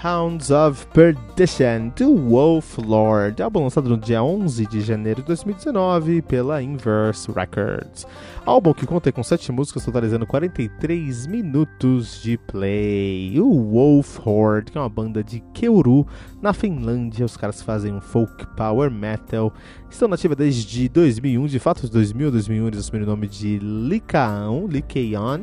Hounds 0.00 0.52
of 0.52 0.86
Perdition, 0.94 1.90
do 1.96 2.14
Wolf 2.14 2.78
Lord, 2.78 3.42
álbum 3.42 3.64
lançado 3.64 3.88
no 3.88 3.96
dia 3.96 4.22
11 4.22 4.64
de 4.66 4.80
janeiro 4.80 5.22
de 5.22 5.26
2019 5.26 6.22
pela 6.22 6.62
Inverse 6.62 7.28
Records. 7.32 8.06
Álbum 8.46 8.72
que 8.72 8.86
conta 8.86 9.10
com 9.10 9.24
7 9.24 9.50
músicas, 9.50 9.84
totalizando 9.84 10.24
43 10.24 11.26
minutos 11.26 12.22
de 12.22 12.38
play. 12.38 13.40
O 13.40 13.50
Wolf 13.72 14.24
Horde, 14.24 14.70
que 14.70 14.78
é 14.78 14.80
uma 14.80 14.88
banda 14.88 15.22
de 15.24 15.40
Keuru, 15.52 16.06
na 16.40 16.52
Finlândia. 16.52 17.26
Os 17.26 17.36
caras 17.36 17.60
fazem 17.60 17.92
um 17.92 18.00
folk 18.00 18.46
power 18.56 18.92
metal. 18.92 19.52
Estão 19.90 20.06
nativa 20.06 20.36
desde 20.36 20.88
2001, 20.88 21.46
de 21.46 21.58
fato, 21.58 21.82
de 21.82 21.90
2000 21.90 22.28
a 22.28 22.30
2001 22.30 22.66
eles 22.68 22.78
assumiram 22.78 23.04
o 23.04 23.10
nome 23.10 23.26
de 23.26 23.58
Likaon, 23.58 24.68
Likeon. 24.68 25.40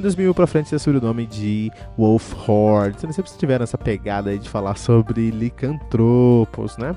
Em 0.00 0.02
2000 0.02 0.34
pra 0.34 0.46
frente 0.46 0.74
assumiu 0.74 0.98
o 0.98 1.04
nome 1.04 1.26
de 1.26 1.70
Wolf 1.98 2.32
Horde. 2.48 2.96
Então, 2.96 3.12
sempre 3.12 3.30
tiveram 3.36 3.64
essa 3.64 3.76
pegada 3.76 4.38
de 4.38 4.48
falar 4.48 4.78
sobre 4.78 5.30
licantropos, 5.30 6.78
né? 6.78 6.96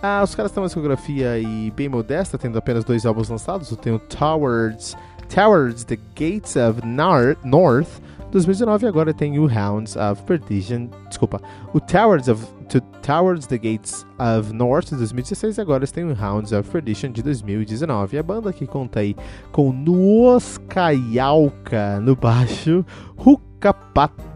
Ah, 0.00 0.20
os 0.22 0.36
caras 0.36 0.52
têm 0.52 0.62
uma 0.62 0.68
discografia 0.68 1.32
aí 1.32 1.72
bem 1.72 1.88
modesta, 1.88 2.38
tendo 2.38 2.56
apenas 2.56 2.84
dois 2.84 3.04
álbuns 3.04 3.28
lançados. 3.28 3.76
Tem 3.78 3.92
o 3.92 3.98
Towards, 3.98 4.96
Towards 5.28 5.82
the 5.82 5.98
Gates 6.14 6.54
of 6.54 6.80
North, 6.86 7.88
2019, 8.30 8.84
e 8.84 8.88
agora 8.88 9.14
tem 9.14 9.38
o 9.38 9.44
Hounds 9.44 9.96
of 9.96 10.22
Perdition. 10.24 10.90
Desculpa, 11.08 11.40
o 11.72 11.80
Towards 11.80 12.28
of 12.28 12.46
to 12.68 12.82
Towards 13.02 13.46
the 13.46 13.56
Gates 13.56 14.04
of 14.18 14.52
North 14.52 14.90
de 14.90 14.96
2016 14.96 15.56
e 15.56 15.60
agora 15.60 15.86
têm 15.86 16.04
o 16.04 16.14
Hounds 16.14 16.52
of 16.52 16.68
Perdition 16.70 17.10
de 17.10 17.22
2019. 17.22 18.16
E 18.16 18.18
a 18.18 18.22
banda 18.22 18.52
que 18.52 18.66
conta 18.66 19.00
aí 19.00 19.16
com 19.50 19.72
Nuoskayalka 19.72 21.98
no 22.00 22.14
baixo, 22.14 22.84
Hukapatka 23.16 24.28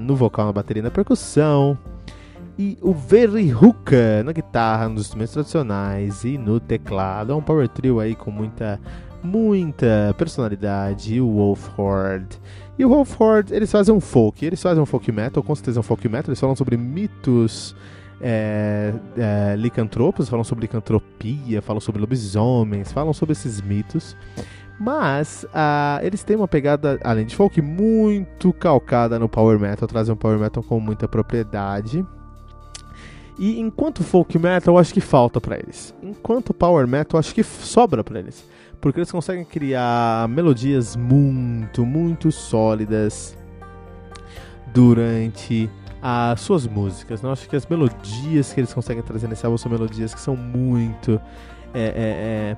no 0.00 0.16
vocal, 0.16 0.46
na 0.46 0.52
bateria 0.52 0.82
na 0.82 0.90
percussão, 0.90 1.76
e 2.58 2.78
o 2.80 2.94
Very 2.94 3.54
Huka 3.54 4.22
na 4.24 4.32
guitarra, 4.32 4.88
nos 4.88 5.02
instrumentos 5.02 5.34
tradicionais 5.34 6.24
e 6.24 6.38
no 6.38 6.58
teclado. 6.58 7.32
É 7.32 7.36
um 7.36 7.42
power 7.42 7.68
trio 7.68 8.00
aí 8.00 8.14
com 8.14 8.30
muita, 8.30 8.80
muita 9.22 10.14
personalidade. 10.16 11.16
E 11.16 11.20
o 11.20 11.30
Wolf 11.30 11.78
Horde. 11.78 12.40
E 12.78 12.84
o 12.84 12.88
Wolf 12.90 13.18
Horde, 13.18 13.54
eles 13.54 13.70
fazem 13.70 13.94
um 13.94 14.00
folk, 14.00 14.44
eles 14.44 14.62
fazem 14.62 14.82
um 14.82 14.86
folk 14.86 15.10
metal, 15.10 15.42
com 15.42 15.54
certeza 15.54 15.80
um 15.80 15.82
folk 15.82 16.06
metal, 16.08 16.28
eles 16.28 16.40
falam 16.40 16.54
sobre 16.54 16.76
mitos 16.76 17.74
é, 18.20 18.92
é, 19.16 19.56
licantropos, 19.56 20.28
falam 20.28 20.44
sobre 20.44 20.62
licantropia, 20.62 21.62
falam 21.62 21.80
sobre 21.80 22.00
lobisomens, 22.00 22.92
falam 22.92 23.14
sobre 23.14 23.32
esses 23.32 23.62
mitos. 23.62 24.14
Mas 24.78 25.44
uh, 25.44 26.04
eles 26.04 26.22
têm 26.22 26.36
uma 26.36 26.46
pegada, 26.46 27.00
além 27.02 27.24
de 27.24 27.34
folk, 27.34 27.62
muito 27.62 28.52
calcada 28.52 29.18
no 29.18 29.26
power 29.26 29.58
metal, 29.58 29.88
trazem 29.88 30.12
um 30.12 30.18
power 30.18 30.38
metal 30.38 30.62
com 30.62 30.78
muita 30.78 31.08
propriedade. 31.08 32.04
E 33.38 33.58
enquanto 33.58 34.04
folk 34.04 34.38
metal, 34.38 34.78
acho 34.78 34.92
que 34.92 35.00
falta 35.00 35.40
para 35.40 35.56
eles. 35.56 35.94
Enquanto 36.02 36.52
power 36.52 36.86
metal, 36.86 37.18
acho 37.18 37.34
que 37.34 37.42
sobra 37.42 38.04
para 38.04 38.18
eles 38.18 38.46
porque 38.80 39.00
eles 39.00 39.10
conseguem 39.10 39.44
criar 39.44 40.28
melodias 40.28 40.96
muito, 40.96 41.84
muito 41.84 42.30
sólidas 42.30 43.36
durante 44.72 45.70
as 46.02 46.40
suas 46.40 46.66
músicas. 46.66 47.22
Eu 47.22 47.32
acho 47.32 47.48
que 47.48 47.56
as 47.56 47.66
melodias 47.66 48.52
que 48.52 48.60
eles 48.60 48.72
conseguem 48.72 49.02
trazer 49.02 49.28
nesse 49.28 49.44
álbum 49.44 49.58
são 49.58 49.70
melodias 49.70 50.14
que 50.14 50.20
são 50.20 50.36
muito 50.36 51.20
é, 51.74 52.56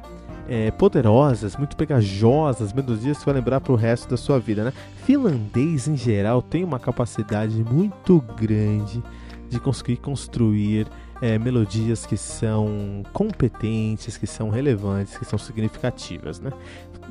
é, 0.48 0.54
é, 0.54 0.66
é 0.66 0.70
poderosas, 0.72 1.56
muito 1.56 1.76
pegajosas, 1.76 2.72
melodias 2.72 3.18
que 3.18 3.24
vai 3.24 3.34
lembrar 3.34 3.60
para 3.60 3.72
o 3.72 3.76
resto 3.76 4.08
da 4.08 4.16
sua 4.16 4.38
vida. 4.38 4.64
Né? 4.64 4.72
Finlandês, 5.04 5.88
em 5.88 5.96
geral, 5.96 6.42
tem 6.42 6.64
uma 6.64 6.78
capacidade 6.78 7.64
muito 7.64 8.20
grande 8.36 9.02
de 9.48 9.58
conseguir 9.58 9.96
construir 9.96 10.86
é, 11.20 11.38
melodias 11.38 12.06
que 12.06 12.16
são 12.16 13.02
competentes, 13.12 14.16
que 14.16 14.26
são 14.26 14.48
relevantes, 14.50 15.16
que 15.16 15.24
são 15.24 15.38
significativas, 15.38 16.40
né? 16.40 16.50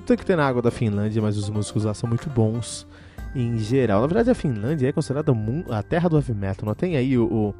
Tem 0.05 0.15
que 0.15 0.25
ter 0.25 0.37
na 0.37 0.47
água 0.47 0.61
da 0.61 0.71
Finlândia, 0.71 1.21
mas 1.21 1.37
os 1.37 1.49
músicos 1.49 1.83
lá 1.83 1.93
são 1.93 2.07
muito 2.07 2.29
bons 2.29 2.87
em 3.35 3.57
geral. 3.57 4.01
Na 4.01 4.07
verdade, 4.07 4.29
a 4.29 4.35
Finlândia 4.35 4.87
é 4.87 4.91
considerada 4.91 5.33
a 5.69 5.83
terra 5.83 6.07
do 6.09 6.15
heavy 6.15 6.33
metal. 6.33 6.65
Não 6.65 6.73
tem 6.73 6.95
aí 6.95 7.17
o, 7.17 7.25
o 7.25 7.55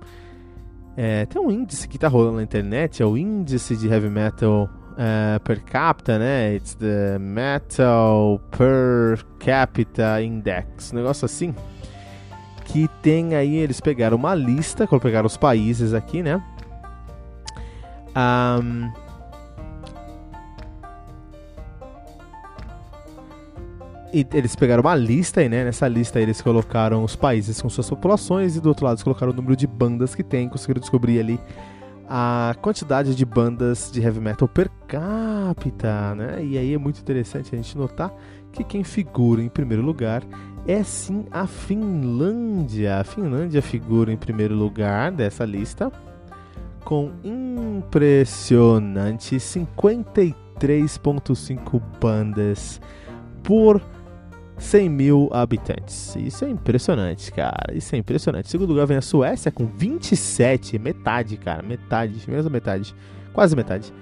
é, 0.95 1.25
tem 1.25 1.41
um 1.41 1.51
índice 1.51 1.87
que 1.87 1.97
tá 1.97 2.07
rolando 2.07 2.37
na 2.37 2.43
internet, 2.43 3.03
é 3.03 3.05
o 3.05 3.17
índice 3.17 3.75
de 3.75 3.87
heavy 3.87 4.09
metal 4.09 4.67
uh, 4.93 5.39
per 5.43 5.61
capita, 5.63 6.17
né? 6.17 6.55
It's 6.55 6.73
the 6.75 7.19
Metal 7.19 8.41
Per 8.49 9.23
Capita 9.37 10.21
Index, 10.21 10.91
um 10.91 10.95
negócio 10.95 11.25
assim 11.25 11.53
que 12.67 12.87
tem 13.01 13.33
aí, 13.33 13.55
eles 13.55 13.79
pegaram 13.79 14.17
uma 14.17 14.35
lista, 14.35 14.85
quando 14.85 15.01
pegaram 15.01 15.25
os 15.25 15.37
países 15.37 15.93
aqui, 15.93 16.21
né? 16.21 16.41
Um, 18.15 18.91
e 24.13 24.27
eles 24.33 24.55
pegaram 24.55 24.81
uma 24.81 24.95
lista 24.95 25.39
aí, 25.39 25.47
né? 25.47 25.63
Nessa 25.63 25.87
lista 25.87 26.19
aí 26.19 26.23
eles 26.23 26.41
colocaram 26.41 27.03
os 27.03 27.15
países 27.15 27.61
com 27.61 27.69
suas 27.69 27.89
populações 27.89 28.57
e 28.57 28.59
do 28.59 28.67
outro 28.69 28.85
lado 28.85 28.95
eles 28.95 29.03
colocaram 29.03 29.31
o 29.31 29.35
número 29.35 29.55
de 29.55 29.65
bandas 29.65 30.13
que 30.13 30.23
tem, 30.23 30.49
conseguiram 30.49 30.81
descobrir 30.81 31.19
ali 31.19 31.39
a 32.09 32.55
quantidade 32.61 33.15
de 33.15 33.25
bandas 33.25 33.89
de 33.91 34.01
heavy 34.01 34.19
metal 34.19 34.47
per 34.47 34.69
capita, 34.87 36.15
né? 36.15 36.43
E 36.43 36.57
aí 36.57 36.73
é 36.73 36.77
muito 36.77 36.99
interessante 36.99 37.53
a 37.53 37.57
gente 37.57 37.77
notar 37.77 38.13
que 38.57 38.63
quem 38.63 38.83
figura 38.83 39.43
em 39.43 39.49
primeiro 39.49 39.83
lugar 39.83 40.23
é 40.67 40.81
sim 40.83 41.25
a 41.31 41.45
Finlândia. 41.45 42.99
A 42.99 43.03
Finlândia 43.03 43.61
figura 43.61 44.11
em 44.11 44.17
primeiro 44.17 44.55
lugar 44.55 45.11
dessa 45.11 45.45
lista 45.45 45.91
com 46.83 47.11
impressionante 47.23 49.35
53,5 49.35 51.79
bandas 52.01 52.81
por 53.43 53.79
100 54.57 54.89
mil 54.89 55.29
habitantes. 55.31 56.15
Isso 56.15 56.43
é 56.43 56.49
impressionante, 56.49 57.31
cara. 57.31 57.71
Isso 57.73 57.93
é 57.93 57.99
impressionante. 57.99 58.47
Em 58.47 58.49
segundo 58.49 58.69
lugar 58.69 58.87
vem 58.87 58.97
a 58.97 59.01
Suécia 59.01 59.51
com 59.51 59.67
27, 59.67 60.79
metade, 60.79 61.37
cara. 61.37 61.61
Metade, 61.61 62.27
mesmo 62.27 62.49
metade. 62.49 62.95
Quase 63.33 63.55
metade. 63.55 63.93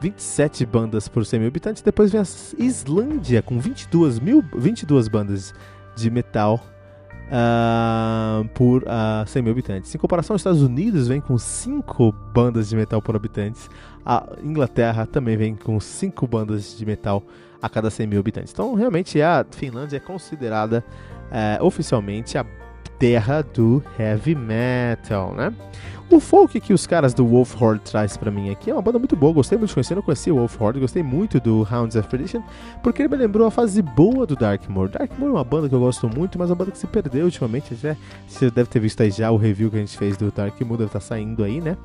27 0.00 0.64
bandas 0.66 1.08
por 1.08 1.24
100 1.24 1.40
mil 1.40 1.48
habitantes. 1.48 1.82
Depois 1.82 2.10
vem 2.10 2.20
a 2.20 2.24
Islândia 2.62 3.42
com 3.42 3.58
22, 3.58 4.18
mil, 4.18 4.42
22 4.54 5.08
bandas 5.08 5.54
de 5.96 6.10
metal 6.10 6.60
uh, 7.30 8.48
por 8.50 8.82
uh, 8.82 9.26
100 9.26 9.42
mil 9.42 9.52
habitantes. 9.52 9.94
Em 9.94 9.98
comparação 9.98 10.34
aos 10.34 10.40
Estados 10.40 10.62
Unidos, 10.62 11.08
vem 11.08 11.20
com 11.20 11.38
5 11.38 12.12
bandas 12.32 12.68
de 12.68 12.76
metal 12.76 13.00
por 13.00 13.14
habitantes. 13.14 13.68
A 14.04 14.26
Inglaterra 14.42 15.06
também 15.06 15.36
vem 15.36 15.54
com 15.54 15.78
5 15.78 16.26
bandas 16.26 16.76
de 16.76 16.84
metal 16.84 17.22
a 17.62 17.68
cada 17.68 17.90
100 17.90 18.06
mil 18.06 18.20
habitantes. 18.20 18.52
Então, 18.52 18.74
realmente, 18.74 19.20
a 19.20 19.44
Finlândia 19.50 19.98
é 19.98 20.00
considerada 20.00 20.84
uh, 21.30 21.64
oficialmente 21.64 22.36
a 22.38 22.44
terra 23.00 23.42
do 23.42 23.82
heavy 23.98 24.34
metal, 24.34 25.34
né? 25.34 25.52
O 26.10 26.18
folk 26.18 26.60
que 26.60 26.72
os 26.72 26.88
caras 26.88 27.14
do 27.14 27.24
Wolf 27.24 27.54
Horde 27.62 27.82
traz 27.82 28.16
para 28.16 28.32
mim 28.32 28.50
aqui 28.50 28.68
é 28.68 28.72
uma 28.72 28.82
banda 28.82 28.98
muito 28.98 29.14
boa, 29.14 29.32
gostei 29.32 29.56
muito 29.56 29.68
de 29.68 29.74
conhecer, 29.74 29.94
não 29.94 30.02
conhecia 30.02 30.34
o 30.34 30.38
Wolf 30.38 30.60
Horde, 30.60 30.80
gostei 30.80 31.04
muito 31.04 31.38
do 31.38 31.66
Hounds 31.70 31.94
of 31.96 32.08
Perdition, 32.08 32.42
porque 32.82 33.02
ele 33.02 33.08
me 33.08 33.16
lembrou 33.16 33.46
a 33.46 33.50
fase 33.50 33.80
boa 33.80 34.26
do 34.26 34.34
Darkmoor. 34.34 34.88
Darkmoor 34.88 35.30
é 35.30 35.34
uma 35.34 35.44
banda 35.44 35.68
que 35.68 35.74
eu 35.74 35.78
gosto 35.78 36.08
muito, 36.08 36.36
mas 36.36 36.50
é 36.50 36.52
uma 36.52 36.56
banda 36.56 36.72
que 36.72 36.78
se 36.78 36.86
perdeu 36.88 37.26
ultimamente, 37.26 37.76
você 38.26 38.50
deve 38.50 38.68
ter 38.68 38.80
visto 38.80 39.00
aí 39.00 39.10
já 39.12 39.30
o 39.30 39.36
review 39.36 39.70
que 39.70 39.76
a 39.76 39.78
gente 39.78 39.96
fez 39.96 40.16
do 40.16 40.32
Darkmoor, 40.32 40.76
deve 40.76 40.88
estar 40.88 40.98
tá 40.98 41.04
saindo 41.04 41.44
aí, 41.44 41.60
né, 41.60 41.76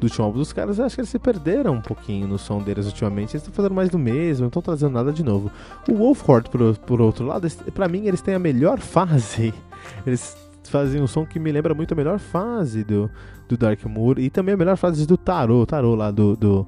do 0.00 0.04
último 0.04 0.24
álbum 0.24 0.38
dos 0.38 0.50
caras, 0.50 0.78
eu 0.78 0.86
acho 0.86 0.94
que 0.94 1.02
eles 1.02 1.10
se 1.10 1.18
perderam 1.18 1.74
um 1.74 1.82
pouquinho 1.82 2.26
no 2.26 2.38
som 2.38 2.62
deles 2.62 2.86
ultimamente, 2.86 3.32
eles 3.32 3.42
estão 3.42 3.52
fazendo 3.52 3.74
mais 3.74 3.90
do 3.90 3.98
mesmo, 3.98 4.44
não 4.44 4.48
estão 4.48 4.62
trazendo 4.62 4.92
nada 4.92 5.12
de 5.12 5.22
novo. 5.22 5.52
O 5.86 5.94
Wolf 5.94 6.22
por, 6.50 6.74
por 6.78 7.02
outro 7.02 7.26
lado, 7.26 7.46
para 7.74 7.86
mim 7.86 8.06
eles 8.06 8.22
têm 8.22 8.34
a 8.34 8.38
melhor 8.38 8.80
fase, 8.80 9.52
eles 10.06 10.43
fazem 10.70 11.00
um 11.00 11.06
som 11.06 11.24
que 11.26 11.38
me 11.38 11.52
lembra 11.52 11.74
muito 11.74 11.92
a 11.92 11.96
melhor 11.96 12.18
fase 12.18 12.84
do 12.84 13.10
do 13.48 13.56
Dark 13.56 13.84
Moor 13.84 14.18
e 14.18 14.30
também 14.30 14.54
a 14.54 14.56
melhor 14.56 14.76
frase 14.76 15.06
do 15.06 15.16
Tarô, 15.16 15.64
Tarô 15.66 15.94
lá 15.94 16.10
do. 16.10 16.36
do. 16.36 16.66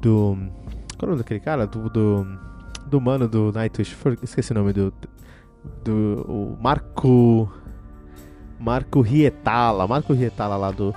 do 0.00 0.38
qual 0.96 1.02
é 1.02 1.04
o 1.04 1.06
nome 1.08 1.18
daquele 1.18 1.40
cara? 1.40 1.66
Do. 1.66 1.88
do, 1.88 2.26
do 2.86 3.00
mano 3.00 3.28
do 3.28 3.52
Nightwish. 3.52 3.96
Esqueci 4.22 4.52
o 4.52 4.54
nome 4.54 4.72
do. 4.72 4.92
do. 5.84 6.24
O 6.28 6.58
Marco. 6.60 7.50
Marco 8.58 9.00
Rietala. 9.00 9.86
Marco 9.86 10.12
Rietala 10.12 10.56
lá 10.56 10.70
do. 10.70 10.94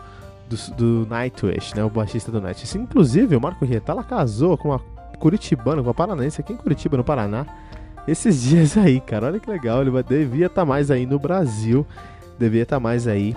Do, 0.49 0.75
do 0.75 1.07
Nightwish, 1.09 1.75
né? 1.75 1.83
O 1.83 1.89
baixista 1.89 2.31
do 2.31 2.41
Nightwish. 2.41 2.77
Inclusive, 2.77 3.35
o 3.35 3.41
Marco 3.41 3.63
Rietala 3.63 4.03
casou 4.03 4.57
com 4.57 4.69
uma 4.69 4.79
curitibana, 5.17 5.81
com 5.81 5.87
uma 5.87 5.93
paranaense 5.93 6.41
aqui 6.41 6.51
em 6.51 6.57
Curitiba, 6.57 6.97
no 6.97 7.03
Paraná. 7.03 7.45
Esses 8.05 8.41
dias 8.43 8.77
aí, 8.77 8.99
cara. 8.99 9.27
Olha 9.27 9.39
que 9.39 9.49
legal. 9.49 9.81
Ele 9.81 9.91
devia 10.03 10.47
estar 10.47 10.63
tá 10.63 10.65
mais 10.65 10.91
aí 10.91 11.05
no 11.05 11.17
Brasil. 11.17 11.85
Devia 12.41 12.63
estar 12.63 12.77
tá 12.77 12.79
mais 12.79 13.07
aí 13.07 13.35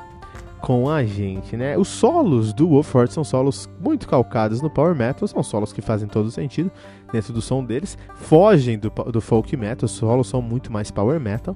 com 0.65 0.89
a 0.89 1.05
gente, 1.05 1.59
né? 1.59 1.77
Os 1.77 1.89
solos 1.89 2.55
do 2.55 2.67
Wolford 2.71 3.13
são 3.13 3.23
solos 3.23 3.69
muito 3.79 4.09
calcados 4.09 4.63
no 4.63 4.71
power 4.71 4.95
metal, 4.95 5.29
são 5.29 5.43
solos 5.43 5.75
que 5.75 5.83
fazem 5.83 6.09
todo 6.09 6.31
sentido 6.31 6.73
dentro 7.13 7.35
do 7.35 7.43
som 7.43 7.63
deles, 7.63 7.99
fogem 8.15 8.79
do, 8.79 8.89
do 8.89 9.21
folk 9.21 9.55
metal, 9.59 9.85
os 9.85 9.93
solos 9.93 10.27
são 10.27 10.41
muito 10.41 10.73
mais 10.73 10.91
power 10.91 11.21
metal, 11.21 11.55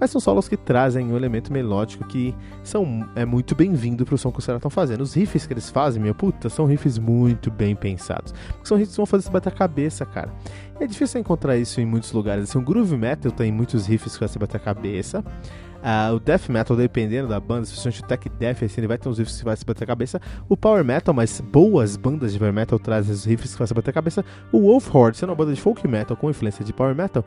mas 0.00 0.10
são 0.10 0.18
solos 0.18 0.48
que 0.48 0.56
trazem 0.56 1.12
um 1.12 1.16
elemento 1.18 1.52
melódico 1.52 2.04
que 2.04 2.34
são, 2.64 3.06
é 3.14 3.26
muito 3.26 3.54
bem-vindo 3.54 4.06
pro 4.06 4.16
som 4.16 4.32
que 4.32 4.38
os 4.38 4.46
caras 4.46 4.58
estão 4.58 4.70
fazendo. 4.70 5.02
Os 5.02 5.12
riffs 5.12 5.46
que 5.46 5.52
eles 5.52 5.68
fazem, 5.68 6.02
meu 6.02 6.14
puta, 6.14 6.48
são 6.48 6.64
riffs 6.64 6.98
muito 6.98 7.50
bem 7.50 7.76
pensados, 7.76 8.32
porque 8.32 8.68
são 8.68 8.78
riffs 8.78 8.94
que 8.94 8.96
vão 8.96 9.04
fazer 9.04 9.24
você 9.24 9.30
bater 9.30 9.50
a 9.50 9.52
cabeça, 9.52 10.06
cara. 10.06 10.32
É 10.80 10.86
difícil 10.86 11.20
encontrar 11.20 11.58
isso 11.58 11.78
em 11.78 11.84
muitos 11.84 12.10
lugares, 12.12 12.44
assim, 12.44 12.58
o 12.58 12.62
groove 12.62 12.96
metal 12.96 13.30
tem 13.30 13.52
muitos 13.52 13.86
riffs 13.86 14.16
que 14.16 14.26
você 14.26 14.38
bater 14.38 14.56
a 14.56 14.60
cabeça, 14.60 15.22
Uh, 15.86 16.16
o 16.16 16.18
death 16.18 16.48
metal, 16.48 16.76
dependendo 16.76 17.28
da 17.28 17.38
banda, 17.38 17.62
especialmente 17.62 18.02
o 18.02 18.06
tech 18.08 18.28
death, 18.28 18.60
assim, 18.64 18.80
ele 18.80 18.88
vai 18.88 18.98
ter 18.98 19.08
uns 19.08 19.18
riffs 19.18 19.38
que 19.38 19.44
vai 19.44 19.56
se 19.56 19.64
bater 19.64 19.84
a 19.84 19.86
cabeça. 19.86 20.20
O 20.48 20.56
power 20.56 20.84
metal, 20.84 21.14
mas 21.14 21.40
boas 21.40 21.96
bandas 21.96 22.32
de 22.32 22.40
power 22.40 22.52
metal 22.52 22.76
trazem 22.76 23.14
os 23.14 23.24
riffs 23.24 23.52
que 23.52 23.58
vai 23.58 23.68
se 23.68 23.72
bater 23.74 23.90
a 23.90 23.94
cabeça. 23.94 24.24
O 24.50 24.62
Wolf 24.62 24.92
Horde, 24.92 25.16
sendo 25.16 25.30
uma 25.30 25.36
banda 25.36 25.54
de 25.54 25.60
folk 25.60 25.86
metal 25.86 26.16
com 26.16 26.28
influência 26.28 26.64
de 26.64 26.72
power 26.72 26.92
metal, 26.92 27.24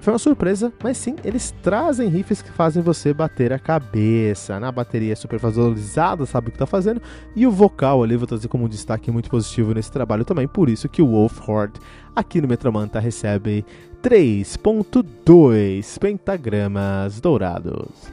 foi 0.00 0.12
uma 0.12 0.18
surpresa, 0.18 0.72
mas 0.82 0.96
sim, 0.96 1.16
eles 1.22 1.54
trazem 1.62 2.08
riffs 2.08 2.40
que 2.40 2.50
fazem 2.50 2.82
você 2.82 3.12
bater 3.12 3.52
a 3.52 3.58
cabeça. 3.58 4.58
Na 4.58 4.72
bateria 4.72 5.12
é 5.12 5.16
super 5.16 5.38
valorizada, 5.38 6.24
sabe 6.24 6.48
o 6.48 6.52
que 6.52 6.58
tá 6.58 6.66
fazendo. 6.66 7.02
E 7.36 7.46
o 7.46 7.50
vocal 7.50 8.02
ali, 8.02 8.16
vou 8.16 8.26
trazer 8.26 8.48
como 8.48 8.64
um 8.64 8.68
destaque 8.68 9.10
muito 9.10 9.28
positivo 9.28 9.74
nesse 9.74 9.92
trabalho 9.92 10.24
também. 10.24 10.48
Por 10.48 10.70
isso 10.70 10.88
que 10.88 11.02
o 11.02 11.08
Wolf 11.08 11.46
Horde 11.46 11.78
aqui 12.16 12.40
no 12.40 12.48
Metromanta 12.48 12.98
recebe 12.98 13.64
3.2 14.02 15.98
pentagramas 15.98 17.20
dourados. 17.20 18.10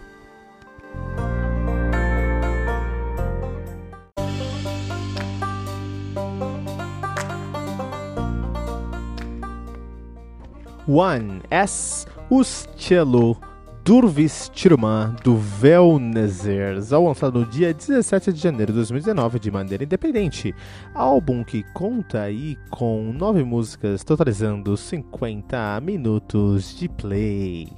One 10.86 11.42
S 11.50 12.06
Ustelo 12.30 13.47
Durvis 13.88 14.52
Tirman 14.54 15.16
do 15.24 15.38
Velnezers, 15.38 16.92
ao 16.92 17.06
lançado 17.06 17.40
no 17.40 17.46
dia 17.46 17.74
17 17.74 18.34
de 18.34 18.40
janeiro 18.42 18.74
de 18.74 18.80
2019 18.80 19.40
de 19.40 19.50
maneira 19.50 19.86
independente. 19.86 20.54
Álbum 20.94 21.42
que 21.42 21.64
conta 21.74 22.24
aí 22.24 22.58
com 22.70 23.14
nove 23.14 23.46
músicas, 23.46 24.04
totalizando 24.04 24.76
50 24.76 25.80
minutos 25.80 26.78
de 26.78 26.90
play. 26.90 27.70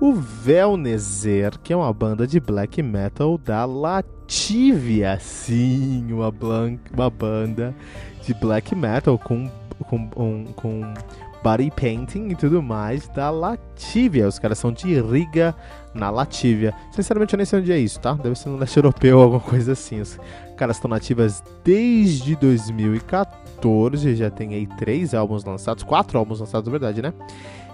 O 0.00 0.12
Velnezer, 0.12 1.58
que 1.58 1.72
é 1.72 1.76
uma 1.76 1.92
banda 1.92 2.28
de 2.28 2.38
black 2.38 2.80
metal 2.80 3.36
da 3.36 3.64
Latívia, 3.64 5.18
sim, 5.18 6.12
uma, 6.12 6.32
uma 6.94 7.10
banda 7.10 7.74
de 8.22 8.32
black 8.34 8.72
metal 8.72 9.18
com, 9.18 9.50
com, 9.88 10.08
um, 10.16 10.44
com 10.44 10.94
body 11.46 11.70
painting 11.70 12.30
e 12.30 12.34
tudo 12.34 12.60
mais 12.60 13.06
da 13.06 13.30
Latívia. 13.30 14.26
Os 14.26 14.36
caras 14.36 14.58
são 14.58 14.72
de 14.72 15.00
Riga, 15.00 15.54
na 15.94 16.10
Latívia. 16.10 16.74
Sinceramente, 16.90 17.34
eu 17.34 17.36
nem 17.36 17.46
sei 17.46 17.60
onde 17.60 17.70
é 17.70 17.78
isso, 17.78 18.00
tá? 18.00 18.14
Deve 18.14 18.34
ser 18.34 18.48
no 18.48 18.56
leste 18.56 18.76
europeu 18.76 19.18
ou 19.18 19.22
alguma 19.22 19.40
coisa 19.40 19.70
assim. 19.70 20.00
Os 20.00 20.18
caras 20.56 20.76
estão 20.76 20.90
nativas 20.90 21.44
desde 21.62 22.34
2014, 22.34 24.16
já 24.16 24.28
tem 24.28 24.54
aí 24.54 24.66
três 24.76 25.14
álbuns 25.14 25.44
lançados, 25.44 25.84
quatro 25.84 26.18
álbuns 26.18 26.40
lançados, 26.40 26.66
na 26.66 26.72
verdade, 26.72 27.00
né? 27.00 27.14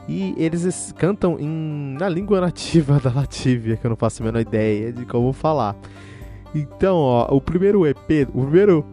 E 0.06 0.34
eles 0.36 0.92
cantam 0.98 1.40
em, 1.40 1.96
na 1.98 2.10
língua 2.10 2.42
nativa 2.42 3.00
da 3.02 3.10
Latívia, 3.10 3.78
que 3.78 3.86
eu 3.86 3.88
não 3.88 3.96
faço 3.96 4.22
a 4.22 4.26
menor 4.26 4.40
ideia 4.40 4.92
de 4.92 5.06
como 5.06 5.32
falar. 5.32 5.74
Então, 6.54 6.98
ó, 6.98 7.34
o 7.34 7.40
primeiro 7.40 7.86
EP, 7.86 8.28
o 8.34 8.42
primeiro 8.42 8.84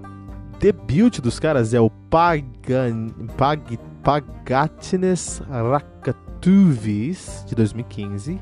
debut 0.58 1.20
dos 1.20 1.38
caras 1.38 1.74
é 1.74 1.82
o 1.82 1.90
Pagan, 1.90 3.08
Pag, 3.36 3.78
Pagatines 4.04 5.42
Rakatuvis, 5.50 7.44
de 7.48 7.56
2015. 7.56 8.40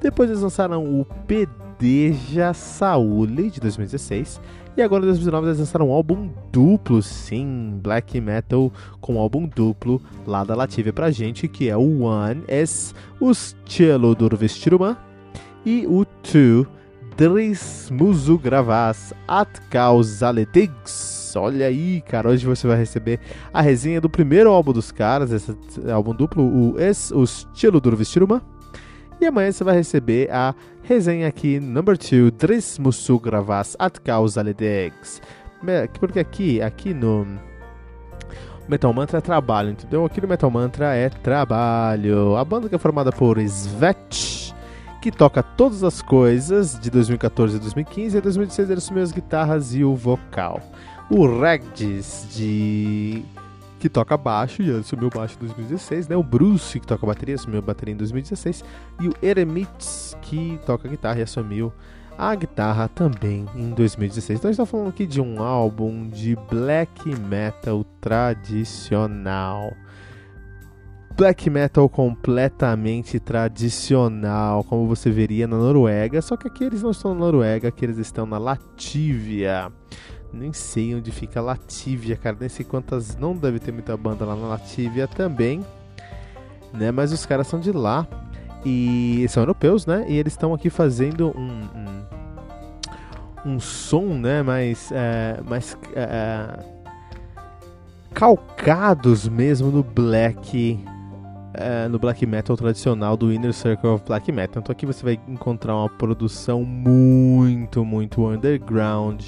Depois 0.00 0.28
eles 0.28 0.42
lançaram 0.42 0.84
o 0.84 1.04
Pedeja 1.26 2.52
Saúle, 2.52 3.50
de 3.50 3.60
2016. 3.60 4.40
E 4.76 4.80
agora, 4.80 5.02
em 5.02 5.06
2019, 5.06 5.46
eles 5.48 5.58
lançaram 5.58 5.90
um 5.90 5.92
álbum 5.92 6.30
duplo, 6.50 7.02
sim, 7.02 7.78
black 7.82 8.18
metal 8.20 8.72
com 9.00 9.14
um 9.16 9.18
álbum 9.18 9.46
duplo 9.46 10.00
lá 10.26 10.44
da 10.44 10.54
Lativia 10.54 10.92
pra 10.92 11.10
gente, 11.10 11.46
que 11.46 11.68
é 11.68 11.76
o 11.76 12.02
One 12.02 12.42
es 12.48 12.94
o 13.20 13.32
Cielo 13.34 14.14
Durvestiruma 14.14 14.96
e 15.64 15.86
o 15.86 16.04
Two 16.04 16.66
Dris 17.16 17.90
Musu 17.90 18.38
Gravas 18.38 19.12
At 19.28 19.60
Olha 21.40 21.66
aí, 21.66 22.00
cara, 22.02 22.28
hoje 22.28 22.46
você 22.46 22.66
vai 22.66 22.76
receber 22.76 23.20
a 23.52 23.60
resenha 23.60 24.00
do 24.00 24.08
primeiro 24.10 24.50
álbum 24.50 24.72
dos 24.72 24.92
caras, 24.92 25.30
esse 25.30 25.56
álbum 25.90 26.14
duplo, 26.14 26.44
o, 26.44 26.80
es, 26.80 27.10
o 27.10 27.22
Estilo 27.22 27.80
do 27.80 27.96
Vestiruma. 27.96 28.42
E 29.20 29.26
amanhã 29.26 29.52
você 29.52 29.62
vai 29.62 29.76
receber 29.76 30.30
a 30.32 30.54
resenha 30.82 31.28
aqui, 31.28 31.60
number 31.60 31.96
2, 31.96 32.32
Dres 32.32 32.78
Musu 32.78 33.18
Gravas 33.20 33.76
At 33.78 33.98
Causa 34.00 34.42
Ledex. 34.42 35.22
Porque 36.00 36.18
aqui, 36.18 36.60
aqui 36.60 36.92
no 36.92 37.24
Metal 38.68 38.92
Mantra 38.92 39.18
é 39.18 39.20
trabalho, 39.20 39.70
entendeu? 39.70 40.04
Aqui 40.04 40.20
no 40.20 40.26
Metal 40.26 40.50
Mantra 40.50 40.94
é 40.94 41.08
trabalho. 41.08 42.36
A 42.36 42.44
banda 42.44 42.68
que 42.68 42.74
é 42.74 42.78
formada 42.78 43.12
por 43.12 43.38
Svet, 43.38 44.52
que 45.00 45.12
toca 45.12 45.42
todas 45.42 45.84
as 45.84 46.02
coisas 46.02 46.78
de 46.78 46.90
2014 46.90 47.56
a 47.56 47.60
2015, 47.60 48.16
e 48.16 48.20
2016 48.20 48.70
ele 48.70 48.78
assumiu 48.78 49.02
as 49.02 49.12
guitarras 49.12 49.74
e 49.74 49.84
o 49.84 49.94
vocal 49.94 50.60
o 51.14 51.26
Regis 51.26 52.26
de 52.34 53.22
que 53.78 53.88
toca 53.88 54.16
baixo 54.16 54.62
e 54.62 54.70
assumiu 54.70 55.10
baixo 55.10 55.36
em 55.36 55.40
2016, 55.40 56.08
né? 56.08 56.16
O 56.16 56.22
Bruce 56.22 56.80
que 56.80 56.86
toca 56.86 57.06
bateria 57.06 57.34
assumiu 57.34 57.60
bateria 57.60 57.92
em 57.92 57.96
2016 57.98 58.64
e 59.00 59.08
o 59.08 59.14
Eremits 59.20 60.16
que 60.22 60.58
toca 60.64 60.88
guitarra 60.88 61.18
e 61.18 61.22
assumiu 61.22 61.70
a 62.16 62.34
guitarra 62.34 62.88
também 62.88 63.44
em 63.54 63.70
2016. 63.70 64.38
Então 64.38 64.48
a 64.48 64.52
gente 64.52 64.58
tá 64.58 64.64
falando 64.64 64.88
aqui 64.88 65.04
de 65.04 65.20
um 65.20 65.42
álbum 65.42 66.08
de 66.08 66.34
black 66.50 67.14
metal 67.14 67.84
tradicional. 68.00 69.74
Black 71.14 71.50
metal 71.50 71.90
completamente 71.90 73.20
tradicional, 73.20 74.64
como 74.64 74.86
você 74.86 75.10
veria 75.10 75.46
na 75.46 75.58
Noruega, 75.58 76.22
só 76.22 76.38
que 76.38 76.48
aqui 76.48 76.64
eles 76.64 76.82
não 76.82 76.90
estão 76.90 77.12
na 77.12 77.20
Noruega, 77.20 77.68
aqui 77.68 77.84
eles 77.84 77.98
estão 77.98 78.24
na 78.24 78.38
Latívia. 78.38 79.70
Nem 80.32 80.52
sei 80.52 80.94
onde 80.94 81.10
fica 81.10 81.40
Latívia, 81.40 82.16
cara. 82.16 82.36
Nem 82.38 82.48
sei 82.48 82.64
quantas. 82.64 83.16
Não 83.16 83.36
deve 83.36 83.58
ter 83.58 83.72
muita 83.72 83.96
banda 83.96 84.24
lá 84.24 84.34
na 84.34 84.48
Latívia 84.48 85.06
também. 85.06 85.64
Né? 86.72 86.90
Mas 86.90 87.12
os 87.12 87.26
caras 87.26 87.46
são 87.46 87.60
de 87.60 87.72
lá. 87.72 88.06
E 88.64 89.26
são 89.28 89.42
europeus, 89.42 89.86
né? 89.86 90.04
E 90.08 90.16
eles 90.16 90.32
estão 90.32 90.54
aqui 90.54 90.70
fazendo 90.70 91.36
um, 91.36 91.68
um, 93.44 93.54
um, 93.54 93.60
som, 93.60 94.06
né? 94.14 94.42
Mais. 94.42 94.90
É, 94.92 95.40
mais 95.44 95.76
é, 95.94 96.72
calcados 98.14 99.26
mesmo 99.26 99.70
no 99.70 99.82
black 99.82 100.78
é, 101.54 101.86
no 101.88 101.98
black 101.98 102.24
metal 102.24 102.56
tradicional 102.56 103.16
do 103.16 103.32
Inner 103.32 103.52
Circle 103.52 103.90
of 103.90 104.04
Black 104.06 104.30
Metal. 104.32 104.60
Então 104.62 104.72
aqui 104.72 104.86
você 104.86 105.04
vai 105.04 105.20
encontrar 105.28 105.76
uma 105.76 105.88
produção 105.88 106.64
muito, 106.64 107.84
muito 107.84 108.26
underground, 108.26 109.22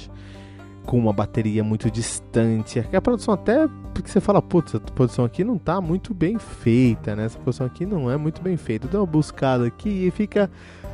com 0.85 0.97
uma 0.97 1.11
bateria 1.11 1.63
muito 1.63 1.89
distante. 1.89 2.79
A 2.79 3.01
produção 3.01 3.33
até 3.33 3.67
porque 3.93 4.09
você 4.09 4.19
fala, 4.19 4.41
putz, 4.41 4.75
essa 4.75 4.79
produção 4.79 5.25
aqui 5.25 5.43
não 5.43 5.57
tá 5.57 5.81
muito 5.81 6.13
bem 6.13 6.37
feita, 6.37 7.15
né? 7.15 7.25
Essa 7.25 7.39
produção 7.39 7.65
aqui 7.65 7.85
não 7.85 8.09
é 8.11 8.17
muito 8.17 8.41
bem 8.41 8.57
feita. 8.57 8.87
Dá 8.87 8.99
uma 8.99 9.05
buscada 9.05 9.65
aqui 9.65 10.07
e 10.07 10.11
fica, 10.11 10.49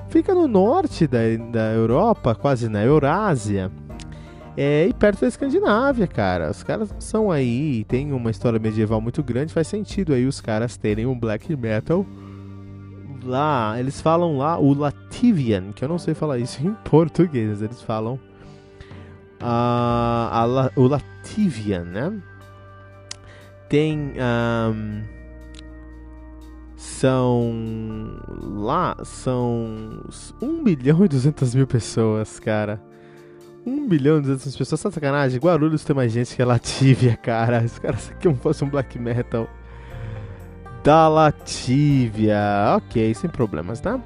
fica 0.09 0.33
no 0.33 0.47
norte 0.47 1.07
da, 1.07 1.19
da 1.51 1.71
Europa, 1.73 2.35
quase 2.35 2.69
na 2.69 2.83
Eurásia. 2.83 3.71
É, 4.55 4.85
e 4.87 4.93
perto 4.93 5.21
da 5.21 5.27
Escandinávia, 5.27 6.07
cara. 6.07 6.51
Os 6.51 6.63
caras 6.63 6.93
são 6.99 7.31
aí, 7.31 7.83
tem 7.85 8.11
uma 8.11 8.29
história 8.29 8.59
medieval 8.59 9.01
muito 9.01 9.23
grande, 9.23 9.53
faz 9.53 9.67
sentido 9.67 10.13
aí 10.13 10.25
os 10.25 10.41
caras 10.41 10.77
terem 10.77 11.05
um 11.05 11.17
black 11.17 11.55
metal 11.55 12.05
lá. 13.23 13.75
Eles 13.79 14.01
falam 14.01 14.37
lá 14.37 14.59
o 14.59 14.73
Latvian, 14.73 15.71
que 15.73 15.83
eu 15.83 15.89
não 15.89 15.97
sei 15.97 16.13
falar 16.13 16.37
isso 16.37 16.61
em 16.65 16.73
português, 16.83 17.61
eles 17.61 17.81
falam 17.81 18.19
uh, 19.41 19.45
a, 19.45 20.71
o 20.75 20.87
Latvian, 20.87 21.83
né? 21.85 22.13
Tem. 23.67 24.13
Um, 24.17 25.03
são. 26.75 27.53
Lá 28.39 28.97
são 29.03 30.03
1 30.41 30.63
milhão 30.63 31.05
e 31.05 31.07
200 31.07 31.55
mil 31.55 31.67
pessoas, 31.67 32.39
cara. 32.39 32.81
1 33.65 33.87
bilhão 33.87 34.17
e 34.17 34.21
200 34.21 34.55
pessoas, 34.55 34.81
tá 34.81 34.91
sacanagem? 34.91 35.39
Guarulhos 35.39 35.83
tem 35.83 35.95
mais 35.95 36.11
gente 36.11 36.35
que 36.35 36.41
a 36.41 36.45
Lativia, 36.45 37.15
cara. 37.15 37.63
Os 37.63 37.77
caras 37.77 38.11
aqui 38.11 38.33
fosse 38.35 38.63
um 38.63 38.69
black 38.69 38.97
metal. 38.97 39.47
Da 40.83 41.07
Lativia. 41.07 42.75
Ok, 42.77 43.13
sem 43.13 43.29
problemas, 43.29 43.79
tá? 43.79 43.99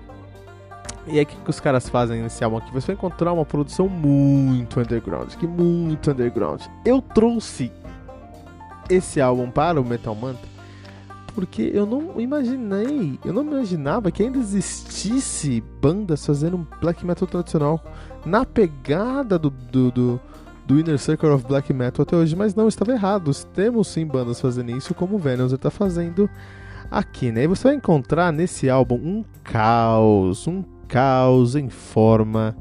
E 1.08 1.20
aí 1.20 1.24
o 1.24 1.26
que, 1.26 1.36
que 1.36 1.50
os 1.50 1.60
caras 1.60 1.88
fazem 1.88 2.22
nesse 2.22 2.44
álbum 2.44 2.58
aqui? 2.58 2.74
Você 2.74 2.88
vai 2.88 2.96
encontrar 2.96 3.32
uma 3.32 3.46
produção 3.46 3.88
muito 3.88 4.80
underground. 4.80 5.34
Que 5.36 5.46
muito 5.46 6.12
underground. 6.12 6.62
Eu 6.84 7.02
trouxe 7.02 7.72
esse 8.90 9.22
álbum 9.22 9.50
para 9.52 9.80
o 9.80 9.86
Metal 9.86 10.16
Mantra 10.16 10.56
porque 11.36 11.70
eu 11.74 11.86
não 11.86 12.20
imaginei, 12.20 13.20
eu 13.24 13.34
não 13.34 13.44
imaginava 13.44 14.10
que 14.10 14.24
ainda 14.24 14.40
existisse 14.40 15.62
bandas 15.82 16.26
fazendo 16.26 16.66
black 16.80 17.06
metal 17.06 17.28
tradicional 17.28 17.84
na 18.26 18.46
pegada 18.46 19.38
do, 19.38 19.50
do, 19.50 19.92
do, 19.92 20.22
do 20.66 20.80
Inner 20.80 20.98
Circle 20.98 21.30
of 21.30 21.46
Black 21.46 21.74
Metal 21.74 22.04
até 22.04 22.16
hoje, 22.16 22.34
mas 22.38 22.56
não, 22.56 22.70
estava 22.70 22.94
errado. 22.94 23.32
Temos 23.54 23.90
sim 23.90 24.06
bandas 24.06 24.40
fazendo 24.40 24.72
isso, 24.72 24.94
como 24.94 25.18
o 25.18 25.20
Venom 25.20 25.48
está 25.48 25.70
fazendo 25.70 26.30
aqui, 26.90 27.34
né? 27.34 27.44
E 27.44 27.48
você 27.48 27.68
vai 27.68 27.76
encontrar 27.76 28.32
nesse 28.32 28.70
álbum 28.70 28.96
um 28.96 29.26
caos, 29.44 30.48
um 30.48 30.64
caos 30.96 31.58
em 31.58 31.68
forma 31.68 32.56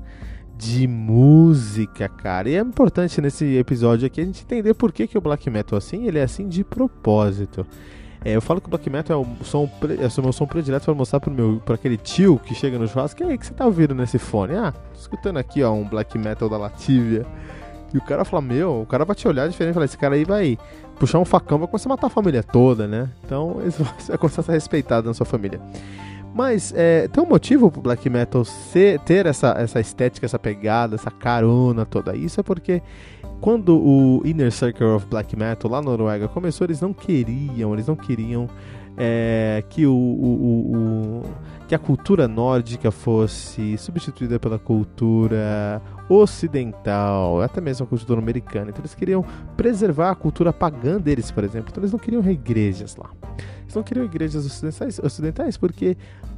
de 0.59 0.89
música, 0.89 2.09
cara. 2.09 2.51
E 2.51 2.57
é 2.57 2.59
importante 2.59 3.21
nesse 3.21 3.57
episódio 3.57 4.09
aqui 4.09 4.21
a 4.21 4.25
gente 4.25 4.43
entender 4.43 4.75
por 4.75 4.91
que, 4.91 5.07
que 5.07 5.17
o 5.17 5.21
black 5.21 5.49
metal 5.49 5.77
é 5.77 5.79
assim, 5.79 6.09
ele 6.09 6.19
é 6.19 6.25
assim 6.25 6.49
de 6.49 6.65
propósito. 6.65 7.65
É, 8.25 8.35
eu 8.35 8.43
falo 8.43 8.61
que 8.61 8.67
o 8.67 8.71
black 8.71 8.91
metal 8.91 9.23
é 9.23 9.25
o, 9.25 9.45
som, 9.45 9.71
é 9.83 10.21
o 10.21 10.23
meu 10.25 10.33
som 10.33 10.47
predileto 10.47 10.85
para 10.85 10.95
mostrar 10.95 11.21
pro 11.21 11.31
meu, 11.31 11.63
aquele 11.69 11.97
tio 11.97 12.41
que 12.45 12.57
chega 12.57 12.77
no 12.77 12.89
churrasco, 12.89 13.19
que 13.19 13.23
aí 13.23 13.39
que 13.39 13.47
você 13.47 13.55
tá 13.55 13.67
ouvindo 13.67 13.95
nesse 13.95 14.19
fone? 14.19 14.57
Ah, 14.57 14.73
tô 14.73 14.99
escutando 14.99 15.37
aqui, 15.37 15.63
ó, 15.63 15.73
um 15.73 15.89
black 15.89 16.19
metal 16.19 16.49
da 16.49 16.57
Lativia. 16.57 17.25
E 17.93 17.99
o 17.99 18.03
cara 18.03 18.25
fala, 18.25 18.43
meu, 18.43 18.81
o 18.81 18.87
cara 18.87 19.05
vai 19.05 19.15
te 19.15 19.29
olhar 19.29 19.49
diferente 19.49 19.79
e 19.79 19.85
esse 19.85 19.97
cara 19.97 20.17
aí 20.17 20.25
vai 20.25 20.59
puxar 20.99 21.21
um 21.21 21.25
facão, 21.25 21.57
vai 21.57 21.69
começar 21.69 21.89
a 21.89 21.91
matar 21.91 22.09
a 22.09 22.11
família 22.11 22.43
toda, 22.43 22.89
né? 22.89 23.09
Então, 23.25 23.61
você 23.63 24.09
vai 24.09 24.19
começar 24.19 24.41
a 24.41 24.45
ser 24.45 24.53
respeitado 24.53 25.07
na 25.07 25.15
sua 25.15 25.25
família. 25.25 25.61
Mas 26.35 26.75
é, 26.77 27.07
tem 27.07 27.23
um 27.23 27.29
motivo 27.29 27.71
pro 27.71 27.81
black 27.81 28.11
metal 28.11 28.45
ser, 28.45 28.99
ter 29.01 29.25
essa, 29.25 29.55
essa 29.57 29.79
estética, 29.79 30.27
essa 30.27 30.39
pegada, 30.39 30.97
essa 30.97 31.11
carona 31.11 31.87
toda. 31.87 32.17
Isso 32.17 32.41
é 32.41 32.43
porque 32.43 32.83
quando 33.41 33.77
o 33.77 34.21
Inner 34.25 34.51
Circle 34.51 34.87
of 34.87 35.07
Black 35.07 35.37
Metal 35.37 35.71
lá 35.71 35.81
na 35.81 35.91
Noruega 35.91 36.27
começou, 36.27 36.65
eles 36.65 36.81
não 36.81 36.93
queriam, 36.93 37.73
eles 37.73 37.87
não 37.87 37.95
queriam 37.95 38.49
é, 38.97 39.63
que 39.69 39.87
o, 39.87 39.95
o, 39.95 40.75
o, 40.75 41.23
que 41.69 41.75
a 41.75 41.79
cultura 41.79 42.27
nórdica 42.29 42.91
fosse 42.91 43.77
substituída 43.79 44.39
pela 44.39 44.59
cultura 44.59 45.81
ocidental, 46.09 47.43
até 47.43 47.61
mesmo 47.61 47.85
a 47.85 47.89
cultura 47.89 48.21
americana. 48.21 48.71
Então 48.71 48.81
eles 48.81 48.95
queriam 48.95 49.25
preservar 49.57 50.11
a 50.11 50.15
cultura 50.15 50.53
pagã 50.53 51.01
deles, 51.01 51.31
por 51.31 51.45
exemplo. 51.45 51.69
Então 51.71 51.81
eles 51.81 51.93
não 51.93 51.99
queriam 51.99 52.23
igrejas 52.29 52.97
lá. 52.97 53.11
Eles 53.63 53.75
não 53.75 53.83
queriam 53.83 54.05
igrejas 54.05 54.47
ocidentais, 54.47 54.99
ocidentais 54.99 55.57
porque 55.57 55.97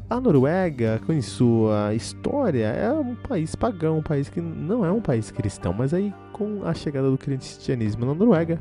a 0.09 0.21
Noruega, 0.21 1.01
com 1.05 1.21
sua 1.21 1.93
história, 1.95 2.67
é 2.67 2.93
um 2.93 3.15
país 3.15 3.55
pagão, 3.57 3.99
um 3.99 4.03
país 4.03 4.29
que 4.29 4.41
não 4.41 4.85
é 4.85 4.93
um 4.93 5.01
país 5.01 5.31
cristão, 5.31 5.73
mas 5.73 5.93
aí 5.93 6.15
com 6.33 6.61
a 6.65 6.73
chegada 6.73 7.11
do 7.11 7.19
cristianismo 7.19 8.07
na 8.07 8.15
Noruega, 8.15 8.59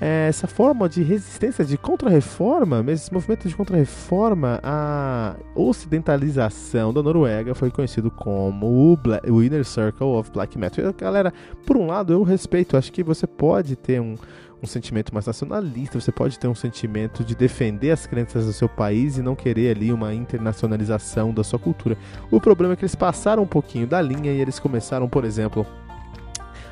essa 0.00 0.48
forma 0.48 0.88
de 0.88 1.02
resistência, 1.04 1.64
de 1.64 1.78
contra-reforma, 1.78 2.84
esse 2.88 3.12
movimento 3.12 3.48
de 3.48 3.54
contra-reforma 3.54 4.60
à 4.62 5.36
ocidentalização 5.54 6.92
da 6.92 7.00
Noruega 7.00 7.54
foi 7.54 7.70
conhecido 7.70 8.10
como 8.10 8.92
o, 8.92 8.96
Black, 8.96 9.30
o 9.30 9.42
Inner 9.42 9.64
Circle 9.64 10.08
of 10.08 10.32
Black 10.32 10.58
Metal. 10.58 10.92
Galera, 10.92 11.32
por 11.64 11.76
um 11.76 11.86
lado, 11.86 12.12
eu 12.12 12.22
respeito, 12.24 12.76
acho 12.76 12.92
que 12.92 13.04
você 13.04 13.26
pode 13.26 13.76
ter 13.76 14.00
um, 14.00 14.16
um 14.64 14.66
sentimento 14.66 15.12
mais 15.12 15.26
nacionalista, 15.26 16.00
você 16.00 16.10
pode 16.10 16.38
ter 16.38 16.48
um 16.48 16.54
sentimento 16.54 17.22
de 17.22 17.34
defender 17.34 17.90
as 17.90 18.06
crenças 18.06 18.46
do 18.46 18.52
seu 18.52 18.68
país 18.68 19.16
e 19.16 19.22
não 19.22 19.36
querer 19.36 19.76
ali 19.76 19.92
uma 19.92 20.12
internacionalização 20.12 21.32
da 21.32 21.44
sua 21.44 21.58
cultura. 21.58 21.96
O 22.30 22.40
problema 22.40 22.72
é 22.72 22.76
que 22.76 22.82
eles 22.82 22.94
passaram 22.94 23.42
um 23.42 23.46
pouquinho 23.46 23.86
da 23.86 24.00
linha 24.00 24.32
e 24.32 24.40
eles 24.40 24.58
começaram, 24.58 25.08
por 25.08 25.24
exemplo, 25.24 25.66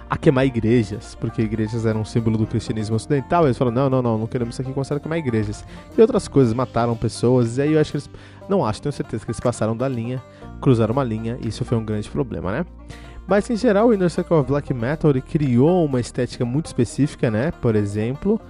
a 0.09 0.17
queimar 0.17 0.45
igrejas, 0.45 1.15
porque 1.15 1.41
igrejas 1.41 1.87
eram 1.87 2.01
um 2.01 2.05
símbolo 2.05 2.37
do 2.37 2.47
cristianismo 2.47 2.97
ocidental. 2.97 3.45
Eles 3.45 3.57
falaram: 3.57 3.75
não, 3.75 3.91
não, 3.91 4.03
não, 4.03 4.19
não 4.19 4.27
queremos 4.27 4.55
isso 4.55 4.63
aqui, 4.63 4.73
começaram 4.73 4.99
a 4.99 5.01
queimar 5.01 5.19
igrejas. 5.19 5.65
E 5.97 6.01
outras 6.01 6.29
coisas, 6.29 6.53
mataram 6.53 6.97
pessoas. 6.97 7.57
E 7.57 7.63
aí 7.63 7.73
eu 7.73 7.81
acho 7.81 7.93
que 7.93 7.97
eles. 7.97 8.11
Não 8.49 8.65
acho, 8.65 8.83
tenho 8.83 8.93
certeza 8.93 9.25
que 9.25 9.31
eles 9.31 9.41
passaram 9.41 9.77
da 9.77 9.89
linha, 9.89 10.23
cruzaram 10.61 10.93
uma 10.93 11.05
linha, 11.05 11.39
e 11.41 11.49
isso 11.49 11.65
foi 11.65 11.79
um 11.79 11.85
grande 11.85 12.11
problema, 12.11 12.53
né? 12.53 12.67
Mas 13.27 13.49
em 13.49 13.57
geral, 13.57 13.89
o 13.89 13.95
Inner 13.95 14.11
Circle 14.11 14.37
of 14.37 14.49
Black 14.49 14.75
Metal 14.75 15.13
criou 15.23 15.85
uma 15.85 16.01
estética 16.01 16.45
muito 16.45 16.67
específica, 16.67 17.31
né? 17.31 17.53
Por 17.53 17.77
exemplo, 17.77 18.41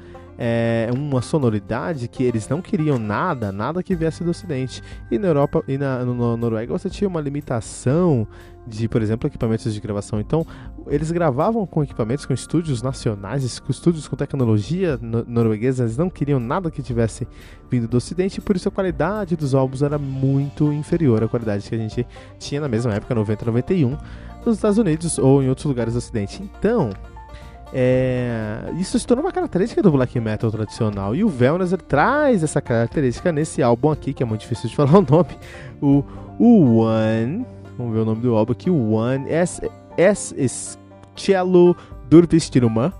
é 0.44 0.90
uma 0.92 1.22
sonoridade 1.22 2.08
que 2.08 2.24
eles 2.24 2.48
não 2.48 2.60
queriam 2.60 2.98
nada, 2.98 3.52
nada 3.52 3.80
que 3.80 3.94
viesse 3.94 4.24
do 4.24 4.30
Ocidente. 4.30 4.82
E 5.08 5.16
na 5.16 5.28
Europa 5.28 5.62
e 5.68 5.78
na, 5.78 6.04
no, 6.04 6.12
no 6.12 6.36
Noruega 6.36 6.76
você 6.76 6.90
tinha 6.90 7.06
uma 7.06 7.20
limitação 7.20 8.26
de, 8.66 8.88
por 8.88 9.00
exemplo, 9.00 9.28
equipamentos 9.28 9.72
de 9.72 9.80
gravação. 9.80 10.18
Então, 10.18 10.44
eles 10.88 11.12
gravavam 11.12 11.64
com 11.64 11.84
equipamentos, 11.84 12.26
com 12.26 12.32
estúdios 12.32 12.82
nacionais, 12.82 13.60
com 13.60 13.70
estúdios 13.70 14.08
com 14.08 14.16
tecnologia 14.16 14.98
no 15.00 15.24
norueguesa, 15.24 15.84
eles 15.84 15.96
não 15.96 16.10
queriam 16.10 16.40
nada 16.40 16.72
que 16.72 16.82
tivesse 16.82 17.24
vindo 17.70 17.86
do 17.86 17.96
Ocidente, 17.96 18.40
por 18.40 18.56
isso 18.56 18.68
a 18.68 18.72
qualidade 18.72 19.36
dos 19.36 19.54
álbuns 19.54 19.80
era 19.80 19.96
muito 19.96 20.72
inferior 20.72 21.22
à 21.22 21.28
qualidade 21.28 21.68
que 21.68 21.74
a 21.76 21.78
gente 21.78 22.04
tinha 22.40 22.60
na 22.60 22.68
mesma 22.68 22.92
época, 22.92 23.14
90 23.14 23.46
91 23.46 23.96
nos 24.44 24.56
Estados 24.56 24.78
Unidos 24.78 25.18
ou 25.18 25.40
em 25.40 25.48
outros 25.48 25.66
lugares 25.66 25.94
do 25.94 25.98
Ocidente. 25.98 26.42
Então, 26.42 26.90
é, 27.74 28.70
isso 28.78 28.98
se 28.98 29.06
tornou 29.06 29.24
uma 29.24 29.32
característica 29.32 29.82
do 29.82 29.90
black 29.90 30.18
metal 30.20 30.50
tradicional. 30.50 31.14
E 31.14 31.24
o 31.24 31.28
Velness 31.28 31.74
traz 31.88 32.42
essa 32.42 32.60
característica 32.60 33.32
nesse 33.32 33.62
álbum 33.62 33.90
aqui, 33.90 34.12
que 34.12 34.22
é 34.22 34.26
muito 34.26 34.42
difícil 34.42 34.68
de 34.68 34.76
falar 34.76 34.98
o 34.98 35.02
nome. 35.02 35.38
O, 35.80 36.04
o 36.38 36.78
One. 36.78 37.46
Vamos 37.78 37.94
ver 37.94 38.00
o 38.00 38.04
nome 38.04 38.20
do 38.20 38.36
álbum 38.36 38.52
aqui. 38.52 38.68
One. 38.68 39.28
S. 39.30 39.62
S. 39.96 40.78
Cello 41.16 41.74
Durvistiruma. 42.10 42.92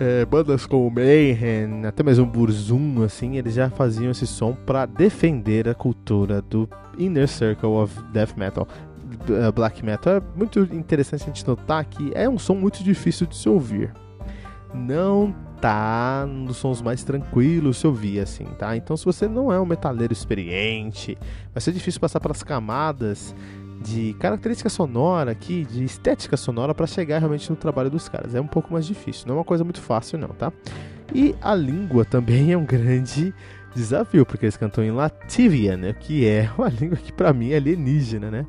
É, 0.00 0.24
bandas 0.24 0.66
como 0.66 0.90
Mayhem, 0.90 1.86
até 1.86 2.02
mesmo 2.02 2.26
Burzum, 2.26 3.04
assim, 3.04 3.36
eles 3.36 3.54
já 3.54 3.70
faziam 3.70 4.10
esse 4.10 4.26
som 4.26 4.52
para 4.52 4.84
defender 4.84 5.68
a 5.68 5.74
cultura 5.74 6.42
do 6.42 6.68
Inner 6.98 7.28
Circle 7.28 7.68
of 7.68 7.94
Death 8.12 8.36
Metal. 8.36 8.66
Eh, 9.28 9.52
black 9.52 9.84
metal, 9.84 10.14
é 10.14 10.22
muito 10.34 10.60
interessante 10.72 11.24
a 11.24 11.26
gente 11.26 11.46
notar 11.46 11.84
que 11.84 12.12
é 12.14 12.28
um 12.28 12.38
som 12.38 12.54
muito 12.54 12.82
difícil 12.82 13.26
de 13.26 13.36
se 13.36 13.48
ouvir. 13.48 13.92
Não 14.74 15.34
tá 15.60 16.26
nos 16.26 16.56
sons 16.56 16.82
mais 16.82 17.04
tranquilos 17.04 17.76
se 17.76 17.86
ouvir 17.86 18.20
assim, 18.20 18.46
tá? 18.58 18.76
Então 18.76 18.96
se 18.96 19.04
você 19.04 19.28
não 19.28 19.52
é 19.52 19.60
um 19.60 19.66
metaleiro 19.66 20.12
experiente, 20.12 21.16
vai 21.54 21.60
ser 21.60 21.72
difícil 21.72 22.00
passar 22.00 22.18
pelas 22.18 22.42
camadas 22.42 23.34
de 23.80 24.14
característica 24.14 24.68
sonora 24.68 25.30
aqui, 25.30 25.64
de 25.64 25.84
estética 25.84 26.36
sonora 26.36 26.74
para 26.74 26.86
chegar 26.86 27.18
realmente 27.18 27.48
no 27.50 27.56
trabalho 27.56 27.90
dos 27.90 28.08
caras. 28.08 28.34
É 28.34 28.40
um 28.40 28.46
pouco 28.46 28.72
mais 28.72 28.86
difícil, 28.86 29.26
não 29.28 29.34
é 29.34 29.38
uma 29.38 29.44
coisa 29.44 29.62
muito 29.62 29.80
fácil 29.80 30.18
não, 30.18 30.28
tá? 30.28 30.52
E 31.14 31.34
a 31.40 31.54
língua 31.54 32.04
também 32.04 32.52
é 32.52 32.56
um 32.56 32.64
grande 32.64 33.34
desafio, 33.74 34.24
porque 34.24 34.46
eles 34.46 34.56
cantam 34.56 34.82
em 34.82 34.90
Latvian, 34.90 35.76
né? 35.76 35.92
Que 35.92 36.26
é 36.26 36.50
uma 36.56 36.68
língua 36.80 36.96
que 36.96 37.12
para 37.12 37.32
mim 37.32 37.50
é 37.50 37.56
alienígena, 37.56 38.30
né? 38.30 38.46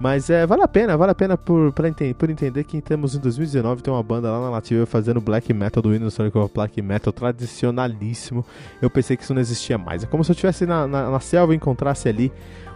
Mas 0.00 0.28
é, 0.30 0.46
vale 0.46 0.62
a 0.62 0.68
pena, 0.68 0.96
vale 0.96 1.12
a 1.12 1.14
pena 1.14 1.36
por, 1.36 1.72
pra 1.72 1.88
ente 1.88 2.12
por 2.14 2.28
entender 2.28 2.64
que 2.64 2.80
temos 2.80 3.14
em 3.14 3.20
2019 3.20 3.82
tem 3.82 3.92
uma 3.92 4.02
banda 4.02 4.30
lá 4.30 4.40
na 4.40 4.50
Lativa 4.50 4.84
fazendo 4.84 5.20
black 5.20 5.52
metal 5.52 5.82
do 5.82 5.90
Windows 5.90 6.14
Sonic 6.14 6.36
of 6.36 6.52
Black 6.52 6.80
Metal 6.82 7.12
tradicionalíssimo. 7.12 8.44
Eu 8.80 8.90
pensei 8.90 9.16
que 9.16 9.22
isso 9.22 9.32
não 9.32 9.40
existia 9.40 9.78
mais. 9.78 10.02
É 10.02 10.06
como 10.06 10.24
se 10.24 10.30
eu 10.30 10.34
estivesse 10.34 10.66
na, 10.66 10.86
na, 10.86 11.10
na, 11.10 11.20
selva 11.20 11.52
e 11.52 11.56
encontrasse 11.56 12.08
ali 12.08 12.32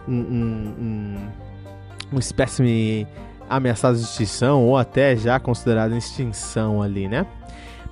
um, 0.07 0.13
um, 0.13 0.75
um, 0.79 1.17
um 2.13 2.19
espécime 2.19 3.07
ameaçado 3.49 3.97
de 3.97 4.03
extinção 4.03 4.63
ou 4.63 4.77
até 4.77 5.15
já 5.15 5.39
considerado 5.39 5.95
extinção 5.95 6.81
ali, 6.81 7.07
né? 7.07 7.25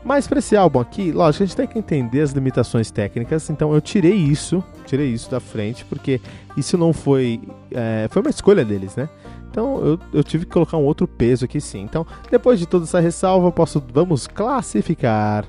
Mas 0.06 0.28
para 0.28 0.38
esse 0.38 0.56
álbum 0.56 0.80
aqui, 0.80 1.12
lógico, 1.12 1.44
a 1.44 1.48
gente 1.48 1.56
tem 1.58 1.66
que 1.66 1.80
entender 1.80 2.22
as 2.22 2.30
limitações 2.32 2.92
técnicas, 2.92 3.50
então 3.50 3.74
eu 3.74 3.82
tirei 3.82 4.14
isso, 4.14 4.64
tirei 4.86 5.08
isso 5.08 5.32
da 5.32 5.40
frente, 5.40 5.84
porque 5.84 6.22
isso 6.56 6.78
não 6.78 6.94
foi. 6.94 7.42
É, 7.72 8.08
foi 8.12 8.22
uma 8.22 8.30
escolha 8.30 8.64
deles, 8.64 8.96
né? 8.96 9.10
Então 9.50 9.84
eu, 9.84 10.00
eu 10.14 10.24
tive 10.24 10.46
que 10.46 10.52
colocar 10.52 10.78
um 10.78 10.84
outro 10.84 11.08
peso 11.08 11.46
aqui 11.46 11.60
sim. 11.60 11.82
Então, 11.82 12.06
depois 12.30 12.60
de 12.60 12.68
toda 12.68 12.86
essa 12.86 13.00
ressalva, 13.00 13.52
posso, 13.52 13.84
vamos 13.92 14.28
classificar 14.28 15.44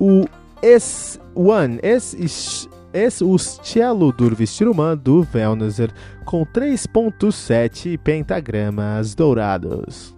o 0.00 0.24
S1, 0.60 1.78
S, 1.80 2.68
S 2.92 3.22
o 3.22 3.38
Cielo 3.38 4.10
do 4.10 4.34
Vestirumã 4.34 4.96
do 4.96 5.22
Velnezer 5.22 5.92
com 6.24 6.44
3.7 6.44 7.96
pentagramas 7.98 9.14
dourados. 9.14 10.12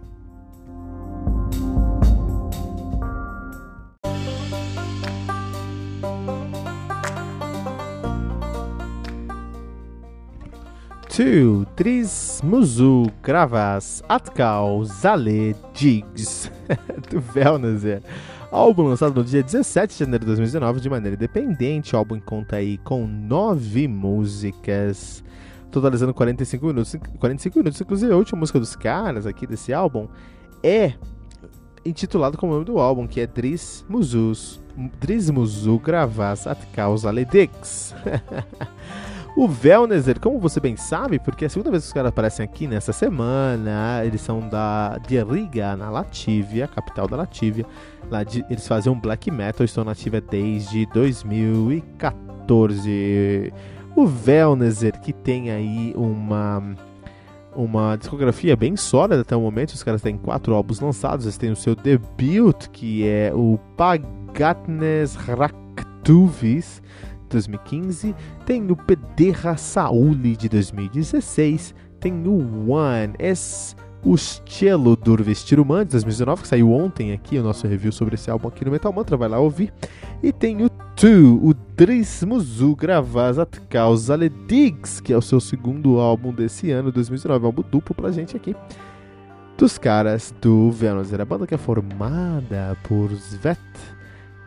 Tu, 11.17 11.65
Tris, 11.77 12.41
Muzu, 12.43 13.07
Gravas, 13.23 14.03
Atkal, 14.09 14.85
Zale, 14.85 15.55
Jigs, 15.73 16.51
do 17.09 17.21
Velnazer. 17.21 18.03
Álbum 18.51 18.89
lançado 18.89 19.15
no 19.15 19.23
dia 19.23 19.41
17 19.41 19.93
de 19.93 20.01
janeiro 20.01 20.25
de 20.25 20.27
2019 20.27 20.81
de 20.81 20.91
maneira 20.91 21.15
independente. 21.15 21.95
O 21.95 21.99
álbum 21.99 22.19
conta 22.19 22.57
aí 22.57 22.79
com 22.79 23.07
nove 23.07 23.87
músicas, 23.87 25.23
totalizando 25.71 26.13
45 26.13 26.67
minutos. 26.67 26.97
45 27.21 27.59
minutos, 27.61 27.81
inclusive 27.81 28.13
a 28.13 28.17
última 28.17 28.41
música 28.41 28.59
dos 28.59 28.75
caras 28.75 29.25
aqui 29.25 29.47
desse 29.47 29.73
álbum 29.73 30.09
é 30.65 30.95
intitulado 31.87 32.37
como 32.37 32.51
o 32.51 32.55
nome 32.57 32.67
do 32.67 32.81
álbum, 32.81 33.07
que 33.07 33.21
é 33.21 33.27
Dris 33.29 33.87
Muzus, 33.89 34.61
Dris 34.99 35.31
Muzu 35.31 35.79
Gravas 35.79 36.45
Atkal, 36.49 36.99
Zale, 36.99 37.25
Dix. 37.25 37.95
O 39.37 39.49
Velnezer, 39.49 40.21
como 40.21 40.39
você 40.39 40.61
bem 40.61 40.77
sabe, 40.77 41.19
porque 41.19 41.45
é 41.45 41.49
a 41.49 41.51
segunda 41.51 41.69
vez 41.69 41.83
que 41.83 41.89
os 41.89 41.93
caras 41.93 42.11
aparecem 42.11 42.45
aqui 42.45 42.69
nessa 42.69 42.93
semana, 42.93 44.01
eles 44.05 44.21
são 44.21 44.49
da 44.49 44.97
de 44.99 45.21
Riga, 45.23 45.77
na 45.77 45.91
Latívia, 45.91 46.69
capital 46.69 47.09
da 47.09 47.17
Latívia. 47.17 47.67
Lá 48.09 48.23
de, 48.23 48.47
eles 48.49 48.69
fazem 48.69 48.93
um 48.93 49.01
black 49.01 49.33
metal, 49.33 49.65
estão 49.65 49.83
na 49.83 49.91
ativa 49.91 50.21
desde 50.21 50.87
2014. 50.87 53.53
O 53.97 54.07
Velnezer, 54.07 55.01
que 55.01 55.13
tem 55.13 55.51
aí 55.51 55.93
uma 55.97 56.63
uma 57.57 57.97
discografia 57.97 58.57
bem 58.57 58.77
sólida 58.77 59.23
até 59.23 59.37
o 59.37 59.41
momento. 59.41 59.71
Os 59.71 59.83
caras 59.83 60.03
têm 60.03 60.17
quatro 60.17 60.55
álbuns 60.55 60.81
lançados. 60.81 61.25
Eles 61.25 61.39
têm 61.39 61.51
o 61.51 61.57
seu 61.57 61.75
debut, 61.75 62.69
que 62.73 63.07
é 63.07 63.33
o 63.35 63.59
Pagatnes 63.77 65.15
Raktuvis, 65.15 66.83
2015, 67.35 68.15
tem 68.47 68.71
o 68.71 68.77
Pederra 68.77 69.57
Sauli 69.57 70.37
de 70.37 70.49
2016, 70.49 71.75
tem 72.01 72.27
o 72.27 72.71
One, 72.71 73.15
es 73.19 73.77
o 74.05 74.19
Cielo 74.19 74.97
do 74.97 75.17
Vestir 75.17 75.59
Humano 75.59 75.87
de 75.87 75.93
2019, 75.93 76.43
que 76.43 76.49
saiu 76.49 76.71
ontem 76.71 77.13
aqui, 77.13 77.39
o 77.39 77.43
nosso 77.43 77.67
review 77.67 77.91
sobre 77.91 78.15
esse 78.15 78.31
álbum 78.31 78.49
aqui 78.49 78.65
no 78.65 78.71
Metal 78.71 78.93
Mantra, 78.93 79.17
vai 79.17 79.29
lá 79.29 79.39
ouvir. 79.39 79.73
E 80.23 80.31
tem 80.31 80.63
o 80.63 80.69
Two, 80.95 81.41
o 81.43 81.55
Drismuzu 81.75 82.77
Gravazat 82.77 83.61
Causa 83.63 84.15
Ledigs, 84.15 85.01
que 85.01 85.13
é 85.13 85.17
o 85.17 85.23
seu 85.23 85.41
segundo 85.41 85.99
álbum 85.99 86.33
desse 86.33 86.71
ano, 86.71 86.93
2019, 86.93 87.47
álbum 87.47 87.65
duplo 87.69 87.95
pra 87.95 88.13
gente 88.13 88.37
aqui. 88.37 88.55
Dos 89.57 89.79
caras 89.79 90.35
do 90.41 90.71
Venus, 90.71 91.13
a 91.15 91.25
banda 91.25 91.47
que 91.47 91.55
é 91.55 91.59
formada 91.59 92.77
por 92.85 93.11
Svet, 93.13 93.59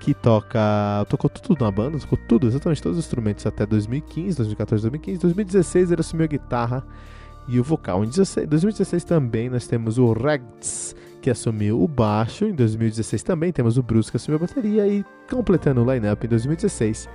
que 0.07 0.13
toca. 0.13 1.05
tocou 1.09 1.29
tudo 1.29 1.65
na 1.65 1.69
banda, 1.69 1.99
tocou 1.99 2.17
tudo, 2.29 2.47
exatamente 2.47 2.81
todos 2.81 2.97
os 2.97 3.03
instrumentos 3.03 3.45
até 3.45 3.65
2015, 3.65 4.37
2014, 4.37 4.81
2015. 4.83 5.19
2016 5.19 5.91
ele 5.91 5.99
assumiu 5.99 6.23
a 6.23 6.27
guitarra 6.27 6.87
e 7.45 7.59
o 7.59 7.63
vocal. 7.63 8.05
Em 8.05 8.07
2016 8.07 9.03
também 9.03 9.49
nós 9.49 9.67
temos 9.67 9.97
o 9.97 10.13
Regs, 10.13 10.95
que 11.21 11.29
assumiu 11.29 11.83
o 11.83 11.89
baixo. 11.89 12.45
Em 12.45 12.53
2016 12.53 13.21
também 13.21 13.51
temos 13.51 13.77
o 13.77 13.83
Bruce, 13.83 14.09
que 14.09 14.15
assumiu 14.15 14.37
a 14.37 14.47
bateria. 14.47 14.87
E 14.87 15.03
completando 15.29 15.83
o 15.83 15.93
line-up 15.93 16.25
em 16.25 16.29
2016. 16.29 17.09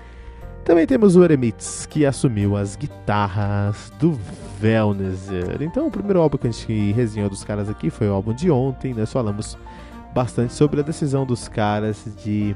Também 0.62 0.87
temos 0.87 1.16
o 1.16 1.24
Eremitz, 1.24 1.87
que 1.87 2.05
assumiu 2.05 2.59
as 2.59 2.76
guitarras 2.76 3.90
do 3.98 4.12
Velnezer. 4.61 5.62
Então, 5.62 5.87
o 5.87 5.90
primeiro 5.90 6.20
álbum 6.20 6.37
que 6.37 6.46
a 6.46 6.50
gente 6.50 6.92
resenhou 6.92 7.31
dos 7.31 7.42
caras 7.42 7.70
aqui 7.70 7.88
foi 7.88 8.09
o 8.09 8.12
álbum 8.12 8.35
de 8.35 8.50
ontem. 8.50 8.92
Nós 8.92 9.11
falamos 9.11 9.57
bastante 10.14 10.53
sobre 10.53 10.81
a 10.81 10.83
decisão 10.83 11.25
dos 11.25 11.48
caras 11.48 12.05
de 12.22 12.55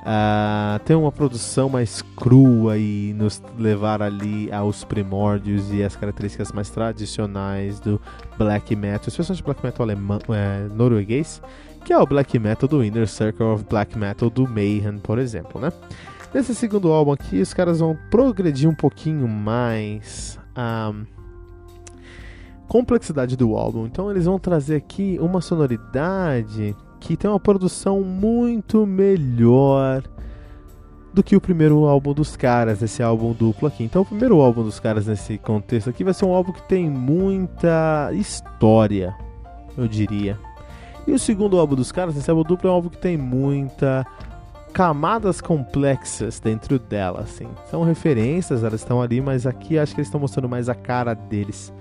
uh, 0.00 0.78
ter 0.84 0.94
uma 0.94 1.12
produção 1.12 1.68
mais 1.68 2.02
crua 2.16 2.76
e 2.78 3.12
nos 3.14 3.42
levar 3.58 4.02
ali 4.02 4.50
aos 4.52 4.84
primórdios 4.84 5.72
e 5.72 5.82
as 5.82 5.96
características 5.96 6.52
mais 6.52 6.70
tradicionais 6.70 7.80
do 7.80 8.00
black 8.36 8.74
metal, 8.74 9.08
especialmente 9.08 9.42
black 9.42 9.64
metal 9.64 9.84
alemão, 9.84 10.18
é, 10.30 10.68
norueguês, 10.74 11.40
que 11.84 11.92
é 11.92 11.98
o 11.98 12.06
black 12.06 12.38
metal 12.38 12.68
do 12.68 12.84
Inner 12.84 13.08
Circle 13.08 13.46
of 13.46 13.64
Black 13.68 13.96
Metal 13.96 14.28
do 14.28 14.46
Mayhem, 14.46 14.98
por 14.98 15.18
exemplo, 15.18 15.60
né? 15.60 15.72
Nesse 16.32 16.54
segundo 16.54 16.92
álbum 16.92 17.12
aqui, 17.12 17.40
os 17.40 17.52
caras 17.52 17.80
vão 17.80 17.98
progredir 18.08 18.68
um 18.68 18.74
pouquinho 18.74 19.26
mais. 19.26 20.38
Um, 20.56 21.04
complexidade 22.70 23.36
do 23.36 23.56
álbum. 23.56 23.84
Então 23.84 24.08
eles 24.08 24.26
vão 24.26 24.38
trazer 24.38 24.76
aqui 24.76 25.18
uma 25.20 25.40
sonoridade 25.40 26.76
que 27.00 27.16
tem 27.16 27.28
uma 27.28 27.40
produção 27.40 28.00
muito 28.02 28.86
melhor 28.86 30.04
do 31.12 31.20
que 31.20 31.34
o 31.34 31.40
primeiro 31.40 31.84
álbum 31.86 32.14
dos 32.14 32.36
caras, 32.36 32.80
esse 32.80 33.02
álbum 33.02 33.32
duplo 33.32 33.66
aqui. 33.66 33.82
Então, 33.82 34.02
o 34.02 34.06
primeiro 34.06 34.40
álbum 34.40 34.62
dos 34.62 34.78
caras 34.78 35.08
nesse 35.08 35.36
contexto 35.36 35.90
aqui 35.90 36.04
vai 36.04 36.14
ser 36.14 36.24
um 36.24 36.32
álbum 36.32 36.52
que 36.52 36.62
tem 36.68 36.88
muita 36.88 38.12
história, 38.12 39.16
eu 39.76 39.88
diria. 39.88 40.38
E 41.08 41.12
o 41.12 41.18
segundo 41.18 41.58
álbum 41.58 41.74
dos 41.74 41.90
caras, 41.90 42.16
esse 42.16 42.30
álbum 42.30 42.44
duplo, 42.44 42.68
é 42.68 42.72
um 42.72 42.76
álbum 42.76 42.88
que 42.88 42.98
tem 42.98 43.16
muita 43.16 44.06
camadas 44.72 45.40
complexas 45.40 46.38
dentro 46.38 46.78
dela, 46.78 47.22
assim. 47.22 47.48
São 47.68 47.82
referências, 47.82 48.62
elas 48.62 48.80
estão 48.80 49.02
ali, 49.02 49.20
mas 49.20 49.44
aqui 49.44 49.76
acho 49.76 49.92
que 49.92 50.00
eles 50.00 50.06
estão 50.06 50.20
mostrando 50.20 50.48
mais 50.48 50.68
a 50.68 50.74
cara 50.76 51.12
deles 51.14 51.72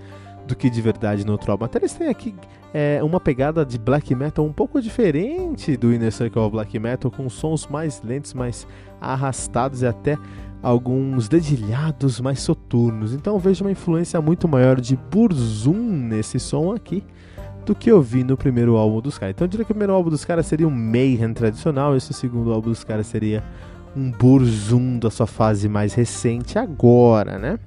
do 0.49 0.55
que 0.55 0.69
de 0.69 0.81
verdade 0.81 1.25
no 1.25 1.39
álbum. 1.47 1.65
Até 1.65 1.77
eles 1.77 1.93
têm 1.93 2.09
aqui 2.09 2.33
é, 2.73 2.99
uma 3.03 3.19
pegada 3.19 3.63
de 3.63 3.77
black 3.77 4.13
metal 4.15 4.43
um 4.43 4.51
pouco 4.51 4.81
diferente 4.81 5.77
do 5.77 5.93
Inner 5.93 6.11
Circle 6.11 6.41
of 6.41 6.51
Black 6.51 6.77
Metal, 6.77 7.09
com 7.11 7.29
sons 7.29 7.67
mais 7.67 8.01
lentos, 8.03 8.33
mais 8.33 8.67
arrastados 8.99 9.83
e 9.83 9.85
até 9.85 10.17
alguns 10.61 11.29
dedilhados 11.29 12.19
mais 12.19 12.39
soturnos. 12.41 13.13
Então 13.13 13.37
vejo 13.37 13.63
uma 13.63 13.71
influência 13.71 14.19
muito 14.19 14.47
maior 14.47 14.81
de 14.81 14.97
Burzum 14.97 15.77
nesse 15.77 16.39
som 16.39 16.73
aqui 16.73 17.03
do 17.65 17.75
que 17.75 17.91
eu 17.91 18.01
vi 18.01 18.23
no 18.23 18.35
primeiro 18.35 18.75
álbum 18.75 18.99
dos 18.99 19.19
caras. 19.19 19.35
Então 19.35 19.45
eu 19.45 19.49
diria 19.49 19.65
que 19.65 19.71
o 19.71 19.75
primeiro 19.75 19.93
álbum 19.93 20.09
dos 20.09 20.25
caras 20.25 20.47
seria 20.47 20.67
um 20.67 20.71
Mayhem 20.71 21.33
tradicional, 21.33 21.95
esse 21.95 22.11
segundo 22.13 22.51
álbum 22.51 22.69
dos 22.69 22.83
caras 22.83 23.05
seria 23.05 23.43
um 23.95 24.11
Burzum 24.11 24.97
da 24.97 25.11
sua 25.11 25.27
fase 25.27 25.69
mais 25.69 25.93
recente 25.93 26.57
agora, 26.57 27.37
né? 27.37 27.59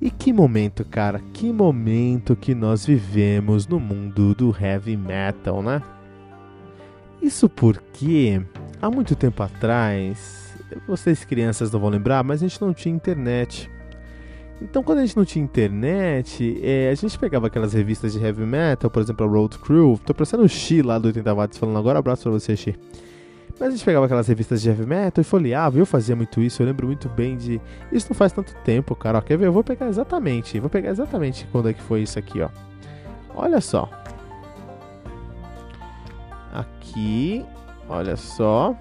E 0.00 0.10
que 0.10 0.32
momento, 0.32 0.84
cara, 0.84 1.20
que 1.32 1.50
momento 1.52 2.36
que 2.36 2.54
nós 2.54 2.84
vivemos 2.84 3.66
no 3.66 3.80
mundo 3.80 4.34
do 4.34 4.54
heavy 4.58 4.96
metal, 4.96 5.62
né? 5.62 5.82
Isso 7.22 7.48
porque 7.48 8.42
há 8.80 8.90
muito 8.90 9.16
tempo 9.16 9.42
atrás, 9.42 10.54
vocês 10.86 11.24
crianças 11.24 11.72
não 11.72 11.80
vão 11.80 11.88
lembrar, 11.88 12.22
mas 12.22 12.42
a 12.42 12.46
gente 12.46 12.60
não 12.60 12.74
tinha 12.74 12.94
internet. 12.94 13.70
Então, 14.60 14.82
quando 14.82 14.98
a 14.98 15.06
gente 15.06 15.16
não 15.16 15.24
tinha 15.24 15.44
internet, 15.44 16.60
é, 16.62 16.90
a 16.90 16.94
gente 16.94 17.18
pegava 17.18 17.46
aquelas 17.46 17.72
revistas 17.72 18.12
de 18.12 18.22
heavy 18.22 18.44
metal, 18.44 18.90
por 18.90 19.02
exemplo, 19.02 19.26
a 19.26 19.28
Road 19.28 19.58
Crew. 19.58 20.00
Tô 20.04 20.14
parecendo 20.14 20.44
o 20.44 20.48
Xi 20.48 20.82
lá 20.82 20.98
do 20.98 21.06
80 21.06 21.34
watts 21.34 21.58
falando 21.58 21.78
agora, 21.78 21.98
abraço 21.98 22.22
pra 22.22 22.32
você, 22.32 22.56
Xi. 22.56 22.74
Mas 23.58 23.68
a 23.68 23.70
gente 23.70 23.84
pegava 23.84 24.04
aquelas 24.04 24.28
revistas 24.28 24.60
de 24.60 24.68
heavy 24.68 24.84
metal 24.84 25.22
e 25.22 25.24
folheava, 25.24 25.78
eu 25.78 25.86
fazia 25.86 26.14
muito 26.14 26.42
isso, 26.42 26.60
eu 26.60 26.66
lembro 26.66 26.86
muito 26.86 27.08
bem 27.08 27.36
de. 27.36 27.60
Isso 27.90 28.08
não 28.10 28.16
faz 28.16 28.32
tanto 28.32 28.54
tempo, 28.56 28.94
cara. 28.94 29.18
Ó, 29.18 29.20
quer 29.22 29.38
ver? 29.38 29.46
Eu 29.46 29.52
vou 29.52 29.64
pegar 29.64 29.88
exatamente. 29.88 30.60
Vou 30.60 30.68
pegar 30.68 30.90
exatamente 30.90 31.48
quando 31.50 31.70
é 31.70 31.72
que 31.72 31.80
foi 31.80 32.02
isso 32.02 32.18
aqui, 32.18 32.42
ó. 32.42 32.50
Olha 33.34 33.60
só. 33.60 33.88
Aqui. 36.52 37.44
Olha 37.88 38.16
só. 38.16 38.76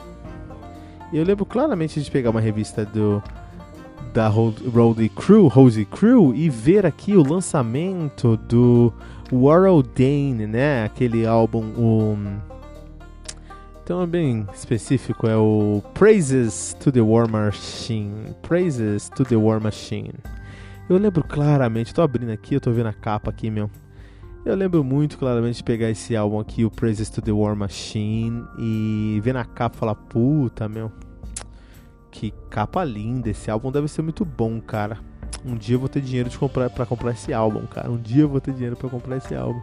Eu 1.14 1.24
lembro 1.24 1.46
claramente 1.46 2.02
de 2.02 2.12
pegar 2.12 2.32
uma 2.32 2.42
revista 2.42 2.84
do. 2.84 3.24
da 4.14 4.28
Roadie 4.28 5.10
Crew, 5.10 5.48
Rosy 5.48 5.86
Crew 5.86 6.34
e 6.36 6.50
ver 6.50 6.86
aqui 6.86 7.16
o 7.16 7.24
lançamento 7.24 8.36
do 8.36 8.92
World 9.32 9.90
Dane, 9.96 10.46
né? 10.48 10.84
Aquele 10.84 11.26
álbum, 11.26 11.64
o 11.78 12.18
então 13.86 14.08
bem 14.08 14.48
específico, 14.52 15.28
é 15.28 15.38
o 15.38 15.80
Praises 15.94 16.76
to 16.80 16.92
the 16.92 17.02
War 17.02 17.30
Machine. 17.30 18.36
Praises 18.42 19.10
to 19.10 19.24
the 19.24 19.36
War 19.36 19.62
Machine. 19.62 20.16
Eu 20.90 20.98
lembro 20.98 21.24
claramente, 21.24 21.94
tô 21.94 22.02
abrindo 22.02 22.32
aqui, 22.32 22.56
eu 22.56 22.60
tô 22.60 22.72
vendo 22.72 22.88
a 22.88 22.94
capa 22.94 23.30
aqui, 23.30 23.52
meu. 23.52 23.70
Eu 24.44 24.56
lembro 24.56 24.84
muito 24.84 25.20
claramente 25.20 25.58
de 25.58 25.64
pegar 25.64 25.92
esse 25.92 26.16
álbum 26.16 26.40
aqui, 26.40 26.66
o 26.66 26.72
Praises 26.72 27.12
to 27.12 27.22
the 27.22 27.32
War 27.32 27.56
Machine, 27.56 28.44
e 28.58 29.22
ver 29.24 29.36
na 29.36 29.46
capa 29.46 29.76
e 29.76 29.80
falar, 29.80 29.94
puta, 29.94 30.68
meu, 30.68 30.92
que 32.10 32.34
capa 32.50 32.84
linda, 32.84 33.30
esse 33.30 33.52
álbum 33.52 33.72
deve 33.72 33.88
ser 33.88 34.02
muito 34.02 34.26
bom, 34.26 34.60
cara. 34.60 34.98
Um 35.46 35.54
dia 35.54 35.76
eu 35.76 35.80
vou 35.80 35.90
ter 35.90 36.02
dinheiro 36.02 36.28
de 36.28 36.40
comprar 36.40 36.72
para 36.72 36.88
comprar 36.88 37.12
esse 37.12 37.32
álbum, 37.32 37.68
cara. 37.68 37.92
Um 37.92 37.98
dia 37.98 38.24
eu 38.24 38.30
vou 38.30 38.42
ter 38.42 38.52
dinheiro 38.52 38.76
para 38.76 38.90
comprar 38.90 39.18
esse 39.18 39.36
álbum. 39.36 39.62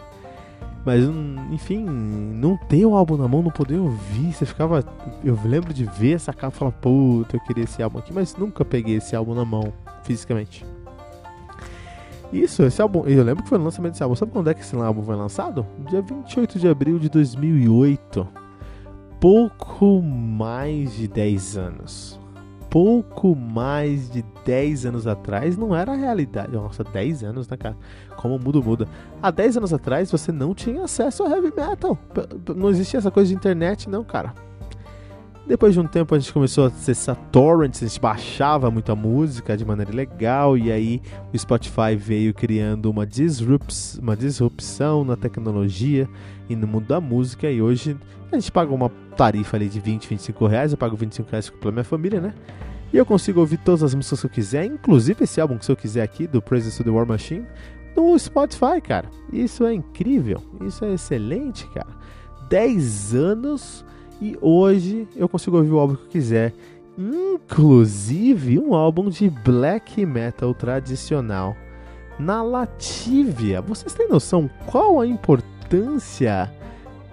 Mas, 0.85 1.05
enfim, 1.51 1.85
não 1.85 2.57
ter 2.57 2.85
o 2.85 2.95
álbum 2.95 3.17
na 3.17 3.29
mão, 3.29 3.43
não 3.43 3.51
poder 3.51 3.79
ouvir, 3.79 4.33
você 4.33 4.45
ficava. 4.45 4.85
Eu 5.25 5.39
lembro 5.45 5.73
de 5.73 5.85
ver 5.85 6.15
essa 6.15 6.33
capa 6.33 6.57
e 6.57 6.59
falar, 6.59 6.73
puta, 6.73 7.37
eu 7.37 7.41
queria 7.41 7.65
esse 7.65 7.83
álbum 7.83 7.99
aqui, 7.99 8.13
mas 8.13 8.37
nunca 8.37 8.65
peguei 8.65 8.97
esse 8.97 9.15
álbum 9.15 9.35
na 9.35 9.45
mão, 9.45 9.73
fisicamente. 10.03 10.67
Isso, 12.33 12.63
esse 12.63 12.81
álbum, 12.81 13.05
eu 13.07 13.23
lembro 13.23 13.43
que 13.43 13.49
foi 13.49 13.59
o 13.59 13.63
lançamento 13.63 13.93
desse 13.93 14.03
álbum. 14.03 14.17
Sabe 14.17 14.33
quando 14.33 14.49
é 14.49 14.55
que 14.55 14.63
esse 14.63 14.75
álbum 14.75 15.03
foi 15.03 15.15
lançado? 15.15 15.67
Dia 15.89 16.03
28 16.03 16.59
de 16.59 16.67
abril 16.67 16.99
de 16.99 17.09
2008. 17.09 18.27
Pouco 19.21 20.03
mais 20.03 20.95
de 20.95 21.07
10 21.07 21.57
anos 21.57 22.22
pouco 22.73 23.37
mais 23.37 24.11
de 24.11 24.25
10 24.47 24.87
anos 24.87 25.07
atrás 25.07 25.59
não 25.59 25.77
era 25.77 25.93
a 25.93 25.95
realidade. 25.95 26.53
Nossa, 26.53 26.83
10 26.83 27.23
anos, 27.23 27.47
né, 27.47 27.55
cara? 27.55 27.77
Como 28.17 28.39
muda, 28.39 28.61
muda. 28.61 28.89
Há 29.23 29.31
10 29.31 29.59
anos 29.59 29.75
atrás 29.75 30.11
você 30.11 30.33
não 30.33 30.55
tinha 30.55 30.83
acesso 30.83 31.23
ao 31.23 31.29
heavy 31.29 31.53
metal. 31.55 31.99
Não 32.57 32.71
existia 32.71 32.97
essa 32.97 33.11
coisa 33.11 33.29
de 33.29 33.35
internet, 33.35 33.91
não, 33.91 34.03
cara. 34.03 34.33
Depois 35.47 35.75
de 35.75 35.81
um 35.81 35.87
tempo 35.87 36.15
a 36.15 36.19
gente 36.19 36.33
começou 36.33 36.65
a 36.65 36.69
acessar 36.69 37.15
torrents, 37.31 37.83
a 37.83 37.87
gente 37.87 38.01
baixava 38.01 38.71
muita 38.71 38.95
música 38.95 39.55
de 39.55 39.67
maneira 39.67 39.93
legal 39.93 40.57
e 40.57 40.73
aí 40.73 41.03
o 41.31 41.39
Spotify 41.39 41.95
veio 41.95 42.33
criando 42.33 42.89
uma, 42.89 43.05
disrups, 43.05 43.99
uma 44.01 44.17
disrupção 44.17 45.05
na 45.05 45.17
tecnologia 45.17 46.09
e 46.49 46.57
no 46.57 46.67
mundo 46.67 46.87
da 46.87 47.01
música 47.03 47.51
e 47.51 47.61
hoje 47.61 47.99
a 48.37 48.39
gente 48.39 48.53
paga 48.53 48.73
uma 48.73 48.89
tarifa 49.17 49.57
ali 49.57 49.69
de 49.69 49.81
20, 49.81 50.09
25 50.09 50.47
reais, 50.47 50.73
eu 50.73 50.79
pago 50.79 50.97
25 50.97 51.31
reais 51.31 51.51
pela 51.51 51.73
minha 51.73 51.85
família, 51.85 52.21
né? 52.21 52.35
E 52.93 52.97
eu 52.97 53.07
consigo 53.07 53.41
ouvir 53.41 53.59
todas 53.59 53.83
as 53.83 53.95
músicas 53.95 54.21
que 54.21 54.27
eu 54.27 54.31
quiser, 54.31 54.65
inclusive 54.67 55.25
esse 55.25 55.41
álbum 55.41 55.57
que 55.57 55.71
eu 55.71 55.77
quiser 55.77 56.03
aqui, 56.03 56.27
do 56.27 56.43
Praise 56.43 56.77
to 56.77 56.85
the 56.85 56.91
War 56.91 57.07
Machine, 57.07 57.47
no 57.97 58.19
Spotify, 58.19 58.81
cara. 58.83 59.09
Isso 59.33 59.65
é 59.65 59.73
incrível, 59.73 60.43
isso 60.67 60.85
é 60.85 60.93
excelente, 60.93 61.67
cara. 61.69 61.89
10 62.49 63.15
anos 63.15 63.85
e 64.21 64.37
hoje 64.41 65.09
eu 65.17 65.29
consigo 65.29 65.57
ouvir 65.57 65.73
o 65.73 65.79
álbum 65.79 65.97
que 65.97 66.03
eu 66.03 66.09
quiser. 66.09 66.53
Inclusive 66.99 68.59
um 68.59 68.75
álbum 68.75 69.09
de 69.09 69.31
black 69.31 70.05
metal 70.05 70.55
tradicional 70.55 71.57
na 72.19 72.43
Latívia. 72.43 73.63
Vocês 73.63 73.95
têm 73.95 74.09
noção 74.09 74.51
qual 74.67 75.01
a 75.01 75.07
importância 75.07 76.53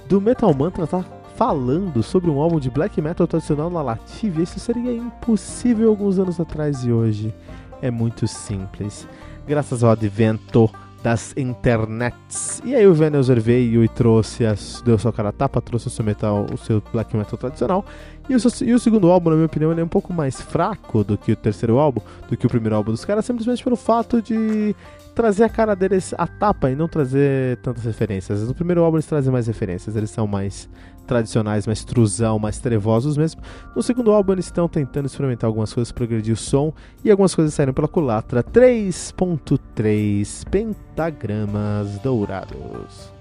do 0.10 0.20
Metal 0.20 0.52
Mantra 0.56 0.88
tá 0.88 1.06
falando 1.36 2.02
sobre 2.02 2.32
um 2.32 2.42
álbum 2.42 2.60
de 2.60 2.68
black 2.72 3.00
metal 3.00 3.28
tradicional 3.28 3.70
na 3.70 3.80
Latívia? 3.80 4.42
Isso 4.42 4.60
seria 4.60 4.92
impossível 4.92 5.88
alguns 5.88 6.18
anos 6.18 6.40
atrás 6.40 6.84
e 6.84 6.92
hoje 6.92 7.32
é 7.80 7.92
muito 7.92 8.28
simples. 8.28 9.08
Graças 9.48 9.84
ao 9.84 9.92
advento 9.92 10.68
das 11.02 11.34
internets. 11.38 12.62
E 12.64 12.76
aí 12.76 12.86
o 12.86 12.94
Venezer 12.94 13.40
veio 13.40 13.84
e 13.84 13.88
trouxe, 13.88 14.46
as, 14.46 14.82
deu 14.82 14.98
sua 14.98 15.14
cara 15.14 15.32
tapa, 15.32 15.62
trouxe 15.62 15.88
o 15.88 15.90
seu 15.90 16.04
metal, 16.04 16.46
o 16.54 16.58
seu 16.58 16.84
black 16.92 17.16
metal 17.16 17.38
tradicional. 17.38 17.86
E 18.30 18.36
o, 18.36 18.40
seu, 18.40 18.68
e 18.68 18.74
o 18.74 18.80
segundo 18.80 19.10
álbum, 19.10 19.30
na 19.30 19.36
minha 19.38 19.46
opinião, 19.46 19.72
ele 19.72 19.82
é 19.82 19.84
um 19.84 19.90
pouco 19.90 20.14
mais 20.14 20.40
fraco 20.40 21.04
do 21.04 21.18
que 21.18 21.32
o 21.32 21.36
terceiro 21.36 21.80
álbum, 21.80 22.02
do 22.30 22.38
que 22.38 22.46
o 22.46 22.50
primeiro 22.50 22.76
álbum 22.76 22.92
dos 22.92 23.04
caras, 23.04 23.26
simplesmente 23.26 23.64
pelo 23.64 23.76
fato 23.76 24.22
de 24.22 24.76
trazer 25.16 25.44
a 25.44 25.50
cara 25.50 25.76
deles 25.76 26.14
a 26.18 26.28
tapa 26.28 26.70
e 26.70 26.76
não 26.76 26.88
trazer 26.88 27.58
tantas 27.58 27.84
referências. 27.84 28.48
No 28.48 28.54
primeiro 28.54 28.84
álbum 28.84 28.98
eles 28.98 29.06
trazem 29.06 29.32
mais 29.32 29.48
referências, 29.48 29.96
eles 29.96 30.12
são 30.12 30.28
mais 30.28 30.70
tradicionais, 31.10 31.66
mais 31.66 31.84
truzão, 31.84 32.38
mais 32.38 32.60
trevosos 32.60 33.18
mesmo. 33.18 33.42
No 33.76 33.82
segundo 33.82 34.12
álbum 34.12 34.34
eles 34.34 34.46
estão 34.46 34.70
tentando 34.70 35.08
experimentar 35.08 35.48
algumas 35.48 35.74
coisas 35.74 35.92
progredir 35.92 36.36
o 36.36 36.38
som 36.38 36.72
e 37.04 37.10
algumas 37.10 37.34
coisas 37.34 37.56
saíram 37.56 37.74
pela 37.74 37.88
culatra 37.88 38.44
3.3 38.44 40.48
pentagramas 40.50 41.98
dourados. 42.00 43.12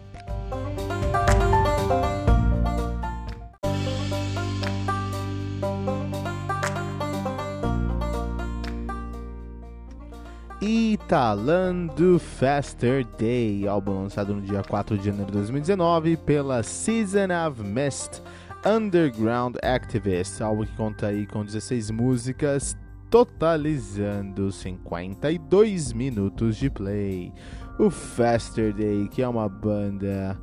Italando 10.61 12.19
Faster 12.19 13.07
Day, 13.17 13.69
álbum 13.69 14.03
lançado 14.03 14.35
no 14.35 14.43
dia 14.43 14.61
4 14.61 14.99
de 14.99 15.07
janeiro 15.07 15.27
de 15.27 15.37
2019 15.39 16.17
pela 16.17 16.65
Season 16.65 17.29
of 17.47 17.63
Mist 17.63 18.21
Underground 18.67 19.55
Activist, 19.63 20.41
álbum 20.41 20.65
que 20.65 20.75
conta 20.75 21.07
aí 21.07 21.29
com 21.29 21.45
16 21.45 21.93
músicas, 21.93 22.77
totalizando 23.09 24.51
52 24.51 25.93
minutos 25.93 26.57
de 26.57 26.69
play. 26.69 27.33
O 27.79 27.89
Faster 27.89 28.75
Day, 28.75 29.07
que 29.07 29.23
é 29.23 29.29
uma 29.29 29.49
banda 29.49 30.37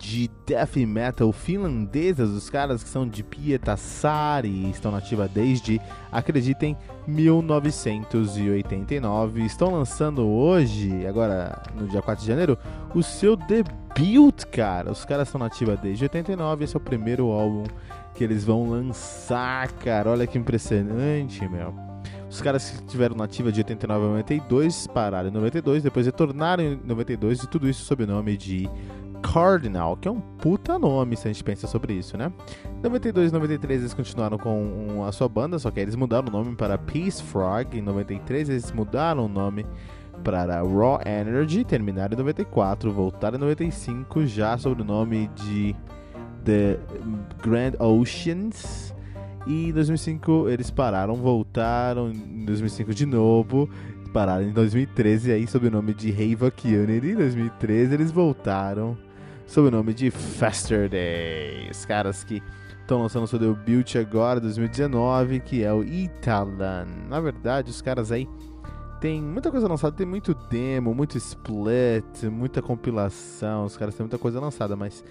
de 0.00 0.28
death 0.46 0.76
metal 0.76 1.30
finlandesas, 1.30 2.30
os 2.30 2.48
caras 2.48 2.82
que 2.82 2.88
são 2.88 3.06
de 3.06 3.22
Pietasari, 3.22 4.70
estão 4.70 4.90
nativa 4.90 5.28
desde, 5.28 5.78
acreditem, 6.10 6.74
1989. 7.06 9.44
Estão 9.44 9.74
lançando 9.74 10.26
hoje, 10.26 11.06
agora 11.06 11.62
no 11.78 11.86
dia 11.86 12.00
4 12.00 12.22
de 12.22 12.28
janeiro, 12.28 12.56
o 12.94 13.02
seu 13.02 13.36
debut, 13.36 14.46
cara. 14.50 14.90
Os 14.90 15.04
caras 15.04 15.28
estão 15.28 15.38
nativa 15.38 15.76
desde 15.76 16.04
89, 16.04 16.64
esse 16.64 16.74
é 16.74 16.78
o 16.78 16.80
primeiro 16.80 17.30
álbum 17.30 17.64
que 18.14 18.24
eles 18.24 18.42
vão 18.42 18.70
lançar, 18.70 19.70
cara. 19.72 20.08
Olha 20.10 20.26
que 20.26 20.38
impressionante, 20.38 21.46
meu. 21.46 21.74
Os 22.30 22.40
caras 22.40 22.70
que 22.70 22.82
tiveram 22.84 23.16
nativa 23.16 23.52
de 23.52 23.60
89 23.60 24.04
a 24.04 24.08
92 24.08 24.86
pararam 24.86 25.28
em 25.28 25.32
92, 25.32 25.82
depois 25.82 26.06
retornaram 26.06 26.62
em 26.62 26.80
92 26.84 27.42
e 27.42 27.48
tudo 27.48 27.68
isso 27.68 27.84
sob 27.84 28.04
o 28.04 28.06
nome 28.06 28.36
de 28.36 28.70
Cardinal, 29.22 29.96
que 29.96 30.08
é 30.08 30.10
um 30.10 30.20
puta 30.20 30.78
nome 30.78 31.16
se 31.16 31.28
a 31.28 31.32
gente 31.32 31.44
pensa 31.44 31.66
sobre 31.66 31.94
isso, 31.94 32.16
né? 32.16 32.32
Em 32.78 32.82
92 32.82 33.30
e 33.30 33.32
93 33.32 33.80
eles 33.80 33.94
continuaram 33.94 34.38
com 34.38 35.04
a 35.06 35.12
sua 35.12 35.28
banda, 35.28 35.58
só 35.58 35.70
que 35.70 35.80
eles 35.80 35.94
mudaram 35.94 36.28
o 36.28 36.30
nome 36.30 36.56
para 36.56 36.76
Peace 36.78 37.22
Frog. 37.22 37.76
Em 37.76 37.82
93 37.82 38.48
eles 38.48 38.72
mudaram 38.72 39.26
o 39.26 39.28
nome 39.28 39.66
para 40.24 40.62
Raw 40.62 41.00
Energy, 41.04 41.64
terminaram 41.64 42.14
em 42.14 42.16
94, 42.18 42.92
voltaram 42.92 43.36
em 43.36 43.40
95 43.40 44.26
já 44.26 44.56
sob 44.58 44.82
o 44.82 44.84
nome 44.84 45.30
de 45.34 45.74
The 46.44 46.78
Grand 47.42 47.72
Oceans. 47.78 48.94
E 49.46 49.68
em 49.68 49.72
2005 49.72 50.48
eles 50.48 50.70
pararam, 50.70 51.14
voltaram 51.14 52.10
em 52.10 52.44
2005 52.44 52.92
de 52.92 53.06
novo, 53.06 53.70
pararam 54.12 54.44
em 54.44 54.52
2013 54.52 55.32
aí 55.32 55.46
sob 55.46 55.68
o 55.68 55.70
nome 55.70 55.94
de 55.94 56.10
Havoc 56.10 56.66
Unity. 56.66 57.08
Em 57.08 57.16
2013 57.16 57.94
eles 57.94 58.10
voltaram 58.10 58.96
sob 59.50 59.66
o 59.66 59.70
nome 59.70 59.92
de 59.92 60.12
Faster 60.12 60.88
Day. 60.88 61.68
Os 61.68 61.84
caras 61.84 62.22
que 62.22 62.40
estão 62.80 63.02
lançando 63.02 63.26
seu 63.26 63.36
debut 63.36 63.96
agora, 63.96 64.40
2019, 64.40 65.40
que 65.40 65.64
é 65.64 65.72
o 65.72 65.82
Italan. 65.82 66.86
Na 67.08 67.18
verdade, 67.18 67.68
os 67.68 67.82
caras 67.82 68.12
aí 68.12 68.28
tem 69.00 69.20
muita 69.20 69.50
coisa 69.50 69.66
lançada, 69.66 69.96
tem 69.96 70.06
muito 70.06 70.34
demo, 70.48 70.94
muito 70.94 71.18
split, 71.18 72.22
muita 72.30 72.62
compilação, 72.62 73.64
os 73.64 73.76
caras 73.76 73.96
têm 73.96 74.04
muita 74.04 74.18
coisa 74.18 74.38
lançada, 74.38 74.76
mas 74.76 75.02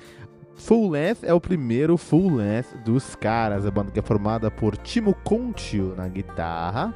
Full 0.55 0.89
Length 0.89 1.23
é 1.23 1.33
o 1.33 1.41
primeiro 1.41 1.97
Full 1.97 2.35
Length 2.35 2.77
dos 2.85 3.15
caras, 3.15 3.65
a 3.65 3.71
banda 3.71 3.91
que 3.91 3.99
é 3.99 4.03
formada 4.03 4.49
por 4.49 4.77
Timo 4.77 5.13
Contio 5.15 5.95
na 5.97 6.07
guitarra, 6.07 6.93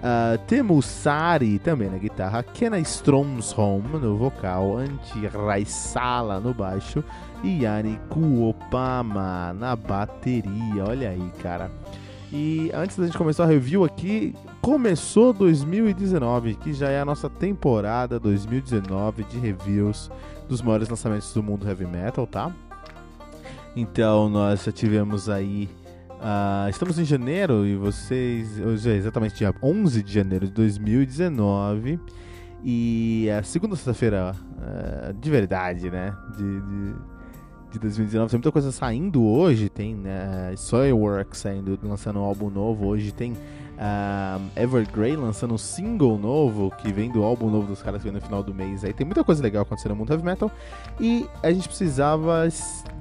Uh, 0.00 0.38
temos 0.46 0.86
Sari 0.86 1.58
também 1.58 1.90
na 1.90 1.98
guitarra, 1.98 2.42
Kenna 2.42 2.78
Stromsholm 2.80 3.84
no 4.00 4.16
vocal, 4.16 4.78
Anti 4.78 5.26
Raisala 5.26 6.40
no 6.40 6.54
baixo 6.54 7.04
e 7.44 7.64
Yanni 7.64 8.00
Kuopama 8.08 9.52
na 9.52 9.76
bateria. 9.76 10.84
Olha 10.88 11.10
aí, 11.10 11.30
cara. 11.42 11.70
E 12.32 12.70
antes 12.72 12.96
da 12.96 13.04
gente 13.04 13.18
começar 13.18 13.44
a 13.44 13.46
review 13.46 13.84
aqui, 13.84 14.34
começou 14.62 15.34
2019, 15.34 16.54
que 16.54 16.72
já 16.72 16.88
é 16.88 17.00
a 17.00 17.04
nossa 17.04 17.28
temporada 17.28 18.18
2019 18.18 19.24
de 19.24 19.38
reviews 19.38 20.10
dos 20.48 20.62
maiores 20.62 20.88
lançamentos 20.88 21.34
do 21.34 21.42
mundo 21.42 21.68
heavy 21.68 21.86
metal, 21.86 22.26
tá? 22.26 22.50
Então 23.76 24.30
nós 24.30 24.64
já 24.64 24.72
tivemos 24.72 25.28
aí 25.28 25.68
Uh, 26.20 26.68
estamos 26.68 26.98
em 26.98 27.04
janeiro 27.04 27.66
e 27.66 27.74
vocês. 27.76 28.60
Hoje 28.60 28.90
é 28.90 28.94
exatamente 28.94 29.36
dia 29.36 29.54
11 29.62 30.02
de 30.02 30.12
janeiro 30.12 30.46
de 30.46 30.52
2019. 30.52 31.98
E 32.62 33.26
a 33.30 33.42
segunda 33.42 33.74
sexta-feira 33.74 34.36
uh, 34.36 35.14
de 35.14 35.30
verdade, 35.30 35.90
né? 35.90 36.14
De, 36.36 36.60
de, 36.60 36.94
de, 37.72 37.78
2019. 37.78 38.30
Tem 38.30 38.38
muita 38.38 38.52
coisa 38.52 38.70
saindo 38.70 39.24
hoje. 39.24 39.70
Tem 39.70 39.94
né, 39.94 40.52
Soilwork 40.58 41.34
saindo, 41.34 41.78
lançando 41.82 42.18
um 42.18 42.22
álbum 42.22 42.50
novo. 42.50 42.88
Hoje 42.88 43.12
tem 43.12 43.34
uh, 43.80 44.40
Evergrey 44.54 45.16
lançando 45.16 45.54
um 45.54 45.58
single 45.58 46.18
novo 46.18 46.70
que 46.70 46.92
vem 46.92 47.10
do 47.10 47.22
álbum 47.22 47.50
novo 47.50 47.66
dos 47.66 47.82
caras 47.82 48.02
que 48.02 48.08
vem 48.08 48.12
no 48.12 48.20
final 48.20 48.42
do 48.42 48.54
mês. 48.54 48.84
Aí 48.84 48.92
tem 48.92 49.06
muita 49.06 49.24
coisa 49.24 49.42
legal 49.42 49.62
acontecendo 49.62 49.92
no 49.92 49.96
mundo 49.96 50.12
heavy 50.12 50.24
metal. 50.24 50.50
E 51.00 51.26
a 51.42 51.50
gente 51.50 51.66
precisava 51.66 52.46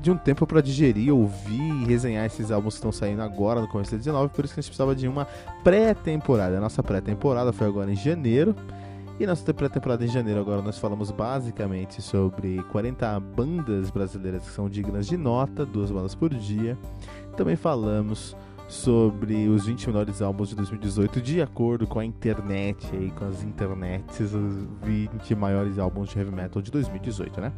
de 0.01 0.09
um 0.09 0.17
tempo 0.17 0.47
para 0.47 0.61
digerir, 0.61 1.13
ouvir 1.13 1.83
e 1.83 1.85
resenhar 1.85 2.25
esses 2.25 2.51
álbuns 2.51 2.75
que 2.75 2.77
estão 2.79 2.91
saindo 2.91 3.21
agora 3.21 3.59
no 3.59 3.67
começo 3.67 3.91
de 3.91 3.97
19. 3.97 4.29
Por 4.29 4.45
isso 4.45 4.53
que 4.53 4.59
a 4.59 4.61
gente 4.61 4.69
precisava 4.69 4.95
de 4.95 5.07
uma 5.07 5.27
pré-temporada. 5.63 6.57
A 6.57 6.61
nossa 6.61 6.81
pré-temporada 6.81 7.51
foi 7.51 7.67
agora 7.67 7.91
em 7.91 7.95
janeiro. 7.95 8.55
E 9.19 9.25
nossa 9.25 9.53
pré-temporada 9.53 10.05
em 10.05 10.07
janeiro 10.07 10.39
agora 10.39 10.61
nós 10.61 10.77
falamos 10.77 11.11
basicamente 11.11 12.01
sobre 12.01 12.63
40 12.71 13.19
bandas 13.19 13.89
brasileiras 13.89 14.43
que 14.43 14.51
são 14.51 14.69
dignas 14.69 15.07
de 15.07 15.17
nota, 15.17 15.65
duas 15.65 15.91
bandas 15.91 16.15
por 16.15 16.33
dia. 16.33 16.77
Também 17.35 17.57
falamos 17.57 18.33
sobre 18.69 19.49
os 19.49 19.65
20 19.65 19.87
melhores 19.87 20.21
álbuns 20.21 20.49
de 20.49 20.55
2018 20.55 21.19
de 21.19 21.41
acordo 21.41 21.87
com 21.87 21.97
a 21.97 22.05
internet 22.05 22.87
aí, 22.93 23.11
com 23.11 23.25
as 23.25 23.43
internets, 23.43 24.19
os 24.19 24.67
20 24.83 25.35
maiores 25.35 25.79
álbuns 25.79 26.09
de 26.09 26.19
heavy 26.19 26.31
metal 26.31 26.61
de 26.61 26.69
2018, 26.69 27.41
né? 27.41 27.51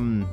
Um, 0.00 0.24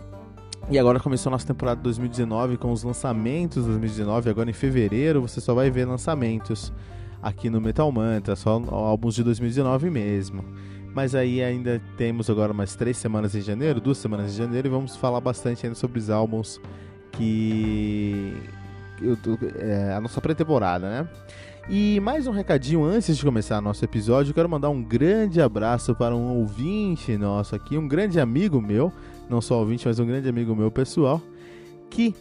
e 0.69 0.77
agora 0.77 0.99
começou 0.99 1.31
a 1.31 1.33
nossa 1.33 1.47
temporada 1.47 1.81
2019 1.81 2.57
com 2.57 2.71
os 2.71 2.83
lançamentos 2.83 3.63
de 3.63 3.69
2019. 3.69 4.29
Agora 4.29 4.49
em 4.51 4.53
fevereiro 4.53 5.19
você 5.19 5.41
só 5.41 5.55
vai 5.55 5.71
ver 5.71 5.85
lançamentos 5.85 6.71
aqui 7.19 7.49
no 7.49 7.59
Metal 7.59 7.91
Mantra, 7.91 8.35
só 8.35 8.61
álbuns 8.69 9.15
de 9.15 9.23
2019 9.23 9.89
mesmo. 9.89 10.45
Mas 10.93 11.15
aí 11.15 11.41
ainda 11.41 11.81
temos 11.97 12.29
agora 12.29 12.53
mais 12.53 12.75
três 12.75 12.97
semanas 12.97 13.33
em 13.33 13.41
janeiro, 13.41 13.81
duas 13.81 13.97
semanas 13.97 14.31
em 14.31 14.37
janeiro, 14.37 14.67
e 14.67 14.71
vamos 14.71 14.95
falar 14.95 15.19
bastante 15.19 15.65
ainda 15.65 15.75
sobre 15.75 15.97
os 15.97 16.09
álbuns 16.11 16.61
que 17.11 18.33
é, 19.57 19.93
a 19.93 20.01
nossa 20.01 20.19
pré-temporada, 20.21 20.89
né? 20.89 21.07
E 21.69 21.99
mais 21.99 22.25
um 22.25 22.31
recadinho 22.31 22.83
antes 22.83 23.15
de 23.15 23.23
começar 23.23 23.61
nosso 23.61 23.85
episódio, 23.85 24.31
eu 24.31 24.33
quero 24.33 24.49
mandar 24.49 24.69
um 24.69 24.81
grande 24.81 25.39
abraço 25.39 25.93
para 25.93 26.15
um 26.15 26.39
ouvinte 26.39 27.15
nosso 27.15 27.55
aqui, 27.55 27.77
um 27.77 27.87
grande 27.87 28.19
amigo 28.19 28.59
meu, 28.59 28.91
não 29.29 29.39
só 29.39 29.59
ouvinte, 29.59 29.87
mas 29.87 29.99
um 29.99 30.05
grande 30.05 30.27
amigo 30.27 30.55
meu 30.55 30.71
pessoal, 30.71 31.21
que 31.87 32.15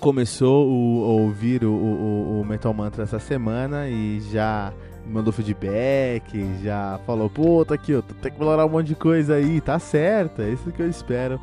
começou 0.00 0.64
a 1.04 1.22
ouvir 1.22 1.62
o, 1.62 1.72
o, 1.72 2.40
o 2.40 2.44
Metal 2.44 2.72
Mantra 2.72 3.02
essa 3.02 3.18
semana 3.18 3.86
e 3.88 4.20
já 4.32 4.72
mandou 5.06 5.32
feedback, 5.32 6.46
já 6.62 6.98
falou, 7.04 7.28
pô, 7.28 7.64
tá 7.66 7.74
aqui, 7.74 7.94
ó, 7.94 8.00
tem 8.00 8.32
que 8.32 8.38
melhorar 8.38 8.64
um 8.64 8.70
monte 8.70 8.88
de 8.88 8.94
coisa 8.94 9.34
aí, 9.34 9.60
tá 9.60 9.78
certo, 9.78 10.40
é 10.40 10.50
isso 10.50 10.70
que 10.70 10.80
eu 10.80 10.88
espero 10.88 11.40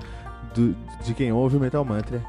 do, 0.55 0.75
de 1.03 1.13
quem 1.13 1.31
ouve 1.31 1.57
o 1.57 1.59
Metal 1.59 1.83
Mantra 1.83 2.19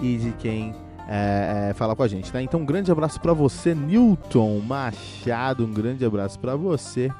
e 0.00 0.16
de 0.16 0.32
quem 0.32 0.74
é, 1.08 1.70
é, 1.70 1.74
falar 1.74 1.96
com 1.96 2.02
a 2.02 2.08
gente, 2.08 2.30
tá? 2.30 2.42
Então, 2.42 2.60
um 2.60 2.66
grande 2.66 2.92
abraço 2.92 3.18
para 3.18 3.32
você, 3.32 3.74
Newton 3.74 4.60
Machado, 4.60 5.64
um 5.64 5.72
grande 5.72 6.04
abraço 6.04 6.38
para 6.38 6.54
você. 6.54 7.10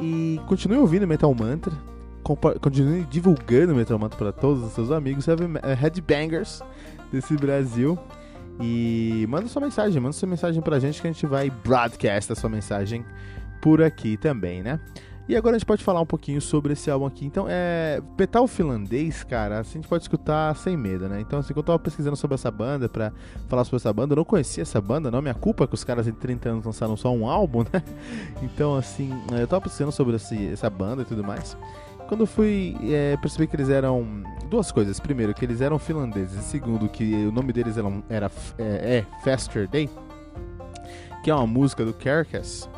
E 0.00 0.40
continue 0.48 0.78
ouvindo 0.78 1.06
Metal 1.06 1.32
Mantra, 1.32 1.72
continue 2.60 3.04
divulgando 3.04 3.74
Metal 3.74 3.96
Mantra 3.96 4.18
para 4.18 4.32
todos 4.32 4.64
os 4.64 4.72
seus 4.72 4.90
amigos, 4.90 5.26
é, 5.28 5.74
headbangers 5.74 6.62
desse 7.12 7.36
Brasil. 7.36 7.96
E 8.60 9.24
manda 9.28 9.46
sua 9.46 9.62
mensagem, 9.62 10.00
manda 10.00 10.12
sua 10.12 10.28
mensagem 10.28 10.60
pra 10.60 10.78
gente 10.80 11.00
que 11.00 11.06
a 11.06 11.12
gente 11.12 11.24
vai 11.24 11.48
broadcast 11.48 12.32
a 12.32 12.34
sua 12.34 12.50
mensagem 12.50 13.04
por 13.60 13.80
aqui 13.80 14.16
também, 14.16 14.62
né? 14.62 14.80
E 15.28 15.36
agora 15.36 15.54
a 15.54 15.58
gente 15.58 15.66
pode 15.66 15.84
falar 15.84 16.00
um 16.00 16.06
pouquinho 16.06 16.40
sobre 16.40 16.72
esse 16.72 16.90
álbum 16.90 17.06
aqui. 17.06 17.24
Então, 17.24 17.46
é. 17.48 18.02
Metal 18.18 18.46
finlandês, 18.46 19.22
cara, 19.22 19.60
assim, 19.60 19.78
a 19.78 19.82
gente 19.82 19.88
pode 19.88 20.02
escutar 20.02 20.54
sem 20.56 20.76
medo, 20.76 21.08
né? 21.08 21.20
Então, 21.20 21.38
assim, 21.38 21.52
quando 21.52 21.58
eu 21.58 21.62
tava 21.64 21.78
pesquisando 21.78 22.16
sobre 22.16 22.34
essa 22.34 22.50
banda, 22.50 22.88
pra 22.88 23.12
falar 23.48 23.64
sobre 23.64 23.76
essa 23.76 23.92
banda, 23.92 24.12
eu 24.12 24.16
não 24.16 24.24
conhecia 24.24 24.62
essa 24.62 24.80
banda, 24.80 25.10
não. 25.10 25.22
Minha 25.22 25.34
culpa 25.34 25.64
é 25.64 25.66
que 25.66 25.74
os 25.74 25.84
caras 25.84 26.06
de 26.06 26.12
30 26.12 26.48
anos 26.48 26.64
lançaram 26.64 26.96
só 26.96 27.12
um 27.12 27.28
álbum, 27.28 27.64
né? 27.72 27.82
Então, 28.42 28.74
assim, 28.74 29.10
eu 29.32 29.46
tava 29.46 29.62
pesquisando 29.62 29.92
sobre 29.92 30.16
esse, 30.16 30.48
essa 30.48 30.68
banda 30.68 31.02
e 31.02 31.04
tudo 31.04 31.22
mais. 31.22 31.56
Quando 32.08 32.22
eu 32.22 32.26
fui 32.26 32.76
é, 32.82 33.16
perceber 33.16 33.46
que 33.46 33.56
eles 33.56 33.70
eram 33.70 34.06
duas 34.50 34.70
coisas. 34.70 35.00
Primeiro, 35.00 35.32
que 35.32 35.44
eles 35.44 35.62
eram 35.62 35.78
finlandeses. 35.78 36.38
E 36.38 36.42
segundo, 36.42 36.88
que 36.88 37.26
o 37.26 37.32
nome 37.32 37.52
deles 37.52 37.78
era, 37.78 37.88
era 38.10 38.30
é, 38.58 38.98
é 38.98 39.06
Faster 39.24 39.66
Day, 39.66 39.88
que 41.24 41.30
é 41.30 41.34
uma 41.34 41.46
música 41.46 41.84
do 41.84 41.94
Carcass. 41.94 42.68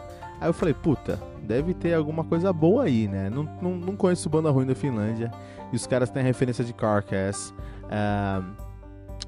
Aí 0.44 0.50
eu 0.50 0.52
falei, 0.52 0.74
puta, 0.74 1.18
deve 1.42 1.72
ter 1.72 1.94
alguma 1.94 2.22
coisa 2.22 2.52
boa 2.52 2.84
aí, 2.84 3.08
né? 3.08 3.30
Não, 3.30 3.44
não, 3.62 3.70
não 3.76 3.96
conheço 3.96 4.28
banda 4.28 4.50
ruim 4.50 4.66
da 4.66 4.74
Finlândia. 4.74 5.30
E 5.72 5.76
os 5.76 5.86
caras 5.86 6.10
têm 6.10 6.20
a 6.20 6.24
referência 6.26 6.62
de 6.62 6.74
Carcass. 6.74 7.54
Uh, 7.84 8.44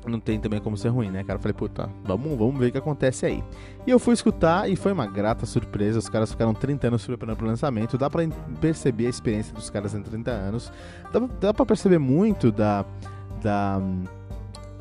não 0.06 0.20
tem 0.20 0.38
também 0.38 0.60
como 0.60 0.76
ser 0.76 0.90
ruim, 0.90 1.08
né, 1.08 1.24
cara? 1.24 1.38
Eu 1.38 1.42
falei, 1.42 1.54
puta, 1.54 1.88
vamos, 2.04 2.36
vamos 2.36 2.58
ver 2.58 2.66
o 2.66 2.72
que 2.72 2.76
acontece 2.76 3.24
aí. 3.24 3.42
E 3.86 3.90
eu 3.90 3.98
fui 3.98 4.12
escutar 4.12 4.68
e 4.68 4.76
foi 4.76 4.92
uma 4.92 5.06
grata 5.06 5.46
surpresa. 5.46 5.98
Os 5.98 6.10
caras 6.10 6.30
ficaram 6.30 6.52
30 6.52 6.88
anos 6.88 7.00
se 7.00 7.06
preparando 7.06 7.38
pro 7.38 7.46
lançamento. 7.46 7.96
Dá 7.96 8.10
pra 8.10 8.22
perceber 8.60 9.06
a 9.06 9.08
experiência 9.08 9.54
dos 9.54 9.70
caras 9.70 9.94
em 9.94 10.02
30 10.02 10.30
anos. 10.30 10.70
Dá, 11.10 11.20
dá 11.40 11.54
pra 11.54 11.64
perceber 11.64 11.98
muito 11.98 12.52
da. 12.52 12.84
da 13.42 13.80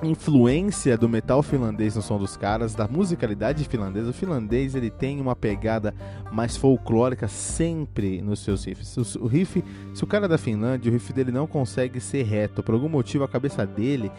influência 0.03 0.97
do 0.97 1.07
metal 1.07 1.41
finlandês 1.41 1.95
no 1.95 2.01
som 2.01 2.17
dos 2.17 2.35
caras, 2.35 2.75
da 2.75 2.87
musicalidade 2.87 3.63
finlandesa. 3.65 4.09
O 4.09 4.13
finlandês 4.13 4.75
ele 4.75 4.89
tem 4.89 5.21
uma 5.21 5.35
pegada 5.35 5.93
mais 6.31 6.57
folclórica 6.57 7.27
sempre 7.27 8.21
nos 8.21 8.39
seus 8.39 8.65
riffs. 8.65 9.15
O 9.15 9.25
riff, 9.25 9.63
se 9.93 10.03
o 10.03 10.07
cara 10.07 10.25
é 10.25 10.27
da 10.27 10.37
Finlândia, 10.37 10.89
o 10.89 10.93
riff 10.93 11.13
dele 11.13 11.31
não 11.31 11.47
consegue 11.47 11.99
ser 11.99 12.23
reto. 12.23 12.61
Por 12.61 12.75
algum 12.75 12.89
motivo 12.89 13.23
a 13.23 13.27
cabeça 13.27 13.65
dele 13.65 14.11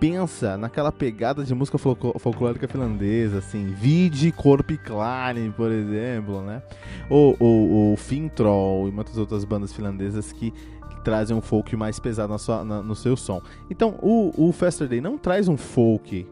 pensa 0.00 0.56
naquela 0.56 0.92
pegada 0.92 1.44
de 1.44 1.52
música 1.52 1.76
folclórica 1.76 2.68
finlandesa, 2.68 3.38
assim, 3.38 3.74
Vide 3.74 4.30
Korpiklani, 4.30 5.50
por 5.50 5.72
exemplo, 5.72 6.40
né? 6.40 6.62
Ou 7.10 7.36
o 7.40 7.96
Fintroll 7.96 8.88
e 8.88 8.92
muitas 8.92 9.18
outras 9.18 9.44
bandas 9.44 9.72
finlandesas 9.72 10.32
que 10.32 10.54
trazem 10.98 11.36
um 11.36 11.40
folk 11.40 11.74
mais 11.76 11.98
pesado 11.98 12.32
na 12.32 12.38
sua, 12.38 12.64
na, 12.64 12.82
no 12.82 12.94
seu 12.94 13.16
som. 13.16 13.40
Então, 13.70 13.96
o, 14.02 14.48
o 14.48 14.52
Faster 14.52 14.88
Day 14.88 15.00
não 15.00 15.16
traz 15.16 15.48
um 15.48 15.56
folk, 15.56 16.26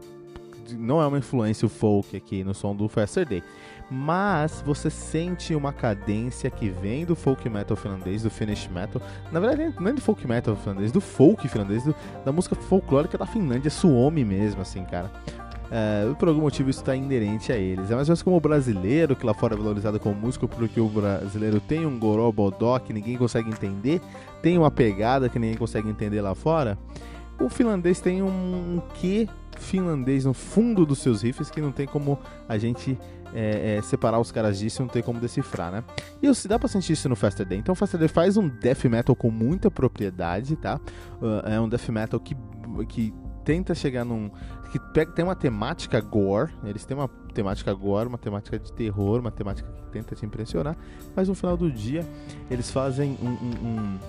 não 0.77 1.01
é 1.01 1.07
uma 1.07 1.17
influência 1.17 1.65
o 1.65 1.69
folk 1.69 2.15
aqui 2.15 2.43
no 2.43 2.53
som 2.53 2.75
do 2.75 2.87
Faster 2.87 3.25
Day, 3.25 3.43
mas 3.89 4.61
você 4.65 4.89
sente 4.89 5.55
uma 5.55 5.71
cadência 5.71 6.49
que 6.49 6.69
vem 6.69 7.05
do 7.05 7.15
folk 7.15 7.49
metal 7.49 7.77
finlandês, 7.77 8.23
do 8.23 8.29
Finnish 8.29 8.67
metal, 8.67 9.01
na 9.31 9.39
verdade 9.39 9.73
não 9.79 9.87
é 9.87 9.93
do 9.93 10.01
folk 10.01 10.27
metal 10.27 10.55
finlandês, 10.55 10.91
do 10.91 10.99
folk 10.99 11.47
finlandês, 11.47 11.83
do, 11.83 11.95
da 12.25 12.31
música 12.31 12.55
folclórica 12.55 13.17
da 13.17 13.25
Finlândia, 13.25 13.71
Suomi 13.71 14.25
mesmo, 14.25 14.61
assim, 14.61 14.83
cara. 14.83 15.09
É, 15.71 16.13
por 16.17 16.27
algum 16.27 16.41
motivo 16.41 16.69
isso 16.69 16.79
está 16.79 16.95
inerente 16.95 17.51
a 17.51 17.57
eles. 17.57 17.91
É 17.91 17.95
mais 17.95 18.07
ou 18.07 18.13
menos 18.13 18.21
como 18.21 18.37
o 18.37 18.39
brasileiro, 18.39 19.15
que 19.15 19.25
lá 19.25 19.33
fora 19.33 19.53
é 19.53 19.57
valorizado 19.57 19.99
como 19.99 20.15
músico, 20.15 20.47
porque 20.47 20.79
o 20.79 20.87
brasileiro 20.87 21.59
tem 21.59 21.85
um 21.85 21.97
goró 21.99 22.31
que 22.79 22.93
ninguém 22.93 23.17
consegue 23.17 23.49
entender, 23.49 24.01
tem 24.41 24.57
uma 24.57 24.71
pegada 24.71 25.29
que 25.29 25.39
ninguém 25.39 25.57
consegue 25.57 25.89
entender 25.89 26.21
lá 26.21 26.33
fora. 26.33 26.77
O 27.39 27.49
finlandês 27.49 27.99
tem 27.99 28.21
um 28.21 28.81
quê 28.95 29.27
finlandês 29.59 30.25
no 30.25 30.33
fundo 30.33 30.85
dos 30.85 30.99
seus 30.99 31.21
riffs 31.21 31.49
que 31.49 31.59
não 31.59 31.71
tem 31.71 31.87
como 31.87 32.19
a 32.47 32.57
gente 32.57 32.97
é, 33.33 33.77
é, 33.77 33.81
separar 33.81 34.19
os 34.19 34.31
caras 34.31 34.57
disso, 34.59 34.81
não 34.81 34.89
tem 34.89 35.03
como 35.03 35.19
decifrar, 35.19 35.71
né? 35.71 35.83
E 36.21 36.33
se 36.33 36.47
dá 36.47 36.57
pra 36.57 36.67
sentir 36.67 36.93
isso 36.93 37.09
no 37.09 37.15
Faster 37.15 37.45
Day. 37.45 37.57
Então 37.57 37.73
o 37.73 37.75
Faster 37.75 37.99
Day 37.99 38.07
faz 38.07 38.37
um 38.37 38.47
death 38.47 38.85
metal 38.85 39.15
com 39.15 39.29
muita 39.29 39.69
propriedade, 39.69 40.55
tá? 40.55 40.79
Uh, 41.21 41.47
é 41.47 41.59
um 41.59 41.67
death 41.67 41.89
metal 41.89 42.19
que, 42.19 42.35
que 42.87 43.13
tenta 43.43 43.73
chegar 43.73 44.03
num. 44.03 44.29
Que 44.71 44.79
pega, 44.79 45.11
tem 45.11 45.23
uma 45.23 45.35
temática 45.35 45.99
gore, 46.01 46.51
eles 46.63 46.85
têm 46.85 46.95
uma 46.95 47.07
temática 47.33 47.73
gore, 47.73 48.07
uma 48.07 48.17
temática 48.17 48.59
de 48.59 48.71
terror, 48.73 49.19
uma 49.19 49.31
temática 49.31 49.69
que 49.71 49.83
tenta 49.91 50.15
te 50.15 50.25
impressionar, 50.25 50.75
mas 51.15 51.27
no 51.27 51.35
final 51.35 51.55
do 51.55 51.71
dia 51.71 52.05
eles 52.49 52.69
fazem 52.71 53.17
um, 53.21 53.27
um, 53.27 53.67
um 53.67 53.99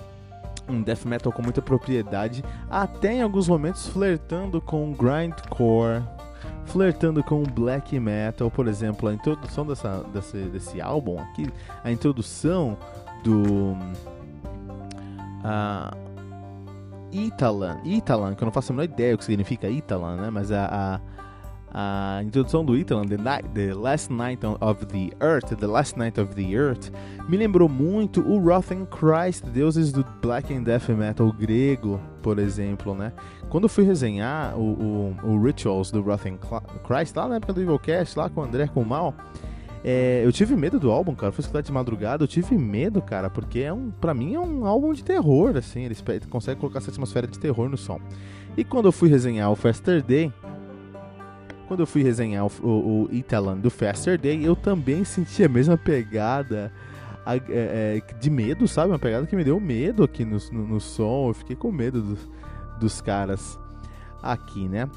um 0.69 0.83
death 0.83 1.03
metal 1.05 1.31
com 1.31 1.41
muita 1.41 1.61
propriedade, 1.61 2.43
até 2.69 3.13
em 3.13 3.21
alguns 3.23 3.47
momentos 3.47 3.87
flertando 3.87 4.61
com 4.61 4.93
grindcore, 4.93 6.03
flertando 6.65 7.23
com 7.23 7.41
black 7.43 7.99
metal, 7.99 8.51
por 8.51 8.67
exemplo, 8.67 9.09
a 9.09 9.13
introdução 9.13 9.65
dessa, 9.65 10.03
desse, 10.13 10.37
desse 10.37 10.79
álbum 10.79 11.19
aqui, 11.19 11.47
a 11.83 11.91
introdução 11.91 12.77
do 13.23 13.73
uh, 15.41 16.08
Italan, 17.11 17.79
Italan, 17.83 18.35
que 18.35 18.43
eu 18.43 18.45
não 18.45 18.51
faço 18.51 18.71
a 18.71 18.75
menor 18.75 18.85
ideia 18.85 19.15
o 19.15 19.17
que 19.17 19.25
significa 19.25 19.69
Italan, 19.69 20.15
né? 20.15 20.29
Mas 20.29 20.51
a, 20.51 21.01
a, 21.71 22.19
a 22.19 22.23
introdução 22.23 22.63
do 22.63 22.75
Ethan, 22.75 23.05
the, 23.05 23.17
night, 23.17 23.47
the 23.53 23.73
Last 23.73 24.11
Night 24.11 24.45
of 24.45 24.85
the 24.87 25.09
Earth, 25.21 25.55
The 25.55 25.67
Last 25.67 25.97
Night 25.97 26.19
of 26.19 26.33
the 26.35 26.53
Earth, 26.53 26.91
me 27.27 27.37
lembrou 27.37 27.69
muito 27.69 28.21
o 28.21 28.39
Wrath 28.39 28.71
and 28.71 28.85
Christ, 28.87 29.45
deuses 29.45 29.91
do 29.91 30.05
Black 30.21 30.53
and 30.53 30.63
Death 30.63 30.89
Metal 30.89 31.31
grego, 31.31 31.99
por 32.21 32.39
exemplo, 32.39 32.95
né? 32.95 33.13
Quando 33.49 33.63
eu 33.63 33.69
fui 33.69 33.83
resenhar 33.83 34.57
o, 34.57 35.15
o, 35.23 35.31
o 35.31 35.43
Rituals 35.43 35.91
do 35.91 36.03
Wrath 36.03 36.25
and 36.25 36.37
Christ, 36.85 37.15
lá 37.15 37.27
na 37.27 37.35
época 37.35 37.53
do 37.53 37.61
Evilcast, 37.61 38.17
lá 38.17 38.29
com 38.29 38.41
o 38.41 38.43
André 38.43 38.67
com 38.67 38.81
o 38.81 38.85
Mal, 38.85 39.13
é, 39.83 40.21
eu 40.25 40.31
tive 40.31 40.55
medo 40.55 40.79
do 40.79 40.91
álbum, 40.91 41.15
cara. 41.15 41.31
Fui 41.31 41.41
escutar 41.41 41.61
de 41.61 41.71
madrugada, 41.71 42.23
eu 42.23 42.27
tive 42.27 42.57
medo, 42.57 43.01
cara, 43.01 43.29
porque 43.29 43.59
é 43.59 43.71
um, 43.71 43.91
pra 43.91 44.13
mim 44.13 44.35
é 44.35 44.39
um 44.39 44.65
álbum 44.65 44.93
de 44.93 45.03
terror, 45.03 45.55
assim. 45.55 45.83
Eles 45.83 46.03
conseguem 46.29 46.59
colocar 46.59 46.79
essa 46.79 46.91
atmosfera 46.91 47.27
de 47.27 47.39
terror 47.39 47.69
no 47.69 47.77
som. 47.77 47.99
E 48.57 48.63
quando 48.63 48.87
eu 48.87 48.91
fui 48.91 49.09
resenhar 49.09 49.49
o 49.51 49.55
Faster 49.55 50.03
Day, 50.03 50.33
quando 51.67 51.81
eu 51.81 51.87
fui 51.87 52.03
resenhar 52.03 52.45
o, 52.45 52.51
o, 52.61 53.03
o 53.05 53.09
Italan 53.11 53.57
do 53.57 53.69
Faster 53.69 54.19
Day, 54.19 54.43
eu 54.43 54.55
também 54.55 55.03
senti 55.05 55.43
a 55.43 55.49
mesma 55.49 55.77
pegada 55.77 56.71
a, 57.25 57.35
é, 57.35 57.41
é, 57.49 58.03
de 58.19 58.29
medo, 58.29 58.67
sabe? 58.67 58.91
Uma 58.91 58.99
pegada 58.99 59.25
que 59.25 59.35
me 59.35 59.43
deu 59.43 59.59
medo 59.59 60.03
aqui 60.03 60.25
no, 60.25 60.37
no, 60.51 60.67
no 60.67 60.79
som. 60.81 61.29
Eu 61.29 61.33
fiquei 61.33 61.55
com 61.55 61.71
medo 61.71 62.01
do, 62.01 62.17
dos 62.79 62.99
caras 62.99 63.57
aqui, 64.21 64.67
né? 64.67 64.89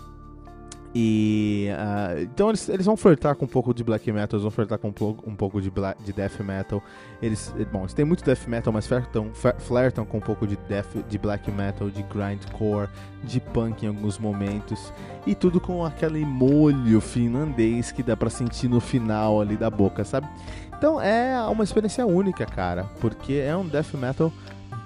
E 0.94 1.68
uh, 1.70 2.20
então 2.20 2.50
eles, 2.50 2.68
eles 2.68 2.85
vão 2.85 2.96
flertar 2.96 3.35
com 3.35 3.46
um 3.46 3.48
pouco 3.48 3.72
de 3.72 3.83
black 3.83 4.11
metal, 4.12 4.37
eles 4.37 4.42
vão 4.42 4.50
flertar 4.50 4.78
com 4.78 4.88
um 4.88 4.92
pouco, 4.92 5.28
um 5.28 5.35
pouco 5.35 5.61
de, 5.61 5.70
black, 5.70 6.02
de 6.02 6.12
death 6.12 6.38
metal. 6.40 6.83
Eles, 7.22 7.55
bom, 7.72 7.81
eles 7.81 7.94
têm 7.94 8.05
muito 8.05 8.22
death 8.22 8.46
metal, 8.46 8.72
mas 8.72 8.87
flertam, 8.87 9.31
flertam 9.59 10.05
com 10.05 10.18
um 10.18 10.20
pouco 10.20 10.46
de 10.46 10.57
death, 10.68 10.96
de 11.09 11.16
black 11.16 11.50
metal, 11.50 11.88
de 11.88 12.02
grindcore, 12.02 12.88
de 13.24 13.40
punk 13.40 13.85
em 13.85 13.88
alguns 13.88 14.18
momentos 14.18 14.92
e 15.26 15.35
tudo 15.35 15.61
com 15.61 15.85
aquele 15.85 16.24
molho 16.26 17.00
finlandês 17.00 17.90
que 17.90 18.02
dá 18.02 18.16
para 18.16 18.28
sentir 18.28 18.68
no 18.68 18.81
final 18.81 19.40
ali 19.40 19.57
da 19.57 19.70
boca, 19.70 20.05
sabe? 20.05 20.28
Então 20.76 21.00
é 21.00 21.40
uma 21.48 21.64
experiência 21.64 22.05
única, 22.05 22.44
cara, 22.44 22.85
porque 23.00 23.35
é 23.35 23.57
um 23.57 23.66
death 23.66 23.94
metal 23.94 24.31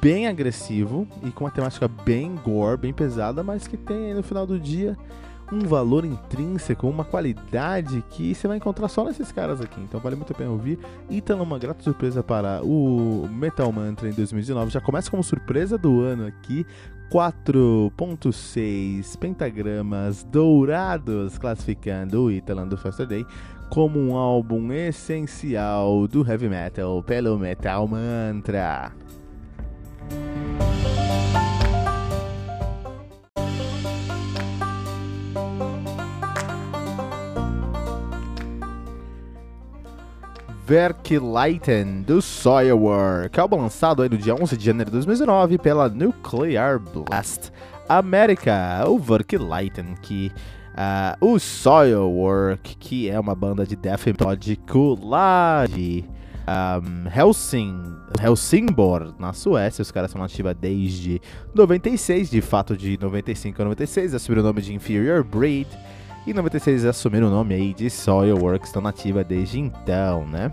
bem 0.00 0.28
agressivo 0.28 1.08
e 1.24 1.32
com 1.32 1.44
uma 1.44 1.50
temática 1.50 1.88
bem 1.88 2.36
gore, 2.44 2.76
bem 2.76 2.92
pesada, 2.92 3.42
mas 3.42 3.66
que 3.66 3.76
tem 3.76 4.14
no 4.14 4.22
final 4.22 4.46
do 4.46 4.60
dia 4.60 4.96
um 5.52 5.60
valor 5.60 6.04
intrínseco, 6.04 6.88
uma 6.88 7.04
qualidade 7.04 8.02
que 8.10 8.34
você 8.34 8.48
vai 8.48 8.56
encontrar 8.56 8.88
só 8.88 9.04
nesses 9.04 9.30
caras 9.30 9.60
aqui. 9.60 9.80
Então 9.80 10.00
vale 10.00 10.16
muito 10.16 10.32
a 10.32 10.36
pena 10.36 10.50
ouvir. 10.50 10.78
Tá 11.24 11.36
uma 11.36 11.58
grata 11.58 11.82
surpresa 11.82 12.22
para 12.22 12.62
o 12.62 13.28
Metal 13.30 13.70
Mantra 13.72 14.08
em 14.08 14.12
2019. 14.12 14.70
Já 14.70 14.80
começa 14.80 15.10
como 15.10 15.22
surpresa 15.22 15.76
do 15.76 16.00
ano 16.00 16.26
aqui. 16.26 16.66
4.6 17.10 19.16
pentagramas 19.16 20.24
dourados, 20.24 21.38
classificando 21.38 22.24
o 22.24 22.32
Italan 22.32 22.66
do 22.66 22.76
Faster 22.76 23.06
Day 23.06 23.24
como 23.68 23.98
um 23.98 24.16
álbum 24.16 24.72
essencial 24.72 26.08
do 26.08 26.28
heavy 26.28 26.48
metal 26.48 27.02
pelo 27.02 27.38
Metal 27.38 27.86
Mantra. 27.86 28.92
Verkleiten 40.66 42.02
do 42.02 42.20
Soilwork, 42.20 43.38
álbum 43.38 43.58
lançado 43.58 44.02
aí 44.02 44.08
no 44.08 44.18
dia 44.18 44.34
11 44.34 44.56
de 44.56 44.64
janeiro 44.64 44.90
de 44.90 44.96
2019 44.96 45.58
pela 45.58 45.88
Nuclear 45.88 46.80
Blast 46.80 47.52
América, 47.88 48.84
o 48.88 48.98
Verkleiten, 48.98 49.94
que 50.02 50.32
uh, 50.72 51.24
o 51.24 51.38
Soilwork, 51.38 52.78
que 52.78 53.08
é 53.08 53.20
uma 53.20 53.32
banda 53.32 53.64
de 53.64 53.76
death 53.76 54.06
melódico 54.06 54.98
de 55.72 56.04
um, 56.48 57.16
Helsing, 57.16 57.80
Helsingborg, 58.20 59.14
na 59.20 59.32
Suécia. 59.32 59.82
Os 59.82 59.92
caras 59.92 60.10
são 60.10 60.20
nativa 60.20 60.52
desde 60.52 61.20
96, 61.54 62.28
de 62.28 62.40
fato 62.40 62.76
de 62.76 62.98
95 63.00 63.62
a 63.62 63.64
96, 63.66 64.14
assumiram 64.14 64.42
o 64.42 64.46
nome 64.46 64.62
de 64.62 64.74
Inferior 64.74 65.22
Breed. 65.22 65.68
Em 66.26 66.32
96 66.32 66.84
assumiram 66.84 67.28
o 67.28 67.30
nome 67.30 67.54
aí 67.54 67.72
de 67.72 67.88
Soilworks, 67.88 68.68
estão 68.68 68.82
nativa 68.82 69.22
desde 69.22 69.60
então, 69.60 70.26
né? 70.26 70.50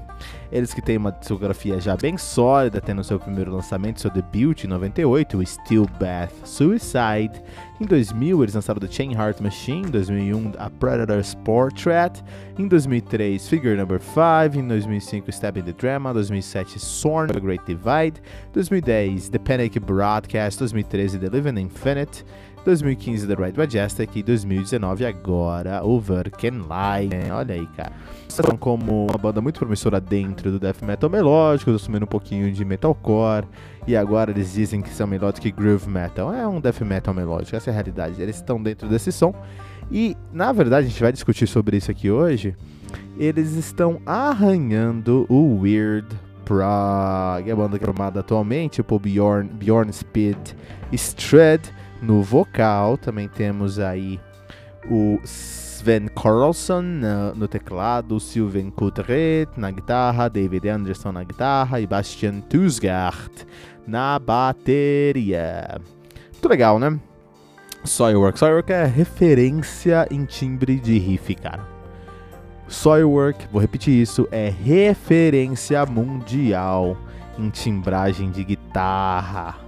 Eles 0.51 0.71
que 0.71 0.83
têm 0.83 0.97
uma 0.97 1.11
discografia 1.11 1.81
já 1.81 1.97
bem 1.97 2.15
sólida, 2.15 2.79
tendo 2.79 3.03
seu 3.03 3.19
primeiro 3.19 3.51
lançamento, 3.51 3.99
seu 3.99 4.11
debut 4.11 4.65
em 4.65 4.67
98, 4.67 5.35
o 5.35 5.43
Steel 5.43 5.87
Bath 5.99 6.31
Suicide. 6.45 7.41
Em 7.81 7.85
2000 7.85 8.43
eles 8.43 8.53
lançaram 8.53 8.79
The 8.79 8.87
Chain 8.87 9.13
Heart 9.13 9.41
Machine, 9.41 9.87
em 9.87 9.89
2001 9.89 10.51
a 10.59 10.69
Predator's 10.69 11.33
Portrait, 11.43 12.23
em 12.59 12.67
2003 12.67 13.49
Figure 13.49 13.75
Number 13.75 13.99
5, 13.99 14.59
em 14.59 14.67
2005 14.67 15.31
Stab 15.31 15.57
in 15.57 15.63
the 15.63 15.73
Drama, 15.73 16.13
2007 16.13 16.79
Sorn 16.79 17.33
The 17.33 17.39
Great 17.39 17.65
Divide, 17.65 18.21
2010 18.53 19.29
The 19.29 19.39
Panic 19.39 19.79
Broadcast, 19.79 20.59
2013 20.59 21.17
The 21.17 21.29
Living 21.29 21.59
Infinite, 21.59 22.23
2015 22.63 23.27
The 23.27 23.35
Right 23.35 23.57
Majestic 23.57 24.15
e 24.15 24.23
2019 24.23 25.05
agora 25.05 25.83
o 25.83 25.99
Verkenline. 25.99 27.31
Olha 27.31 27.55
aí, 27.55 27.67
cara. 27.75 27.91
São 28.27 28.57
como 28.57 29.07
uma 29.07 29.17
banda 29.17 29.41
muito 29.41 29.59
promissora 29.59 29.99
dentro 29.99 30.51
do 30.51 30.59
death 30.59 30.81
metal 30.81 31.09
melódico, 31.09 31.71
assumindo 31.71 32.05
um 32.05 32.07
pouquinho 32.07 32.51
de 32.51 32.63
metalcore 32.63 33.45
e 33.85 33.95
agora 33.95 34.31
eles 34.31 34.53
dizem 34.53 34.81
que 34.81 34.89
são 34.89 35.07
que 35.39 35.51
groove 35.51 35.89
metal. 35.89 36.33
É 36.33 36.47
um 36.47 36.59
death 36.59 36.81
metal 36.81 37.13
melódico, 37.13 37.55
essa 37.55 37.69
é 37.69 37.71
a 37.71 37.73
realidade. 37.73 38.21
Eles 38.21 38.37
estão 38.37 38.61
dentro 38.61 38.87
desse 38.87 39.11
som 39.11 39.33
e, 39.91 40.15
na 40.31 40.51
verdade, 40.51 40.87
a 40.87 40.89
gente 40.89 41.01
vai 41.01 41.11
discutir 41.11 41.47
sobre 41.47 41.77
isso 41.77 41.91
aqui 41.91 42.09
hoje. 42.09 42.55
Eles 43.17 43.53
estão 43.53 44.01
arranhando 44.05 45.25
o 45.29 45.59
Weird 45.61 46.07
Prague, 46.45 47.51
a 47.51 47.55
banda 47.55 47.77
formada 47.77 48.19
atualmente 48.19 48.83
por 48.83 48.99
Bjorn, 48.99 49.49
Bjorn 49.49 49.91
Speed 49.91 50.37
Stred 50.91 51.71
no 52.03 52.21
vocal. 52.21 52.97
Também 52.97 53.27
temos 53.27 53.79
aí 53.79 54.19
o 54.89 55.19
Sven 55.23 56.07
Carlson 56.07 56.81
no, 56.81 57.35
no 57.35 57.47
teclado, 57.47 58.19
Sylvain 58.19 58.69
Coutret 58.69 59.47
na 59.57 59.71
guitarra, 59.71 60.29
David 60.29 60.67
Anderson 60.69 61.11
na 61.11 61.23
guitarra 61.23 61.79
e 61.79 61.87
Bastian 61.87 62.41
Tusgart 62.41 63.31
na 63.87 64.19
bateria. 64.19 65.79
Muito 66.31 66.49
legal, 66.49 66.79
né? 66.79 66.99
Soilwork. 67.83 68.39
Soilwork 68.39 68.71
é 68.71 68.85
referência 68.85 70.07
em 70.09 70.25
timbre 70.25 70.79
de 70.79 70.97
riff, 70.97 71.35
cara. 71.35 71.67
Soilwork, 72.67 73.47
vou 73.51 73.61
repetir 73.61 74.01
isso, 74.01 74.27
é 74.31 74.49
referência 74.49 75.85
mundial 75.85 76.97
em 77.37 77.49
timbragem 77.49 78.31
de 78.31 78.43
guitarra. 78.43 79.62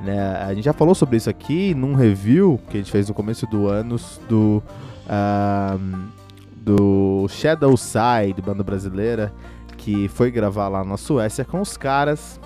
Né? 0.00 0.18
A 0.36 0.54
gente 0.54 0.64
já 0.64 0.72
falou 0.72 0.94
sobre 0.94 1.16
isso 1.16 1.28
aqui 1.28 1.74
num 1.74 1.94
review 1.94 2.60
que 2.70 2.76
a 2.76 2.80
gente 2.80 2.90
fez 2.90 3.08
no 3.08 3.14
começo 3.14 3.46
do 3.46 3.66
ano 3.66 3.96
do, 4.28 4.62
um, 5.10 6.08
do 6.56 7.26
Shadow 7.28 7.76
Side, 7.76 8.40
banda 8.44 8.62
brasileira, 8.62 9.32
que 9.76 10.08
foi 10.08 10.30
gravar 10.30 10.68
lá 10.68 10.84
na 10.84 10.96
Suécia 10.96 11.44
com 11.44 11.60
os 11.60 11.76
caras 11.76 12.40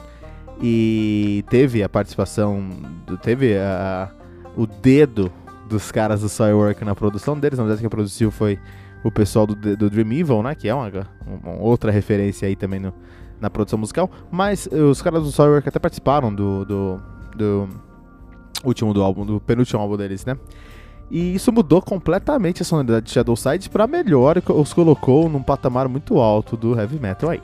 e 0.63 1.45
teve 1.51 1.83
a 1.83 1.89
participação, 1.89 2.71
teve 3.23 3.59
a, 3.59 4.11
o 4.57 4.67
dedo 4.67 5.31
dos 5.69 5.91
caras 5.91 6.21
do 6.21 6.29
Soilwork 6.29 6.85
na 6.85 6.95
produção 6.95 7.39
deles. 7.39 7.59
Na 7.59 7.65
verdade, 7.65 7.83
quem 7.83 7.91
produziu 7.91 8.31
foi 8.31 8.59
o 9.03 9.11
pessoal 9.11 9.47
do, 9.47 9.55
do 9.55 9.91
Dream 9.91 10.13
Evil, 10.13 10.43
né? 10.43 10.55
Que 10.55 10.69
é 10.69 10.75
uma, 10.75 10.91
uma 11.27 11.55
outra 11.61 11.91
referência 11.91 12.47
aí 12.47 12.55
também 12.55 12.79
no, 12.79 12.95
na 13.41 13.51
produção 13.51 13.79
musical. 13.79 14.11
Mas 14.31 14.67
os 14.67 15.03
caras 15.03 15.23
do 15.23 15.33
Soilwork 15.33 15.69
até 15.69 15.79
participaram 15.79 16.33
do, 16.33 16.65
do 16.65 17.03
do 17.37 17.69
último 18.65 18.95
do 18.95 19.03
álbum, 19.03 19.25
do 19.27 19.41
penúltimo 19.41 19.81
álbum 19.81 19.97
deles, 19.97 20.25
né? 20.25 20.37
E 21.11 21.35
isso 21.35 21.53
mudou 21.53 21.83
completamente 21.83 22.63
a 22.63 22.65
sonoridade 22.65 23.07
de 23.07 23.13
Shadowside 23.13 23.69
para 23.69 23.87
melhor 23.87 24.39
e 24.39 24.53
os 24.53 24.73
colocou 24.73 25.29
num 25.29 25.43
patamar 25.43 25.89
muito 25.89 26.19
alto 26.19 26.57
do 26.57 26.79
heavy 26.79 26.99
metal 26.99 27.31
aí. 27.31 27.43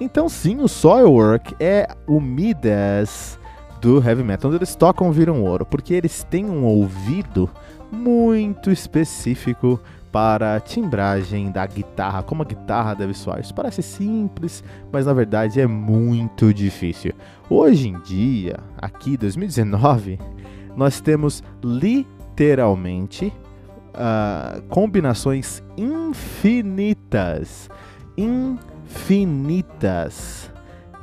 Então 0.00 0.28
sim, 0.28 0.60
o 0.60 0.68
Soilwork 0.68 1.54
é 1.58 1.88
o 2.06 2.20
Midas 2.20 3.38
do 3.80 3.96
heavy 3.96 4.22
metal, 4.22 4.48
onde 4.48 4.58
eles 4.58 4.74
tocam 4.76 5.10
viram 5.10 5.42
ouro, 5.42 5.66
porque 5.66 5.94
eles 5.94 6.22
têm 6.22 6.46
um 6.46 6.64
ouvido 6.64 7.50
muito 7.90 8.70
específico 8.70 9.80
para 10.12 10.56
a 10.56 10.60
timbragem 10.60 11.50
da 11.50 11.66
guitarra, 11.66 12.22
como 12.22 12.42
a 12.42 12.44
guitarra 12.44 12.94
deve 12.94 13.14
soar. 13.14 13.40
Isso 13.40 13.54
parece 13.54 13.82
simples, 13.82 14.62
mas 14.92 15.06
na 15.06 15.12
verdade 15.12 15.60
é 15.60 15.66
muito 15.66 16.52
difícil. 16.52 17.12
Hoje 17.48 17.88
em 17.88 17.98
dia, 18.00 18.58
aqui 18.78 19.16
2019, 19.16 20.18
nós 20.76 21.00
temos 21.00 21.42
literalmente 21.62 23.32
uh, 23.94 24.60
combinações 24.68 25.62
infinitas, 25.76 27.70
infinitas 28.86 30.50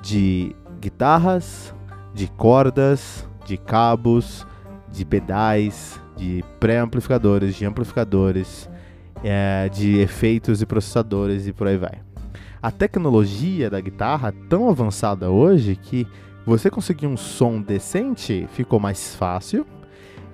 de 0.01 0.55
guitarras, 0.81 1.73
de 2.13 2.27
cordas, 2.27 3.27
de 3.45 3.57
cabos, 3.57 4.45
de 4.91 5.05
pedais, 5.05 6.01
de 6.17 6.43
pré-amplificadores, 6.59 7.55
de 7.55 7.65
amplificadores 7.65 8.69
é, 9.23 9.69
de 9.69 9.99
efeitos 9.99 10.61
e 10.61 10.65
processadores 10.65 11.47
e 11.47 11.53
por 11.53 11.67
aí 11.67 11.77
vai. 11.77 12.01
A 12.61 12.71
tecnologia 12.71 13.69
da 13.69 13.79
guitarra 13.79 14.29
é 14.29 14.47
tão 14.49 14.69
avançada 14.69 15.29
hoje 15.29 15.75
que 15.75 16.07
você 16.45 16.69
conseguir 16.69 17.07
um 17.07 17.17
som 17.17 17.61
decente 17.61 18.47
ficou 18.53 18.79
mais 18.79 19.15
fácil, 19.15 19.65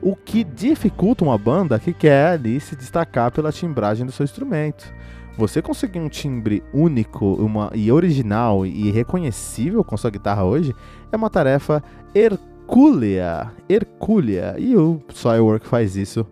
o 0.02 0.16
que 0.16 0.44
dificulta 0.44 1.24
uma 1.24 1.38
banda 1.38 1.80
que 1.80 1.94
quer 1.94 2.28
ali 2.28 2.60
se 2.60 2.76
destacar 2.76 3.32
pela 3.32 3.52
timbragem 3.52 4.06
do 4.06 4.12
seu 4.12 4.24
instrumento. 4.24 4.94
Você 5.38 5.62
conseguir 5.62 6.00
um 6.00 6.10
timbre 6.10 6.62
único 6.72 7.26
uma, 7.34 7.72
e 7.74 7.92
original 7.92 8.66
e 8.66 8.92
reconhecível 8.92 9.84
com 9.84 9.98
sua 9.98 10.12
guitarra 10.12 10.44
hoje 10.44 10.76
é 11.12 11.16
uma 11.16 11.30
tarefa 11.30 11.82
hercúlea, 12.14 13.52
hercúlea, 13.68 14.56
e 14.60 14.76
o 14.76 15.02
Soilwork 15.12 15.66
faz 15.68 15.96
isso 15.96 16.28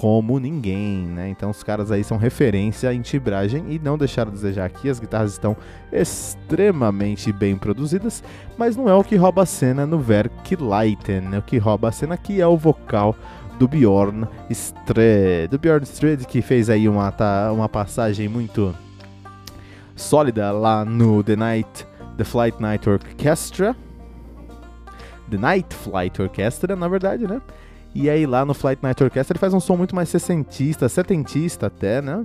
como 0.00 0.38
ninguém, 0.38 1.04
né? 1.04 1.28
Então 1.28 1.50
os 1.50 1.62
caras 1.62 1.92
aí 1.92 2.02
são 2.02 2.16
referência 2.16 2.90
em 2.94 3.02
timbragem 3.02 3.66
e 3.68 3.78
não 3.78 3.98
deixaram 3.98 4.30
a 4.30 4.34
desejar 4.34 4.64
aqui. 4.64 4.88
As 4.88 4.98
guitarras 4.98 5.32
estão 5.32 5.54
extremamente 5.92 7.30
bem 7.30 7.54
produzidas, 7.54 8.24
mas 8.56 8.78
não 8.78 8.88
é 8.88 8.94
o 8.94 9.04
que 9.04 9.14
rouba 9.14 9.42
a 9.42 9.46
cena 9.46 9.84
no 9.84 9.98
Verkleiten, 9.98 11.20
né? 11.20 11.38
O 11.38 11.42
que 11.42 11.58
rouba 11.58 11.90
a 11.90 11.92
cena 11.92 12.14
aqui 12.14 12.40
é 12.40 12.46
o 12.46 12.56
vocal 12.56 13.14
do 13.58 13.68
Bjorn 13.68 14.26
Stred, 14.48 15.48
do 15.50 15.58
Bjorn 15.58 15.84
Stred 15.84 16.26
que 16.26 16.40
fez 16.40 16.70
aí 16.70 16.88
uma, 16.88 17.12
tá, 17.12 17.52
uma 17.52 17.68
passagem 17.68 18.26
muito 18.26 18.74
sólida 19.94 20.50
lá 20.50 20.82
no 20.82 21.22
The 21.22 21.36
Night, 21.36 21.86
The 22.16 22.24
Flight 22.24 22.58
Night 22.58 22.88
Orchestra, 22.88 23.76
The 25.30 25.36
Night 25.36 25.74
Flight 25.74 26.22
Orchestra, 26.22 26.74
na 26.74 26.88
verdade, 26.88 27.26
né? 27.26 27.42
E 27.94 28.08
aí 28.08 28.24
lá 28.26 28.44
no 28.44 28.54
Flight 28.54 28.82
Night 28.82 29.02
Orchestra 29.02 29.34
ele 29.34 29.40
faz 29.40 29.52
um 29.52 29.60
som 29.60 29.76
muito 29.76 29.94
mais 29.94 30.08
sessentista, 30.08 30.88
setentista 30.88 31.66
até, 31.66 32.00
né? 32.00 32.24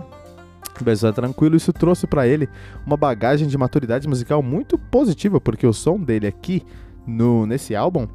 Mas 0.85 1.03
é 1.03 1.11
tranquilo, 1.11 1.55
isso 1.55 1.71
trouxe 1.71 2.05
para 2.05 2.27
ele 2.27 2.49
uma 2.85 2.97
bagagem 2.97 3.47
de 3.47 3.57
maturidade 3.57 4.07
musical 4.07 4.43
muito 4.43 4.77
positiva, 4.77 5.39
porque 5.39 5.65
o 5.65 5.73
som 5.73 5.97
dele 5.97 6.27
aqui 6.27 6.63
no 7.07 7.45
nesse 7.45 7.75
álbum 7.75 8.07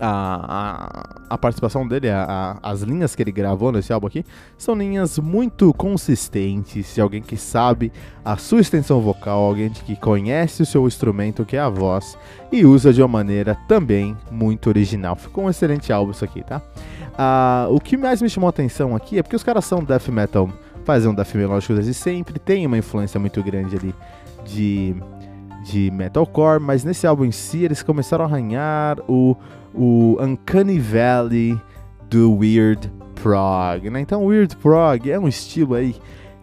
a, 0.00 1.18
a, 1.28 1.34
a, 1.34 1.38
participação 1.38 1.86
dele, 1.86 2.08
a, 2.10 2.58
as 2.62 2.82
linhas 2.82 3.14
que 3.14 3.22
ele 3.22 3.32
gravou 3.32 3.72
nesse 3.72 3.92
álbum 3.92 4.06
aqui, 4.06 4.24
são 4.56 4.74
linhas 4.74 5.18
muito 5.18 5.72
consistentes. 5.74 6.94
De 6.94 7.00
alguém 7.00 7.22
que 7.22 7.36
sabe 7.36 7.92
a 8.24 8.36
sua 8.36 8.60
extensão 8.60 9.00
vocal, 9.00 9.40
alguém 9.40 9.70
que 9.70 9.96
conhece 9.96 10.62
o 10.62 10.66
seu 10.66 10.86
instrumento, 10.86 11.44
que 11.44 11.56
é 11.56 11.60
a 11.60 11.68
voz, 11.68 12.18
e 12.50 12.64
usa 12.64 12.92
de 12.92 13.00
uma 13.00 13.08
maneira 13.08 13.56
também 13.68 14.16
muito 14.30 14.68
original. 14.68 15.16
Ficou 15.16 15.44
um 15.44 15.50
excelente 15.50 15.92
álbum 15.92 16.10
isso 16.10 16.24
aqui, 16.24 16.42
tá? 16.42 16.62
Ah, 17.16 17.66
o 17.70 17.80
que 17.80 17.96
mais 17.96 18.20
me 18.20 18.28
chamou 18.28 18.48
a 18.48 18.50
atenção 18.50 18.94
aqui 18.94 19.18
é 19.18 19.22
porque 19.22 19.36
os 19.36 19.42
caras 19.42 19.64
são 19.64 19.82
death 19.82 20.08
metal, 20.08 20.50
fazem 20.84 21.10
um 21.10 21.14
death 21.14 21.34
melódico 21.34 21.74
desde 21.74 21.94
sempre, 21.94 22.38
tem 22.38 22.66
uma 22.66 22.76
influência 22.76 23.18
muito 23.18 23.42
grande 23.42 23.76
ali 23.76 23.94
de 24.44 24.94
de 25.66 25.90
metalcore, 25.90 26.60
mas 26.60 26.84
nesse 26.84 27.06
álbum 27.06 27.24
em 27.24 27.32
si 27.32 27.64
eles 27.64 27.82
começaram 27.82 28.24
a 28.24 28.28
arranhar 28.28 28.98
o 29.08 29.36
o 29.76 30.16
Uncanny 30.20 30.78
Valley 30.78 31.60
do 32.08 32.34
Weird 32.36 32.90
Prog, 33.22 33.90
né? 33.90 34.00
Então, 34.00 34.24
Weird 34.24 34.56
Prog 34.56 35.10
é 35.10 35.18
um 35.18 35.28
estilo 35.28 35.74
aí 35.74 35.94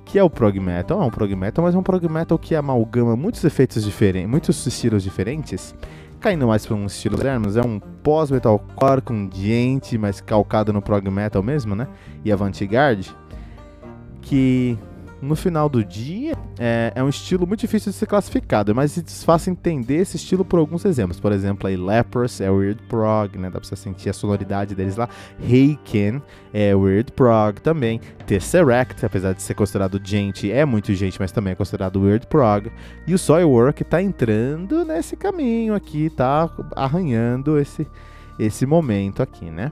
que 0.06 0.20
é 0.20 0.24
o 0.24 0.30
prog 0.30 0.60
metal, 0.60 1.02
é 1.02 1.06
um 1.06 1.10
prog 1.10 1.36
metal, 1.36 1.64
mas 1.64 1.74
é 1.74 1.78
um 1.78 1.84
prog 1.84 2.08
metal 2.08 2.38
que 2.38 2.54
amalgama 2.56 3.16
muitos 3.16 3.44
efeitos 3.44 3.84
diferentes, 3.84 4.30
muitos 4.30 4.66
estilos 4.68 5.02
diferentes, 5.02 5.74
caindo 6.20 6.46
mais 6.46 6.66
para 6.66 6.76
um 6.76 6.86
estilo 6.86 7.18
moderno, 7.18 7.50
é 7.58 7.66
um 7.66 7.80
pós-metalcore 7.80 9.02
com 9.02 9.30
gente, 9.34 9.98
mas 9.98 10.22
calcado 10.22 10.72
no 10.72 10.82
prog 10.82 11.10
metal 11.10 11.42
mesmo, 11.42 11.76
né? 11.76 11.88
E 12.24 12.32
avant-garde, 12.32 13.16
que 14.22 14.78
no 15.24 15.38
final 15.38 15.70
do 15.70 15.84
dia, 15.86 16.34
é, 16.60 16.92
é, 16.94 17.02
um 17.02 17.08
estilo 17.08 17.48
muito 17.48 17.62
difícil 17.62 17.94
de 17.94 17.98
ser 17.98 18.06
classificado, 18.06 18.76
mas 18.76 18.98
é 18.98 19.02
fácil 19.26 19.52
entender 19.52 19.96
esse 19.96 20.18
estilo 20.18 20.44
por 20.44 20.60
alguns 20.60 20.84
exemplos. 20.84 21.18
Por 21.18 21.32
exemplo, 21.32 21.68
aí 21.68 21.78
Lepros 21.78 22.42
é 22.42 22.52
Weird 22.52 22.82
Prog, 22.90 23.38
né? 23.38 23.50
Dá 23.50 23.60
pra 23.60 23.68
você 23.68 23.76
sentir 23.78 24.10
a 24.10 24.14
sonoridade 24.14 24.76
deles 24.76 24.98
lá. 24.98 25.08
Heiken 25.42 26.22
é 26.54 26.76
Weird 26.76 27.14
Prog 27.14 27.62
também. 27.62 28.02
Tesseract, 28.28 29.06
apesar 29.06 29.34
de 29.34 29.42
ser 29.42 29.54
considerado 29.54 30.00
gente, 30.04 30.52
é 30.52 30.66
muito 30.66 30.94
gente, 30.94 31.18
mas 31.20 31.32
também 31.32 31.54
é 31.54 31.56
considerado 31.56 32.02
Weird 32.02 32.28
Prog. 32.28 32.70
E 33.08 33.14
o 33.14 33.18
Soilwork 33.18 33.82
tá 33.86 34.02
entrando 34.02 34.84
nesse 34.84 35.16
caminho 35.16 35.74
aqui, 35.74 36.10
tá 36.10 36.50
arranhando 36.76 37.58
esse, 37.58 37.88
esse 38.38 38.66
momento 38.66 39.24
aqui, 39.24 39.50
né? 39.50 39.72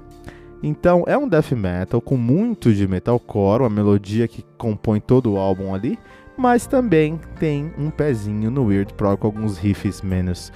Então 0.63 1.03
é 1.07 1.17
um 1.17 1.27
death 1.27 1.51
metal 1.51 1.99
com 1.99 2.15
muito 2.15 2.73
de 2.73 2.87
metalcore, 2.87 3.63
uma 3.63 3.69
melodia 3.69 4.27
que 4.27 4.45
compõe 4.57 4.99
todo 4.99 5.33
o 5.33 5.37
álbum 5.37 5.73
ali, 5.73 5.97
mas 6.37 6.67
também 6.67 7.19
tem 7.39 7.71
um 7.77 7.89
pezinho 7.89 8.51
no 8.51 8.65
weird 8.65 8.93
prog 8.93 9.19
com 9.19 9.27
alguns 9.27 9.57
riffs 9.57 10.01
menos 10.01 10.51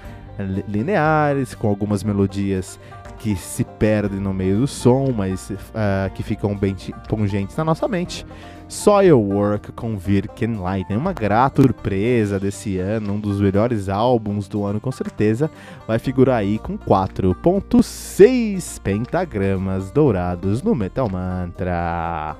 lineares, 0.68 1.56
com 1.56 1.68
algumas 1.68 2.04
melodias 2.04 2.80
que 3.20 3.36
se 3.36 3.64
perdem 3.64 4.20
no 4.20 4.34
meio 4.34 4.60
do 4.60 4.68
som, 4.68 5.12
mas 5.16 5.50
uh, 5.50 6.14
que 6.14 6.22
ficam 6.22 6.56
bem 6.56 6.76
pungentes 7.08 7.56
na 7.56 7.64
nossa 7.64 7.88
mente. 7.88 8.26
Soilwork 8.68 9.72
com 9.74 9.98
Virken 9.98 10.56
Lightning, 10.56 10.98
uma 10.98 11.14
grata 11.14 11.62
surpresa 11.62 12.40
desse 12.40 12.78
ano, 12.78 13.14
um 13.14 13.20
dos 13.20 13.40
melhores 13.40 13.90
álbuns 13.90 14.48
do 14.48 14.66
ano 14.66 14.80
com 14.80 14.92
certeza, 14.92 15.50
vai 15.88 16.00
figurar 16.00 16.38
aí 16.38 16.58
com 16.58 16.78
4.6 16.78 18.82
pentagramas 18.82 19.92
dourados 19.92 20.64
no 20.64 20.74
Metal 20.74 21.10
Mantra. 21.10 22.38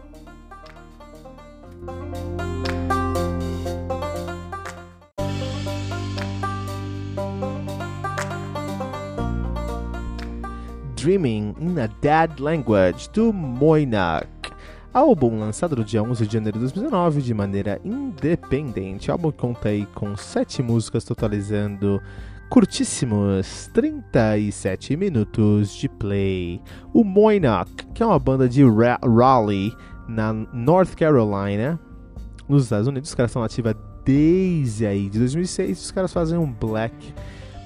Dreaming 10.96 11.56
in 11.60 11.80
a 11.80 11.88
Dead 12.02 12.40
Language 12.40 13.10
do 13.14 13.32
Moinak. 13.32 14.55
Álbum 14.96 15.38
lançado 15.38 15.76
no 15.76 15.84
dia 15.84 16.02
11 16.02 16.26
de 16.26 16.34
janeiro 16.36 16.58
de 16.58 16.64
2019 16.64 17.22
de 17.22 17.34
maneira 17.34 17.82
independente. 17.84 19.10
O 19.10 19.12
álbum 19.12 19.30
conta 19.30 19.68
aí 19.68 19.86
com 19.88 20.16
7 20.16 20.64
músicas, 20.64 21.04
totalizando 21.04 22.02
curtíssimos 22.50 23.70
37 23.74 24.96
minutos 24.96 25.76
de 25.76 25.90
play. 25.90 26.62
O 26.94 27.04
Moinock, 27.04 27.88
que 27.94 28.02
é 28.02 28.06
uma 28.06 28.18
banda 28.18 28.48
de 28.48 28.64
Raleigh, 28.64 29.76
na 30.08 30.32
North 30.32 30.96
Carolina, 30.96 31.78
nos 32.48 32.64
Estados 32.64 32.88
Unidos. 32.88 33.10
Os 33.10 33.16
caras 33.16 33.34
são 33.34 33.44
ativos 33.44 33.76
desde 34.06 34.86
aí, 34.86 35.10
de 35.10 35.20
2006. 35.20 35.78
Os 35.78 35.92
caras 35.92 36.14
fazem 36.14 36.38
um 36.38 36.50
black 36.50 37.14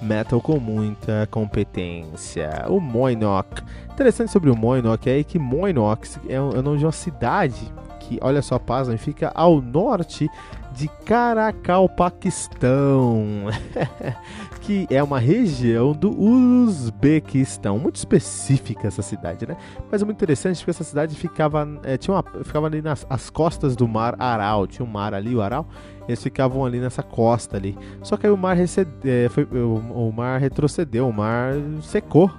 metal 0.01 0.41
com 0.41 0.59
muita 0.59 1.27
competência. 1.31 2.65
O 2.67 2.79
Moinock. 2.79 3.61
Interessante 3.91 4.31
sobre 4.31 4.49
o 4.49 4.55
Moinock 4.55 5.09
é 5.09 5.23
que 5.23 5.37
Moinock 5.37 6.07
é 6.27 6.39
o 6.39 6.61
nome 6.61 6.77
de 6.77 6.85
uma 6.85 6.91
cidade 6.91 7.71
que, 7.99 8.17
olha 8.21 8.41
só, 8.41 8.57
pasmem, 8.57 8.97
fica 8.97 9.31
ao 9.35 9.61
norte 9.61 10.29
de 10.73 10.87
Caracal, 11.05 11.89
Paquistão, 11.89 13.45
que 14.61 14.87
é 14.89 15.03
uma 15.03 15.19
região 15.19 15.93
do 15.93 16.09
Uzbequistão, 16.17 17.77
muito 17.77 17.97
específica 17.97 18.87
essa 18.87 19.01
cidade, 19.01 19.45
né? 19.45 19.57
Mas 19.91 20.01
é 20.01 20.05
muito 20.05 20.17
interessante 20.17 20.57
porque 20.59 20.71
essa 20.71 20.83
cidade 20.83 21.15
ficava, 21.15 21.67
é, 21.83 21.97
tinha 21.97 22.15
uma, 22.15 22.23
ficava 22.43 22.67
ali 22.67 22.81
nas 22.81 23.05
as 23.09 23.29
costas 23.29 23.75
do 23.75 23.87
mar 23.87 24.15
Aral, 24.19 24.65
tinha 24.67 24.85
um 24.85 24.89
mar 24.89 25.13
ali, 25.13 25.35
o 25.35 25.41
Aral, 25.41 25.67
eles 26.09 26.23
ficavam 26.23 26.65
ali 26.65 26.79
nessa 26.79 27.03
costa 27.03 27.57
ali. 27.57 27.77
Só 28.01 28.17
que 28.17 28.25
aí 28.25 28.31
o 28.31 28.37
mar, 28.37 28.55
recede, 28.55 28.89
é, 29.03 29.29
foi, 29.29 29.45
o, 29.45 30.11
mar 30.11 30.39
retrocedeu, 30.39 31.07
o 31.07 31.13
mar 31.13 31.53
secou. 31.81 32.31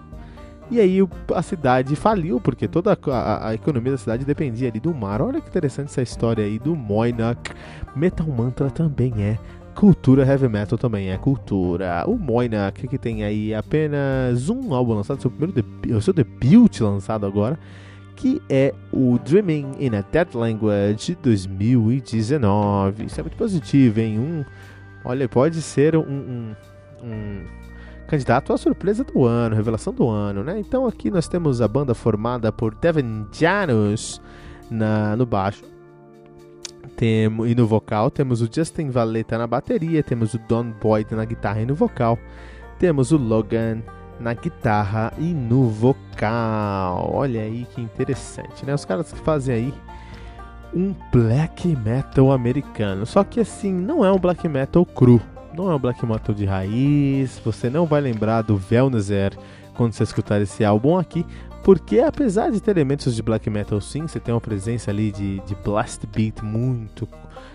E 0.71 0.79
aí 0.79 0.99
a 1.35 1.43
cidade 1.43 1.97
faliu, 1.97 2.41
porque 2.41 2.69
toda 2.69 2.97
a, 3.07 3.49
a, 3.49 3.55
economia 3.55 3.93
da 3.93 3.99
cidade 3.99 4.25
dependia 4.25 4.69
ali 4.69 4.79
do 4.79 4.95
mar. 4.95 5.21
Olha 5.21 5.41
que 5.41 5.49
interessante 5.49 5.87
essa 5.87 6.03
história 6.03 6.45
aí 6.45 6.59
do 6.59 6.77
Moinak. 6.77 7.53
Metal 7.97 8.27
Mantra 8.27 8.71
também 8.71 9.13
é 9.23 9.39
cultura, 9.75 10.27
heavy 10.27 10.49
metal 10.49 10.79
também 10.79 11.11
é 11.11 11.17
cultura. 11.17 12.05
O 12.07 12.17
Moinak, 12.17 12.87
que 12.87 12.99
tem 12.99 13.25
aí 13.25 13.55
apenas 13.55 14.49
um 14.49 14.75
álbum 14.75 14.95
lançado, 14.95 15.21
seu 15.21 15.31
primeiro 15.31 15.53
debut, 15.53 16.03
seu 16.03 16.13
debut 16.13 16.81
lançado 16.81 17.27
agora, 17.27 17.59
que 18.21 18.43
é 18.51 18.75
o 18.93 19.19
Dreaming 19.19 19.77
in 19.81 19.97
a 19.97 20.03
Dead 20.03 20.35
Language 20.35 21.17
2019. 21.23 23.07
Isso 23.07 23.19
é 23.19 23.23
muito 23.23 23.37
positivo, 23.37 23.99
hein? 23.99 24.19
Um, 24.19 24.45
olha, 25.03 25.27
pode 25.27 25.63
ser 25.63 25.97
um, 25.97 26.03
um, 26.03 26.55
um 27.03 27.45
candidato 28.07 28.53
à 28.53 28.59
surpresa 28.59 29.03
do 29.05 29.25
ano, 29.25 29.57
revelação 29.57 29.91
do 29.95 30.07
ano, 30.07 30.45
né? 30.45 30.61
Então 30.61 30.87
aqui 30.87 31.11
nós 31.11 31.29
temos 31.29 31.63
a 31.63 31.69
banda 31.69 31.95
formada 31.95 32.53
por 32.53 32.75
Devin 32.75 33.27
Janus 33.33 34.21
na, 34.71 35.17
no 35.17 35.25
baixo. 35.25 35.65
Temo, 36.97 37.47
e 37.47 37.55
no 37.55 37.67
vocal 37.67 38.11
temos 38.11 38.43
o 38.43 38.49
Justin 38.53 38.91
Valeta 38.91 39.39
na 39.39 39.47
bateria, 39.47 40.03
temos 40.03 40.35
o 40.35 40.39
Don 40.47 40.73
Boyd 40.73 41.15
na 41.15 41.25
guitarra 41.25 41.63
e 41.63 41.67
no 41.67 41.75
vocal, 41.75 42.19
temos 42.79 43.13
o 43.13 43.17
Logan 43.17 43.81
na 44.21 44.35
guitarra 44.35 45.13
e 45.19 45.33
no 45.33 45.69
vocal. 45.69 47.11
Olha 47.13 47.41
aí 47.41 47.67
que 47.75 47.81
interessante, 47.81 48.65
né? 48.65 48.75
Os 48.75 48.85
caras 48.85 49.13
que 49.13 49.19
fazem 49.21 49.55
aí 49.55 49.75
um 50.75 50.95
black 51.13 51.67
metal 51.77 52.31
americano. 52.31 53.07
Só 53.07 53.25
que 53.25 53.41
assim, 53.41 53.73
não 53.73 54.05
é 54.05 54.13
um 54.13 54.19
black 54.19 54.47
metal 54.49 54.85
cru. 54.85 55.21
Não 55.57 55.71
é 55.71 55.75
um 55.75 55.79
black 55.79 56.05
metal 56.07 56.35
de 56.35 56.45
raiz. 56.45 57.41
Você 57.45 57.69
não 57.69 57.87
vai 57.87 58.01
lembrar 58.01 58.43
do 58.43 58.57
Velnezer 58.57 59.37
quando 59.75 59.93
você 59.93 60.05
escutar 60.05 60.41
esse 60.41 60.65
álbum 60.65 60.99
aqui. 60.99 61.27
Porque 61.65 62.01
apesar 62.01 62.51
de 62.51 62.61
ter 62.61 62.71
elementos 62.71 63.15
de 63.15 63.23
black 63.23 63.51
metal 63.51 63.81
sim, 63.81 64.07
você 64.07 64.19
tem 64.19 64.33
uma 64.33 64.41
presença 64.41 64.91
ali 64.91 65.11
de, 65.11 65.41
de 65.41 65.55
blast 65.57 66.07
beat 66.07 66.43
muito 66.43 67.07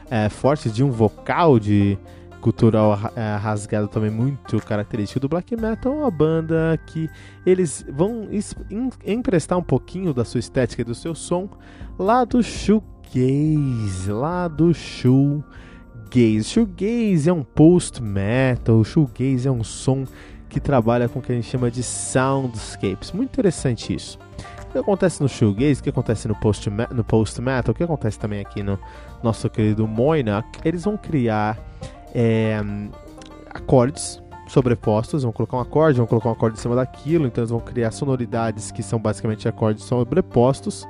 é, 0.09 0.30
forte, 0.30 0.70
de 0.70 0.84
um 0.84 0.91
vocal 0.91 1.57
de 1.57 1.97
cultural 2.46 3.00
é, 3.16 3.36
rasgado 3.38 3.88
também 3.88 4.12
muito 4.12 4.60
característico 4.60 5.20
do 5.20 5.28
black 5.28 5.56
metal, 5.56 5.91
uma 5.91 6.12
banda 6.12 6.80
que 6.86 7.10
eles 7.43 7.84
vão 7.91 8.30
emprestar 9.04 9.58
um 9.58 9.64
pouquinho 9.64 10.14
da 10.14 10.24
sua 10.24 10.39
estética 10.39 10.84
e 10.84 10.86
do 10.86 10.93
seu 10.93 11.16
som 11.16 11.50
lá 11.98 12.24
do 12.24 12.43
shoegaze, 12.43 14.12
lá 14.12 14.48
do 14.48 14.76
shoegaze. 14.76 16.43
Shoegaze 16.43 17.32
é 17.32 17.34
um 17.34 17.41
post 17.41 18.00
metal, 18.04 18.84
shoegaze 18.84 19.48
é 19.48 19.52
um 19.52 19.64
som 19.64 20.06
que 20.48 20.60
trabalha 20.60 21.10
com 21.10 21.18
o 21.18 21.22
que 21.24 21.32
a 21.32 21.36
gente 21.36 21.48
chama 21.48 21.72
de 21.72 21.82
soundscapes. 21.82 23.12
Muito 23.12 23.32
interessante 23.32 23.91
isso. 23.91 24.20
O 24.70 24.72
que 24.72 24.78
acontece 24.78 25.20
no 25.20 25.28
shoegaze, 25.28 25.80
o 25.80 25.84
que 25.84 25.89
acontece 25.89 26.28
no 26.28 26.36
post, 26.36 26.70
no 26.70 27.04
post 27.04 27.41
metal, 27.41 27.72
o 27.72 27.76
que 27.76 27.84
acontece 27.84 28.20
também 28.20 28.39
aqui 28.39 28.62
no 28.62 28.78
nosso 29.24 29.50
querido 29.50 29.88
Moinak, 29.88 30.60
eles 30.64 30.84
vão 30.84 30.96
criar 30.96 31.58
é, 32.16 32.63
acordes 33.49 34.24
sobrepostos, 34.47 35.24
vão 35.24 35.34
colocar 35.34 35.57
um 35.57 35.59
acorde, 35.59 35.97
vão 35.97 36.07
colocar 36.07 36.30
um 36.30 36.32
acorde 36.32 36.57
em 36.57 36.61
cima 36.61 36.76
daquilo, 36.76 37.28
então 37.28 37.41
eles 37.41 37.51
vão 37.51 37.59
criar 37.59 37.91
sonoridades 37.91 38.72
que 38.72 38.82
são 38.82 38.97
basicamente 38.97 39.47
acordes 39.47 39.84
sobrepostos. 39.84 40.88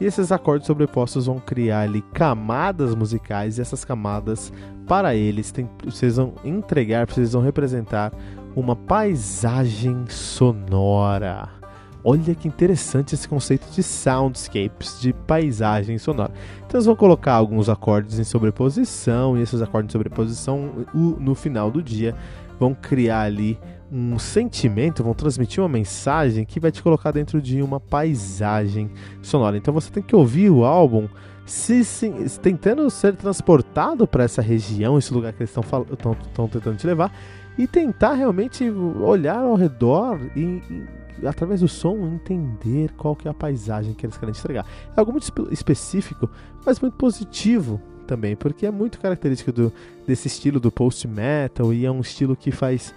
E 0.00 0.04
esses 0.04 0.32
acordes 0.32 0.66
sobrepostos 0.66 1.26
vão 1.26 1.38
criar 1.38 1.80
ali 1.80 2.00
camadas 2.14 2.94
musicais 2.94 3.58
e 3.58 3.60
essas 3.60 3.84
camadas 3.84 4.52
para 4.86 5.14
eles 5.14 5.50
tem, 5.50 5.66
precisam 5.66 6.34
entregar, 6.44 7.06
precisam 7.06 7.42
representar 7.42 8.12
uma 8.54 8.74
paisagem 8.74 10.06
sonora. 10.08 11.59
Olha 12.02 12.34
que 12.34 12.48
interessante 12.48 13.14
esse 13.14 13.28
conceito 13.28 13.70
de 13.70 13.82
soundscapes, 13.82 15.00
de 15.00 15.12
paisagem 15.12 15.98
sonora. 15.98 16.32
Então 16.58 16.78
eles 16.78 16.86
vão 16.86 16.96
colocar 16.96 17.34
alguns 17.34 17.68
acordes 17.68 18.18
em 18.18 18.24
sobreposição, 18.24 19.36
e 19.36 19.42
esses 19.42 19.60
acordes 19.60 19.90
em 19.90 19.92
sobreposição, 19.92 20.86
no 20.94 21.34
final 21.34 21.70
do 21.70 21.82
dia, 21.82 22.14
vão 22.58 22.74
criar 22.74 23.22
ali 23.22 23.58
um 23.92 24.18
sentimento, 24.18 25.02
vão 25.02 25.14
transmitir 25.14 25.62
uma 25.62 25.68
mensagem 25.68 26.44
que 26.44 26.60
vai 26.60 26.70
te 26.70 26.82
colocar 26.82 27.10
dentro 27.10 27.40
de 27.42 27.60
uma 27.60 27.80
paisagem 27.80 28.90
sonora. 29.20 29.56
Então 29.56 29.74
você 29.74 29.90
tem 29.90 30.02
que 30.02 30.14
ouvir 30.14 30.48
o 30.50 30.64
álbum 30.64 31.08
se, 31.44 31.84
se 31.84 32.10
tentando 32.40 32.88
ser 32.88 33.16
transportado 33.16 34.06
para 34.06 34.24
essa 34.24 34.40
região, 34.40 34.96
esse 34.96 35.12
lugar 35.12 35.32
que 35.32 35.42
eles 35.42 35.50
estão 35.50 36.48
tentando 36.48 36.76
te 36.76 36.86
levar, 36.86 37.12
e 37.58 37.66
tentar 37.66 38.14
realmente 38.14 38.70
olhar 38.70 39.40
ao 39.40 39.54
redor 39.54 40.18
e, 40.36 40.40
e, 40.40 40.99
através 41.26 41.60
do 41.60 41.68
som 41.68 41.96
entender 42.06 42.92
qual 42.96 43.14
que 43.14 43.28
é 43.28 43.30
a 43.30 43.34
paisagem 43.34 43.94
que 43.94 44.06
eles 44.06 44.16
querem 44.16 44.34
entregar. 44.34 44.66
É 44.96 45.00
algo 45.00 45.12
muito 45.12 45.30
específico, 45.50 46.28
mas 46.64 46.80
muito 46.80 46.94
positivo 46.94 47.80
também, 48.06 48.34
porque 48.34 48.66
é 48.66 48.70
muito 48.70 48.98
característico 48.98 49.52
do, 49.52 49.72
desse 50.06 50.26
estilo 50.26 50.58
do 50.58 50.72
post 50.72 51.06
metal 51.06 51.72
e 51.72 51.86
é 51.86 51.90
um 51.90 52.00
estilo 52.00 52.34
que 52.34 52.50
faz 52.50 52.94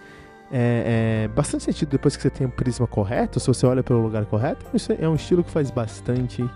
é, 0.52 1.26
é, 1.26 1.28
bastante 1.30 1.64
sentido 1.64 1.90
depois 1.90 2.16
que 2.16 2.22
você 2.22 2.30
tem 2.30 2.48
o 2.48 2.50
prisma 2.50 2.88
correto, 2.88 3.40
se 3.40 3.48
você 3.48 3.66
olha 3.66 3.84
pelo 3.84 4.02
lugar 4.02 4.26
correto, 4.26 4.66
isso 4.74 4.92
é 4.92 5.08
um 5.08 5.16
estilo 5.16 5.44
que 5.44 5.52
faz 5.52 5.72
bastante 5.72 6.48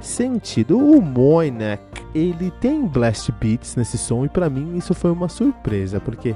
sentido. 0.00 0.78
O 0.78 1.00
Moinek, 1.00 1.82
ele 2.14 2.50
tem 2.60 2.86
blast 2.86 3.30
beats 3.40 3.76
nesse 3.76 3.98
som 3.98 4.24
e 4.24 4.28
para 4.28 4.48
mim 4.48 4.76
isso 4.76 4.94
foi 4.94 5.10
uma 5.10 5.28
surpresa, 5.28 6.00
porque 6.00 6.34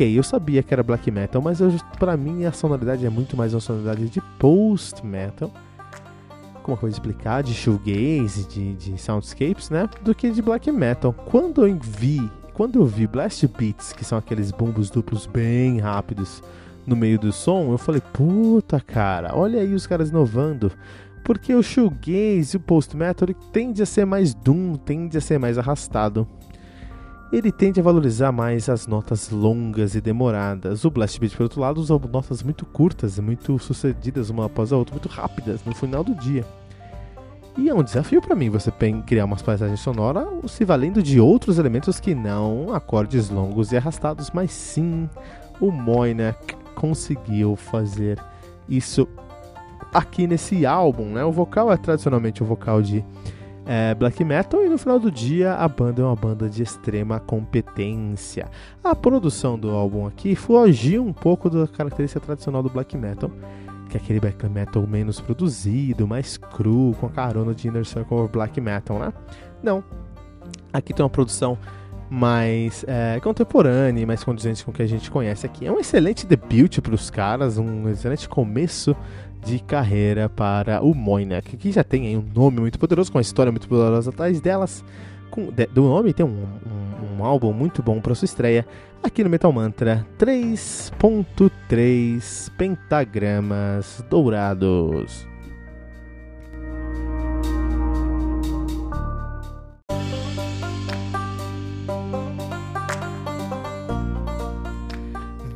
ok, 0.00 0.18
eu 0.18 0.22
sabia 0.22 0.62
que 0.62 0.72
era 0.72 0.82
black 0.82 1.10
metal, 1.10 1.42
mas 1.42 1.60
para 1.98 2.16
mim 2.16 2.46
a 2.46 2.52
sonoridade 2.52 3.04
é 3.04 3.10
muito 3.10 3.36
mais 3.36 3.52
uma 3.52 3.60
sonoridade 3.60 4.08
de 4.08 4.20
post 4.38 5.04
metal, 5.04 5.52
como 6.62 6.74
eu 6.74 6.80
vou 6.80 6.88
explicar, 6.88 7.42
de 7.42 7.52
shoegaze, 7.52 8.48
de, 8.48 8.74
de 8.76 8.98
soundscapes, 8.98 9.68
né, 9.68 9.86
do 10.02 10.14
que 10.14 10.30
de 10.30 10.40
black 10.40 10.72
metal. 10.72 11.12
Quando 11.12 11.66
eu 11.66 11.78
vi, 11.78 12.30
quando 12.54 12.80
eu 12.80 12.86
vi 12.86 13.06
blast 13.06 13.46
beats, 13.46 13.92
que 13.92 14.02
são 14.02 14.16
aqueles 14.16 14.50
bumbos 14.50 14.88
duplos 14.88 15.26
bem 15.26 15.80
rápidos 15.80 16.42
no 16.86 16.96
meio 16.96 17.18
do 17.18 17.30
som, 17.30 17.70
eu 17.70 17.76
falei, 17.76 18.00
puta 18.00 18.80
cara, 18.80 19.36
olha 19.36 19.60
aí 19.60 19.74
os 19.74 19.86
caras 19.86 20.08
inovando. 20.08 20.72
Porque 21.22 21.54
o 21.54 21.62
shoegaze 21.62 22.54
e 22.54 22.56
o 22.56 22.60
post 22.60 22.96
metal 22.96 23.28
tende 23.52 23.82
a 23.82 23.86
ser 23.86 24.06
mais 24.06 24.32
doom, 24.32 24.76
tende 24.76 25.18
a 25.18 25.20
ser 25.20 25.38
mais 25.38 25.58
arrastado 25.58 26.26
ele 27.32 27.52
tende 27.52 27.78
a 27.78 27.82
valorizar 27.82 28.32
mais 28.32 28.68
as 28.68 28.86
notas 28.86 29.30
longas 29.30 29.94
e 29.94 30.00
demoradas. 30.00 30.84
O 30.84 30.90
Blast 30.90 31.18
Beat, 31.20 31.36
por 31.36 31.44
outro 31.44 31.60
lado, 31.60 31.80
usa 31.80 31.98
notas 31.98 32.42
muito 32.42 32.66
curtas 32.66 33.18
muito 33.18 33.58
sucedidas 33.58 34.30
uma 34.30 34.46
após 34.46 34.72
a 34.72 34.76
outra, 34.76 34.94
muito 34.94 35.08
rápidas 35.08 35.64
no 35.64 35.74
final 35.74 36.02
do 36.02 36.14
dia. 36.14 36.44
E 37.56 37.68
é 37.68 37.74
um 37.74 37.82
desafio 37.82 38.20
para 38.20 38.34
mim 38.34 38.48
você 38.48 38.72
criar 39.06 39.24
uma 39.24 39.36
paisagem 39.36 39.76
sonora 39.76 40.26
se 40.46 40.64
valendo 40.64 41.02
de 41.02 41.20
outros 41.20 41.58
elementos 41.58 42.00
que 42.00 42.14
não 42.14 42.72
acordes 42.72 43.28
longos 43.28 43.70
e 43.72 43.76
arrastados, 43.76 44.30
mas 44.32 44.50
sim 44.50 45.08
o 45.60 45.70
Moinak 45.70 46.56
conseguiu 46.74 47.54
fazer 47.56 48.18
isso 48.68 49.06
aqui 49.92 50.26
nesse 50.26 50.64
álbum. 50.64 51.06
Né? 51.06 51.24
O 51.24 51.32
vocal 51.32 51.70
é 51.72 51.76
tradicionalmente 51.76 52.42
o 52.42 52.46
vocal 52.46 52.80
de 52.80 53.04
é, 53.70 53.94
black 53.94 54.24
metal 54.24 54.64
e 54.64 54.68
no 54.68 54.76
final 54.76 54.98
do 54.98 55.12
dia 55.12 55.54
a 55.54 55.68
banda 55.68 56.02
é 56.02 56.04
uma 56.04 56.16
banda 56.16 56.50
de 56.50 56.60
extrema 56.60 57.20
competência. 57.20 58.48
A 58.82 58.96
produção 58.96 59.56
do 59.56 59.70
álbum 59.70 60.08
aqui 60.08 60.34
fugiu 60.34 61.06
um 61.06 61.12
pouco 61.12 61.48
da 61.48 61.68
característica 61.68 62.18
tradicional 62.18 62.64
do 62.64 62.68
black 62.68 62.96
metal, 62.96 63.30
que 63.88 63.96
é 63.96 64.00
aquele 64.00 64.18
black 64.18 64.44
metal 64.48 64.84
menos 64.88 65.20
produzido, 65.20 66.04
mais 66.04 66.36
cru, 66.36 66.96
com 66.98 67.06
a 67.06 67.10
carona 67.10 67.54
de 67.54 67.68
Inner 67.68 67.84
Circle 67.84 68.26
Black 68.26 68.60
Metal, 68.60 68.98
né? 68.98 69.12
Não. 69.62 69.84
Aqui 70.72 70.92
tem 70.92 71.04
uma 71.04 71.10
produção 71.10 71.56
mais 72.10 72.84
é, 72.88 73.20
contemporânea, 73.20 74.04
mais 74.04 74.24
condizente 74.24 74.64
com 74.64 74.72
o 74.72 74.74
que 74.74 74.82
a 74.82 74.88
gente 74.88 75.08
conhece 75.08 75.46
aqui. 75.46 75.64
É 75.64 75.70
um 75.70 75.78
excelente 75.78 76.26
debut 76.26 76.80
para 76.80 76.92
os 76.92 77.08
caras, 77.08 77.56
um 77.56 77.88
excelente 77.88 78.28
começo 78.28 78.96
de 79.44 79.58
carreira 79.60 80.28
para 80.28 80.82
o 80.82 80.92
Moinek, 80.94 81.56
que 81.56 81.72
já 81.72 81.82
tem 81.82 82.16
um 82.16 82.24
nome 82.34 82.60
muito 82.60 82.78
poderoso, 82.78 83.10
com 83.10 83.18
uma 83.18 83.22
história 83.22 83.52
muito 83.52 83.68
poderosa 83.68 84.10
atrás 84.10 84.40
delas. 84.40 84.84
Com, 85.30 85.50
de, 85.52 85.66
do 85.66 85.82
nome 85.82 86.12
tem 86.12 86.26
um, 86.26 86.28
um, 86.28 87.18
um 87.18 87.24
álbum 87.24 87.52
muito 87.52 87.82
bom 87.82 88.00
para 88.00 88.14
sua 88.14 88.26
estreia 88.26 88.66
aqui 89.02 89.22
no 89.22 89.30
Metal 89.30 89.52
Mantra 89.52 90.04
3.3 90.18 92.50
Pentagramas 92.56 94.04
Dourados. 94.10 95.29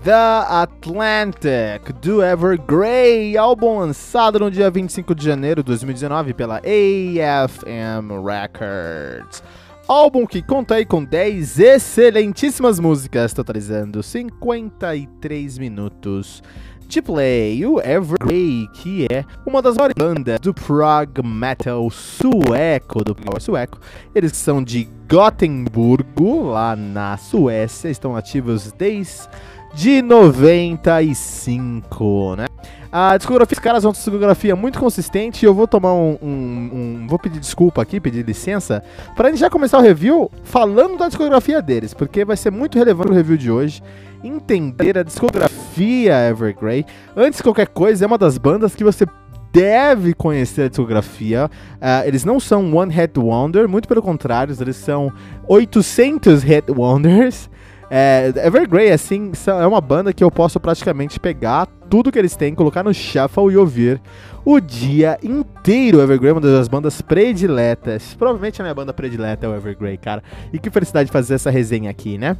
The 0.04 0.12
Atlantic, 0.12 1.90
do 2.02 2.22
Evergrey, 2.22 3.38
álbum 3.38 3.78
lançado 3.78 4.38
no 4.38 4.50
dia 4.50 4.70
25 4.70 5.14
de 5.14 5.24
janeiro 5.24 5.62
de 5.62 5.68
2019 5.68 6.34
pela 6.34 6.58
AFM 6.58 8.10
Records. 8.22 9.42
Álbum 9.88 10.26
que 10.26 10.42
conta 10.42 10.74
aí 10.74 10.84
com 10.84 11.02
10 11.02 11.58
excelentíssimas 11.58 12.78
músicas, 12.78 13.32
totalizando 13.32 14.02
53 14.02 15.56
minutos 15.56 16.42
de 16.86 17.00
play. 17.00 17.64
O 17.64 17.80
Evergrey, 17.80 18.68
que 18.74 19.06
é 19.10 19.24
uma 19.46 19.62
das 19.62 19.74
maiores 19.74 19.94
bandas 19.96 20.38
do 20.38 20.52
prog 20.52 21.22
metal 21.24 21.88
sueco, 21.88 23.02
do 23.02 23.14
prog 23.14 23.40
sueco. 23.40 23.80
Eles 24.14 24.36
são 24.36 24.62
de 24.62 24.86
Gotemburgo, 25.08 26.50
lá 26.50 26.76
na 26.76 27.16
Suécia, 27.16 27.88
estão 27.88 28.14
ativos 28.14 28.70
desde 28.72 29.28
de 29.74 30.02
95, 30.02 32.36
né? 32.36 32.46
A 32.92 33.16
discografia, 33.16 33.56
os 33.56 33.58
caras 33.58 33.82
vão 33.82 33.92
ter 33.92 33.98
discografia 33.98 34.54
muito 34.54 34.78
consistente. 34.78 35.44
Eu 35.44 35.52
vou 35.52 35.66
tomar 35.66 35.92
um, 35.94 36.16
um, 36.22 36.28
um, 36.28 37.08
Vou 37.08 37.18
pedir 37.18 37.40
desculpa 37.40 37.82
aqui, 37.82 37.98
pedir 37.98 38.24
licença, 38.24 38.84
pra 39.16 39.30
gente 39.30 39.40
já 39.40 39.50
começar 39.50 39.78
o 39.78 39.82
review 39.82 40.30
falando 40.44 40.96
da 40.96 41.08
discografia 41.08 41.60
deles, 41.60 41.92
porque 41.92 42.24
vai 42.24 42.36
ser 42.36 42.52
muito 42.52 42.78
relevante 42.78 43.10
o 43.10 43.14
review 43.14 43.36
de 43.36 43.50
hoje. 43.50 43.82
Entender 44.22 44.96
a 44.96 45.02
discografia 45.02 46.28
Evergrey. 46.28 46.86
Antes 47.16 47.38
de 47.38 47.42
qualquer 47.42 47.66
coisa, 47.66 48.04
é 48.04 48.06
uma 48.06 48.16
das 48.16 48.38
bandas 48.38 48.76
que 48.76 48.84
você 48.84 49.04
deve 49.52 50.14
conhecer 50.14 50.62
a 50.62 50.68
discografia. 50.68 51.50
Uh, 51.76 52.06
eles 52.06 52.24
não 52.24 52.38
são 52.38 52.72
One 52.74 52.94
Hit 52.94 53.18
Wonder, 53.18 53.68
muito 53.68 53.88
pelo 53.88 54.02
contrário, 54.02 54.56
eles 54.60 54.76
são 54.76 55.12
800 55.48 56.42
Hit 56.42 56.70
Wonders. 56.70 57.50
É, 57.90 58.32
Evergrey, 58.44 58.90
assim, 58.90 59.32
é 59.46 59.66
uma 59.66 59.80
banda 59.80 60.12
que 60.12 60.24
eu 60.24 60.30
posso 60.30 60.58
praticamente 60.58 61.20
pegar 61.20 61.66
tudo 61.88 62.10
que 62.10 62.18
eles 62.18 62.34
têm, 62.34 62.54
colocar 62.54 62.82
no 62.82 62.92
shuffle 62.92 63.52
e 63.52 63.56
ouvir 63.56 64.00
o 64.44 64.60
dia 64.60 65.18
inteiro. 65.22 66.00
Evergrey 66.00 66.30
é 66.30 66.32
uma 66.32 66.40
das 66.40 66.68
bandas 66.68 67.00
prediletas. 67.00 68.14
Provavelmente 68.14 68.60
a 68.60 68.64
minha 68.64 68.74
banda 68.74 68.92
predileta 68.92 69.46
é 69.46 69.48
o 69.48 69.54
Evergrey, 69.54 69.96
cara. 69.96 70.22
E 70.52 70.58
que 70.58 70.70
felicidade 70.70 71.10
fazer 71.10 71.34
essa 71.34 71.50
resenha 71.50 71.90
aqui, 71.90 72.18
né? 72.18 72.36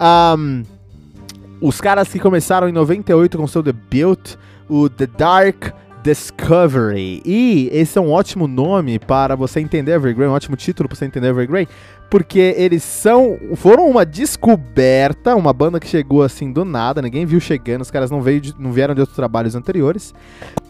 Um, 0.00 0.62
os 1.60 1.80
caras 1.80 2.08
que 2.08 2.18
começaram 2.18 2.68
em 2.68 2.72
98 2.72 3.38
com 3.38 3.46
seu 3.46 3.62
debut, 3.62 4.34
o 4.68 4.88
The 4.88 5.06
Dark 5.06 5.72
Discovery. 6.06 7.20
E 7.24 7.68
esse 7.72 7.98
é 7.98 8.00
um 8.00 8.12
ótimo 8.12 8.46
nome 8.46 8.96
para 8.96 9.34
você 9.34 9.58
entender 9.58 9.90
Evergrey, 9.90 10.28
um 10.28 10.34
ótimo 10.34 10.54
título 10.54 10.88
para 10.88 10.96
você 10.96 11.04
entender 11.04 11.26
Evergrey, 11.26 11.66
porque 12.08 12.54
eles 12.56 12.84
são 12.84 13.36
foram 13.56 13.90
uma 13.90 14.06
descoberta, 14.06 15.34
uma 15.34 15.52
banda 15.52 15.80
que 15.80 15.88
chegou 15.88 16.22
assim 16.22 16.52
do 16.52 16.64
nada, 16.64 17.02
ninguém 17.02 17.26
viu 17.26 17.40
chegando, 17.40 17.80
os 17.80 17.90
caras 17.90 18.08
não, 18.08 18.22
veio 18.22 18.40
de, 18.40 18.54
não 18.56 18.70
vieram 18.70 18.94
de 18.94 19.00
outros 19.00 19.16
trabalhos 19.16 19.56
anteriores, 19.56 20.14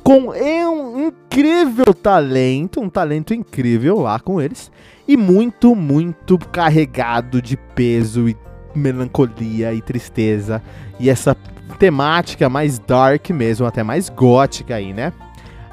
com 0.03 0.31
um 0.31 1.07
incrível 1.07 1.93
talento, 1.93 2.81
um 2.81 2.89
talento 2.89 3.35
incrível 3.35 4.01
lá 4.01 4.19
com 4.19 4.41
eles, 4.41 4.73
e 5.07 5.19
muito, 5.19 5.75
muito 5.75 6.39
carregado 6.39 7.43
de 7.43 7.59
peso 7.59 8.27
e 8.27 8.35
melancolia 8.75 9.75
e 9.75 9.83
tristeza, 9.83 10.63
e 10.99 11.11
essa 11.11 11.37
temática 11.79 12.49
mais 12.49 12.79
dark 12.79 13.29
mesmo, 13.29 13.67
até 13.67 13.83
mais 13.83 14.09
gótica 14.09 14.77
aí, 14.77 14.95
né? 14.95 15.13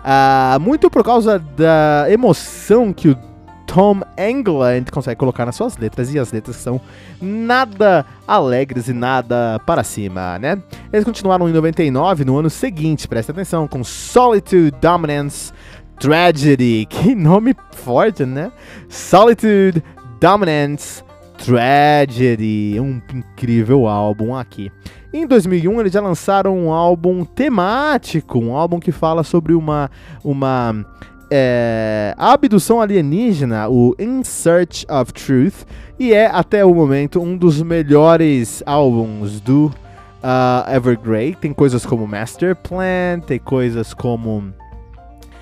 Uh, 0.03 0.59
muito 0.59 0.89
por 0.89 1.03
causa 1.03 1.39
da 1.39 2.05
emoção 2.09 2.91
que 2.91 3.09
o 3.09 3.17
Tom 3.65 4.01
England 4.17 4.85
consegue 4.91 5.17
colocar 5.17 5.45
nas 5.45 5.55
suas 5.55 5.77
letras, 5.77 6.13
e 6.13 6.19
as 6.19 6.31
letras 6.31 6.57
são 6.57 6.79
nada 7.21 8.05
alegres 8.27 8.87
e 8.87 8.93
nada 8.93 9.59
para 9.65 9.83
cima, 9.83 10.37
né? 10.37 10.61
Eles 10.91 11.05
continuaram 11.05 11.49
em 11.49 11.53
99, 11.53 12.25
no 12.25 12.37
ano 12.37 12.49
seguinte, 12.49 13.07
presta 13.07 13.31
atenção, 13.31 13.67
com 13.67 13.83
Solitude, 13.83 14.71
Dominance, 14.79 15.51
Tragedy, 15.99 16.85
que 16.87 17.15
nome 17.15 17.55
forte, 17.71 18.25
né? 18.25 18.51
Solitude, 18.89 19.81
Dominance, 20.19 21.01
Tragedy, 21.37 22.77
um 22.79 23.01
incrível 23.11 23.87
álbum 23.87 24.35
aqui. 24.35 24.71
Em 25.13 25.27
2001, 25.27 25.79
eles 25.79 25.93
já 25.93 26.01
lançaram 26.01 26.57
um 26.57 26.71
álbum 26.71 27.23
temático, 27.23 28.39
um 28.39 28.55
álbum 28.55 28.79
que 28.79 28.91
fala 28.91 29.23
sobre 29.23 29.53
uma, 29.53 29.91
uma 30.23 30.83
é, 31.29 32.15
abdução 32.17 32.81
alienígena, 32.81 33.69
o 33.69 33.95
In 33.99 34.23
Search 34.23 34.87
of 34.89 35.13
Truth, 35.13 35.67
e 35.99 36.13
é 36.13 36.25
até 36.25 36.65
o 36.65 36.73
momento 36.73 37.21
um 37.21 37.37
dos 37.37 37.61
melhores 37.61 38.63
álbuns 38.65 39.39
do 39.39 39.67
uh, 39.67 40.75
Evergrey. 40.75 41.35
Tem 41.35 41.53
coisas 41.53 41.85
como 41.85 42.07
Master 42.07 42.55
Plan, 42.55 43.19
tem 43.25 43.37
coisas 43.37 43.93
como. 43.93 44.39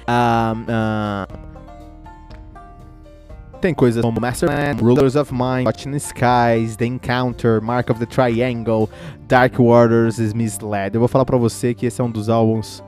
Uh, 0.08 0.54
uh, 0.68 1.51
tem 3.62 3.74
coisas 3.74 4.01
como 4.01 4.20
Masterman, 4.20 4.74
Rulers 4.82 5.16
of 5.16 5.32
Mind, 5.32 5.66
Watching 5.66 5.95
Skies, 5.95 6.76
The 6.76 6.86
Encounter, 6.86 7.62
Mark 7.62 7.91
of 7.91 7.99
the 7.99 8.07
Triangle, 8.07 8.89
Dark 9.28 9.59
Waters 9.59 10.18
is 10.18 10.34
Misled. 10.34 10.95
Eu 10.95 10.99
vou 10.99 11.07
falar 11.07 11.24
pra 11.26 11.38
você 11.38 11.74
que 11.76 11.86
esse 11.86 12.01
é 12.01 12.03
um 12.03 12.09
dos 12.09 12.28
álbuns 12.28 12.84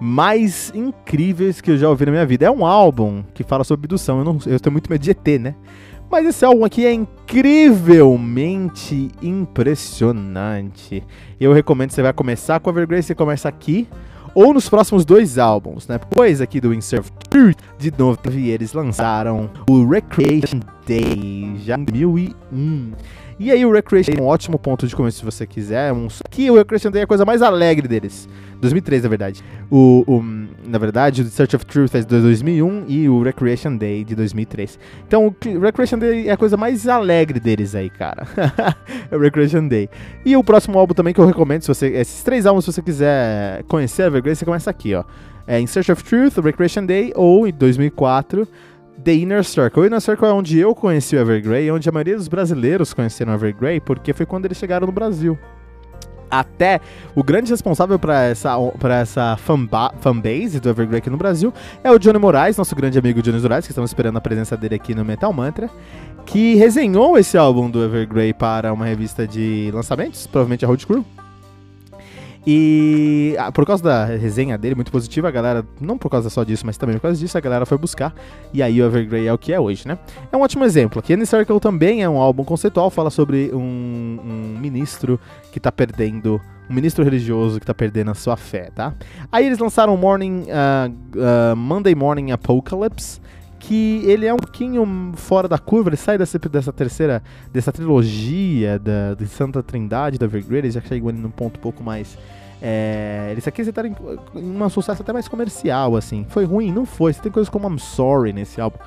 mais 0.00 0.72
incríveis 0.74 1.60
que 1.60 1.70
eu 1.70 1.76
já 1.76 1.88
ouvi 1.88 2.06
na 2.06 2.12
minha 2.12 2.24
vida. 2.26 2.46
É 2.46 2.50
um 2.50 2.64
álbum 2.66 3.22
que 3.34 3.44
fala 3.44 3.62
sobre 3.64 3.84
abdução. 3.84 4.18
Eu, 4.18 4.24
não, 4.24 4.38
eu 4.46 4.58
tenho 4.58 4.72
muito 4.72 4.90
medo 4.90 5.02
de 5.02 5.10
ET, 5.10 5.28
né? 5.38 5.54
Mas 6.10 6.26
esse 6.26 6.44
álbum 6.44 6.64
aqui 6.64 6.84
é 6.86 6.92
incrivelmente 6.92 7.90
impressionante. 9.22 11.02
Eu 11.38 11.52
recomendo 11.52 11.88
que 11.88 11.94
você 11.94 12.02
vai 12.02 12.12
começar 12.12 12.58
com 12.60 12.70
a 12.70 12.72
Evergrey, 12.72 13.02
você 13.02 13.14
começa 13.14 13.48
aqui 13.48 13.86
ou 14.34 14.52
nos 14.52 14.68
próximos 14.68 15.04
dois 15.04 15.38
álbuns, 15.38 15.86
né? 15.86 15.98
Depois 15.98 16.40
aqui 16.40 16.60
do 16.60 16.74
Insert 16.74 17.06
de 17.78 17.92
novo, 17.98 18.18
eles 18.32 18.72
lançaram 18.72 19.50
o 19.68 19.86
Recreation 19.86 20.60
Day, 20.86 21.56
já 21.64 21.76
em 21.76 21.84
2001. 21.84 22.92
E 23.38 23.50
aí 23.50 23.64
o 23.66 23.72
Recreation 23.72 24.12
é 24.16 24.20
um 24.20 24.26
ótimo 24.26 24.58
ponto 24.58 24.86
de 24.86 24.94
começo 24.94 25.18
se 25.18 25.24
você 25.24 25.46
quiser. 25.46 25.92
Um... 25.92 26.08
Que 26.30 26.50
o 26.50 26.56
Recreation 26.56 26.90
Day 26.90 27.00
é 27.00 27.04
a 27.04 27.06
coisa 27.06 27.24
mais 27.24 27.42
alegre 27.42 27.88
deles. 27.88 28.28
2003, 28.60 29.02
na 29.02 29.08
verdade. 29.08 29.44
O, 29.70 30.04
o, 30.06 30.22
na 30.66 30.78
verdade, 30.78 31.22
o 31.22 31.24
Search 31.26 31.56
of 31.56 31.66
Truth 31.66 31.94
é 31.94 32.00
de 32.00 32.06
2001 32.06 32.84
e 32.88 33.08
o 33.08 33.22
Recreation 33.22 33.76
Day 33.76 34.04
de 34.04 34.14
2003. 34.14 34.78
Então, 35.06 35.26
o 35.26 35.58
Recreation 35.60 35.98
Day 35.98 36.28
é 36.28 36.32
a 36.32 36.36
coisa 36.36 36.56
mais 36.56 36.86
alegre 36.88 37.40
deles 37.40 37.74
aí, 37.74 37.90
cara. 37.90 38.26
é 39.10 39.16
o 39.16 39.20
Recreation 39.20 39.66
Day. 39.66 39.88
E 40.24 40.36
o 40.36 40.44
próximo 40.44 40.78
álbum 40.78 40.94
também 40.94 41.12
que 41.12 41.20
eu 41.20 41.26
recomendo, 41.26 41.62
se 41.62 41.68
você, 41.68 41.88
esses 41.88 42.22
três 42.22 42.46
álbuns, 42.46 42.64
se 42.64 42.72
você 42.72 42.82
quiser 42.82 43.62
conhecer 43.64 44.04
a 44.04 44.06
Evergrey, 44.06 44.34
você 44.34 44.44
começa 44.44 44.70
aqui, 44.70 44.94
ó. 44.94 45.04
É 45.46 45.60
In 45.60 45.66
Search 45.66 45.92
of 45.92 46.02
Truth, 46.02 46.38
Recreation 46.38 46.86
Day 46.86 47.12
ou 47.14 47.46
em 47.46 47.52
2004 47.52 48.48
The 49.02 49.14
Inner 49.14 49.44
Circle. 49.44 49.82
O 49.82 49.86
Inner 49.86 50.00
Circle 50.00 50.28
é 50.28 50.32
onde 50.32 50.58
eu 50.58 50.74
conheci 50.74 51.16
o 51.16 51.18
Evergrey, 51.18 51.70
onde 51.70 51.88
a 51.88 51.92
maioria 51.92 52.16
dos 52.16 52.28
brasileiros 52.28 52.94
conheceram 52.94 53.32
o 53.32 53.34
Evergrey, 53.34 53.80
porque 53.80 54.12
foi 54.12 54.26
quando 54.26 54.44
eles 54.44 54.56
chegaram 54.56 54.86
no 54.86 54.92
Brasil. 54.92 55.38
Até 56.30 56.80
o 57.14 57.22
grande 57.22 57.50
responsável 57.50 57.98
para 57.98 58.24
essa, 58.24 58.56
pra 58.78 58.96
essa 59.00 59.36
fanbase 59.36 60.58
do 60.58 60.68
Evergrey 60.68 60.98
aqui 60.98 61.10
no 61.10 61.16
Brasil 61.16 61.52
é 61.82 61.90
o 61.90 61.98
Johnny 61.98 62.18
Moraes, 62.18 62.56
nosso 62.56 62.74
grande 62.74 62.98
amigo 62.98 63.22
Johnny 63.22 63.40
Moraes, 63.40 63.66
que 63.66 63.72
estamos 63.72 63.90
esperando 63.90 64.16
a 64.16 64.20
presença 64.20 64.56
dele 64.56 64.74
aqui 64.74 64.94
no 64.94 65.04
Metal 65.04 65.32
Mantra, 65.32 65.70
que 66.26 66.54
resenhou 66.56 67.16
esse 67.18 67.38
álbum 67.38 67.70
do 67.70 67.84
Evergrey 67.84 68.32
para 68.32 68.72
uma 68.72 68.84
revista 68.84 69.28
de 69.28 69.70
lançamentos, 69.72 70.26
provavelmente 70.26 70.64
a 70.64 70.68
Road 70.68 70.86
Crew. 70.86 71.04
E 72.46 73.34
ah, 73.38 73.50
por 73.50 73.64
causa 73.64 73.82
da 73.82 74.04
resenha 74.04 74.58
dele, 74.58 74.74
muito 74.74 74.92
positiva, 74.92 75.28
a 75.28 75.30
galera, 75.30 75.64
não 75.80 75.96
por 75.96 76.10
causa 76.10 76.28
só 76.28 76.44
disso, 76.44 76.66
mas 76.66 76.76
também 76.76 76.96
por 76.96 77.02
causa 77.02 77.18
disso, 77.18 77.36
a 77.38 77.40
galera 77.40 77.64
foi 77.64 77.78
buscar. 77.78 78.14
E 78.52 78.62
aí 78.62 78.80
o 78.82 78.84
Evergrey 78.84 79.26
é 79.26 79.32
o 79.32 79.38
que 79.38 79.52
é 79.52 79.58
hoje, 79.58 79.88
né? 79.88 79.98
É 80.30 80.36
um 80.36 80.42
ótimo 80.42 80.64
exemplo. 80.64 80.98
Aqui 80.98 81.14
Any 81.14 81.24
Circle 81.24 81.58
também 81.58 82.02
é 82.02 82.08
um 82.08 82.18
álbum 82.18 82.44
conceitual, 82.44 82.90
fala 82.90 83.10
sobre 83.10 83.50
um, 83.54 83.58
um 83.58 84.58
ministro 84.58 85.18
que 85.52 85.58
tá 85.58 85.72
perdendo 85.72 86.40
um 86.68 86.74
ministro 86.74 87.04
religioso 87.04 87.60
que 87.60 87.66
tá 87.66 87.74
perdendo 87.74 88.10
a 88.10 88.14
sua 88.14 88.36
fé, 88.36 88.70
tá? 88.74 88.94
Aí 89.30 89.46
eles 89.46 89.58
lançaram 89.58 89.96
Morning, 89.96 90.44
uh, 90.44 91.52
uh, 91.52 91.56
Monday 91.56 91.94
Morning 91.94 92.30
Apocalypse, 92.30 93.20
que 93.66 94.02
ele 94.04 94.26
é 94.26 94.32
um 94.32 94.38
pouquinho 94.38 95.12
fora 95.14 95.48
da 95.48 95.58
curva, 95.58 95.88
ele 95.88 95.96
sai 95.96 96.18
dessa, 96.18 96.38
dessa 96.38 96.72
terceira, 96.72 97.22
dessa 97.52 97.72
trilogia 97.72 98.78
da, 98.78 99.14
de 99.14 99.26
Santa 99.26 99.62
Trindade 99.62 100.18
da 100.18 100.26
Evergrey, 100.26 100.58
ele 100.58 100.70
já 100.70 100.80
chegou 100.80 101.12
num 101.12 101.30
ponto 101.30 101.56
um 101.58 101.60
pouco 101.60 101.82
mais... 101.82 102.18
É, 102.60 103.28
eles 103.30 103.46
aqui 103.46 103.60
acertaram 103.60 103.90
em, 103.90 104.40
em 104.40 104.62
um 104.62 104.68
sucesso 104.70 105.02
até 105.02 105.12
mais 105.12 105.28
comercial, 105.28 105.96
assim. 105.96 106.24
Foi 106.28 106.44
ruim? 106.44 106.72
Não 106.72 106.86
foi. 106.86 107.12
Você 107.12 107.20
tem 107.20 107.32
coisas 107.32 107.50
como 107.50 107.68
I'm 107.68 107.78
Sorry 107.78 108.32
nesse 108.32 108.60
álbum, 108.60 108.78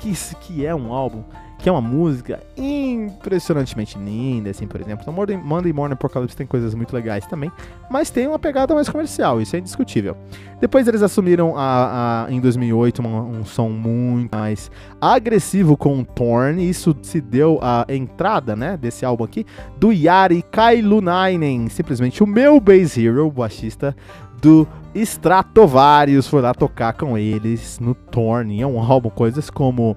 que, 0.00 0.12
que 0.40 0.66
é 0.66 0.74
um 0.74 0.92
álbum 0.92 1.22
que 1.60 1.68
é 1.68 1.72
uma 1.72 1.80
música 1.80 2.40
impressionantemente 2.56 3.98
linda, 3.98 4.50
assim, 4.50 4.66
por 4.66 4.80
exemplo. 4.80 5.02
Então, 5.02 5.38
Monday 5.44 5.72
Morning 5.72 5.92
Apocalypse 5.92 6.36
tem 6.36 6.46
coisas 6.46 6.74
muito 6.74 6.94
legais 6.94 7.26
também, 7.26 7.52
mas 7.90 8.08
tem 8.08 8.26
uma 8.26 8.38
pegada 8.38 8.74
mais 8.74 8.88
comercial, 8.88 9.40
isso 9.40 9.54
é 9.56 9.58
indiscutível. 9.58 10.16
Depois 10.58 10.88
eles 10.88 11.02
assumiram 11.02 11.56
a, 11.56 12.26
a 12.26 12.32
em 12.32 12.40
2008 12.40 13.02
um, 13.02 13.40
um, 13.40 13.44
som 13.44 13.68
muito 13.68 14.34
mais 14.34 14.70
agressivo 15.00 15.76
com 15.76 16.00
o 16.00 16.04
Torn, 16.04 16.62
e 16.62 16.70
isso 16.70 16.96
se 17.02 17.20
deu 17.20 17.58
a 17.62 17.84
entrada, 17.88 18.56
né, 18.56 18.76
desse 18.76 19.04
álbum 19.04 19.24
aqui, 19.24 19.44
do 19.78 19.92
Yari 19.92 20.42
Kailunainen, 20.42 21.68
simplesmente 21.68 22.22
o 22.22 22.26
meu 22.26 22.58
bass 22.58 22.96
hero, 22.96 23.26
o 23.26 23.30
baixista 23.30 23.94
do 24.40 24.66
Stratovarius, 24.94 26.26
foi 26.26 26.40
lá 26.40 26.54
tocar 26.54 26.94
com 26.94 27.18
eles 27.18 27.78
no 27.78 27.94
Torn, 27.94 28.60
é 28.60 28.66
um 28.66 28.80
álbum, 28.80 29.10
coisas 29.10 29.50
como... 29.50 29.94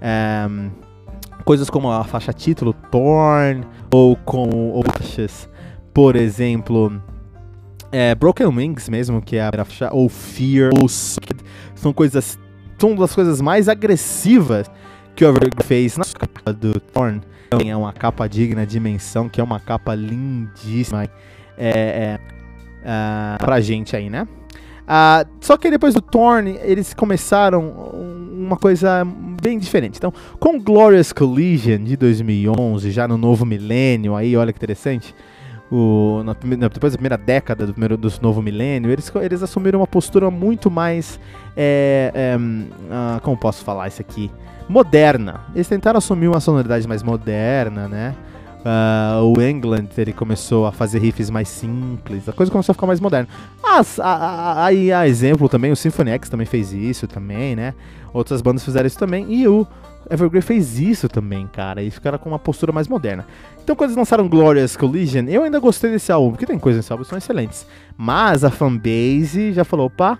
Um, 0.00 0.70
eh, 0.76 0.89
coisas 1.50 1.68
como 1.68 1.90
a 1.90 2.04
faixa 2.04 2.32
título 2.32 2.72
Torn 2.92 3.66
ou 3.92 4.14
com 4.14 4.80
faixas, 4.84 5.50
por 5.92 6.14
exemplo, 6.14 7.02
é, 7.90 8.14
Broken 8.14 8.46
Wings 8.46 8.88
mesmo, 8.88 9.20
que 9.20 9.34
é 9.34 9.42
a 9.42 9.50
faixa, 9.50 9.90
ou 9.92 10.08
Fear, 10.08 10.70
ou 10.80 10.88
são 10.88 11.92
coisas, 11.92 12.38
são 12.78 12.94
das 12.94 13.12
coisas 13.12 13.40
mais 13.40 13.68
agressivas 13.68 14.70
que 15.16 15.24
o 15.24 15.28
Evergrey 15.28 15.66
fez 15.66 15.96
na 15.96 16.04
capa 16.04 16.52
do 16.52 16.78
Torn. 16.78 17.20
É 17.66 17.76
uma 17.76 17.92
capa 17.92 18.28
digna 18.28 18.64
de 18.64 18.78
menção, 18.78 19.28
que 19.28 19.40
é 19.40 19.42
uma 19.42 19.58
capa 19.58 19.92
lindíssima 19.92 21.02
é, 21.02 21.08
é, 21.58 22.18
é, 22.84 23.38
pra 23.38 23.60
gente 23.60 23.96
aí, 23.96 24.08
né? 24.08 24.24
Uh, 24.90 25.24
só 25.40 25.56
que 25.56 25.70
depois 25.70 25.94
do 25.94 26.00
Torn, 26.00 26.58
eles 26.62 26.92
começaram 26.92 27.62
uma 28.32 28.56
coisa 28.56 29.06
bem 29.40 29.56
diferente. 29.56 29.98
Então, 29.98 30.12
com 30.40 30.60
Glorious 30.60 31.12
Collision 31.12 31.84
de 31.84 31.96
2011, 31.96 32.90
já 32.90 33.06
no 33.06 33.16
novo 33.16 33.46
milênio, 33.46 34.16
aí 34.16 34.36
olha 34.36 34.52
que 34.52 34.58
interessante, 34.58 35.14
o, 35.70 36.22
na, 36.24 36.32
depois 36.68 36.92
da 36.92 36.96
primeira 36.96 37.16
década 37.16 37.64
do, 37.64 37.72
primeiro, 37.72 37.96
do 37.96 38.12
novo 38.20 38.42
milênio, 38.42 38.90
eles, 38.90 39.12
eles 39.22 39.44
assumiram 39.44 39.78
uma 39.78 39.86
postura 39.86 40.28
muito 40.28 40.68
mais. 40.68 41.20
É, 41.56 42.10
é, 42.12 42.36
uh, 42.36 43.20
como 43.20 43.36
posso 43.36 43.64
falar 43.64 43.86
isso 43.86 44.00
aqui? 44.00 44.28
Moderna. 44.68 45.42
Eles 45.54 45.68
tentaram 45.68 45.98
assumir 45.98 46.26
uma 46.26 46.40
sonoridade 46.40 46.88
mais 46.88 47.04
moderna, 47.04 47.86
né? 47.86 48.16
Uh, 48.60 49.24
o 49.24 49.40
England 49.40 49.88
ele 49.96 50.12
começou 50.12 50.66
a 50.66 50.72
fazer 50.72 50.98
riffs 50.98 51.30
mais 51.30 51.48
simples, 51.48 52.28
a 52.28 52.32
coisa 52.32 52.52
começou 52.52 52.72
a 52.72 52.74
ficar 52.74 52.86
mais 52.86 53.00
moderna. 53.00 53.26
As, 53.62 53.98
aí 53.98 54.92
a, 54.92 55.00
a, 55.00 55.08
exemplo 55.08 55.48
também, 55.48 55.72
o 55.72 55.76
Symphony 55.76 56.10
X 56.10 56.28
também 56.28 56.46
fez 56.46 56.72
isso 56.72 57.06
também, 57.06 57.56
né? 57.56 57.74
Outras 58.12 58.42
bandas 58.42 58.64
fizeram 58.64 58.86
isso 58.86 58.98
também. 58.98 59.32
E 59.32 59.48
o 59.48 59.66
Evergrey 60.10 60.42
fez 60.42 60.78
isso 60.78 61.08
também, 61.08 61.46
cara. 61.46 61.82
E 61.82 61.90
ficaram 61.90 62.18
com 62.18 62.28
uma 62.28 62.38
postura 62.38 62.72
mais 62.72 62.88
moderna. 62.88 63.26
Então, 63.62 63.76
quando 63.76 63.90
eles 63.90 63.96
lançaram 63.96 64.28
Glorious 64.28 64.76
Collision, 64.76 65.26
eu 65.28 65.42
ainda 65.42 65.60
gostei 65.60 65.90
desse 65.90 66.10
álbum, 66.10 66.32
porque 66.32 66.46
tem 66.46 66.58
coisas 66.58 66.80
nesse 66.80 66.92
álbum 66.92 67.04
que 67.04 67.10
são 67.10 67.18
excelentes. 67.18 67.66
Mas 67.96 68.44
a 68.44 68.50
fanbase 68.50 69.52
já 69.52 69.64
falou: 69.64 69.86
opa, 69.86 70.18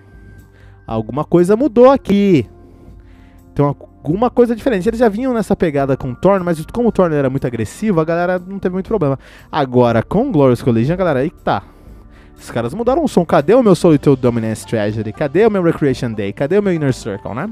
alguma 0.87 1.25
coisa 1.25 1.57
mudou 1.57 1.91
aqui. 1.91 2.47
Tem 3.55 3.65
alguma 4.03 4.31
coisa 4.31 4.57
diferente. 4.57 4.89
Eles 4.89 4.99
já 4.99 5.09
vinham 5.09 5.33
nessa 5.33 5.55
pegada 5.55 5.97
com 5.97 6.11
o 6.11 6.17
Thorn, 6.17 6.45
mas 6.45 6.65
como 6.73 6.89
o 6.89 6.93
Thorn 6.93 7.15
era 7.15 7.31
muito 7.31 7.47
agressivo, 7.47 8.01
a 8.01 8.05
galera 8.05 8.39
não 8.39 8.59
teve 8.59 8.73
muito 8.73 8.89
problema. 8.89 9.19
Agora, 9.51 10.03
com 10.03 10.33
Glorious 10.33 10.63
Collision, 10.63 10.95
a 10.95 10.97
galera, 10.97 11.21
aí 11.21 11.31
tá. 11.31 11.63
Os 12.39 12.51
caras 12.51 12.73
mudaram 12.73 13.05
o 13.05 13.09
som. 13.09 13.25
Cadê 13.25 13.55
o 13.55 13.63
meu 13.63 13.75
Solitude 13.75 14.21
Dominance 14.21 14.67
Tragedy? 14.67 15.13
Cadê 15.13 15.47
o 15.47 15.51
meu 15.51 15.63
Recreation 15.63 16.13
Day? 16.13 16.33
Cadê 16.33 16.59
o 16.59 16.63
meu 16.63 16.73
Inner 16.73 16.95
Circle, 16.95 17.35
né? 17.35 17.51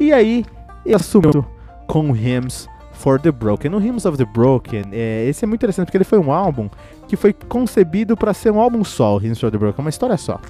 E 0.00 0.12
aí, 0.12 0.44
ele 0.84 0.94
assumiu 0.96 1.46
com 1.86 2.10
Hymns 2.14 2.68
for 2.92 3.20
the 3.20 3.30
Broken. 3.30 3.70
No 3.70 3.78
Hymns 3.78 4.04
of 4.04 4.18
the 4.18 4.24
Broken, 4.24 4.84
é, 4.90 5.26
esse 5.28 5.44
é 5.44 5.46
muito 5.46 5.60
interessante 5.60 5.86
porque 5.86 5.98
ele 5.98 6.04
foi 6.04 6.18
um 6.18 6.32
álbum 6.32 6.68
que 7.06 7.16
foi 7.16 7.32
concebido 7.32 8.16
para 8.16 8.34
ser 8.34 8.50
um 8.50 8.58
álbum 8.58 8.82
só, 8.82 9.16
o 9.16 9.20
Hymns 9.20 9.38
for 9.38 9.50
the 9.50 9.58
Broken, 9.58 9.84
uma 9.84 9.90
história 9.90 10.16
só. 10.16 10.40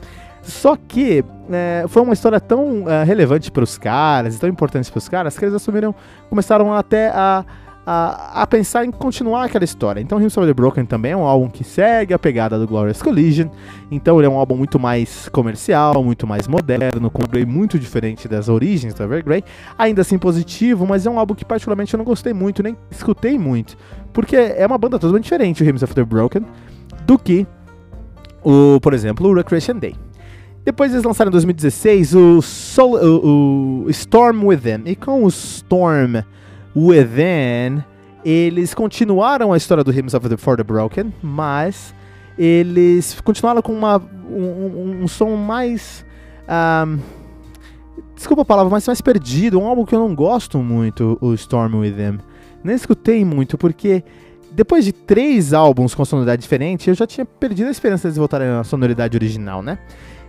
Só 0.45 0.77
que 0.77 1.25
é, 1.51 1.85
foi 1.89 2.03
uma 2.03 2.13
história 2.13 2.39
tão 2.39 2.89
é, 2.89 3.03
relevante 3.05 3.51
para 3.51 3.65
os 3.65 3.79
caras, 3.79 4.39
tão 4.39 4.49
importante 4.49 4.91
para 4.91 4.99
os 4.99 5.09
caras, 5.09 5.39
que 5.39 5.45
eles 5.45 5.55
assumiram, 5.55 5.95
começaram 6.29 6.73
até 6.73 7.09
a 7.09 7.45
a, 7.87 8.43
a, 8.43 8.47
pensar 8.47 8.85
em 8.85 8.91
continuar 8.91 9.45
aquela 9.45 9.65
história. 9.65 10.01
Então, 10.01 10.19
Hymns 10.19 10.37
of 10.37 10.47
the 10.47 10.55
Broken 10.55 10.87
também 10.87 11.13
é 11.13 11.17
um 11.17 11.25
álbum 11.25 11.49
que 11.49 11.63
segue 11.63 12.15
a 12.15 12.19
pegada 12.19 12.59
do 12.59 12.67
Glorious 12.67 13.03
Collision. 13.03 13.49
Então, 13.91 14.19
ele 14.19 14.27
é 14.27 14.31
um 14.31 14.39
álbum 14.39 14.57
muito 14.57 14.79
mais 14.79 15.29
comercial, 15.29 16.03
muito 16.03 16.27
mais 16.27 16.49
moderno, 16.49 17.11
com 17.11 17.23
um 17.23 17.29
Grey 17.29 17.45
muito 17.45 17.79
diferente 17.79 18.27
das 18.27 18.49
origens 18.49 18.95
do 18.95 19.03
Evergrey. 19.03 19.45
Ainda 19.77 20.01
assim 20.01 20.19
positivo, 20.19 20.87
mas 20.87 21.05
é 21.05 21.11
um 21.11 21.19
álbum 21.19 21.35
que 21.35 21.45
particularmente 21.45 21.93
eu 21.93 21.99
não 21.99 22.05
gostei 22.05 22.33
muito, 22.33 22.63
nem 22.63 22.77
escutei 22.91 23.39
muito. 23.39 23.77
Porque 24.13 24.37
é 24.37 24.67
uma 24.67 24.79
banda 24.79 24.99
totalmente 24.99 25.25
diferente, 25.25 25.63
o 25.63 25.67
Hymns 25.67 25.83
of 25.83 25.95
the 25.95 26.05
Broken, 26.05 26.45
do 27.07 27.19
que, 27.19 27.47
o, 28.43 28.81
por 28.81 28.95
exemplo, 28.95 29.29
o 29.29 29.35
Recreation 29.35 29.79
Day. 29.79 29.95
Depois 30.65 30.93
eles 30.93 31.05
lançaram 31.05 31.29
em 31.29 31.33
2016 31.33 32.15
o, 32.15 32.41
Sol, 32.41 32.97
o, 32.97 33.85
o 33.85 33.91
Storm 33.91 34.47
Within. 34.47 34.83
E 34.87 34.97
com 34.97 35.25
o 35.25 35.29
Storm 35.29 36.23
Within, 36.75 37.85
eles 38.25 38.73
continuaram 38.73 39.53
a 39.53 39.57
história 39.57 39.85
do 39.85 39.93
Hymns 39.93 40.15
of 40.15 40.27
the 40.29 40.37
For 40.39 40.57
the 40.57 40.65
Broken, 40.65 41.13
mas 41.23 41.95
eles 42.39 43.21
continuaram 43.21 43.61
com 43.61 43.73
uma, 43.73 43.99
um, 43.99 44.43
um, 44.43 45.03
um 45.03 45.09
som 45.09 45.37
mais. 45.37 46.05
Um, 46.49 46.99
desculpa 48.17 48.43
a 48.43 48.47
palavra, 48.47 48.71
mas 48.71 48.87
mais 48.87 49.03
perdido. 49.03 49.61
Um 49.61 49.67
álbum 49.67 49.85
que 49.85 49.95
eu 49.95 50.01
não 50.01 50.15
gosto 50.15 50.59
muito, 50.59 51.19
o 51.21 51.35
Storm 51.35 51.77
Within. 51.77 52.19
Nem 52.63 52.75
escutei 52.75 53.23
muito, 53.23 53.59
porque 53.59 54.03
depois 54.51 54.85
de 54.85 54.93
três 54.93 55.53
álbuns 55.53 55.95
com 55.95 56.05
sonoridade 56.07 56.41
diferente, 56.41 56.89
eu 56.89 56.95
já 56.95 57.07
tinha 57.07 57.27
perdido 57.27 57.69
a 57.69 57.71
esperança 57.71 58.11
de 58.11 58.19
voltarem 58.19 58.49
na 58.49 58.65
sonoridade 58.65 59.15
original, 59.15 59.63
né? 59.63 59.79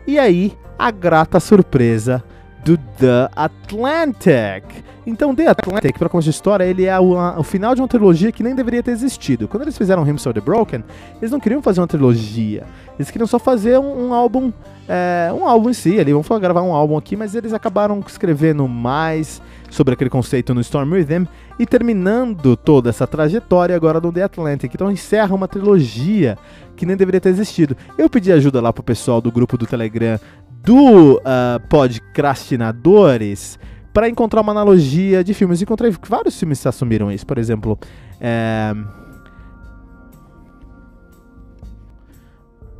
E 0.08 0.20
aí, 0.20 0.56
a 0.78 0.91
grata 0.91 1.39
surpresa 1.39 2.24
do 2.64 2.78
The 2.78 3.30
Atlantic. 3.36 4.84
Então, 5.06 5.36
The 5.36 5.47
Atlantic, 5.47 5.99
para 5.99 6.10
começar 6.10 6.30
a 6.30 6.32
história, 6.32 6.64
ele 6.64 6.86
é 6.86 6.99
o, 6.99 7.14
o, 7.16 7.43
final 7.43 7.76
de 7.76 7.82
uma 7.82 7.88
trilogia 7.88 8.32
que 8.32 8.41
nem 8.41 8.56
deveria 8.56 8.82
ter 8.82 8.91
existido. 8.91 9.47
Quando 9.47 9.64
eles 9.64 9.78
fizeram 9.78 10.03
Hymns 10.03 10.26
of 10.26 10.34
the 10.34 10.41
Broken, 10.41 10.84
eles 11.22 11.32
não 11.32 11.39
queriam 11.39 11.62
fazer 11.62 11.80
uma 11.80 11.88
trilogia. 11.88 12.64
Eles 12.97 13.12
queriam 13.12 13.28
só 13.28 13.38
fazer 13.38 13.78
um, 13.78 14.08
um 14.08 14.14
álbum, 14.14 14.51
é, 14.89 15.32
um 15.32 15.45
álbum 15.47 15.70
em 15.70 15.74
si. 15.74 16.03
Vamos 16.03 16.28
gravar 16.39 16.64
um 16.64 16.74
álbum 16.74 16.97
aqui, 16.97 17.16
mas 17.16 17.36
eles 17.36 17.53
acabaram 17.53 18.03
escrevendo 18.08 18.68
mais 18.68 19.39
sobre 19.70 19.93
aquele 19.93 20.10
conceito 20.10 20.56
no 20.56 20.62
Storm 20.62 20.91
Rhythm 20.91 21.26
e 21.60 21.66
terminando 21.66 22.56
toda 22.56 22.89
essa 22.89 23.06
trajetória 23.06 23.76
agora 23.76 23.99
no 24.01 24.12
The 24.12 24.24
Atlantic. 24.24 24.74
Então 24.74 24.91
encerra 24.91 25.36
uma 25.36 25.47
trilogia 25.47 26.36
que 26.76 26.86
nem 26.86 26.97
deveria 26.97 27.22
ter 27.22 27.30
existido. 27.30 27.78
Eu 27.97 28.10
pedi 28.10 28.32
ajuda 28.32 28.60
lá 28.60 28.74
pro 28.74 28.82
pessoal 28.82 29.22
do 29.22 29.32
grupo 29.32 29.56
do 29.58 29.68
Telegram 29.68 30.20
do 30.64 31.18
uh, 31.18 31.60
Podcrastinadores 31.70 33.60
para 33.95 34.09
encontrar 34.09 34.41
uma 34.41 34.51
analogia 34.51 35.23
de 35.23 35.33
filmes. 35.33 35.61
Encontrei 35.61 35.89
vários 36.05 36.37
filmes 36.37 36.61
que 36.61 36.67
assumiram 36.67 37.09
isso. 37.09 37.25
Por 37.25 37.37
exemplo, 37.37 37.79
é... 38.19 38.75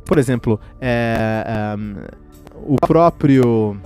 por 0.04 0.18
exemplo, 0.18 0.60
é, 0.78 1.74
um, 1.78 2.74
o 2.74 2.76
próprio 2.76 3.80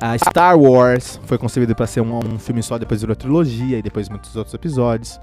a 0.00 0.16
Star 0.16 0.58
Wars 0.58 1.20
foi 1.26 1.36
concebido 1.36 1.74
para 1.74 1.86
ser 1.86 2.00
um, 2.00 2.18
um, 2.18 2.38
filme 2.38 2.62
só, 2.62 2.78
depois 2.78 3.02
virou 3.02 3.14
trilogia 3.14 3.78
e 3.78 3.82
depois 3.82 4.08
muitos 4.08 4.34
outros 4.36 4.54
episódios. 4.54 5.20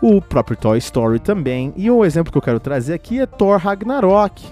O 0.00 0.22
próprio 0.22 0.56
Toy 0.56 0.78
Story 0.78 1.18
também. 1.18 1.74
E 1.76 1.90
o 1.90 2.02
exemplo 2.02 2.32
que 2.32 2.38
eu 2.38 2.42
quero 2.42 2.58
trazer 2.58 2.94
aqui 2.94 3.20
é 3.20 3.26
Thor 3.26 3.58
Ragnarok, 3.58 4.42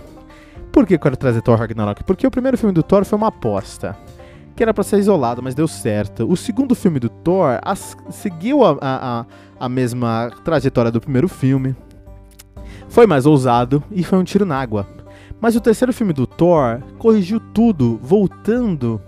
por 0.70 0.86
que 0.86 0.94
eu 0.94 0.98
quero 0.98 1.16
trazer 1.16 1.40
Thor 1.40 1.58
Ragnarok? 1.58 2.04
Porque 2.04 2.26
o 2.26 2.30
primeiro 2.30 2.58
filme 2.58 2.74
do 2.74 2.82
Thor 2.82 3.06
foi 3.06 3.16
uma 3.16 3.28
aposta. 3.28 3.96
Que 4.58 4.64
era 4.64 4.74
pra 4.74 4.82
ser 4.82 4.98
isolado, 4.98 5.40
mas 5.40 5.54
deu 5.54 5.68
certo. 5.68 6.28
O 6.28 6.36
segundo 6.36 6.74
filme 6.74 6.98
do 6.98 7.08
Thor 7.08 7.60
as, 7.62 7.96
seguiu 8.10 8.64
a, 8.64 8.76
a, 8.82 9.26
a 9.60 9.68
mesma 9.68 10.32
trajetória 10.42 10.90
do 10.90 11.00
primeiro 11.00 11.28
filme. 11.28 11.76
Foi 12.88 13.06
mais 13.06 13.24
ousado 13.24 13.80
e 13.88 14.02
foi 14.02 14.18
um 14.18 14.24
tiro 14.24 14.44
na 14.44 14.60
água. 14.60 14.84
Mas 15.40 15.54
o 15.54 15.60
terceiro 15.60 15.92
filme 15.92 16.12
do 16.12 16.26
Thor 16.26 16.82
corrigiu 16.98 17.38
tudo, 17.38 18.00
voltando 18.02 19.00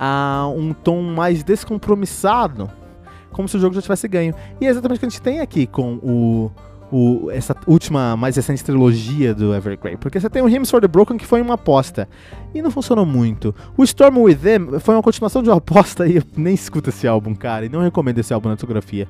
a 0.00 0.48
um 0.52 0.72
tom 0.72 1.00
mais 1.00 1.44
descompromissado, 1.44 2.68
como 3.30 3.46
se 3.46 3.56
o 3.56 3.60
jogo 3.60 3.76
já 3.76 3.82
tivesse 3.82 4.08
ganho. 4.08 4.34
E 4.60 4.66
é 4.66 4.68
exatamente 4.68 4.96
o 4.96 4.98
que 4.98 5.06
a 5.06 5.10
gente 5.10 5.22
tem 5.22 5.38
aqui 5.38 5.64
com 5.64 5.94
o 6.02 6.50
o, 6.94 7.28
essa 7.32 7.56
última, 7.66 8.16
mais 8.16 8.36
recente 8.36 8.62
trilogia 8.62 9.34
do 9.34 9.52
Evergrey. 9.52 9.96
Porque 9.96 10.20
você 10.20 10.30
tem 10.30 10.40
o 10.40 10.48
Hymns 10.48 10.70
for 10.70 10.80
the 10.80 10.86
Broken, 10.86 11.16
que 11.16 11.26
foi 11.26 11.42
uma 11.42 11.54
aposta. 11.54 12.08
E 12.54 12.62
não 12.62 12.70
funcionou 12.70 13.04
muito. 13.04 13.52
O 13.76 13.82
Storm 13.82 14.18
Within 14.18 14.78
foi 14.78 14.94
uma 14.94 15.02
continuação 15.02 15.42
de 15.42 15.48
uma 15.48 15.56
aposta 15.58 16.06
e 16.06 16.18
eu 16.18 16.22
nem 16.36 16.54
escuto 16.54 16.90
esse 16.90 17.08
álbum, 17.08 17.34
cara. 17.34 17.66
E 17.66 17.68
não 17.68 17.80
recomendo 17.80 18.20
esse 18.20 18.32
álbum 18.32 18.48
na 18.48 18.56
fotografia. 18.56 19.08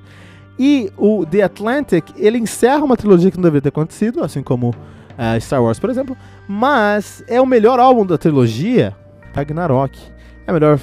E 0.59 0.91
o 0.97 1.26
The 1.26 1.43
Atlantic, 1.43 2.07
ele 2.16 2.39
encerra 2.39 2.82
uma 2.82 2.97
trilogia 2.97 3.30
que 3.30 3.37
não 3.37 3.43
deveria 3.43 3.61
ter 3.61 3.68
acontecido, 3.68 4.24
assim 4.24 4.43
como 4.43 4.70
uh, 4.70 5.41
Star 5.41 5.62
Wars, 5.62 5.78
por 5.78 5.91
exemplo. 5.91 6.16
Mas 6.49 7.22
é 7.28 7.39
o 7.39 7.45
melhor 7.45 7.78
álbum 7.78 8.07
da 8.07 8.16
trilogia, 8.16 8.97
Ragnarok. 9.35 10.01
É 10.47 10.51
o 10.51 10.55
melhor 10.55 10.78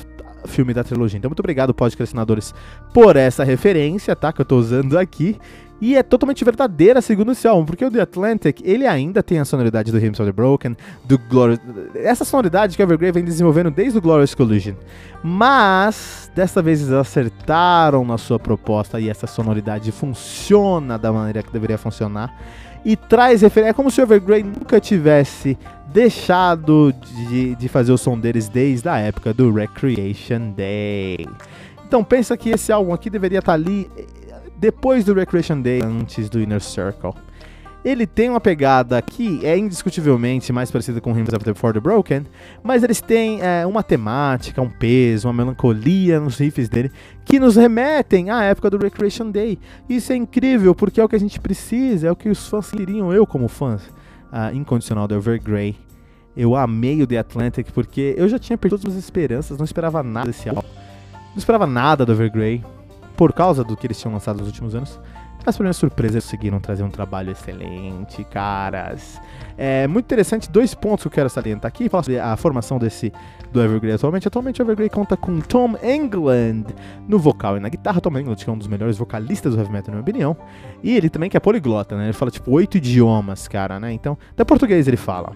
filme 0.45 0.73
da 0.73 0.83
trilogia. 0.83 1.17
Então, 1.17 1.29
muito 1.29 1.39
obrigado, 1.39 1.73
podcastinadores, 1.73 2.53
por 2.93 3.15
essa 3.15 3.43
referência, 3.43 4.15
tá? 4.15 4.31
Que 4.31 4.41
eu 4.41 4.45
tô 4.45 4.57
usando 4.57 4.97
aqui. 4.97 5.37
E 5.81 5.95
é 5.95 6.03
totalmente 6.03 6.45
verdadeira, 6.45 7.01
segundo 7.01 7.31
esse 7.31 7.47
álbum, 7.47 7.65
porque 7.65 7.83
o 7.83 7.89
The 7.89 8.01
Atlantic, 8.01 8.61
ele 8.63 8.85
ainda 8.85 9.23
tem 9.23 9.39
a 9.39 9.45
sonoridade 9.45 9.91
do 9.91 9.97
Hymns 9.97 10.19
of 10.19 10.29
the 10.29 10.31
Broken, 10.31 10.77
do 11.05 11.17
Glorious... 11.17 11.59
Essa 11.95 12.23
sonoridade 12.23 12.77
que 12.77 12.83
o 12.83 12.85
Evergrey 12.85 13.11
vem 13.11 13.23
desenvolvendo 13.23 13.71
desde 13.71 13.97
o 13.97 14.01
Glorious 14.01 14.35
Collision. 14.35 14.75
Mas, 15.23 16.31
dessa 16.35 16.61
vez 16.61 16.81
eles 16.81 16.93
acertaram 16.93 18.05
na 18.05 18.19
sua 18.19 18.37
proposta 18.37 18.99
e 18.99 19.09
essa 19.09 19.25
sonoridade 19.25 19.91
funciona 19.91 20.99
da 20.99 21.11
maneira 21.11 21.41
que 21.41 21.51
deveria 21.51 21.79
funcionar. 21.79 22.31
E 22.85 22.95
traz 22.95 23.41
referência. 23.41 23.71
É 23.71 23.73
como 23.73 23.89
se 23.89 24.01
o 24.01 24.03
Evergrey 24.03 24.43
nunca 24.43 24.79
tivesse 24.79 25.57
deixado 25.91 26.93
de, 26.93 27.55
de 27.55 27.67
fazer 27.67 27.91
o 27.91 27.97
som 27.97 28.17
deles 28.17 28.47
desde 28.47 28.87
a 28.87 28.97
época 28.97 29.33
do 29.33 29.51
Recreation 29.51 30.51
Day. 30.55 31.27
Então 31.85 32.03
pensa 32.03 32.37
que 32.37 32.49
esse 32.49 32.71
álbum 32.71 32.93
aqui 32.93 33.09
deveria 33.09 33.39
estar 33.39 33.53
ali 33.53 33.89
depois 34.57 35.03
do 35.03 35.13
Recreation 35.13 35.61
Day, 35.61 35.81
antes 35.83 36.29
do 36.29 36.39
Inner 36.39 36.61
Circle. 36.61 37.13
Ele 37.83 38.05
tem 38.05 38.29
uma 38.29 38.39
pegada 38.39 39.01
que 39.01 39.43
é 39.43 39.57
indiscutivelmente 39.57 40.53
mais 40.53 40.69
parecida 40.69 41.01
com 41.01 41.17
Hymns 41.17 41.29
the 41.43 41.53
For 41.55 41.73
the 41.73 41.79
Broken, 41.79 42.27
mas 42.61 42.83
eles 42.83 43.01
têm 43.01 43.41
é, 43.41 43.65
uma 43.65 43.81
temática, 43.81 44.61
um 44.61 44.69
peso, 44.69 45.27
uma 45.27 45.33
melancolia 45.33 46.19
nos 46.19 46.37
riffs 46.37 46.69
dele 46.69 46.91
que 47.25 47.39
nos 47.39 47.55
remetem 47.55 48.29
à 48.29 48.43
época 48.43 48.69
do 48.69 48.77
Recreation 48.77 49.31
Day. 49.31 49.57
Isso 49.89 50.13
é 50.13 50.15
incrível 50.15 50.75
porque 50.75 51.01
é 51.01 51.03
o 51.03 51.09
que 51.09 51.15
a 51.15 51.19
gente 51.19 51.39
precisa, 51.39 52.07
é 52.07 52.11
o 52.11 52.15
que 52.15 52.29
os 52.29 52.47
fãs 52.47 52.69
queriam, 52.69 53.11
eu 53.11 53.25
como 53.25 53.47
fã 53.47 53.79
uh, 54.31 54.55
incondicional 54.55 55.07
do 55.07 55.15
Evergrey. 55.15 55.75
Eu 56.35 56.55
amei 56.55 57.01
o 57.01 57.07
The 57.07 57.17
Atlantic 57.17 57.71
porque 57.73 58.15
eu 58.17 58.27
já 58.29 58.39
tinha 58.39 58.57
perdido 58.57 58.81
todas 58.81 58.97
as 58.97 59.03
esperanças, 59.03 59.57
não 59.57 59.65
esperava 59.65 60.01
nada 60.01 60.27
desse 60.27 60.47
álbum. 60.47 60.63
Não 61.31 61.37
esperava 61.37 61.67
nada 61.67 62.05
do 62.05 62.11
Evergrey 62.11 62.63
por 63.15 63.33
causa 63.33 63.63
do 63.63 63.75
que 63.75 63.87
eles 63.87 63.99
tinham 63.99 64.13
lançado 64.13 64.37
nos 64.37 64.47
últimos 64.47 64.75
anos. 64.75 64.99
Mas 65.45 65.57
pra 65.57 65.63
minha 65.63 65.73
surpresa, 65.73 66.15
eles 66.15 66.25
conseguiram 66.25 66.59
trazer 66.59 66.83
um 66.83 66.89
trabalho 66.89 67.31
excelente, 67.31 68.23
caras. 68.25 69.19
É 69.57 69.87
muito 69.87 70.05
interessante, 70.05 70.49
dois 70.49 70.73
pontos 70.73 71.03
que 71.03 71.07
eu 71.07 71.11
quero 71.11 71.29
salientar 71.29 71.67
aqui. 71.67 71.89
Falar 71.89 72.03
sobre 72.03 72.19
a 72.19 72.35
formação 72.37 72.77
desse 72.77 73.11
do 73.51 73.61
Evergrey 73.61 73.93
atualmente. 73.93 74.27
Atualmente 74.27 74.61
o 74.61 74.63
Evergrey 74.63 74.89
conta 74.89 75.17
com 75.17 75.39
Tom 75.39 75.75
England 75.83 76.65
no 77.07 77.17
vocal 77.17 77.57
e 77.57 77.59
na 77.59 77.69
guitarra. 77.69 77.99
Tom 77.99 78.17
England, 78.17 78.35
que 78.35 78.49
é 78.49 78.53
um 78.53 78.57
dos 78.57 78.67
melhores 78.67 78.97
vocalistas 78.97 79.53
do 79.53 79.59
heavy 79.59 79.71
metal, 79.71 79.87
na 79.87 80.01
minha 80.01 80.01
opinião. 80.01 80.37
E 80.83 80.95
ele 80.95 81.09
também 81.09 81.29
que 81.29 81.37
é 81.37 81.39
poliglota, 81.39 81.97
né? 81.97 82.05
Ele 82.05 82.13
fala 82.13 82.31
tipo 82.31 82.51
oito 82.51 82.77
idiomas, 82.77 83.47
cara, 83.47 83.79
né? 83.79 83.91
Então, 83.91 84.17
até 84.31 84.43
português 84.43 84.87
ele 84.87 84.97
fala. 84.97 85.33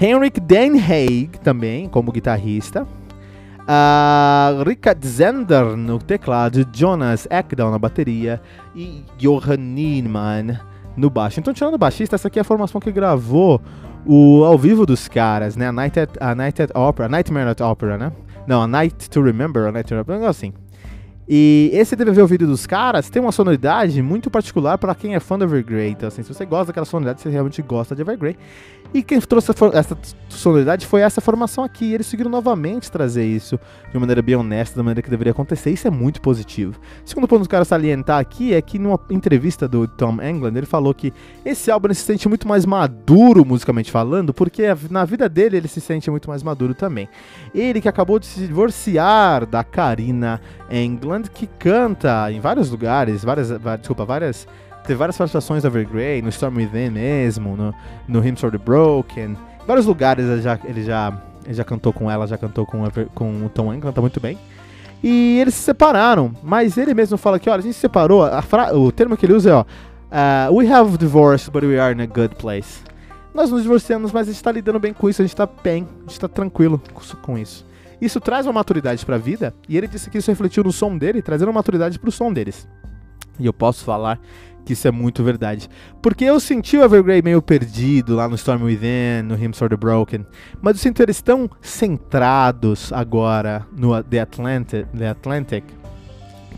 Henrik 0.00 0.40
Den 0.40 0.78
Haag 0.78 1.38
também, 1.42 1.88
como 1.88 2.12
guitarrista. 2.12 2.86
Uh, 3.66 4.62
Richard 4.62 5.04
Zender 5.04 5.76
no 5.76 5.98
teclado, 5.98 6.64
Jonas 6.72 7.26
Ekdahl 7.28 7.72
na 7.72 7.78
bateria 7.78 8.40
e 8.76 9.04
Johan 9.18 9.56
Niemann 9.56 10.60
no 10.96 11.10
baixo. 11.10 11.40
Então, 11.40 11.52
tirando 11.52 11.74
o 11.74 11.78
baixista, 11.78 12.14
essa 12.14 12.28
aqui 12.28 12.38
é 12.38 12.42
a 12.42 12.44
formação 12.44 12.80
que 12.80 12.92
gravou 12.92 13.60
o 14.06 14.44
ao 14.44 14.56
vivo 14.56 14.86
dos 14.86 15.08
caras, 15.08 15.56
né? 15.56 15.66
A 15.66 15.72
Night 15.72 15.98
at, 15.98 16.10
a 16.20 16.34
Night 16.34 16.62
at 16.62 16.70
Opera, 16.76 17.08
Nightmare 17.08 17.48
at 17.48 17.60
Opera, 17.60 17.98
né? 17.98 18.12
Não, 18.46 18.62
a 18.62 18.68
Night 18.68 19.10
to 19.10 19.20
Remember, 19.20 19.66
a 19.66 19.72
Night 19.72 19.88
to 19.88 19.96
Remember, 19.96 20.28
assim. 20.28 20.52
E 21.28 21.70
esse 21.72 21.96
DVD 21.96 22.22
o 22.22 22.26
vídeo 22.26 22.46
dos 22.46 22.68
caras 22.68 23.10
tem 23.10 23.20
uma 23.20 23.32
sonoridade 23.32 24.00
muito 24.00 24.30
particular 24.30 24.78
para 24.78 24.94
quem 24.94 25.16
é 25.16 25.20
fã 25.20 25.36
do 25.36 25.44
Evergrey. 25.44 25.90
Então, 25.90 26.06
assim, 26.06 26.22
se 26.22 26.32
você 26.32 26.46
gosta 26.46 26.66
daquela 26.66 26.86
sonoridade, 26.86 27.20
você 27.20 27.28
realmente 27.28 27.60
gosta 27.62 27.96
de 27.96 28.02
Evergrey. 28.02 28.36
E 28.96 29.02
quem 29.02 29.20
trouxe 29.20 29.50
essa 29.74 29.98
sonoridade 30.30 30.86
foi 30.86 31.02
essa 31.02 31.20
formação 31.20 31.62
aqui. 31.62 31.84
E 31.84 31.94
eles 31.94 32.06
seguiram 32.06 32.30
novamente 32.30 32.90
trazer 32.90 33.26
isso 33.26 33.60
de 33.90 33.94
uma 33.94 34.00
maneira 34.00 34.22
bem 34.22 34.36
honesta, 34.36 34.74
da 34.74 34.82
maneira 34.82 35.02
que 35.02 35.10
deveria 35.10 35.32
acontecer. 35.32 35.70
Isso 35.70 35.86
é 35.86 35.90
muito 35.90 36.18
positivo. 36.22 36.80
Segundo 37.04 37.28
ponto 37.28 37.40
que 37.40 37.44
eu 37.44 37.50
quero 37.50 37.64
salientar 37.66 38.18
aqui 38.18 38.54
é 38.54 38.62
que 38.62 38.78
numa 38.78 38.98
entrevista 39.10 39.68
do 39.68 39.86
Tom 39.86 40.16
England, 40.22 40.56
ele 40.56 40.64
falou 40.64 40.94
que 40.94 41.12
esse 41.44 41.70
álbum 41.70 41.92
se 41.92 42.00
sente 42.00 42.26
muito 42.26 42.48
mais 42.48 42.64
maduro 42.64 43.44
musicalmente 43.44 43.90
falando, 43.90 44.32
porque 44.32 44.62
na 44.88 45.04
vida 45.04 45.28
dele 45.28 45.58
ele 45.58 45.68
se 45.68 45.82
sente 45.82 46.10
muito 46.10 46.30
mais 46.30 46.42
maduro 46.42 46.74
também. 46.74 47.06
Ele 47.54 47.82
que 47.82 47.90
acabou 47.90 48.18
de 48.18 48.24
se 48.24 48.46
divorciar 48.46 49.44
da 49.44 49.62
Karina 49.62 50.40
England, 50.70 51.24
que 51.34 51.46
canta 51.46 52.32
em 52.32 52.40
vários 52.40 52.70
lugares, 52.70 53.22
várias, 53.22 53.50
desculpa, 53.78 54.06
várias 54.06 54.48
Teve 54.86 54.98
várias 54.98 55.16
participações 55.16 55.64
da 55.64 55.68
Evergrey, 55.68 56.22
no 56.22 56.28
Storm 56.28 56.58
Within 56.58 56.90
mesmo, 56.90 57.56
no, 57.56 57.74
no 58.06 58.24
Hymns 58.24 58.40
for 58.40 58.52
the 58.52 58.58
Broken. 58.58 59.32
Em 59.32 59.66
vários 59.66 59.84
lugares 59.84 60.24
ele 60.24 60.40
já, 60.40 60.58
ele 60.64 60.84
já, 60.84 61.22
ele 61.44 61.54
já 61.54 61.64
cantou 61.64 61.92
com 61.92 62.08
ela, 62.08 62.24
já 62.26 62.38
cantou 62.38 62.64
com, 62.64 62.84
com 63.12 63.44
o 63.44 63.48
Tom 63.48 63.72
Hanks, 63.72 63.82
canta 63.82 64.00
muito 64.00 64.20
bem. 64.20 64.38
E 65.02 65.38
eles 65.40 65.54
se 65.54 65.62
separaram, 65.62 66.32
mas 66.42 66.78
ele 66.78 66.94
mesmo 66.94 67.18
fala 67.18 67.38
que, 67.38 67.50
olha, 67.50 67.58
a 67.58 67.62
gente 67.62 67.74
se 67.74 67.80
separou, 67.80 68.22
o 68.74 68.92
termo 68.92 69.16
que 69.16 69.26
ele 69.26 69.32
usa 69.32 69.50
é, 69.50 69.54
ó, 69.54 70.50
uh, 70.50 70.56
we 70.56 70.72
have 70.72 70.96
divorced, 70.96 71.50
but 71.50 71.64
we 71.64 71.78
are 71.78 71.92
in 71.92 72.00
a 72.00 72.06
good 72.06 72.36
place. 72.36 72.80
Nós 73.34 73.50
nos 73.50 73.62
divorciamos, 73.62 74.12
mas 74.12 74.28
a 74.28 74.32
gente 74.32 74.42
tá 74.42 74.52
lidando 74.52 74.78
bem 74.78 74.92
com 74.92 75.10
isso, 75.10 75.20
a 75.20 75.24
gente 75.24 75.36
tá 75.36 75.46
bem, 75.46 75.86
a 76.06 76.08
gente 76.08 76.20
tá 76.20 76.28
tranquilo 76.28 76.80
com 77.22 77.36
isso. 77.36 77.66
Isso 78.00 78.20
traz 78.20 78.46
uma 78.46 78.52
maturidade 78.52 79.04
pra 79.04 79.18
vida, 79.18 79.52
e 79.68 79.76
ele 79.76 79.88
disse 79.88 80.08
que 80.08 80.18
isso 80.18 80.30
refletiu 80.30 80.62
no 80.62 80.72
som 80.72 80.96
dele, 80.96 81.20
trazendo 81.20 81.48
uma 81.48 81.54
maturidade 81.54 81.98
pro 81.98 82.12
som 82.12 82.32
deles. 82.32 82.68
E 83.38 83.46
eu 83.46 83.52
posso 83.52 83.84
falar 83.84 84.18
que 84.66 84.72
isso 84.72 84.86
é 84.86 84.90
muito 84.90 85.22
verdade. 85.22 85.70
Porque 86.02 86.24
eu 86.24 86.38
senti 86.40 86.76
o 86.76 86.82
Evergrey 86.82 87.22
meio 87.22 87.40
perdido 87.40 88.16
lá 88.16 88.28
no 88.28 88.34
Storm 88.34 88.64
Within, 88.64 89.22
no 89.24 89.36
Hymns 89.36 89.58
for 89.58 89.70
the 89.70 89.76
Broken, 89.76 90.26
mas 90.60 90.76
eu 90.76 90.82
sinto 90.82 91.00
eles 91.00 91.22
tão 91.22 91.48
centrados 91.62 92.92
agora 92.92 93.64
no 93.74 94.02
The 94.02 94.20
Atlantic, 94.20 94.86
the 94.88 95.08
Atlantic 95.08 95.64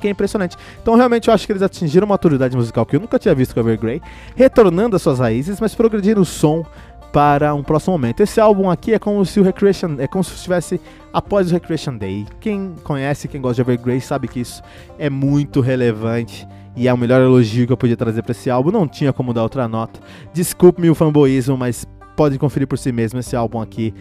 que 0.00 0.06
é 0.06 0.10
impressionante. 0.10 0.56
Então, 0.80 0.94
realmente, 0.94 1.26
eu 1.26 1.34
acho 1.34 1.44
que 1.44 1.50
eles 1.50 1.62
atingiram 1.62 2.04
uma 2.06 2.14
maturidade 2.14 2.56
musical 2.56 2.86
que 2.86 2.94
eu 2.94 3.00
nunca 3.00 3.18
tinha 3.18 3.34
visto 3.34 3.52
com 3.52 3.60
o 3.60 3.64
Evergrey, 3.64 4.00
retornando 4.36 4.94
às 4.94 5.02
suas 5.02 5.18
raízes, 5.18 5.60
mas 5.60 5.74
progredindo 5.74 6.20
o 6.20 6.24
som 6.24 6.64
para 7.12 7.52
um 7.52 7.64
próximo 7.64 7.94
momento. 7.94 8.22
Esse 8.22 8.40
álbum 8.40 8.70
aqui 8.70 8.94
é 8.94 8.98
como 8.98 9.26
se 9.26 9.40
o 9.40 9.42
Recreation, 9.42 9.96
é 9.98 10.06
como 10.06 10.22
se 10.22 10.34
estivesse 10.34 10.80
após 11.12 11.50
o 11.50 11.54
Recreation 11.54 11.96
Day. 11.96 12.26
Quem 12.40 12.76
conhece, 12.84 13.26
quem 13.26 13.40
gosta 13.40 13.56
de 13.56 13.68
Evergrey 13.68 14.00
sabe 14.00 14.28
que 14.28 14.38
isso 14.38 14.62
é 14.98 15.10
muito 15.10 15.60
relevante 15.60 16.46
e 16.78 16.86
é 16.86 16.94
o 16.94 16.96
melhor 16.96 17.20
elogio 17.20 17.66
que 17.66 17.72
eu 17.72 17.76
podia 17.76 17.96
trazer 17.96 18.22
para 18.22 18.30
esse 18.30 18.48
álbum. 18.48 18.70
Não 18.70 18.86
tinha 18.86 19.12
como 19.12 19.34
dar 19.34 19.42
outra 19.42 19.66
nota. 19.66 19.98
Desculpe-me 20.32 20.88
o 20.88 20.94
fanboísmo, 20.94 21.56
mas 21.56 21.84
pode 22.16 22.38
conferir 22.38 22.68
por 22.68 22.78
si 22.78 22.92
mesmo 22.92 23.18
esse 23.18 23.34
álbum 23.34 23.60
aqui. 23.60 23.92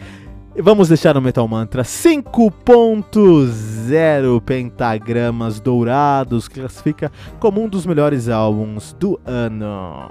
Vamos 0.60 0.88
deixar 0.88 1.14
no 1.14 1.20
Metal 1.20 1.46
Mantra 1.46 1.82
5.0 1.82 4.40
pentagramas 4.42 5.60
dourados, 5.60 6.48
classifica 6.48 7.12
como 7.38 7.62
um 7.62 7.68
dos 7.68 7.84
melhores 7.84 8.26
álbuns 8.28 8.96
do 8.98 9.20
ano. 9.24 10.10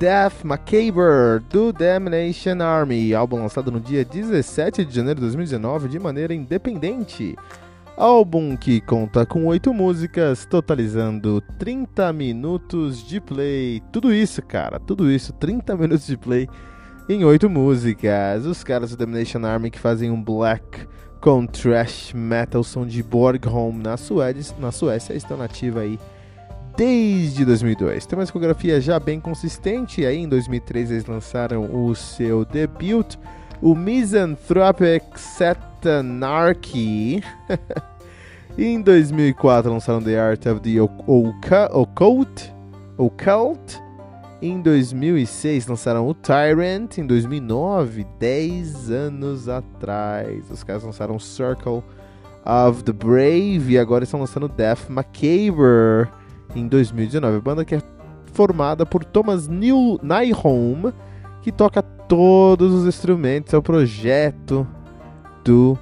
Death 0.00 0.44
Macabre 0.44 1.44
do 1.50 1.74
Damnation 1.74 2.62
Army, 2.62 3.14
álbum 3.14 3.36
lançado 3.36 3.70
no 3.70 3.78
dia 3.78 4.02
17 4.02 4.82
de 4.82 4.94
janeiro 4.94 5.20
de 5.20 5.26
2019 5.26 5.90
de 5.90 5.98
maneira 5.98 6.32
independente. 6.32 7.36
Álbum 7.98 8.56
que 8.56 8.80
conta 8.80 9.26
com 9.26 9.44
oito 9.44 9.74
músicas, 9.74 10.46
totalizando 10.46 11.42
30 11.58 12.14
minutos 12.14 13.06
de 13.06 13.20
play. 13.20 13.82
Tudo 13.92 14.10
isso, 14.10 14.40
cara, 14.40 14.80
tudo 14.80 15.10
isso, 15.10 15.34
30 15.34 15.76
minutos 15.76 16.06
de 16.06 16.16
play 16.16 16.48
em 17.06 17.22
oito 17.22 17.50
músicas. 17.50 18.46
Os 18.46 18.64
caras 18.64 18.92
do 18.92 18.96
Damnation 18.96 19.44
Army 19.44 19.70
que 19.70 19.78
fazem 19.78 20.10
um 20.10 20.24
black 20.24 20.88
com 21.20 21.44
thrash 21.44 22.14
metal 22.14 22.64
som 22.64 22.86
de 22.86 23.02
Borgholm 23.02 23.82
na 23.82 23.98
Suécia, 23.98 24.56
na 24.58 24.72
Suécia 24.72 25.12
estão 25.12 25.36
nativa 25.36 25.80
aí 25.80 25.98
desde 26.76 27.44
2002. 27.44 28.06
Tem 28.06 28.18
uma 28.18 28.24
discografia 28.24 28.80
já 28.80 28.98
bem 28.98 29.20
consistente, 29.20 30.04
aí 30.04 30.18
em 30.18 30.28
2003 30.28 30.90
eles 30.90 31.06
lançaram 31.06 31.86
o 31.86 31.94
seu 31.94 32.44
debut, 32.44 33.16
o 33.60 33.74
Misanthropic 33.74 35.04
Satanarchy. 35.16 37.22
em 38.56 38.80
2004 38.80 39.72
lançaram 39.72 40.02
The 40.02 40.18
Art 40.18 40.46
of 40.46 40.60
the 40.60 40.80
Occult. 41.72 42.52
Occult. 42.96 43.80
Em 44.42 44.62
2006 44.62 45.66
lançaram 45.66 46.08
o 46.08 46.14
Tyrant. 46.14 46.98
Em 46.98 47.06
2009, 47.06 48.06
10 48.18 48.90
anos 48.90 49.48
atrás, 49.48 50.50
os 50.50 50.64
caras 50.64 50.82
lançaram 50.82 51.18
Circle 51.18 51.82
of 52.44 52.82
the 52.84 52.92
Brave 52.92 53.74
e 53.74 53.78
agora 53.78 54.04
estão 54.04 54.20
lançando 54.20 54.48
Death 54.48 54.88
Macabre 54.88 56.19
em 56.54 56.66
2019. 56.66 57.36
A 57.36 57.40
banda 57.40 57.64
que 57.64 57.74
é 57.74 57.82
formada 58.32 58.86
por 58.86 59.04
Thomas 59.04 59.48
New 59.48 59.98
Nyholm, 60.02 60.92
que 61.42 61.50
toca 61.50 61.82
todos 61.82 62.72
os 62.72 62.86
instrumentos, 62.86 63.52
é 63.52 63.56
o 63.56 63.62
projeto 63.62 64.66
do 65.44 65.78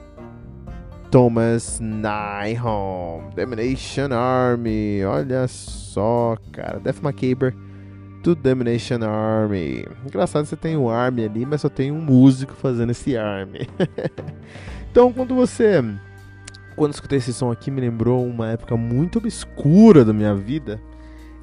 Thomas 1.10 1.80
Nyholm. 1.80 3.30
Domination 3.34 4.12
Army, 4.12 5.04
olha 5.04 5.46
só, 5.48 6.36
cara. 6.52 6.78
Death 6.80 7.00
Macabre 7.02 7.54
do 8.22 8.34
Domination 8.34 9.02
Army. 9.04 9.86
Engraçado, 10.04 10.44
você 10.44 10.56
tem 10.56 10.76
um 10.76 10.88
Army 10.88 11.24
ali, 11.24 11.46
mas 11.46 11.60
só 11.60 11.68
tem 11.68 11.90
um 11.90 12.00
músico 12.00 12.52
fazendo 12.54 12.90
esse 12.90 13.16
Army. 13.16 13.68
então, 14.90 15.12
quando 15.12 15.34
você 15.34 15.82
quando 16.78 16.94
escutei 16.94 17.18
esse 17.18 17.34
som 17.34 17.50
aqui, 17.50 17.70
me 17.70 17.80
lembrou 17.80 18.24
uma 18.24 18.50
época 18.50 18.76
muito 18.76 19.18
obscura 19.18 20.04
da 20.04 20.12
minha 20.12 20.34
vida. 20.34 20.80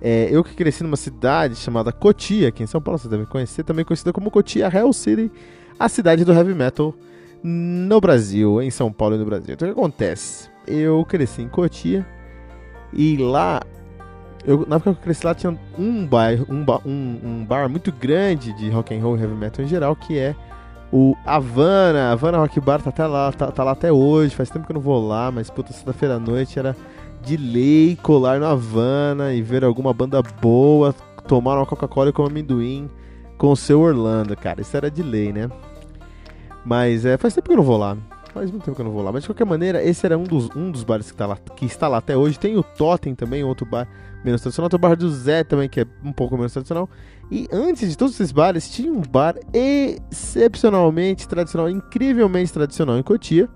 É, 0.02 0.30
eu 0.32 0.44
que 0.44 0.56
cresci 0.56 0.82
numa 0.82 0.96
cidade 0.96 1.56
chamada 1.56 1.92
Cotia, 1.92 2.48
aqui 2.48 2.64
em 2.64 2.68
São 2.68 2.82
Paulo, 2.82 2.98
você 2.98 3.10
deve 3.10 3.26
conhecer, 3.26 3.64
também 3.64 3.84
conhecida 3.84 4.14
como 4.14 4.32
Cotia 4.32 4.70
Hell 4.74 4.94
City, 4.94 5.32
a 5.78 5.90
cidade 5.90 6.24
do 6.24 6.34
heavy 6.34 6.56
metal 6.56 6.96
no 7.44 8.00
Brasil, 8.00 8.62
em 8.62 8.72
São 8.72 8.92
Paulo 8.92 9.16
e 9.16 9.18
no 9.20 9.26
Brasil. 9.26 9.54
Então 9.54 9.68
o 9.70 9.74
que 9.74 9.80
acontece? 9.80 10.50
Eu 10.66 11.04
cresci 11.06 11.42
em 11.42 11.50
Cotia 11.50 12.06
e 12.94 13.18
lá, 13.18 13.62
eu, 14.46 14.66
na 14.68 14.78
época 14.78 14.94
que 14.94 15.00
eu 15.00 15.04
cresci 15.04 15.26
lá 15.26 15.36
tinha 15.36 15.58
um 15.78 16.06
bar, 16.06 16.34
um, 16.50 16.66
um, 16.86 17.20
um 17.24 17.46
bar 17.46 17.68
muito 17.70 17.92
grande 17.92 18.54
de 18.54 18.70
rock 18.70 18.96
and 18.96 19.02
roll 19.02 19.18
e 19.18 19.22
heavy 19.22 19.36
metal 19.36 19.66
em 19.66 19.68
geral, 19.68 19.96
que 19.96 20.18
é 20.18 20.34
o 20.92 21.16
Havana, 21.26 22.12
Havana 22.12 22.38
Rock 22.38 22.60
Bar 22.60 22.82
tá 22.82 22.90
até 22.90 23.06
lá, 23.06 23.32
tá, 23.32 23.52
tá 23.52 23.64
lá 23.64 23.72
até 23.72 23.92
hoje. 23.92 24.36
Faz 24.36 24.50
tempo 24.50 24.66
que 24.66 24.72
eu 24.72 24.76
não 24.76 24.82
vou 24.82 25.06
lá, 25.06 25.32
mas 25.32 25.50
puta, 25.50 25.74
sexta-feira 25.74 26.16
à 26.16 26.20
noite 26.20 26.58
era 26.60 26.76
de 27.22 27.38
lei 27.38 27.98
colar 28.02 28.40
no 28.40 28.46
Havana 28.46 29.34
e 29.34 29.42
ver 29.42 29.64
alguma 29.64 29.94
banda 29.94 30.22
boa, 30.42 30.94
tomar 31.28 31.58
uma 31.58 31.66
Coca-Cola 31.66 32.14
com 32.14 32.26
amendoim 32.26 32.90
com 33.38 33.52
o 33.52 33.56
seu 33.56 33.82
Orlando, 33.82 34.36
cara. 34.36 34.62
Isso 34.62 34.76
era 34.76 34.90
de 34.90 35.04
lei, 35.04 35.34
né? 35.34 35.50
Mas 36.64 37.06
é, 37.06 37.18
faz 37.18 37.34
tempo 37.34 37.48
que 37.48 37.54
eu 37.54 37.58
não 37.58 37.64
vou 37.64 37.78
lá. 37.78 37.98
Faz 38.34 38.52
muito 38.52 38.64
tempo 38.64 38.76
que 38.76 38.82
eu 38.82 38.86
não 38.86 38.92
vou 38.92 39.04
lá. 39.04 39.12
Mas 39.12 39.24
de 39.24 39.30
qualquer 39.30 39.46
maneira, 39.46 39.84
esse 39.84 40.06
era 40.06 40.18
um 40.18 40.24
dos, 40.24 40.50
um 40.56 40.72
dos 40.72 40.84
bares 40.84 41.12
que, 41.12 41.18
tá 41.18 41.26
lá, 41.26 41.38
que 41.56 41.66
está 41.66 41.88
lá 41.88 41.98
até 41.98 42.18
hoje. 42.18 42.40
Tem 42.40 42.58
o 42.58 42.64
Totem 42.64 43.14
também, 43.16 43.44
outro 43.44 43.66
bar 43.66 43.88
menos 44.26 44.42
tradicional. 44.42 44.70
Tem 44.70 44.78
o 44.78 44.80
bar 44.80 44.96
do 44.96 45.10
Zé 45.10 45.44
também, 45.44 45.70
que 45.70 45.82
é 45.82 45.86
um 46.04 46.12
pouco 46.12 46.36
menos 46.36 46.52
tradicional. 46.52 46.90
E 47.32 47.48
antes 47.52 47.90
de 47.90 47.98
todos 47.98 48.16
esses 48.16 48.32
bares, 48.32 48.70
tinha 48.70 48.92
um 48.92 49.02
bar 49.02 49.36
excepcionalmente 49.54 51.28
tradicional, 51.28 51.70
incrivelmente 51.70 52.52
tradicional 52.52 52.98
em 52.98 53.04
Cotia. 53.04 53.48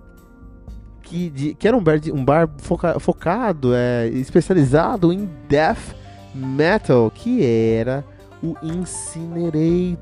Que, 1.02 1.30
de, 1.30 1.56
que 1.56 1.68
era 1.68 1.76
um 1.76 1.84
bar, 1.84 2.00
de, 2.00 2.12
um 2.12 2.24
bar 2.24 2.48
foca, 2.58 3.00
focado, 3.00 3.74
é, 3.74 4.08
especializado 4.10 5.12
em 5.12 5.28
death 5.48 5.96
metal, 6.36 7.10
que 7.10 7.44
era 7.44 8.06
o 8.44 8.56
Incinerator. 8.62 9.98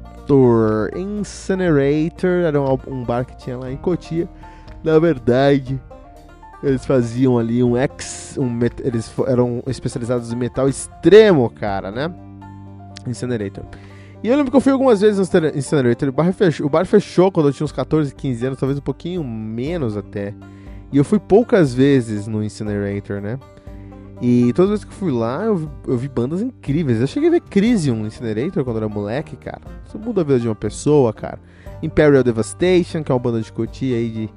Incinerator 0.96 2.44
era 2.46 2.62
um, 2.62 2.78
um 2.88 3.04
bar 3.04 3.26
que 3.26 3.38
tinha 3.38 3.58
lá 3.58 3.72
em 3.72 3.78
Cotia. 3.78 4.28
Na 4.84 5.00
verdade, 5.00 5.82
eles 6.64 6.86
faziam 6.86 7.38
ali 7.38 7.64
um 7.64 7.78
ex. 7.78 8.38
Um 8.38 8.60
eles 8.84 9.12
eram 9.28 9.62
especializados 9.68 10.32
em 10.32 10.36
metal 10.36 10.68
extremo, 10.68 11.50
cara, 11.50 11.92
né? 11.92 12.14
Incinerator. 13.06 13.64
E 14.24 14.28
eu 14.30 14.36
lembro 14.36 14.50
que 14.52 14.58
eu 14.58 14.62
fui 14.62 14.72
algumas 14.72 15.00
vezes 15.00 15.18
no 15.18 15.48
Incinerator. 15.56 16.10
O 16.10 16.12
bar, 16.12 16.34
fechou, 16.34 16.66
o 16.66 16.70
bar 16.70 16.86
fechou 16.86 17.32
quando 17.32 17.50
eu 17.50 17.54
tinha 17.54 17.66
uns 17.66 17.72
14, 17.72 18.14
15 18.14 18.46
anos, 18.46 18.60
talvez 18.60 18.80
um 18.80 18.82
pouquinho 18.82 19.24
menos 19.24 19.96
até. 19.96 20.34
E 20.92 20.98
eu 20.98 21.04
fui 21.04 21.20
poucas 21.20 21.74
vezes 21.74 22.28
no 22.28 22.44
Incinerator, 22.44 23.22
né? 23.22 23.38
E 24.20 24.52
todas 24.54 24.72
as 24.72 24.80
vezes 24.80 24.86
que 24.86 24.92
eu 24.92 24.98
fui 24.98 25.12
lá, 25.12 25.44
eu 25.44 25.56
vi, 25.56 25.70
eu 25.88 25.98
vi 25.98 26.08
bandas 26.08 26.42
incríveis. 26.42 27.00
Eu 27.00 27.06
cheguei 27.06 27.30
a 27.30 27.32
ver 27.34 27.42
Crisium 27.42 27.98
no 27.98 28.08
Incinerator 28.08 28.64
quando 28.64 28.78
eu 28.78 28.84
era 28.84 28.90
moleque, 28.90 29.36
cara. 29.36 29.62
Isso 29.86 30.00
muda 30.00 30.22
a 30.22 30.24
vida 30.24 30.40
de 30.40 30.48
uma 30.48 30.56
pessoa, 30.56 31.14
cara. 31.14 31.40
Imperial 31.84 32.24
Devastation, 32.24 33.04
que 33.04 33.12
é 33.12 33.16
uma 33.16 33.20
banda 33.20 33.40
de 33.40 33.54
Cotia 33.54 33.96
aí 33.96 34.10
de, 34.10 34.30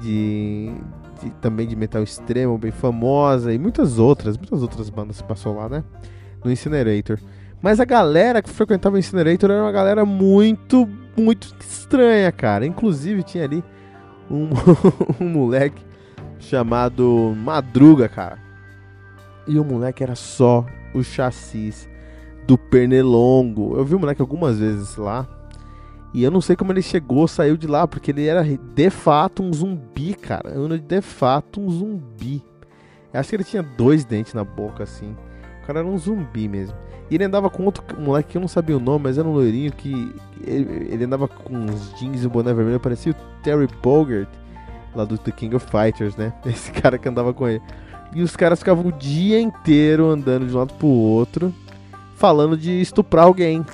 de, 0.00 0.72
de, 1.20 1.30
também 1.40 1.66
de 1.66 1.76
metal 1.76 2.02
extremo, 2.02 2.58
bem 2.58 2.70
famosa. 2.70 3.52
E 3.52 3.58
muitas 3.58 3.98
outras, 3.98 4.36
muitas 4.36 4.62
outras 4.62 4.90
bandas 4.90 5.20
passou 5.22 5.54
lá, 5.54 5.68
né? 5.68 5.84
No 6.44 6.50
Incinerator. 6.50 7.18
Mas 7.60 7.80
a 7.80 7.84
galera 7.84 8.40
que 8.40 8.48
frequentava 8.48 8.96
o 8.96 8.98
Incinerator 8.98 9.50
era 9.50 9.62
uma 9.62 9.72
galera 9.72 10.04
muito, 10.04 10.88
muito 11.16 11.54
estranha, 11.60 12.30
cara. 12.30 12.64
Inclusive 12.64 13.22
tinha 13.22 13.44
ali 13.44 13.64
um, 14.30 14.48
um 15.20 15.28
moleque 15.28 15.82
chamado 16.38 17.34
Madruga, 17.36 18.08
cara. 18.08 18.38
E 19.46 19.58
o 19.58 19.64
moleque 19.64 20.02
era 20.02 20.14
só 20.14 20.64
o 20.94 21.02
chassis 21.02 21.88
do 22.46 22.56
Pernilongo. 22.56 23.76
Eu 23.76 23.84
vi 23.84 23.94
o 23.94 23.98
moleque 23.98 24.20
algumas 24.20 24.58
vezes 24.58 24.96
lá. 24.96 25.26
E 26.14 26.22
eu 26.22 26.30
não 26.30 26.40
sei 26.40 26.56
como 26.56 26.72
ele 26.72 26.82
chegou, 26.82 27.28
saiu 27.28 27.56
de 27.56 27.66
lá, 27.66 27.86
porque 27.86 28.10
ele 28.10 28.26
era 28.26 28.42
de 28.42 28.90
fato 28.90 29.42
um 29.42 29.52
zumbi, 29.52 30.14
cara. 30.14 30.50
Eu 30.50 30.66
de 30.68 31.00
fato 31.02 31.60
um 31.60 31.70
zumbi. 31.70 32.42
Eu 33.12 33.20
acho 33.20 33.28
que 33.28 33.36
ele 33.36 33.44
tinha 33.44 33.62
dois 33.62 34.04
dentes 34.04 34.34
na 34.34 34.44
boca, 34.44 34.84
assim. 34.84 35.14
O 35.62 35.66
cara 35.66 35.80
era 35.80 35.88
um 35.88 35.98
zumbi 35.98 36.48
mesmo. 36.48 36.74
E 37.10 37.14
ele 37.14 37.24
andava 37.24 37.48
com 37.48 37.64
outro 37.64 37.82
moleque 38.00 38.30
que 38.30 38.36
eu 38.36 38.40
não 38.40 38.48
sabia 38.48 38.76
o 38.76 38.80
nome, 38.80 39.04
mas 39.04 39.18
era 39.18 39.26
um 39.26 39.32
loirinho 39.32 39.72
que. 39.72 40.14
Ele, 40.46 40.88
ele 40.90 41.04
andava 41.04 41.26
com 41.26 41.54
uns 41.54 41.94
jeans 41.98 42.22
e 42.22 42.26
um 42.26 42.30
boné 42.30 42.52
vermelho, 42.52 42.80
parecia 42.80 43.12
o 43.12 43.42
Terry 43.42 43.68
Bogert, 43.82 44.28
lá 44.94 45.04
do 45.04 45.18
The 45.18 45.30
King 45.30 45.56
of 45.56 45.66
Fighters, 45.66 46.16
né? 46.16 46.32
Esse 46.44 46.70
cara 46.72 46.98
que 46.98 47.08
andava 47.08 47.32
com 47.32 47.48
ele. 47.48 47.62
E 48.14 48.22
os 48.22 48.36
caras 48.36 48.58
ficavam 48.58 48.86
o 48.86 48.92
dia 48.92 49.40
inteiro 49.40 50.06
andando 50.06 50.46
de 50.46 50.54
um 50.54 50.58
lado 50.58 50.74
pro 50.74 50.86
outro, 50.86 51.54
falando 52.14 52.56
de 52.56 52.80
estuprar 52.80 53.24
alguém. 53.24 53.64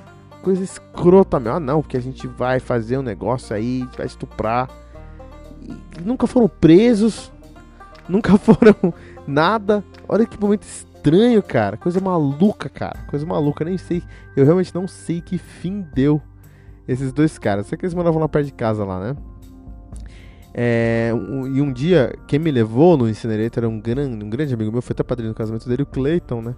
Coisa 0.44 0.62
escrota, 0.62 1.40
meu. 1.40 1.54
Ah, 1.54 1.60
não, 1.60 1.80
porque 1.80 1.96
a 1.96 2.02
gente 2.02 2.26
vai 2.28 2.60
fazer 2.60 2.98
um 2.98 3.02
negócio 3.02 3.56
aí, 3.56 3.88
vai 3.96 4.06
estuprar. 4.06 4.68
E 5.62 6.00
nunca 6.00 6.26
foram 6.26 6.46
presos, 6.46 7.32
nunca 8.08 8.38
foram 8.38 8.94
nada. 9.26 9.82
Olha 10.06 10.24
que 10.26 10.40
momento 10.40 10.62
estranho 10.62 10.94
estranho, 11.04 11.42
cara. 11.42 11.76
Coisa 11.76 12.00
maluca, 12.00 12.68
cara. 12.68 12.98
Coisa 13.08 13.26
maluca. 13.26 13.64
Nem 13.64 13.76
sei. 13.76 14.02
Eu 14.34 14.44
realmente 14.44 14.74
não 14.74 14.88
sei 14.88 15.20
que 15.20 15.36
fim 15.36 15.86
deu 15.94 16.20
esses 16.88 17.12
dois 17.12 17.38
caras. 17.38 17.66
Sei 17.66 17.76
que 17.76 17.84
eles 17.84 17.94
moravam 17.94 18.20
lá 18.20 18.28
perto 18.28 18.46
de 18.46 18.52
casa 18.52 18.84
lá, 18.84 18.98
né? 18.98 19.16
É, 20.54 21.10
um, 21.12 21.46
e 21.48 21.60
um 21.60 21.72
dia, 21.72 22.14
quem 22.28 22.38
me 22.38 22.50
levou 22.50 22.96
no 22.96 23.08
Incinerator 23.08 23.64
era 23.64 23.68
um 23.68 23.80
grande, 23.80 24.24
um 24.24 24.30
grande 24.30 24.54
amigo 24.54 24.70
meu, 24.70 24.80
foi 24.80 24.94
até 24.94 25.02
padrinho 25.02 25.32
do 25.32 25.36
casamento 25.36 25.68
dele, 25.68 25.82
o 25.82 25.86
Clayton, 25.86 26.40
né? 26.40 26.54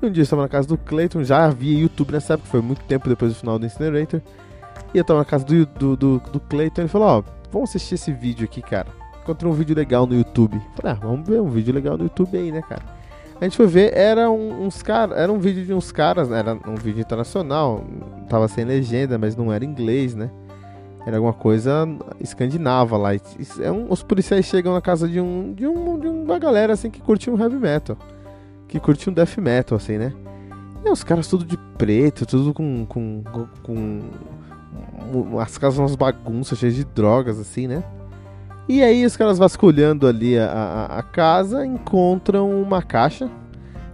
E 0.00 0.06
um 0.06 0.10
dia 0.10 0.20
eu 0.20 0.24
estava 0.24 0.42
na 0.42 0.48
casa 0.48 0.68
do 0.68 0.76
Clayton, 0.76 1.24
já 1.24 1.44
havia 1.44 1.78
YouTube 1.78 2.12
nessa 2.12 2.34
época, 2.34 2.48
foi 2.48 2.60
muito 2.60 2.82
tempo 2.84 3.08
depois 3.08 3.32
do 3.32 3.38
final 3.38 3.58
do 3.58 3.66
Incinerator. 3.66 4.20
E 4.92 4.98
eu 4.98 5.02
estava 5.02 5.20
na 5.20 5.24
casa 5.24 5.44
do, 5.44 5.66
do, 5.66 5.96
do, 5.96 6.22
do 6.32 6.40
Clayton 6.40 6.80
e 6.80 6.84
ele 6.84 6.88
falou: 6.88 7.08
Ó, 7.08 7.18
oh, 7.18 7.24
vamos 7.50 7.70
assistir 7.70 7.94
esse 7.94 8.12
vídeo 8.12 8.44
aqui, 8.44 8.60
cara. 8.60 8.88
Encontrei 9.22 9.50
um 9.50 9.54
vídeo 9.54 9.74
legal 9.74 10.06
no 10.06 10.14
YouTube. 10.14 10.60
Falei: 10.76 10.92
Ah, 10.92 10.98
vamos 11.06 11.28
ver 11.28 11.40
um 11.40 11.48
vídeo 11.48 11.74
legal 11.74 11.96
no 11.96 12.04
YouTube 12.04 12.36
aí, 12.36 12.52
né, 12.52 12.62
cara? 12.62 12.82
A 13.40 13.44
gente 13.44 13.56
foi 13.56 13.66
ver, 13.66 13.94
era 13.94 14.30
um, 14.30 14.64
uns 14.64 14.82
caras, 14.82 15.18
era 15.18 15.30
um 15.30 15.38
vídeo 15.38 15.64
de 15.64 15.74
uns 15.74 15.92
caras, 15.92 16.28
né? 16.30 16.38
era 16.38 16.54
um 16.54 16.74
vídeo 16.74 17.02
internacional, 17.02 17.84
tava 18.30 18.48
sem 18.48 18.64
legenda, 18.64 19.18
mas 19.18 19.36
não 19.36 19.52
era 19.52 19.62
inglês, 19.62 20.14
né? 20.14 20.30
Era 21.06 21.18
alguma 21.18 21.34
coisa 21.34 21.86
escandinava 22.18 22.96
lá. 22.96 23.10
É 23.14 23.70
um, 23.70 23.86
os 23.90 24.02
policiais 24.02 24.46
chegam 24.46 24.72
na 24.72 24.80
casa 24.80 25.06
de 25.06 25.20
um, 25.20 25.52
de 25.52 25.66
um 25.66 25.98
de 25.98 26.08
uma 26.08 26.38
galera 26.38 26.72
assim 26.72 26.90
que 26.90 27.00
curte 27.00 27.30
um 27.30 27.38
heavy 27.38 27.56
metal, 27.56 27.96
que 28.68 28.80
curte 28.80 29.08
um 29.08 29.12
death 29.12 29.38
metal 29.38 29.76
assim, 29.76 29.98
né? 29.98 30.12
E 30.84 30.90
os 30.90 31.02
caras 31.02 31.26
tudo 31.28 31.44
de 31.44 31.56
preto, 31.76 32.26
tudo 32.26 32.52
com 32.54 32.86
com, 32.86 33.22
com, 33.62 34.00
as 35.40 35.56
casas 35.58 35.78
umas 35.78 35.94
bagunças 35.94 36.58
cheias 36.58 36.74
de 36.74 36.84
drogas 36.84 37.38
assim, 37.38 37.66
né? 37.66 37.82
E 38.68 38.82
aí 38.82 39.04
os 39.06 39.16
caras 39.16 39.38
vasculhando 39.38 40.06
ali 40.06 40.38
a, 40.38 40.46
a, 40.46 40.98
a 40.98 41.02
casa 41.02 41.64
encontram 41.64 42.50
uma 42.60 42.82
caixa. 42.82 43.30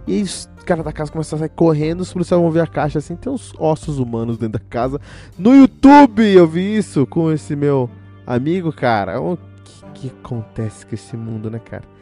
E 0.07 0.21
os 0.21 0.49
caras 0.65 0.83
da 0.83 0.91
casa 0.91 1.11
começam 1.11 1.37
a 1.37 1.39
sair 1.41 1.49
correndo, 1.49 2.01
os 2.01 2.11
policiais 2.11 2.41
vão 2.41 2.51
ver 2.51 2.61
a 2.61 2.67
caixa 2.67 2.99
assim, 2.99 3.15
tem 3.15 3.31
uns 3.31 3.53
ossos 3.57 3.99
humanos 3.99 4.37
dentro 4.37 4.59
da 4.59 4.65
casa. 4.65 4.99
No 5.37 5.55
YouTube 5.55 6.25
eu 6.25 6.47
vi 6.47 6.77
isso 6.77 7.05
com 7.05 7.31
esse 7.31 7.55
meu 7.55 7.89
amigo, 8.25 8.71
cara. 8.71 9.21
O 9.21 9.37
que, 9.63 9.83
que 9.93 10.07
acontece 10.07 10.85
com 10.85 10.95
esse 10.95 11.15
mundo, 11.15 11.49
né, 11.49 11.59
cara? 11.59 11.92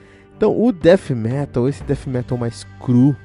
Então, 0.41 0.59
o 0.59 0.71
death 0.71 1.11
metal, 1.11 1.69
esse 1.69 1.83
death 1.83 2.07
metal 2.07 2.35
mais 2.35 2.65
cru 2.79 3.15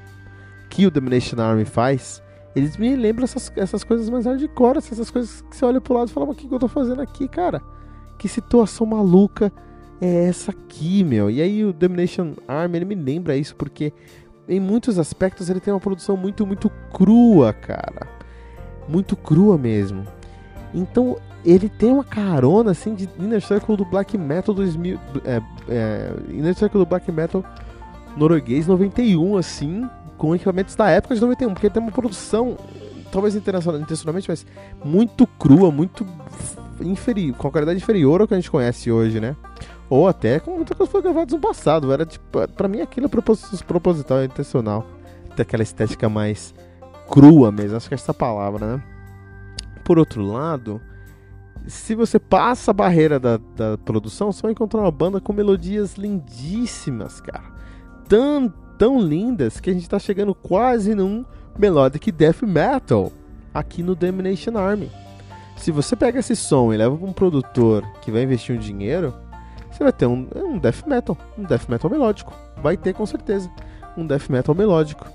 que 0.69 0.85
o 0.85 0.91
Domination 0.91 1.41
Army 1.41 1.65
faz, 1.65 2.21
eles 2.55 2.77
me 2.77 2.95
lembram 2.95 3.23
essas, 3.23 3.51
essas 3.55 3.83
coisas 3.83 4.07
mais 4.07 4.27
hardcore, 4.27 4.77
essas 4.77 5.09
coisas 5.09 5.41
que 5.41 5.57
você 5.57 5.65
olha 5.65 5.81
pro 5.81 5.95
lado 5.95 6.09
e 6.09 6.11
fala, 6.11 6.27
mas 6.27 6.35
o 6.35 6.39
que, 6.39 6.47
que 6.47 6.53
eu 6.53 6.59
tô 6.59 6.67
fazendo 6.67 7.01
aqui, 7.01 7.27
cara? 7.27 7.59
que 8.19 8.27
situação 8.27 8.85
maluca 8.85 9.51
é 9.99 10.25
essa 10.25 10.51
aqui, 10.51 11.03
meu? 11.03 11.27
E 11.27 11.41
aí 11.41 11.65
o 11.65 11.73
Domination 11.73 12.33
Army, 12.47 12.77
ele 12.77 12.85
me 12.85 12.93
lembra 12.93 13.35
isso 13.35 13.55
porque 13.55 13.91
em 14.47 14.59
muitos 14.59 14.99
aspectos 14.99 15.49
ele 15.49 15.59
tem 15.59 15.73
uma 15.73 15.79
produção 15.79 16.15
muito, 16.15 16.45
muito 16.45 16.69
crua, 16.93 17.51
cara. 17.51 18.07
Muito 18.87 19.15
crua 19.15 19.57
mesmo. 19.57 20.05
Então 20.71 21.17
ele 21.45 21.69
tem 21.69 21.91
uma 21.91 22.03
carona 22.03 22.71
assim 22.71 22.93
de 22.93 23.09
Inner 23.19 23.41
Circle 23.41 23.77
do 23.77 23.85
Black 23.85 24.17
Metal 24.17 24.53
2000, 24.53 24.99
é, 25.23 25.41
é, 25.69 26.13
Inner 26.29 26.55
Circle 26.55 26.79
do 26.79 26.85
Black 26.85 27.11
Metal 27.11 27.43
norueguês 28.15 28.67
91 28.67 29.37
assim, 29.37 29.87
com 30.17 30.35
equipamentos 30.35 30.75
da 30.75 30.89
época 30.89 31.15
de 31.15 31.21
91, 31.21 31.53
porque 31.53 31.67
ele 31.67 31.73
tem 31.73 31.83
uma 31.83 31.91
produção 31.91 32.57
talvez 33.11 33.35
intencionalmente, 33.35 34.29
mas 34.29 34.45
muito 34.83 35.25
crua, 35.25 35.71
muito 35.71 36.05
inferior, 36.81 37.35
com 37.37 37.51
qualidade 37.51 37.77
inferior 37.77 38.21
ao 38.21 38.27
que 38.27 38.33
a 38.33 38.37
gente 38.37 38.51
conhece 38.51 38.91
hoje, 38.91 39.19
né? 39.19 39.35
Ou 39.89 40.07
até 40.07 40.39
com 40.39 40.51
muita 40.51 40.75
coisa 40.75 40.91
foi 40.91 41.01
gravada 41.01 41.33
no 41.33 41.41
passado. 41.41 41.91
Era 41.91 42.05
tipo, 42.05 42.47
pra 42.49 42.67
mim 42.67 42.81
aquilo 42.81 43.07
é 43.07 43.09
proposital, 43.65 44.19
é 44.19 44.25
intencional. 44.25 44.85
Ter 45.35 45.43
aquela 45.43 45.63
estética 45.63 46.09
mais 46.09 46.53
crua 47.09 47.51
mesmo, 47.51 47.77
acho 47.77 47.87
que 47.87 47.93
é 47.93 47.95
essa 47.95 48.13
palavra, 48.13 48.77
né? 48.77 48.83
Por 49.83 49.97
outro 49.97 50.21
lado, 50.21 50.81
se 51.67 51.95
você 51.95 52.17
passa 52.17 52.71
a 52.71 52.73
barreira 52.73 53.19
da, 53.19 53.37
da 53.55 53.77
produção, 53.77 54.31
você 54.31 54.41
vai 54.41 54.51
encontrar 54.51 54.81
uma 54.81 54.91
banda 54.91 55.19
com 55.19 55.33
melodias 55.33 55.95
lindíssimas, 55.95 57.19
cara. 57.19 57.43
Tão, 58.07 58.51
tão 58.77 58.99
lindas 58.99 59.59
que 59.59 59.69
a 59.69 59.73
gente 59.73 59.89
tá 59.89 59.99
chegando 59.99 60.33
quase 60.33 60.95
num 60.95 61.25
melodic 61.57 62.11
death 62.11 62.41
metal 62.43 63.11
aqui 63.53 63.83
no 63.83 63.95
Domination 63.95 64.57
Army. 64.57 64.89
Se 65.57 65.71
você 65.71 65.95
pega 65.95 66.19
esse 66.19 66.35
som 66.35 66.71
e 66.73 66.77
leva 66.77 66.95
para 66.95 67.07
um 67.07 67.13
produtor 67.13 67.83
que 68.01 68.11
vai 68.11 68.23
investir 68.23 68.55
um 68.55 68.59
dinheiro, 68.59 69.13
você 69.69 69.83
vai 69.83 69.91
ter 69.91 70.05
um, 70.05 70.27
um 70.35 70.57
death 70.57 70.85
metal, 70.87 71.17
um 71.37 71.43
death 71.43 71.67
metal 71.67 71.89
melódico. 71.89 72.33
Vai 72.61 72.77
ter 72.77 72.93
com 72.93 73.05
certeza 73.05 73.51
um 73.97 74.05
death 74.05 74.29
metal 74.29 74.55
melódico. 74.55 75.05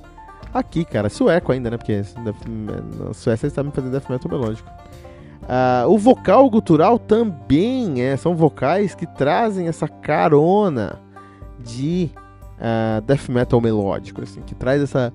Aqui, 0.52 0.84
cara, 0.84 1.08
sueco 1.08 1.52
ainda, 1.52 1.70
né? 1.70 1.78
Porque 1.78 2.02
na 2.18 3.14
Suécia 3.14 3.46
eles 3.46 3.54
sabem 3.54 3.72
fazer 3.72 3.88
death 3.88 4.10
metal 4.10 4.30
melódico. 4.30 4.70
Uh, 5.52 5.86
o 5.86 5.98
vocal 5.98 6.48
gutural 6.48 6.98
também 6.98 8.00
é, 8.00 8.16
são 8.16 8.34
vocais 8.34 8.94
que 8.94 9.06
trazem 9.06 9.68
essa 9.68 9.86
carona 9.86 10.98
de 11.62 12.10
uh, 12.56 13.02
death 13.02 13.28
metal 13.28 13.60
melódico, 13.60 14.22
assim, 14.22 14.40
que 14.40 14.54
traz 14.54 14.80
essa 14.80 15.12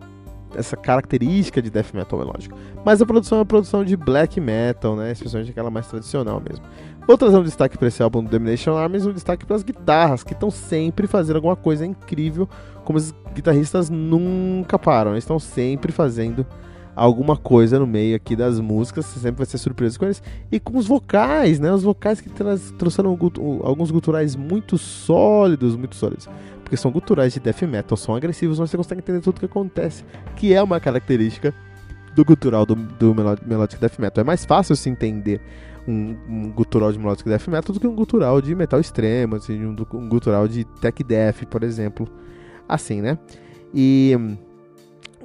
essa 0.55 0.77
característica 0.77 1.61
de 1.61 1.69
death 1.69 1.93
metal 1.93 2.19
melódico. 2.19 2.55
Mas 2.85 3.01
a 3.01 3.05
produção 3.05 3.39
é 3.39 3.39
uma 3.39 3.45
produção 3.45 3.83
de 3.83 3.97
black 3.97 4.39
metal, 4.39 4.95
né? 4.95 5.11
Especialmente 5.11 5.51
aquela 5.51 5.69
mais 5.69 5.87
tradicional 5.87 6.39
mesmo. 6.39 6.63
Vou 7.07 7.17
trazer 7.17 7.37
um 7.37 7.43
destaque 7.43 7.77
para 7.77 7.87
esse 7.87 8.01
álbum 8.03 8.23
do 8.23 8.29
Domination 8.29 8.75
Armies, 8.75 9.05
um 9.05 9.11
destaque 9.11 9.45
para 9.45 9.55
as 9.55 9.63
guitarras, 9.63 10.23
que 10.23 10.33
estão 10.33 10.51
sempre 10.51 11.07
fazendo 11.07 11.37
alguma 11.37 11.55
coisa 11.55 11.85
incrível, 11.85 12.47
como 12.85 12.97
os 12.97 13.13
guitarristas 13.33 13.89
nunca 13.89 14.77
param, 14.77 15.11
eles 15.11 15.23
estão 15.23 15.39
sempre 15.39 15.91
fazendo 15.91 16.45
alguma 16.97 17.37
coisa 17.37 17.77
no 17.77 17.85
meio 17.85 18.15
aqui 18.15 18.35
das 18.35 18.59
músicas, 18.59 19.05
você 19.05 19.19
sempre 19.19 19.37
vai 19.37 19.45
ser 19.45 19.59
surpreso 19.59 19.99
com 19.99 20.05
eles. 20.05 20.21
E 20.51 20.59
com 20.59 20.77
os 20.77 20.87
vocais, 20.87 21.59
né? 21.59 21.71
Os 21.71 21.83
vocais 21.83 22.19
que 22.19 22.29
trouxeram 22.77 23.11
alguns 23.63 23.91
guturais 23.91 24.35
muito 24.35 24.77
sólidos, 24.77 25.75
muito 25.75 25.95
sólidos. 25.95 26.27
Porque 26.63 26.75
são 26.75 26.91
guturais 26.91 27.33
de 27.33 27.39
death 27.39 27.61
metal, 27.61 27.95
são 27.95 28.15
agressivos, 28.15 28.59
mas 28.59 28.71
você 28.71 28.77
consegue 28.77 28.99
entender 28.99 29.21
tudo 29.21 29.37
o 29.37 29.39
que 29.39 29.45
acontece, 29.45 30.03
que 30.35 30.53
é 30.53 30.61
uma 30.61 30.79
característica 30.79 31.53
do 32.15 32.25
gutural 32.25 32.65
do, 32.65 32.75
do 32.75 33.13
Melodic 33.45 33.79
Death 33.79 33.99
Metal. 33.99 34.21
É 34.21 34.25
mais 34.25 34.43
fácil 34.43 34.75
se 34.75 34.89
entender 34.89 35.39
um, 35.87 36.17
um 36.27 36.51
gutural 36.51 36.91
de 36.91 36.97
Melodic 36.97 37.29
Death 37.29 37.47
Metal 37.47 37.73
do 37.73 37.79
que 37.79 37.87
um 37.87 37.95
gutural 37.95 38.41
de 38.41 38.55
metal 38.55 38.79
extremo, 38.79 39.35
assim, 39.35 39.63
um, 39.63 39.75
um 39.93 40.09
gutural 40.09 40.47
de 40.47 40.65
Tech 40.81 41.03
Death, 41.03 41.45
por 41.45 41.63
exemplo. 41.63 42.07
Assim, 42.67 43.01
né? 43.01 43.17
E 43.73 44.13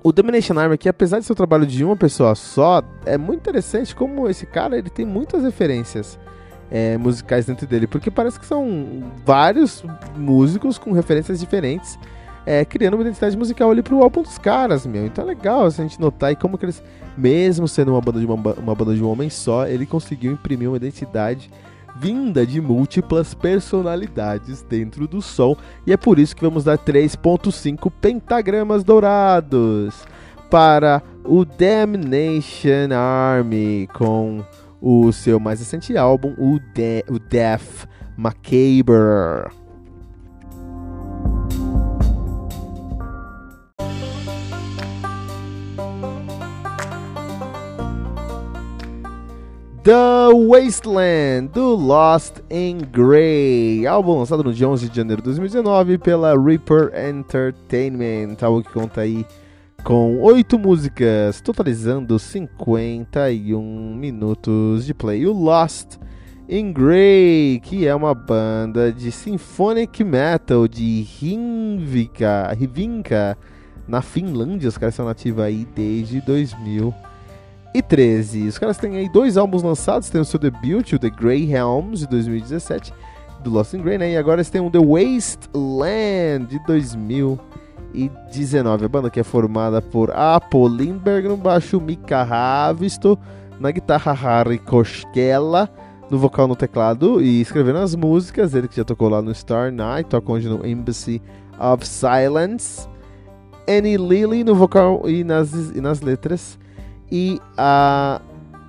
o 0.02 0.12
Domination 0.12 0.58
Army 0.58 0.74
aqui, 0.74 0.88
apesar 0.88 1.18
de 1.18 1.24
ser 1.24 1.32
o 1.32 1.36
trabalho 1.36 1.66
de 1.66 1.84
uma 1.84 1.96
pessoa 1.96 2.34
só, 2.34 2.82
é 3.06 3.16
muito 3.16 3.40
interessante 3.40 3.94
como 3.94 4.28
esse 4.28 4.46
cara 4.46 4.76
ele 4.76 4.90
tem 4.90 5.06
muitas 5.06 5.42
referências 5.42 6.18
é, 6.70 6.96
musicais 6.96 7.46
dentro 7.46 7.66
dele, 7.66 7.86
porque 7.86 8.10
parece 8.10 8.40
que 8.40 8.46
são 8.46 9.02
vários 9.24 9.84
músicos 10.16 10.78
com 10.78 10.92
referências 10.92 11.38
diferentes 11.38 11.98
é, 12.44 12.64
criando 12.64 12.94
uma 12.94 13.02
identidade 13.02 13.36
musical 13.36 13.70
ali 13.70 13.82
pro 13.82 14.02
álbum 14.02 14.22
dos 14.22 14.38
caras, 14.38 14.84
meu. 14.86 15.06
Então 15.06 15.24
é 15.24 15.28
legal 15.28 15.66
assim, 15.66 15.82
a 15.82 15.86
gente 15.86 16.00
notar 16.00 16.30
aí 16.30 16.36
como 16.36 16.58
que 16.58 16.64
eles, 16.64 16.82
mesmo 17.16 17.68
sendo 17.68 17.92
uma 17.92 18.00
banda 18.00 18.18
de 18.18 18.26
uma, 18.26 18.34
uma 18.34 18.74
banda 18.74 18.94
de 18.94 19.02
um 19.02 19.08
homem 19.08 19.30
só, 19.30 19.66
ele 19.66 19.86
conseguiu 19.86 20.32
imprimir 20.32 20.68
uma 20.68 20.76
identidade 20.76 21.50
vinda 21.96 22.46
de 22.46 22.60
múltiplas 22.60 23.34
personalidades 23.34 24.62
dentro 24.62 25.06
do 25.06 25.20
som, 25.20 25.56
e 25.86 25.92
é 25.92 25.96
por 25.96 26.18
isso 26.18 26.34
que 26.34 26.44
vamos 26.44 26.64
dar 26.64 26.78
3.5 26.78 27.90
pentagramas 28.00 28.82
dourados 28.84 30.04
para 30.50 31.02
o 31.24 31.44
Damnation 31.44 32.94
Army 32.94 33.88
com 33.94 34.44
o 34.80 35.12
seu 35.12 35.38
mais 35.38 35.60
recente 35.60 35.96
álbum, 35.96 36.34
o, 36.36 36.58
De 36.74 37.04
o 37.08 37.18
Death 37.18 37.88
Macabre. 38.16 39.61
The 49.84 50.28
Wasteland, 50.32 51.48
do 51.48 51.74
Lost 51.74 52.34
in 52.48 52.82
Grey, 52.92 53.84
álbum 53.84 54.16
lançado 54.16 54.44
no 54.44 54.54
dia 54.54 54.68
11 54.68 54.88
de 54.88 54.96
janeiro 54.96 55.20
de 55.20 55.24
2019 55.24 55.98
pela 55.98 56.40
Reaper 56.40 56.92
Entertainment, 56.94 58.36
álbum 58.40 58.62
que 58.62 58.72
conta 58.72 59.00
aí 59.00 59.26
com 59.82 60.20
oito 60.20 60.56
músicas, 60.56 61.40
totalizando 61.40 62.16
51 62.16 63.96
minutos 63.96 64.86
de 64.86 64.94
play. 64.94 65.26
O 65.26 65.32
Lost 65.32 65.96
in 66.48 66.72
Grey, 66.72 67.58
que 67.60 67.84
é 67.84 67.92
uma 67.92 68.14
banda 68.14 68.92
de 68.92 69.10
symphonic 69.10 70.04
metal 70.04 70.68
de 70.68 71.02
Rivinka 71.02 72.56
na 73.88 74.00
Finlândia, 74.00 74.68
os 74.68 74.78
caras 74.78 74.94
são 74.94 75.06
nativos 75.06 75.42
aí 75.42 75.66
desde 75.74 76.20
2000 76.20 76.94
e 77.74 77.80
13. 77.80 78.48
Os 78.48 78.58
caras 78.58 78.76
têm 78.76 78.96
aí 78.96 79.08
dois 79.08 79.36
álbuns 79.36 79.62
lançados, 79.62 80.10
tem 80.10 80.20
o 80.20 80.24
seu 80.24 80.38
debut, 80.38 80.92
o 80.92 80.98
The 80.98 81.10
Grey 81.10 81.52
Helms, 81.52 82.00
de 82.00 82.06
2017, 82.08 82.92
do 83.42 83.50
Lost 83.50 83.74
in 83.74 83.82
Grey, 83.82 83.98
né? 83.98 84.12
E 84.12 84.16
agora 84.16 84.36
eles 84.36 84.50
têm 84.50 84.60
o 84.60 84.70
The 84.70 84.78
Wasteland, 84.78 86.46
de 86.46 86.58
2019. 86.66 88.84
A 88.84 88.88
banda 88.88 89.10
que 89.10 89.20
é 89.20 89.24
formada 89.24 89.80
por 89.80 90.10
Apo 90.10 90.68
Lindberg 90.68 91.28
no 91.28 91.36
baixo, 91.36 91.80
Mika 91.80 92.22
Ravisto 92.22 93.18
na 93.58 93.70
guitarra, 93.70 94.12
Harry 94.12 94.58
Koskela 94.58 95.68
no 96.10 96.18
vocal 96.18 96.46
no 96.46 96.54
teclado 96.54 97.22
e 97.22 97.40
escrevendo 97.40 97.78
as 97.78 97.94
músicas, 97.94 98.54
ele 98.54 98.68
que 98.68 98.76
já 98.76 98.84
tocou 98.84 99.08
lá 99.08 99.22
no 99.22 99.34
Star 99.34 99.72
Night, 99.72 100.10
toca 100.10 100.30
hoje 100.30 100.46
no 100.46 100.66
Embassy 100.66 101.22
of 101.58 101.88
Silence. 101.88 102.86
Annie 103.66 103.96
Lilly 103.96 104.44
no 104.44 104.54
vocal 104.54 105.08
e 105.08 105.24
nas, 105.24 105.52
e 105.52 105.80
nas 105.80 106.02
letras 106.02 106.58
e 107.12 107.38
a 107.58 108.22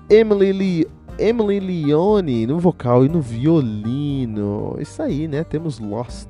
Emily, 0.09 0.51
Le 0.51 0.87
Emily 1.17 1.61
Leone 1.61 2.45
no 2.45 2.59
vocal 2.59 3.05
e 3.05 3.09
no 3.09 3.21
violino. 3.21 4.75
Isso 4.79 5.01
aí, 5.01 5.29
né? 5.29 5.45
Temos 5.45 5.79
Lost 5.79 6.27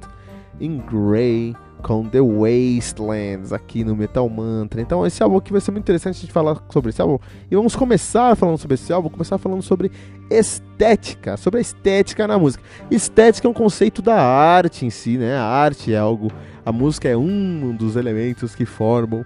in 0.62 0.78
Grey 0.78 1.56
com 1.82 2.06
The 2.06 2.22
Wastelands 2.22 3.52
aqui 3.52 3.84
no 3.84 3.96
Metal 3.96 4.30
Mantra. 4.30 4.80
Então 4.80 5.04
esse 5.08 5.24
álbum 5.24 5.38
aqui 5.38 5.52
vai 5.52 5.60
ser 5.60 5.72
muito 5.72 5.86
interessante 5.86 6.18
a 6.18 6.22
gente 6.22 6.32
falar 6.32 6.62
sobre 6.70 6.92
esse 6.92 7.02
álbum. 7.02 7.18
E 7.50 7.56
vamos 7.56 7.76
começar 7.76 8.36
falando 8.36 8.60
sobre 8.60 8.76
esse 8.76 8.94
álbum, 8.94 9.10
começar 9.10 9.40
falando 9.40 9.64
sobre 9.64 9.92
estética, 10.30 11.36
sobre 11.36 11.58
a 11.58 11.62
estética 11.62 12.28
na 12.28 12.38
música. 12.38 12.64
Estética 12.92 13.48
é 13.48 13.50
um 13.50 13.56
conceito 13.56 14.04
da 14.04 14.22
arte 14.22 14.86
em 14.86 14.92
si, 14.92 15.18
né? 15.18 15.36
A 15.36 15.46
arte 15.46 15.92
é 15.92 15.98
algo, 15.98 16.32
a 16.64 16.72
música 16.72 17.10
é 17.10 17.18
um 17.18 17.76
dos 17.76 17.96
elementos 17.96 18.54
que 18.54 18.68
formam 18.68 19.26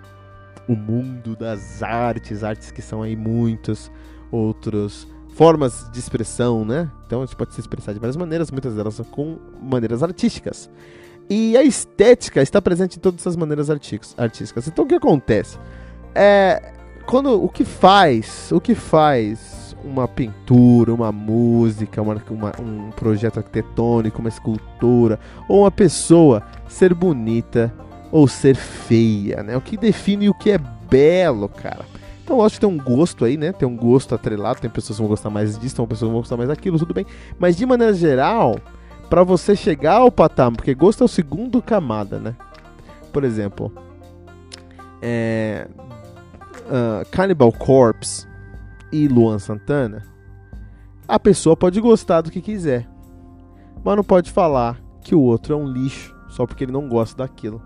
o 0.67 0.75
mundo 0.75 1.35
das 1.35 1.81
artes, 1.81 2.43
artes 2.43 2.71
que 2.71 2.81
são 2.81 3.01
aí 3.01 3.15
muitas 3.15 3.91
outras 4.31 5.07
formas 5.33 5.89
de 5.91 5.99
expressão, 5.99 6.65
né? 6.65 6.89
Então 7.05 7.21
a 7.21 7.25
gente 7.25 7.35
pode 7.35 7.53
se 7.53 7.61
expressar 7.61 7.93
de 7.93 7.99
várias 7.99 8.17
maneiras, 8.17 8.51
muitas 8.51 8.75
delas 8.75 8.99
com 9.11 9.37
maneiras 9.61 10.01
artísticas. 10.01 10.69
E 11.29 11.55
a 11.55 11.63
estética 11.63 12.41
está 12.41 12.61
presente 12.61 12.97
em 12.97 12.99
todas 12.99 13.21
essas 13.21 13.35
maneiras 13.35 13.69
artísticas. 13.69 14.67
Então 14.67 14.85
o 14.85 14.87
que 14.87 14.95
acontece? 14.95 15.57
É, 16.15 16.73
quando 17.05 17.41
o 17.41 17.47
que 17.47 17.63
faz, 17.63 18.51
o 18.51 18.59
que 18.59 18.73
faz 18.73 19.75
uma 19.83 20.07
pintura, 20.07 20.93
uma 20.93 21.11
música, 21.11 22.01
uma, 22.01 22.21
uma, 22.29 22.51
um 22.59 22.91
projeto 22.91 23.37
arquitetônico, 23.37 24.19
uma 24.19 24.29
escultura 24.29 25.19
ou 25.47 25.61
uma 25.61 25.71
pessoa 25.71 26.43
ser 26.67 26.93
bonita 26.93 27.73
ou 28.11 28.27
ser 28.27 28.55
feia, 28.55 29.43
né? 29.43 29.57
O 29.57 29.61
que 29.61 29.77
define 29.77 30.29
o 30.29 30.33
que 30.33 30.51
é 30.51 30.57
belo, 30.57 31.49
cara. 31.49 31.85
Então, 32.23 32.37
lógico 32.37 32.59
que 32.59 32.67
tem 32.67 32.79
um 32.79 32.83
gosto 32.83 33.23
aí, 33.23 33.37
né? 33.37 33.51
Tem 33.53 33.67
um 33.67 33.75
gosto 33.75 34.13
atrelado, 34.13 34.59
tem 34.59 34.69
pessoas 34.69 34.97
que 34.97 35.01
vão 35.01 35.09
gostar 35.09 35.29
mais 35.29 35.57
disso, 35.57 35.75
tem 35.75 35.85
pessoas 35.87 36.09
que 36.09 36.13
vão 36.13 36.21
gostar 36.21 36.37
mais 36.37 36.49
daquilo, 36.49 36.77
tudo 36.77 36.93
bem. 36.93 37.05
Mas 37.39 37.55
de 37.55 37.65
maneira 37.65 37.93
geral, 37.93 38.59
para 39.09 39.23
você 39.23 39.55
chegar 39.55 39.97
ao 39.97 40.11
patamar, 40.11 40.57
porque 40.57 40.73
gosto 40.73 41.03
é 41.03 41.05
o 41.05 41.07
segundo 41.07 41.61
camada, 41.61 42.19
né? 42.19 42.35
Por 43.13 43.23
exemplo, 43.23 43.71
é, 45.01 45.67
uh, 46.65 47.09
Cannibal 47.11 47.51
Corpse 47.51 48.27
e 48.91 49.07
Luan 49.07 49.39
Santana, 49.39 50.03
a 51.07 51.17
pessoa 51.17 51.55
pode 51.55 51.79
gostar 51.79 52.21
do 52.21 52.31
que 52.31 52.41
quiser, 52.41 52.87
mas 53.83 53.95
não 53.95 54.03
pode 54.03 54.31
falar 54.31 54.77
que 55.01 55.15
o 55.15 55.21
outro 55.21 55.53
é 55.53 55.55
um 55.55 55.65
lixo 55.65 56.13
só 56.27 56.45
porque 56.45 56.65
ele 56.65 56.73
não 56.73 56.89
gosta 56.89 57.17
daquilo. 57.17 57.61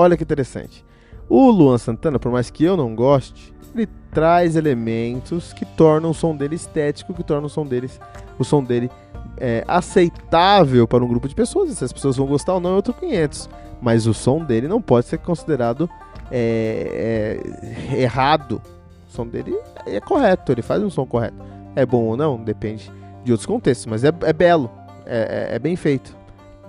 Olha 0.00 0.16
que 0.16 0.22
interessante. 0.22 0.84
O 1.28 1.50
Luan 1.50 1.76
Santana, 1.76 2.20
por 2.20 2.30
mais 2.30 2.50
que 2.50 2.62
eu 2.62 2.76
não 2.76 2.94
goste, 2.94 3.52
ele 3.74 3.88
traz 4.12 4.54
elementos 4.54 5.52
que 5.52 5.64
tornam 5.64 6.10
o 6.10 6.14
som 6.14 6.36
dele 6.36 6.54
estético, 6.54 7.12
que 7.12 7.24
tornam 7.24 7.46
o 7.46 7.50
som, 7.50 7.66
deles, 7.66 8.00
o 8.38 8.44
som 8.44 8.62
dele 8.62 8.88
é, 9.36 9.64
aceitável 9.66 10.86
para 10.86 11.04
um 11.04 11.08
grupo 11.08 11.28
de 11.28 11.34
pessoas. 11.34 11.72
Se 11.72 11.84
as 11.84 11.92
pessoas 11.92 12.16
vão 12.16 12.28
gostar 12.28 12.54
ou 12.54 12.60
não 12.60 12.70
é 12.70 12.74
outro 12.74 12.94
500. 12.94 13.50
Mas 13.82 14.06
o 14.06 14.14
som 14.14 14.44
dele 14.44 14.68
não 14.68 14.80
pode 14.80 15.06
ser 15.06 15.18
considerado 15.18 15.90
é, 16.30 17.40
é, 17.90 18.00
errado. 18.00 18.62
O 19.08 19.10
som 19.10 19.26
dele 19.26 19.58
é 19.84 20.00
correto, 20.00 20.52
ele 20.52 20.62
faz 20.62 20.80
um 20.80 20.90
som 20.90 21.04
correto. 21.04 21.36
É 21.74 21.84
bom 21.84 22.04
ou 22.04 22.16
não? 22.16 22.36
Depende 22.36 22.88
de 23.24 23.32
outros 23.32 23.46
contextos, 23.46 23.86
mas 23.86 24.04
é, 24.04 24.12
é 24.22 24.32
belo, 24.32 24.70
é, 25.04 25.48
é, 25.50 25.56
é 25.56 25.58
bem 25.58 25.74
feito. 25.74 26.17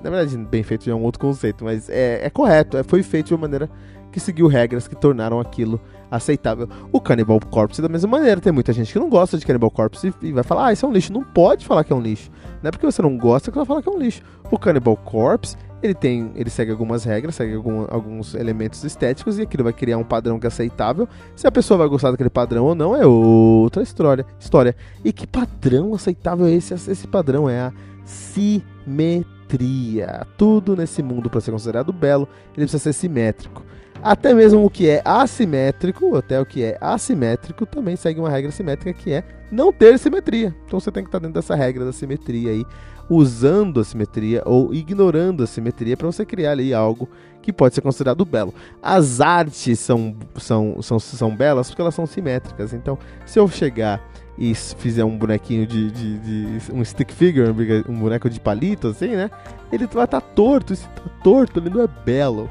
Na 0.04 0.10
verdade, 0.10 0.38
bem 0.38 0.64
feito 0.64 0.90
é 0.90 0.96
um 0.96 1.04
outro 1.04 1.20
conceito, 1.20 1.64
mas 1.64 1.90
é, 1.90 2.26
é 2.26 2.30
correto, 2.30 2.78
é, 2.78 2.84
foi 2.84 3.04
feito 3.04 3.28
de 3.28 3.34
uma 3.34 3.42
maneira 3.42 3.70
que 4.12 4.20
seguiu 4.20 4.48
regras 4.48 4.88
que 4.88 4.96
tornaram 4.96 5.40
aquilo 5.40 5.80
aceitável. 6.10 6.68
O 6.92 7.00
Cannibal 7.00 7.40
Corpse, 7.40 7.82
da 7.82 7.90
mesma 7.90 8.10
maneira, 8.10 8.42
tem 8.42 8.52
muita 8.52 8.74
gente 8.74 8.92
que 8.92 9.00
não 9.00 9.10
gosta 9.10 9.38
de 9.38 9.46
Cannibal 9.46 9.70
Corpse 9.70 10.14
e, 10.22 10.32
vai 10.32 10.44
falar, 10.44 10.68
ah, 10.68 10.74
isso 10.74 10.86
é 10.86 10.90
um 10.90 10.92
lixo. 10.92 11.14
Não 11.14 11.24
pode 11.24 11.66
falar 11.66 11.84
que 11.84 11.94
é 11.94 11.96
um 11.96 12.02
lixo. 12.02 12.32
Não 12.62 12.70
é 12.70 12.72
porque 12.72 12.86
você 12.86 13.02
não 13.02 13.18
gosta 13.18 13.52
que 13.52 13.56
você 13.56 13.60
vai 13.60 13.66
falar 13.66 13.82
que 13.84 13.90
é 13.90 13.92
um 13.92 14.00
lixo. 14.00 14.22
O 14.50 14.58
Cannibal 14.58 14.98
Corpse, 14.98 15.56
ele 15.84 15.94
tem, 15.94 16.32
ele 16.36 16.50
segue 16.50 16.72
algumas 16.72 17.04
regras, 17.04 17.36
segue 17.36 17.54
algum, 17.54 17.86
alguns 17.88 18.34
elementos 18.34 18.84
estéticos 18.84 19.38
e 19.38 19.44
aquilo 19.44 19.64
vai 19.64 19.74
criar 19.74 19.98
um 19.98 20.04
padrão 20.04 20.40
que 20.40 20.48
é 20.48 20.50
aceitável. 20.50 21.08
Se 21.36 21.46
a 21.46 21.52
pessoa 21.52 21.78
vai 21.78 21.88
gostar 21.88 22.12
daquele 22.12 22.30
padrão 22.30 22.66
ou 22.66 22.76
não 22.76 22.96
é 22.96 23.06
outra 23.06 23.84
história. 23.84 24.26
História. 24.40 24.76
E 25.06 25.14
que 25.14 25.28
padrão 25.28 25.94
aceitável 25.94 26.48
é 26.48 26.52
esse? 26.52 26.74
Esse 26.74 27.08
padrão 27.08 27.48
é 27.48 27.60
a 27.60 27.74
simetria 28.04 29.39
simetria. 29.50 30.28
Tudo 30.38 30.76
nesse 30.76 31.02
mundo, 31.02 31.30
para 31.30 31.42
ser 31.42 31.52
considerado 31.52 31.92
belo, 31.92 32.28
ele 32.56 32.66
precisa 32.66 32.80
ser 32.80 32.94
simétrico. 32.94 33.64
Até 34.02 34.34
mesmo 34.34 34.64
o 34.64 34.70
que 34.70 34.88
é 34.88 35.02
assimétrico, 35.04 36.16
até 36.16 36.40
o 36.40 36.46
que 36.46 36.64
é 36.64 36.78
assimétrico, 36.80 37.66
também 37.66 37.96
segue 37.96 38.20
uma 38.20 38.30
regra 38.30 38.52
simétrica 38.52 38.94
que 38.94 39.12
é 39.12 39.24
não 39.52 39.74
ter 39.74 39.98
simetria. 39.98 40.56
Então 40.66 40.80
você 40.80 40.92
tem 40.92 41.04
que 41.04 41.10
estar 41.10 41.20
dentro 41.20 41.34
dessa 41.34 41.54
regra 41.54 41.84
da 41.84 41.92
simetria 41.92 42.52
aí, 42.52 42.66
usando 43.10 43.80
a 43.80 43.84
simetria 43.84 44.42
ou 44.46 44.74
ignorando 44.74 45.44
a 45.44 45.48
simetria 45.48 45.98
para 45.98 46.08
você 46.08 46.26
criar 46.26 46.52
ali 46.52 46.74
algo 46.74 47.10
que 47.42 47.52
pode 47.52 47.76
ser 47.76 47.82
considerado 47.82 48.24
belo. 48.24 48.54
As 48.82 49.20
artes 49.20 49.80
são, 49.80 50.16
são, 50.38 50.82
são, 50.82 51.00
são 51.00 51.36
belas 51.36 51.68
porque 51.68 51.82
elas 51.82 51.96
são 51.96 52.06
simétricas. 52.06 52.74
Então, 52.74 52.98
se 53.26 53.38
eu 53.38 53.50
chegar 53.50 54.02
e 54.40 54.56
fizer 54.56 55.04
um 55.04 55.18
bonequinho 55.18 55.68
de, 55.68 55.92
de, 55.92 56.20
de, 56.20 56.72
um 56.72 56.84
stick 56.84 57.12
figure, 57.12 57.52
um 57.90 58.00
boneco 58.00 58.30
de 58.30 58.40
palito, 58.40 58.88
assim, 58.88 59.10
né? 59.10 59.30
Ele 59.70 59.86
vai 59.86 60.06
estar 60.06 60.22
tá 60.22 60.22
torto. 60.22 60.74
Se 60.74 60.88
tá 60.88 61.02
torto, 61.22 61.60
ele 61.60 61.70
não 61.70 61.84
é 61.84 61.88
belo 61.88 62.50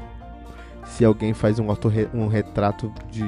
se 0.89 1.05
alguém 1.05 1.33
faz 1.33 1.59
um, 1.59 1.67
um 2.13 2.27
retrato 2.27 2.91
de, 3.11 3.23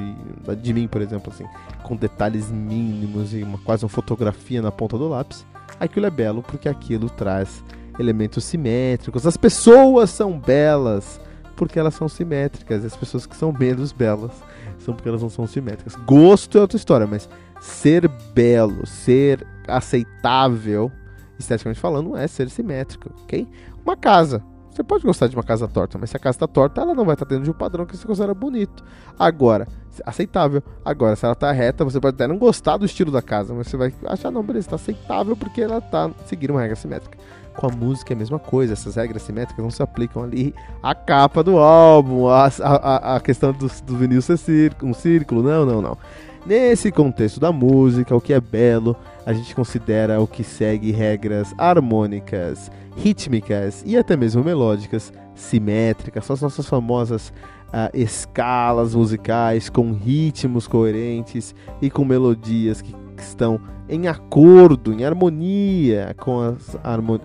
de 0.56 0.74
mim, 0.74 0.88
por 0.88 1.00
exemplo, 1.00 1.32
assim, 1.32 1.44
com 1.82 1.96
detalhes 1.96 2.50
mínimos 2.50 3.32
e 3.32 3.42
uma, 3.42 3.58
quase 3.58 3.84
uma 3.84 3.88
fotografia 3.88 4.60
na 4.60 4.72
ponta 4.72 4.98
do 4.98 5.08
lápis, 5.08 5.46
aquilo 5.78 6.06
é 6.06 6.10
belo 6.10 6.42
porque 6.42 6.68
aquilo 6.68 7.08
traz 7.08 7.62
elementos 7.98 8.44
simétricos. 8.44 9.26
As 9.26 9.36
pessoas 9.36 10.10
são 10.10 10.38
belas 10.38 11.20
porque 11.54 11.78
elas 11.78 11.94
são 11.94 12.08
simétricas, 12.08 12.82
e 12.82 12.86
as 12.86 12.96
pessoas 12.96 13.26
que 13.26 13.36
são 13.36 13.52
menos 13.52 13.92
belas 13.92 14.32
são 14.78 14.94
porque 14.94 15.08
elas 15.08 15.22
não 15.22 15.30
são 15.30 15.46
simétricas. 15.46 15.94
Gosto 16.04 16.58
é 16.58 16.60
outra 16.60 16.76
história, 16.76 17.06
mas 17.06 17.28
ser 17.62 18.08
belo, 18.34 18.84
ser 18.86 19.46
aceitável, 19.68 20.90
esteticamente 21.38 21.80
falando, 21.80 22.16
é 22.16 22.26
ser 22.26 22.50
simétrico, 22.50 23.10
ok? 23.22 23.48
Uma 23.84 23.96
casa 23.96 24.42
você 24.72 24.82
pode 24.82 25.04
gostar 25.04 25.26
de 25.26 25.36
uma 25.36 25.42
casa 25.42 25.68
torta, 25.68 25.98
mas 25.98 26.08
se 26.08 26.16
a 26.16 26.20
casa 26.20 26.36
está 26.36 26.46
torta, 26.46 26.80
ela 26.80 26.94
não 26.94 27.04
vai 27.04 27.14
estar 27.14 27.26
tá 27.26 27.28
dentro 27.28 27.44
de 27.44 27.50
um 27.50 27.54
padrão 27.54 27.84
que 27.84 27.94
você 27.94 28.06
considera 28.06 28.32
bonito. 28.32 28.82
Agora, 29.18 29.68
aceitável. 30.06 30.62
Agora, 30.82 31.14
se 31.14 31.26
ela 31.26 31.34
está 31.34 31.52
reta, 31.52 31.84
você 31.84 32.00
pode 32.00 32.14
até 32.14 32.26
não 32.26 32.38
gostar 32.38 32.78
do 32.78 32.86
estilo 32.86 33.12
da 33.12 33.20
casa, 33.20 33.52
mas 33.52 33.66
você 33.66 33.76
vai 33.76 33.92
achar, 34.06 34.30
não, 34.30 34.42
beleza, 34.42 34.68
está 34.68 34.76
aceitável 34.76 35.36
porque 35.36 35.60
ela 35.60 35.76
está 35.76 36.10
seguindo 36.24 36.52
uma 36.52 36.60
regra 36.62 36.74
simétrica. 36.74 37.18
Com 37.54 37.66
a 37.66 37.70
música 37.70 38.14
é 38.14 38.16
a 38.16 38.18
mesma 38.18 38.38
coisa, 38.38 38.72
essas 38.72 38.96
regras 38.96 39.20
simétricas 39.20 39.62
não 39.62 39.70
se 39.70 39.82
aplicam 39.82 40.22
ali 40.22 40.54
à 40.82 40.94
capa 40.94 41.44
do 41.44 41.58
álbum, 41.58 42.28
a, 42.28 42.46
a, 42.62 43.16
a 43.16 43.20
questão 43.20 43.52
do, 43.52 43.70
do 43.84 43.96
vinil 43.98 44.22
ser 44.22 44.38
círculo, 44.38 44.90
um 44.90 44.94
círculo, 44.94 45.42
não, 45.42 45.66
não, 45.66 45.82
não. 45.82 45.98
Nesse 46.44 46.90
contexto 46.90 47.38
da 47.38 47.52
música, 47.52 48.16
o 48.16 48.20
que 48.20 48.32
é 48.32 48.40
belo, 48.40 48.96
a 49.24 49.32
gente 49.32 49.54
considera 49.54 50.20
o 50.20 50.26
que 50.26 50.42
segue 50.42 50.90
regras 50.90 51.54
harmônicas, 51.56 52.68
rítmicas 52.96 53.84
e 53.86 53.96
até 53.96 54.16
mesmo 54.16 54.42
melódicas, 54.42 55.12
simétricas, 55.36 56.24
são 56.24 56.34
as 56.34 56.42
nossas 56.42 56.66
famosas 56.66 57.32
uh, 57.68 57.94
escalas 57.94 58.92
musicais 58.92 59.70
com 59.70 59.92
ritmos 59.92 60.66
coerentes 60.66 61.54
e 61.80 61.88
com 61.88 62.04
melodias 62.04 62.82
que 62.82 62.92
estão 63.18 63.60
em 63.88 64.08
acordo, 64.08 64.92
em 64.92 65.04
harmonia 65.04 66.14
com 66.18 66.40
as, 66.40 66.76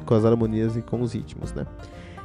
com 0.06 0.14
as 0.14 0.26
harmonias 0.26 0.78
e 0.78 0.82
com 0.84 1.02
os 1.02 1.14
ritmos, 1.14 1.54
né? 1.54 1.66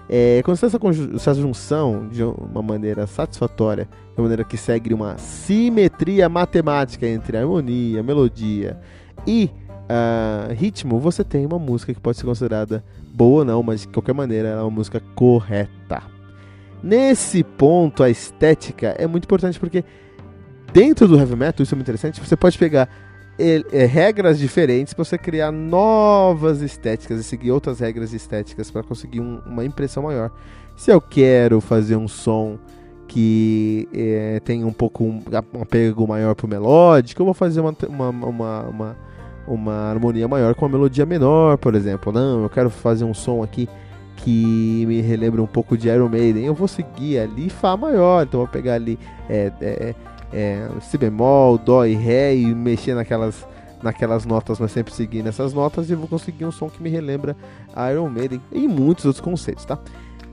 É, 0.09 0.43
quando 0.45 0.63
essa, 0.63 0.79
essa 1.15 1.35
junção 1.35 2.09
de 2.09 2.23
uma 2.23 2.61
maneira 2.61 3.07
satisfatória, 3.07 3.89
de 4.15 4.21
maneira 4.21 4.45
que 4.45 4.57
segue 4.57 4.93
uma 4.93 5.17
simetria 5.19 6.29
matemática 6.29 7.07
entre 7.07 7.37
harmonia, 7.37 8.03
melodia 8.03 8.79
e 9.27 9.51
uh, 9.83 10.53
ritmo, 10.53 10.99
você 10.99 11.25
tem 11.25 11.47
uma 11.47 11.59
música 11.59 11.93
que 11.95 12.01
pode 12.01 12.19
ser 12.19 12.25
considerada 12.25 12.85
boa 13.15 13.41
ou 13.41 13.45
não, 13.45 13.63
mas 13.63 13.83
de 13.83 13.89
qualquer 13.89 14.15
maneira 14.15 14.49
ela 14.49 14.61
é 14.61 14.65
uma 14.65 14.71
música 14.71 15.01
correta. 15.15 16.03
Nesse 16.83 17.45
ponto, 17.45 18.03
a 18.03 18.11
estética 18.11 18.89
é 18.99 19.07
muito 19.07 19.25
importante 19.25 19.59
porque 19.59 19.85
dentro 20.73 21.07
do 21.07 21.19
heavy 21.19 21.37
metal, 21.37 21.63
isso 21.63 21.75
é 21.75 21.77
muito 21.77 21.87
interessante, 21.87 22.21
você 22.21 22.37
pode 22.37 22.59
pegar 22.59 22.89
é, 23.39 23.85
regras 23.87 24.39
diferentes 24.39 24.93
para 24.93 25.05
você 25.05 25.17
criar 25.17 25.51
novas 25.51 26.61
estéticas 26.61 27.21
e 27.21 27.25
seguir 27.25 27.51
outras 27.51 27.81
regras 27.81 28.13
estéticas 28.13 28.71
para 28.71 28.83
conseguir 28.83 29.21
um, 29.21 29.41
uma 29.47 29.65
impressão 29.65 30.03
maior. 30.03 30.31
Se 30.77 30.91
eu 30.91 31.01
quero 31.01 31.61
fazer 31.61 31.97
um 31.97 32.09
som 32.09 32.59
que 33.13 33.87
é, 33.93 34.41
tem 34.41 34.65
um 34.65 34.73
pouco 34.73 35.05
um, 35.05 35.23
um 35.55 35.61
apego 35.61 36.09
maior 36.09 36.35
pro 36.35 36.49
melódico, 36.49 37.21
eu 37.21 37.27
vou 37.27 37.35
fazer 37.35 37.61
uma, 37.61 37.77
uma, 37.87 38.09
uma, 38.09 38.61
uma, 38.63 38.97
uma 39.47 39.75
harmonia 39.91 40.27
maior 40.27 40.55
com 40.55 40.65
uma 40.65 40.73
melodia 40.73 41.05
menor, 41.05 41.59
por 41.59 41.75
exemplo. 41.75 42.11
Não, 42.11 42.43
eu 42.43 42.49
quero 42.49 42.71
fazer 42.71 43.05
um 43.05 43.13
som 43.13 43.43
aqui 43.43 43.69
que 44.17 44.87
me 44.87 45.03
relembra 45.03 45.43
um 45.43 45.47
pouco 45.47 45.77
de 45.77 45.89
Iron 45.89 46.09
Maiden. 46.09 46.47
Eu 46.47 46.55
vou 46.55 46.67
seguir 46.67 47.19
ali 47.19 47.51
Fá 47.51 47.77
maior, 47.77 48.23
então 48.23 48.41
vou 48.41 48.49
pegar 48.49 48.75
ali 48.75 48.99
é, 49.29 49.53
é, 49.61 49.95
é, 50.33 50.69
si 50.81 50.97
bemol, 50.97 51.59
dó 51.59 51.85
e 51.85 51.95
ré 51.95 52.35
e 52.35 52.47
mexer 52.55 52.95
naquelas, 52.95 53.47
naquelas 53.83 54.25
notas, 54.25 54.59
mas 54.59 54.73
sempre 54.73 54.95
seguindo 54.95 55.27
essas 55.27 55.53
notas 55.53 55.91
e 55.91 55.95
vou 55.95 56.09
conseguir 56.09 56.47
um 56.47 56.53
som 56.53 56.71
que 56.71 56.83
me 56.83 56.89
relembra 56.89 57.37
Iron 57.93 58.09
Maiden 58.09 58.41
e 58.51 58.67
muitos 58.67 59.05
outros 59.05 59.23
conceitos, 59.23 59.67
tá? 59.67 59.79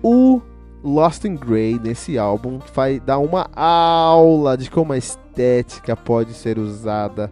O 0.01 0.39
Lost 0.83 1.25
in 1.25 1.35
Grey 1.35 1.79
nesse 1.79 2.17
álbum 2.17 2.59
vai 2.73 2.99
dar 2.99 3.19
uma 3.19 3.49
aula 3.53 4.57
de 4.57 4.69
como 4.69 4.93
a 4.93 4.97
estética 4.97 5.95
pode 5.95 6.33
ser 6.33 6.57
usada 6.57 7.31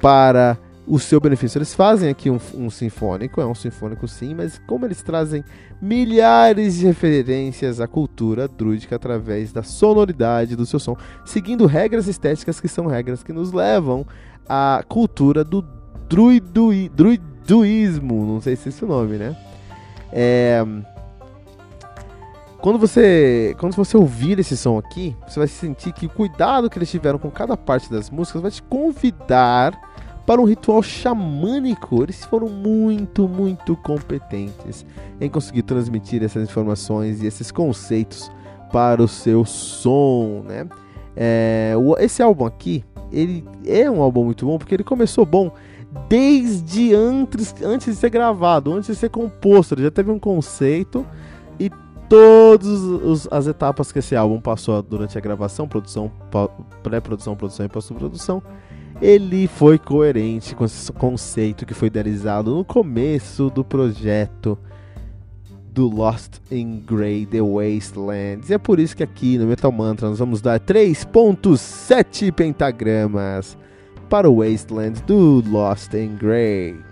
para 0.00 0.58
o 0.86 0.98
seu 0.98 1.20
benefício. 1.20 1.58
Eles 1.58 1.72
fazem 1.72 2.10
aqui 2.10 2.28
um, 2.28 2.40
um, 2.54 2.68
sinfônico, 2.68 3.40
é 3.40 3.46
um 3.46 3.54
sinfônico 3.54 4.08
sim, 4.08 4.34
mas 4.34 4.60
como 4.66 4.84
eles 4.84 5.02
trazem 5.02 5.44
milhares 5.80 6.78
de 6.78 6.86
referências 6.86 7.80
à 7.80 7.86
cultura 7.86 8.48
druídica 8.48 8.96
através 8.96 9.52
da 9.52 9.62
sonoridade 9.62 10.56
do 10.56 10.66
seu 10.66 10.80
som, 10.80 10.96
seguindo 11.24 11.66
regras 11.66 12.08
estéticas 12.08 12.60
que 12.60 12.68
são 12.68 12.86
regras 12.86 13.22
que 13.22 13.32
nos 13.32 13.52
levam 13.52 14.04
à 14.48 14.82
cultura 14.88 15.44
do 15.44 15.64
druidui, 16.08 16.88
druiduísmo, 16.88 18.26
não 18.26 18.40
sei 18.40 18.56
se 18.56 18.68
é 18.68 18.70
esse 18.70 18.84
o 18.84 18.88
nome, 18.88 19.16
né? 19.16 19.36
É, 20.12 20.64
quando 22.60 22.78
você, 22.78 23.56
quando 23.58 23.74
você 23.74 23.96
ouvir 23.96 24.38
esse 24.38 24.56
som 24.56 24.78
aqui, 24.78 25.16
você 25.26 25.38
vai 25.38 25.48
sentir 25.48 25.92
que 25.92 26.06
o 26.06 26.10
cuidado 26.10 26.68
que 26.68 26.78
eles 26.78 26.90
tiveram 26.90 27.18
com 27.18 27.30
cada 27.30 27.56
parte 27.56 27.90
das 27.90 28.10
músicas 28.10 28.42
vai 28.42 28.50
te 28.50 28.62
convidar 28.62 29.78
para 30.26 30.40
um 30.40 30.44
ritual 30.44 30.82
xamânico. 30.82 32.02
Eles 32.02 32.24
foram 32.24 32.48
muito, 32.48 33.26
muito 33.26 33.76
competentes 33.76 34.84
em 35.20 35.28
conseguir 35.28 35.62
transmitir 35.62 36.22
essas 36.22 36.42
informações 36.48 37.22
e 37.22 37.26
esses 37.26 37.50
conceitos 37.50 38.30
para 38.70 39.02
o 39.02 39.08
seu 39.08 39.44
som, 39.44 40.44
né? 40.46 40.68
É, 41.16 41.74
esse 41.98 42.22
álbum 42.22 42.44
aqui, 42.44 42.84
ele 43.10 43.44
é 43.66 43.90
um 43.90 44.00
álbum 44.00 44.24
muito 44.24 44.46
bom 44.46 44.58
porque 44.58 44.74
ele 44.74 44.84
começou 44.84 45.26
bom 45.26 45.50
desde 46.08 46.94
antes, 46.94 47.54
antes 47.64 47.94
de 47.94 48.00
ser 48.00 48.10
gravado, 48.10 48.72
antes 48.72 48.88
de 48.88 48.96
ser 48.96 49.08
composto. 49.08 49.74
Ele 49.74 49.82
já 49.82 49.90
teve 49.90 50.10
um 50.10 50.18
conceito 50.18 51.04
todas 52.10 53.28
as 53.30 53.46
etapas 53.46 53.92
que 53.92 54.00
esse 54.00 54.16
álbum 54.16 54.40
passou 54.40 54.82
durante 54.82 55.16
a 55.16 55.20
gravação, 55.20 55.68
produção, 55.68 56.10
pré-produção, 56.82 57.36
produção 57.36 57.64
e 57.64 57.68
pós-produção, 57.68 58.42
ele 59.00 59.46
foi 59.46 59.78
coerente 59.78 60.56
com 60.56 60.64
esse 60.64 60.90
conceito 60.92 61.64
que 61.64 61.72
foi 61.72 61.86
idealizado 61.86 62.52
no 62.52 62.64
começo 62.64 63.48
do 63.48 63.64
projeto 63.64 64.58
do 65.72 65.88
Lost 65.88 66.38
in 66.50 66.80
Grey 66.84 67.24
The 67.26 67.40
Wastelands. 67.40 68.50
E 68.50 68.54
é 68.54 68.58
por 68.58 68.80
isso 68.80 68.96
que 68.96 69.04
aqui 69.04 69.38
no 69.38 69.46
Metal 69.46 69.70
Mantra 69.70 70.08
nós 70.08 70.18
vamos 70.18 70.42
dar 70.42 70.58
3.7 70.58 72.32
pentagramas 72.32 73.56
para 74.08 74.28
o 74.28 74.38
Wasteland 74.38 75.00
do 75.04 75.44
Lost 75.48 75.94
in 75.94 76.16
Grey. 76.16 76.90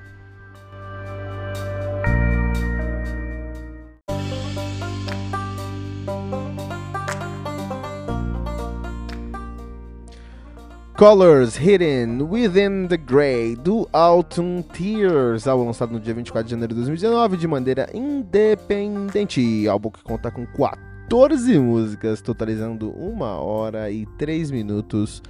Colors 10.98 11.54
Hidden 11.54 12.22
Within 12.22 12.88
the 12.88 12.96
Grey, 12.96 13.54
do 13.54 13.88
Autumn 13.92 14.62
Tears, 14.62 15.46
álbum 15.46 15.66
lançado 15.66 15.92
no 15.92 16.00
dia 16.00 16.12
24 16.12 16.44
de 16.44 16.50
janeiro 16.50 16.74
de 16.74 16.80
2019 16.80 17.36
de 17.36 17.46
maneira 17.46 17.88
independente. 17.94 19.68
Álbum 19.68 19.90
que 19.90 20.02
conta 20.02 20.28
com 20.32 20.44
14 20.44 21.56
músicas, 21.60 22.20
totalizando 22.20 22.90
1 22.98 23.20
hora 23.20 23.88
e 23.92 24.06
3 24.18 24.50
minutos 24.50 25.22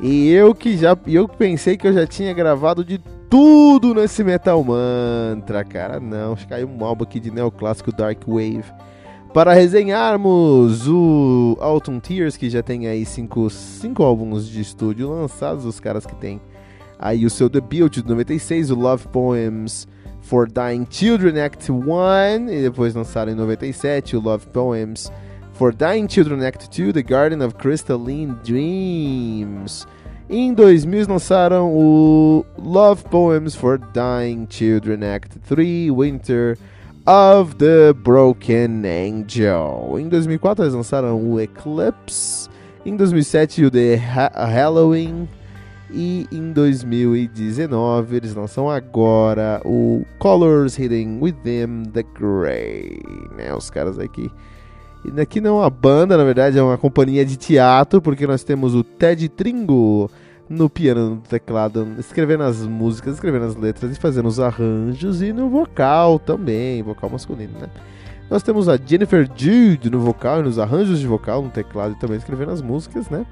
E 0.00 0.30
eu 0.30 0.54
que 0.54 0.76
já 0.76 0.96
eu 1.06 1.26
pensei 1.26 1.76
que 1.76 1.86
eu 1.86 1.92
já 1.92 2.06
tinha 2.06 2.34
gravado 2.34 2.84
de 2.84 2.98
tudo 3.30 3.94
nesse 3.94 4.22
Metal 4.22 4.62
Mantra, 4.62 5.64
cara. 5.64 5.98
Não, 5.98 6.36
caiu 6.48 6.68
um 6.68 6.84
álbum 6.84 7.04
aqui 7.04 7.18
de 7.18 7.30
neoclássico 7.30 7.92
Dark 7.92 8.22
Wave. 8.26 8.64
Para 9.32 9.52
resenharmos 9.52 10.88
o 10.88 11.58
Autumn 11.60 12.00
Tears, 12.00 12.36
que 12.36 12.48
já 12.48 12.62
tem 12.62 12.86
aí 12.86 13.04
cinco, 13.04 13.50
cinco 13.50 14.02
álbuns 14.02 14.48
de 14.48 14.62
estúdio 14.62 15.10
lançados, 15.10 15.66
os 15.66 15.78
caras 15.78 16.06
que 16.06 16.14
tem 16.14 16.40
aí 16.98 17.26
o 17.26 17.30
seu 17.30 17.48
debut 17.48 17.92
de 17.92 18.06
96, 18.06 18.70
o 18.70 18.74
Love 18.74 19.08
Poems 19.08 19.86
for 20.26 20.48
Dying 20.48 20.86
Children 20.90 21.38
Act 21.38 21.70
1, 21.70 22.48
e 22.50 22.62
depois 22.62 22.94
lançaram 22.94 23.30
em 23.30 23.36
97 23.36 24.16
o 24.16 24.20
Love 24.20 24.46
Poems 24.48 25.10
for 25.52 25.72
Dying 25.72 26.08
Children 26.08 26.44
Act 26.44 26.68
2, 26.68 26.92
The 26.92 27.02
Garden 27.02 27.42
of 27.42 27.54
Crystalline 27.54 28.34
Dreams. 28.44 29.86
Em 30.28 30.52
2000 30.52 31.06
lançaram 31.08 31.72
o 31.72 32.44
Love 32.58 33.04
Poems 33.04 33.54
for 33.54 33.78
Dying 33.78 34.48
Children 34.50 35.04
Act 35.04 35.38
3, 35.48 35.90
Winter 35.92 36.58
of 37.06 37.54
the 37.54 37.92
Broken 37.92 38.82
Angel. 38.84 39.96
Em 39.96 40.08
2004 40.08 40.64
eles 40.64 40.74
lançaram 40.74 41.22
o 41.22 41.40
Eclipse. 41.40 42.48
Em 42.84 42.96
2007 42.96 43.66
o 43.66 43.70
The 43.70 43.94
ha 43.94 44.44
Halloween. 44.44 45.28
E 45.90 46.26
em 46.32 46.52
2019 46.52 48.16
eles 48.16 48.34
lançam 48.34 48.68
agora 48.68 49.60
o 49.64 50.04
Colors 50.18 50.78
Hidden 50.78 51.18
Within 51.20 51.84
the 51.92 52.02
Grey. 52.02 53.00
Né? 53.36 53.54
Os 53.54 53.70
caras 53.70 53.98
aqui. 53.98 54.30
E 55.04 55.20
aqui 55.20 55.40
não 55.40 55.58
é 55.58 55.60
uma 55.60 55.70
banda, 55.70 56.16
na 56.16 56.24
verdade 56.24 56.58
é 56.58 56.62
uma 56.62 56.76
companhia 56.76 57.24
de 57.24 57.36
teatro, 57.36 58.02
porque 58.02 58.26
nós 58.26 58.42
temos 58.42 58.74
o 58.74 58.82
Ted 58.82 59.28
Tringo 59.28 60.10
no 60.48 60.68
piano, 60.68 61.10
no 61.10 61.16
teclado, 61.20 61.86
escrevendo 61.98 62.42
as 62.42 62.62
músicas, 62.62 63.14
escrevendo 63.14 63.44
as 63.44 63.54
letras 63.54 63.96
e 63.96 64.00
fazendo 64.00 64.26
os 64.26 64.40
arranjos 64.40 65.22
e 65.22 65.32
no 65.32 65.48
vocal 65.48 66.18
também, 66.18 66.82
vocal 66.82 67.10
masculino, 67.10 67.58
né? 67.58 67.68
Nós 68.28 68.42
temos 68.42 68.68
a 68.68 68.76
Jennifer 68.76 69.28
Jude 69.36 69.88
no 69.88 70.00
vocal 70.00 70.40
e 70.40 70.42
nos 70.42 70.58
arranjos 70.58 70.98
de 70.98 71.06
vocal, 71.06 71.42
no 71.42 71.50
teclado 71.50 71.92
e 71.92 71.98
também 72.00 72.16
escrevendo 72.16 72.50
as 72.50 72.60
músicas, 72.60 73.08
né? 73.08 73.24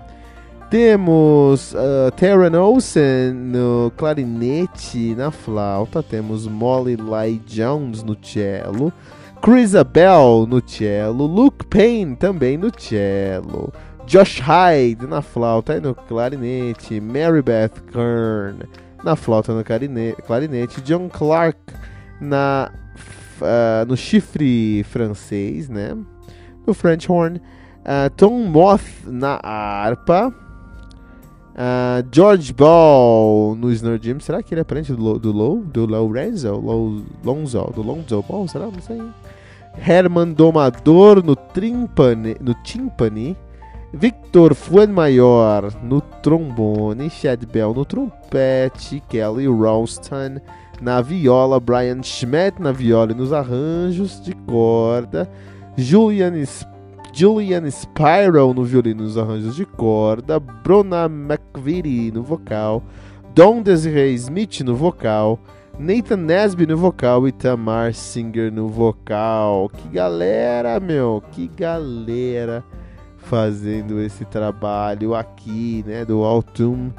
Temos 0.74 1.72
uh, 1.72 2.10
Taryn 2.16 2.56
Olsen 2.56 3.32
no 3.32 3.92
clarinete 3.96 5.14
na 5.14 5.30
flauta. 5.30 6.02
Temos 6.02 6.48
Molly 6.48 6.96
Lai 6.96 7.40
Jones 7.46 8.02
no 8.02 8.16
cello. 8.16 8.92
Chris 9.40 9.76
Abel 9.76 10.48
no 10.48 10.60
cello. 10.60 11.26
Luke 11.26 11.64
Payne 11.66 12.16
também 12.16 12.58
no 12.58 12.72
cello. 12.72 13.72
Josh 14.04 14.40
Hyde 14.40 15.06
na 15.06 15.22
flauta 15.22 15.76
e 15.76 15.80
no 15.80 15.94
clarinete, 15.94 17.00
Mary 17.00 17.40
Beth 17.40 17.80
Kern 17.92 18.68
na 19.04 19.14
flauta 19.14 19.52
e 19.52 19.54
no 19.54 19.62
clarinete, 20.26 20.80
John 20.80 21.08
Clark 21.08 21.56
na, 22.20 22.72
uh, 23.40 23.86
no 23.86 23.96
chifre 23.96 24.82
francês, 24.82 25.68
né? 25.68 25.96
No 26.66 26.74
French 26.74 27.08
horn, 27.08 27.36
uh, 27.36 28.10
Tom 28.16 28.48
Moth 28.48 29.06
na 29.06 29.38
harpa, 29.40 30.34
uh, 31.54 32.06
George 32.10 32.52
Ball 32.52 33.54
no 33.56 33.70
snare 33.72 33.98
drum. 33.98 34.20
Será 34.20 34.42
que 34.42 34.54
ele 34.54 34.60
é 34.60 34.64
parente 34.64 34.92
do, 34.92 35.18
do 35.18 35.32
Low, 35.32 35.60
do 35.60 35.86
Lorenzo, 35.86 36.54
Low, 36.56 37.02
Lonzo, 37.24 37.72
do 37.74 37.82
Lonzo 37.82 38.22
Ball? 38.22 38.48
Será? 38.48 38.66
Não 38.66 38.80
sei. 38.80 39.00
Herman 39.76 40.32
Domador 40.32 41.24
no 41.24 41.34
timpani, 41.34 42.36
no 42.40 42.54
timpani 42.62 43.36
Victor 43.96 44.54
Fuenmayor 44.54 45.72
no 45.82 46.00
trombone, 46.00 47.08
Chad 47.08 47.46
Bell 47.46 47.72
no 47.72 47.84
trompete, 47.84 49.00
Kelly 49.08 49.46
Ralston 49.46 50.40
na 50.80 51.00
viola, 51.00 51.60
Brian 51.60 52.02
Schmidt 52.02 52.60
na 52.60 52.72
viola 52.72 53.12
e 53.12 53.14
nos 53.14 53.32
arranjos 53.32 54.20
de 54.20 54.34
corda, 54.34 55.30
Julian, 55.76 56.34
Julian 57.14 57.70
Spiral 57.70 58.52
no 58.52 58.64
violino 58.64 59.02
e 59.02 59.04
nos 59.04 59.16
arranjos 59.16 59.54
de 59.54 59.64
corda, 59.64 60.40
Bruna 60.40 61.06
McVitie 61.06 62.10
no 62.10 62.22
vocal, 62.22 62.82
Don 63.34 63.62
Desiree 63.62 64.14
Smith 64.14 64.60
no 64.60 64.74
vocal, 64.74 65.38
Nathan 65.78 66.16
Nesby 66.16 66.66
no 66.66 66.76
vocal 66.76 67.28
e 67.28 67.32
Tamar 67.32 67.94
Singer 67.94 68.50
no 68.50 68.68
vocal. 68.68 69.70
Que 69.70 69.88
galera, 69.88 70.80
meu! 70.80 71.22
Que 71.32 71.48
galera! 71.48 72.64
fazendo 73.24 74.00
esse 74.00 74.24
trabalho 74.24 75.14
aqui, 75.14 75.82
né, 75.86 76.04
do 76.04 76.22
Autumn, 76.22 76.90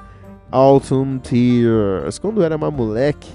Autumn 0.51 1.19
Tears. 1.19 2.19
Quando 2.19 2.43
era 2.43 2.55
uma 2.55 2.71
moleque, 2.71 3.31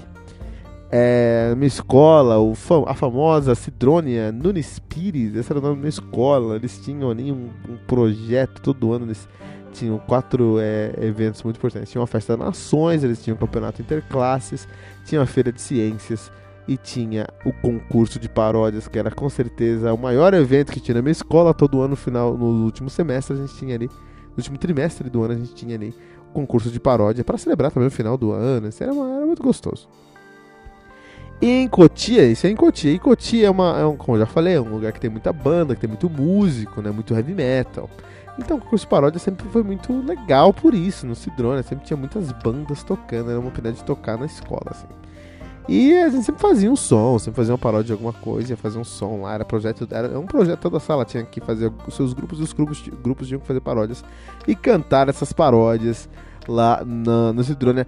é, 0.91 1.53
minha 1.55 1.67
escola, 1.67 2.39
o, 2.39 2.53
a 2.85 2.93
famosa 2.93 3.55
Cidrônia 3.55 4.31
Nunes 4.31 4.79
Pires, 4.79 5.35
esse 5.35 5.51
era 5.51 5.59
o 5.59 5.61
nome 5.61 5.75
da 5.75 5.79
minha 5.79 5.89
escola, 5.89 6.55
eles 6.55 6.79
tinham 6.83 7.09
ali 7.09 7.31
um, 7.31 7.49
um 7.69 7.77
projeto 7.87 8.61
todo 8.61 8.91
ano, 8.91 9.05
eles 9.05 9.27
tinham 9.71 9.97
quatro 9.99 10.57
é, 10.59 10.93
eventos 11.01 11.41
muito 11.43 11.57
importantes. 11.57 11.89
Tinha 11.89 12.01
uma 12.01 12.07
festa 12.07 12.35
das 12.35 12.45
nações, 12.45 13.03
eles 13.03 13.23
tinham 13.23 13.35
um 13.35 13.39
campeonato 13.39 13.81
interclasses, 13.81 14.67
tinha 15.05 15.21
uma 15.21 15.27
feira 15.27 15.51
de 15.51 15.61
ciências, 15.61 16.31
e 16.67 16.77
tinha 16.77 17.27
o 17.45 17.51
concurso 17.51 18.19
de 18.19 18.29
paródias, 18.29 18.87
que 18.87 18.97
era 18.97 19.11
com 19.11 19.29
certeza 19.29 19.93
o 19.93 19.97
maior 19.97 20.33
evento 20.33 20.71
que 20.71 20.79
tinha 20.79 20.95
na 20.95 21.01
minha 21.01 21.11
escola. 21.11 21.53
Todo 21.53 21.79
ano, 21.79 21.89
no 21.89 21.95
final, 21.95 22.37
no 22.37 22.65
último 22.65 22.89
semestre, 22.89 23.35
a 23.35 23.39
gente 23.39 23.55
tinha 23.55 23.75
ali, 23.75 23.87
no 23.87 24.37
último 24.37 24.57
trimestre 24.57 25.09
do 25.09 25.23
ano, 25.23 25.33
a 25.33 25.37
gente 25.37 25.53
tinha 25.53 25.75
ali 25.75 25.93
o 26.29 26.33
concurso 26.33 26.69
de 26.69 26.79
paródia 26.79 27.23
para 27.23 27.37
celebrar 27.37 27.71
também 27.71 27.87
o 27.87 27.91
final 27.91 28.17
do 28.17 28.31
ano. 28.31 28.67
Isso 28.67 28.83
era, 28.83 28.93
uma, 28.93 29.15
era 29.17 29.25
muito 29.25 29.41
gostoso. 29.41 29.87
E 31.41 31.63
em 31.63 31.67
Cotia, 31.67 32.25
isso 32.27 32.45
é 32.45 32.51
em 32.51 32.55
Cotia. 32.55 32.91
E 32.91 32.99
Cotia 32.99 33.47
é, 33.47 33.49
uma, 33.49 33.79
é 33.79 33.85
um, 33.85 33.97
como 33.97 34.15
eu 34.15 34.19
já 34.19 34.27
falei, 34.27 34.53
é 34.53 34.61
um 34.61 34.69
lugar 34.69 34.91
que 34.91 34.99
tem 34.99 35.09
muita 35.09 35.33
banda, 35.33 35.73
que 35.73 35.81
tem 35.81 35.89
muito 35.89 36.07
músico, 36.07 36.81
né, 36.81 36.91
muito 36.91 37.15
heavy 37.15 37.33
metal. 37.33 37.89
Então 38.37 38.57
o 38.57 38.61
concurso 38.61 38.87
paródia 38.87 39.19
sempre 39.19 39.47
foi 39.49 39.63
muito 39.63 39.91
legal 40.05 40.53
por 40.53 40.73
isso, 40.73 41.05
no 41.05 41.15
Cidrone, 41.15 41.63
sempre 41.63 41.85
tinha 41.85 41.97
muitas 41.97 42.31
bandas 42.31 42.83
tocando, 42.83 43.29
era 43.29 43.39
uma 43.39 43.47
oportunidade 43.47 43.77
de 43.77 43.83
tocar 43.83 44.17
na 44.17 44.25
escola, 44.25 44.67
assim. 44.67 44.87
E 45.67 45.95
a 45.97 46.09
gente 46.09 46.25
sempre 46.25 46.41
fazia 46.41 46.71
um 46.71 46.75
som, 46.75 47.17
sempre 47.19 47.37
fazia 47.37 47.53
uma 47.53 47.57
paródia 47.57 47.85
de 47.85 47.91
alguma 47.93 48.13
coisa, 48.13 48.53
ia 48.53 48.57
fazer 48.57 48.77
um 48.79 48.83
som 48.83 49.21
lá, 49.21 49.33
era 49.33 49.45
projeto, 49.45 49.87
era 49.91 50.19
um 50.19 50.25
projeto 50.25 50.59
toda 50.59 50.77
a 50.77 50.79
sala 50.79 51.05
tinha 51.05 51.23
que 51.23 51.39
fazer 51.39 51.71
os 51.87 51.95
seus 51.95 52.13
grupos 52.13 52.39
os 52.39 52.53
grupos, 52.53 52.87
grupos 53.03 53.27
tinham 53.27 53.39
que 53.39 53.47
fazer 53.47 53.61
paródias 53.61 54.03
e 54.47 54.55
cantar 54.55 55.07
essas 55.07 55.31
paródias 55.33 56.09
lá 56.47 56.83
na, 56.85 57.33
no 57.33 57.43
Cidrônia. 57.43 57.85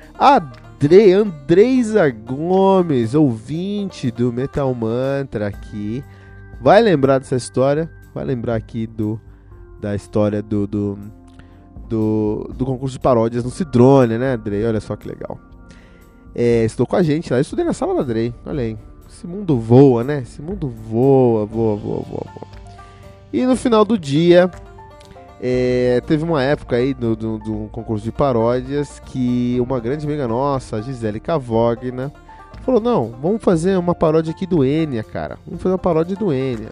André, 0.84 1.14
Andreisa 1.14 2.10
Gomes, 2.10 3.16
ouvinte 3.16 4.12
do 4.12 4.34
Metal 4.34 4.74
Mantra 4.76 5.48
aqui, 5.48 6.04
vai 6.60 6.82
lembrar 6.82 7.20
dessa 7.20 7.38
história, 7.38 7.90
vai 8.14 8.26
lembrar 8.26 8.56
aqui 8.56 8.86
do 8.86 9.20
da 9.80 9.96
história 9.96 10.42
do 10.42 10.68
do, 10.68 11.00
do, 11.88 12.52
do 12.54 12.66
concurso 12.66 12.94
de 12.94 13.00
paródias 13.00 13.46
no 13.46 13.50
Cidrônia, 13.50 14.18
né, 14.18 14.34
André? 14.34 14.66
Olha 14.66 14.82
só 14.82 14.96
que 14.96 15.08
legal 15.08 15.40
é, 16.36 16.66
estudou 16.66 16.88
com 16.88 16.96
a 16.96 17.04
gente 17.04 17.32
lá. 17.32 17.40
Estudei 17.40 17.64
na 17.64 17.74
sala 17.74 17.96
da 17.96 18.04
Drey. 18.04 18.34
Olha 18.46 18.64
aí. 18.64 18.78
Esse 19.08 19.28
mundo 19.28 19.60
voa, 19.60 20.04
né? 20.04 20.22
Esse 20.22 20.42
mundo 20.42 20.68
voa, 20.68 21.46
voa, 21.46 21.76
voa, 21.76 22.02
voa, 22.02 22.26
voa. 22.34 22.48
E 23.32 23.46
no 23.46 23.56
final 23.56 23.86
do 23.86 23.98
dia, 23.98 24.50
é, 25.46 26.00
teve 26.08 26.24
uma 26.24 26.42
época 26.42 26.78
aí 26.78 26.94
do, 26.94 27.18
do, 27.18 27.38
do, 27.38 27.70
concurso 27.70 28.02
de 28.02 28.14
paródias 28.14 29.02
que 29.08 29.58
uma 29.60 29.78
grande 29.78 30.06
amiga 30.06 30.26
nossa, 30.26 30.82
Gisele 30.82 31.20
Cavogna, 31.20 32.14
falou: 32.62 32.80
Não, 32.80 33.14
vamos 33.22 33.44
fazer 33.44 33.78
uma 33.78 33.94
paródia 33.94 34.32
aqui 34.32 34.48
do 34.48 34.64
Enya, 34.64 35.04
cara. 35.04 35.38
Vamos 35.46 35.62
fazer 35.62 35.74
uma 35.74 35.80
paródia 35.80 36.16
do 36.16 36.32
Enya. 36.32 36.70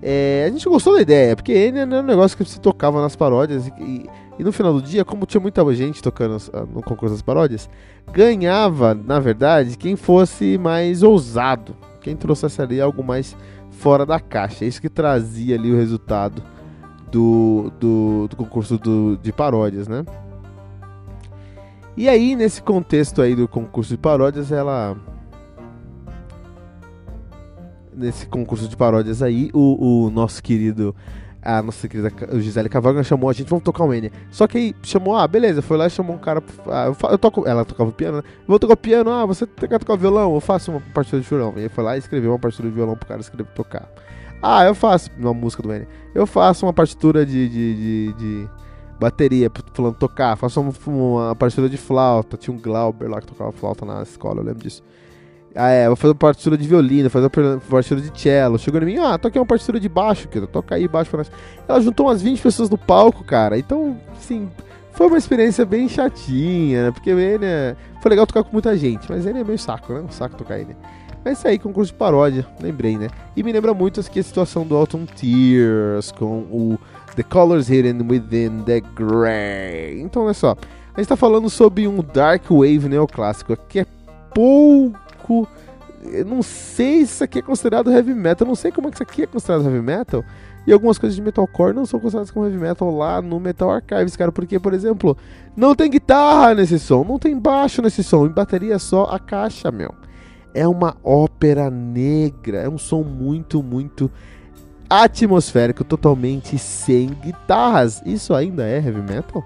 É, 0.00 0.44
a 0.46 0.50
gente 0.52 0.68
gostou 0.68 0.94
da 0.94 1.02
ideia, 1.02 1.34
porque 1.34 1.52
Enya 1.52 1.80
era 1.80 1.96
um 1.96 2.02
negócio 2.02 2.38
que 2.38 2.44
se 2.44 2.60
tocava 2.60 3.02
nas 3.02 3.16
paródias 3.16 3.66
e, 3.66 4.06
e 4.38 4.44
no 4.44 4.52
final 4.52 4.72
do 4.72 4.80
dia, 4.80 5.04
como 5.04 5.26
tinha 5.26 5.40
muita 5.40 5.74
gente 5.74 6.00
tocando 6.00 6.36
ah, 6.52 6.64
no 6.72 6.80
concurso 6.80 7.16
das 7.16 7.22
paródias, 7.22 7.68
ganhava, 8.12 8.94
na 8.94 9.18
verdade, 9.18 9.76
quem 9.76 9.96
fosse 9.96 10.56
mais 10.56 11.02
ousado, 11.02 11.76
quem 12.00 12.14
trouxesse 12.14 12.62
ali 12.62 12.80
algo 12.80 13.02
mais 13.02 13.36
fora 13.72 14.06
da 14.06 14.20
caixa. 14.20 14.64
É 14.64 14.68
isso 14.68 14.80
que 14.80 14.88
trazia 14.88 15.56
ali 15.56 15.72
o 15.72 15.76
resultado 15.76 16.40
do, 17.10 17.72
do, 17.78 18.28
do 18.28 18.36
concurso 18.36 18.78
do, 18.78 19.16
de 19.16 19.32
paródias, 19.32 19.88
né? 19.88 20.04
E 21.96 22.08
aí, 22.08 22.36
nesse 22.36 22.62
contexto 22.62 23.20
aí 23.20 23.34
do 23.34 23.48
concurso 23.48 23.90
de 23.90 23.98
paródias, 23.98 24.52
ela. 24.52 24.96
Nesse 27.92 28.26
concurso 28.26 28.68
de 28.68 28.76
paródias 28.76 29.22
aí, 29.22 29.50
o, 29.52 30.04
o 30.06 30.10
nosso 30.10 30.40
querido 30.42 30.94
a 31.42 31.62
nossa 31.62 31.88
querida 31.88 32.12
Gisele 32.38 32.68
Cavalga 32.68 33.02
chamou 33.02 33.30
a 33.30 33.32
gente, 33.32 33.48
vamos 33.48 33.64
tocar 33.64 33.84
um 33.84 33.94
N. 33.94 34.12
Só 34.30 34.46
que 34.46 34.58
aí 34.58 34.74
chamou, 34.82 35.16
ah, 35.16 35.26
beleza, 35.26 35.62
foi 35.62 35.76
lá 35.76 35.86
e 35.86 35.90
chamou 35.90 36.16
um 36.16 36.18
cara. 36.18 36.42
Ah, 36.66 36.86
eu, 36.86 37.10
eu, 37.10 37.18
toco, 37.18 37.48
ela 37.48 37.64
tocava 37.64 37.90
piano, 37.92 38.18
né? 38.18 38.22
Vou 38.46 38.58
tocar 38.58 38.76
piano, 38.76 39.10
ah, 39.10 39.24
você 39.24 39.46
quer 39.46 39.78
tocar 39.78 39.96
violão? 39.96 40.34
Eu 40.34 40.40
faço 40.40 40.70
uma 40.70 40.80
partitura 40.92 41.22
de 41.22 41.28
violão. 41.28 41.54
E 41.56 41.62
aí 41.62 41.68
foi 41.68 41.84
lá 41.84 41.96
e 41.96 42.00
escreveu 42.00 42.32
uma 42.32 42.38
partitura 42.38 42.68
de 42.68 42.74
violão 42.74 42.96
pro 42.96 43.08
cara 43.08 43.20
escrever 43.20 43.46
tocar. 43.54 43.88
Ah, 44.42 44.64
eu 44.64 44.74
faço 44.74 45.10
uma 45.18 45.34
música 45.34 45.62
do 45.62 45.72
N. 45.72 45.86
Eu 46.14 46.26
faço 46.26 46.64
uma 46.66 46.72
partitura 46.72 47.26
de, 47.26 47.48
de, 47.48 47.74
de, 47.74 48.12
de 48.14 48.48
bateria, 48.98 49.50
falando 49.72 49.96
tocar, 49.96 50.36
faça 50.36 50.60
uma, 50.60 50.72
uma 50.86 51.36
partitura 51.36 51.68
de 51.68 51.76
flauta. 51.76 52.36
Tinha 52.36 52.54
um 52.54 52.60
Glauber 52.60 53.08
lá 53.08 53.20
que 53.20 53.26
tocava 53.26 53.52
flauta 53.52 53.84
na 53.84 54.02
escola, 54.02 54.40
eu 54.40 54.44
lembro 54.44 54.62
disso. 54.62 54.82
Ah, 55.54 55.70
é, 55.70 55.86
vou 55.88 55.96
fazer 55.96 56.12
uma 56.12 56.18
partitura 56.18 56.56
de 56.56 56.68
violino, 56.68 57.10
fazer 57.10 57.30
uma 57.36 57.60
partitura 57.60 58.00
de 58.00 58.20
cello. 58.20 58.58
Chegou 58.58 58.80
em 58.82 58.84
mim, 58.84 58.98
ah, 58.98 59.18
toquei 59.18 59.40
uma 59.40 59.46
partitura 59.46 59.80
de 59.80 59.88
baixo, 59.88 60.28
que 60.28 60.40
toca 60.46 60.74
aí 60.74 60.86
baixo 60.86 61.10
pra 61.10 61.18
nós. 61.18 61.32
Ela 61.66 61.80
juntou 61.80 62.06
umas 62.06 62.22
20 62.22 62.40
pessoas 62.40 62.70
no 62.70 62.78
palco, 62.78 63.24
cara. 63.24 63.58
Então, 63.58 63.98
assim, 64.16 64.48
foi 64.92 65.06
uma 65.06 65.18
experiência 65.18 65.64
bem 65.64 65.88
chatinha, 65.88 66.84
né? 66.84 66.90
Porque 66.92 67.10
ele 67.10 67.44
é... 67.44 67.76
foi 68.00 68.10
legal 68.10 68.26
tocar 68.26 68.44
com 68.44 68.52
muita 68.52 68.76
gente, 68.76 69.10
mas 69.10 69.26
ele 69.26 69.40
é 69.40 69.44
meio 69.44 69.58
saco, 69.58 69.92
né? 69.92 70.00
Um 70.00 70.10
saco 70.10 70.36
tocar 70.36 70.58
ele. 70.58 70.76
Mas 71.24 71.38
isso 71.38 71.48
aí, 71.48 71.58
concurso 71.58 71.92
de 71.92 71.98
paródia, 71.98 72.46
lembrei, 72.60 72.96
né? 72.96 73.08
E 73.36 73.42
me 73.42 73.52
lembra 73.52 73.74
muito 73.74 74.00
aqui 74.00 74.20
a 74.20 74.22
situação 74.22 74.66
do 74.66 74.76
Autumn 74.76 75.04
Tears 75.04 76.12
com 76.12 76.40
o 76.50 76.78
The 77.16 77.22
Colors 77.22 77.68
Hidden 77.68 78.06
Within 78.08 78.62
the 78.64 78.80
Grey. 78.80 80.00
Então, 80.00 80.24
olha 80.24 80.34
só, 80.34 80.56
a 80.94 81.00
gente 81.00 81.08
tá 81.08 81.16
falando 81.16 81.50
sobre 81.50 81.86
um 81.88 82.02
Dark 82.02 82.44
Wave 82.50 82.88
neoclássico 82.88 83.56
que 83.68 83.80
é 83.80 83.86
pouco. 84.34 85.48
Eu 86.04 86.24
não 86.24 86.42
sei 86.42 87.04
se 87.04 87.14
isso 87.14 87.24
aqui 87.24 87.40
é 87.40 87.42
considerado 87.42 87.90
heavy 87.90 88.14
metal, 88.14 88.46
eu 88.46 88.48
não 88.48 88.54
sei 88.54 88.70
como 88.70 88.88
é 88.88 88.90
que 88.90 88.96
isso 88.96 89.02
aqui 89.02 89.22
é 89.22 89.26
considerado 89.26 89.64
heavy 89.64 89.82
metal. 89.82 90.24
E 90.66 90.72
algumas 90.72 90.98
coisas 90.98 91.16
de 91.16 91.22
metalcore 91.22 91.74
não 91.74 91.86
são 91.86 91.98
consideradas 91.98 92.30
como 92.30 92.46
heavy 92.46 92.58
metal 92.58 92.94
lá 92.94 93.22
no 93.22 93.40
Metal 93.40 93.70
Archives, 93.70 94.16
cara. 94.16 94.30
Porque, 94.30 94.58
por 94.58 94.74
exemplo, 94.74 95.16
não 95.56 95.74
tem 95.74 95.90
guitarra 95.90 96.54
nesse 96.54 96.78
som, 96.78 97.04
não 97.04 97.18
tem 97.18 97.38
baixo 97.38 97.80
nesse 97.80 98.04
som, 98.04 98.26
em 98.26 98.30
bateria 98.30 98.78
só 98.78 99.04
a 99.04 99.18
caixa, 99.18 99.70
meu 99.70 99.94
é 100.58 100.66
uma 100.66 100.96
ópera 101.04 101.70
negra, 101.70 102.58
é 102.58 102.68
um 102.68 102.78
som 102.78 103.04
muito, 103.04 103.62
muito 103.62 104.10
atmosférico, 104.90 105.84
totalmente 105.84 106.58
sem 106.58 107.10
guitarras. 107.10 108.02
Isso 108.04 108.34
ainda 108.34 108.66
é 108.66 108.76
heavy 108.76 109.00
metal? 109.00 109.44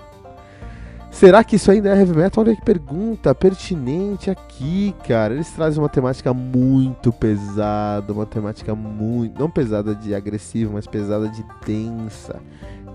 Será 1.11 1.45
que 1.45 1.57
isso 1.57 1.71
ainda 1.71 1.91
é 1.91 1.99
heavy 1.99 2.17
metal? 2.17 2.43
Olha 2.43 2.57
que 2.57 2.65
pergunta 2.65 3.35
pertinente 3.35 4.31
aqui, 4.31 4.95
cara. 5.07 5.35
Eles 5.35 5.51
trazem 5.51 5.83
uma 5.83 5.89
temática 5.91 6.33
muito 6.33 7.13
pesada, 7.13 8.11
uma 8.11 8.25
temática 8.25 8.75
muito. 8.75 9.39
não 9.39 9.51
pesada 9.51 9.95
de 9.95 10.15
agressivo, 10.15 10.73
mas 10.73 10.87
pesada 10.87 11.29
de 11.29 11.45
densa 11.67 12.41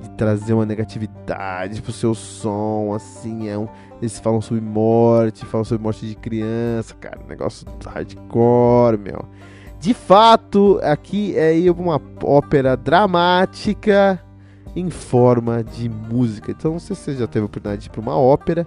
de 0.01 0.09
trazer 0.11 0.53
uma 0.53 0.65
negatividade 0.65 1.81
pro 1.81 1.91
seu 1.91 2.13
som, 2.13 2.93
assim, 2.93 3.49
é 3.49 3.57
um, 3.57 3.67
eles 4.01 4.19
falam 4.19 4.41
sobre 4.41 4.63
morte, 4.63 5.45
falam 5.45 5.65
sobre 5.65 5.83
morte 5.83 6.05
de 6.05 6.15
criança, 6.15 6.93
cara, 6.95 7.19
negócio 7.27 7.65
hardcore, 7.85 8.97
meu. 8.97 9.25
De 9.79 9.93
fato, 9.93 10.79
aqui 10.83 11.35
é 11.37 11.53
uma 11.71 12.01
ópera 12.23 12.75
dramática 12.75 14.19
em 14.75 14.89
forma 14.89 15.63
de 15.63 15.87
música. 15.87 16.51
Então, 16.51 16.73
não 16.73 16.79
sei 16.79 16.95
se 16.95 17.03
você 17.03 17.15
já 17.15 17.27
teve 17.27 17.43
a 17.43 17.45
oportunidade 17.45 17.83
de 17.83 17.87
ir 17.87 17.91
para 17.91 18.01
uma 18.01 18.17
ópera. 18.17 18.65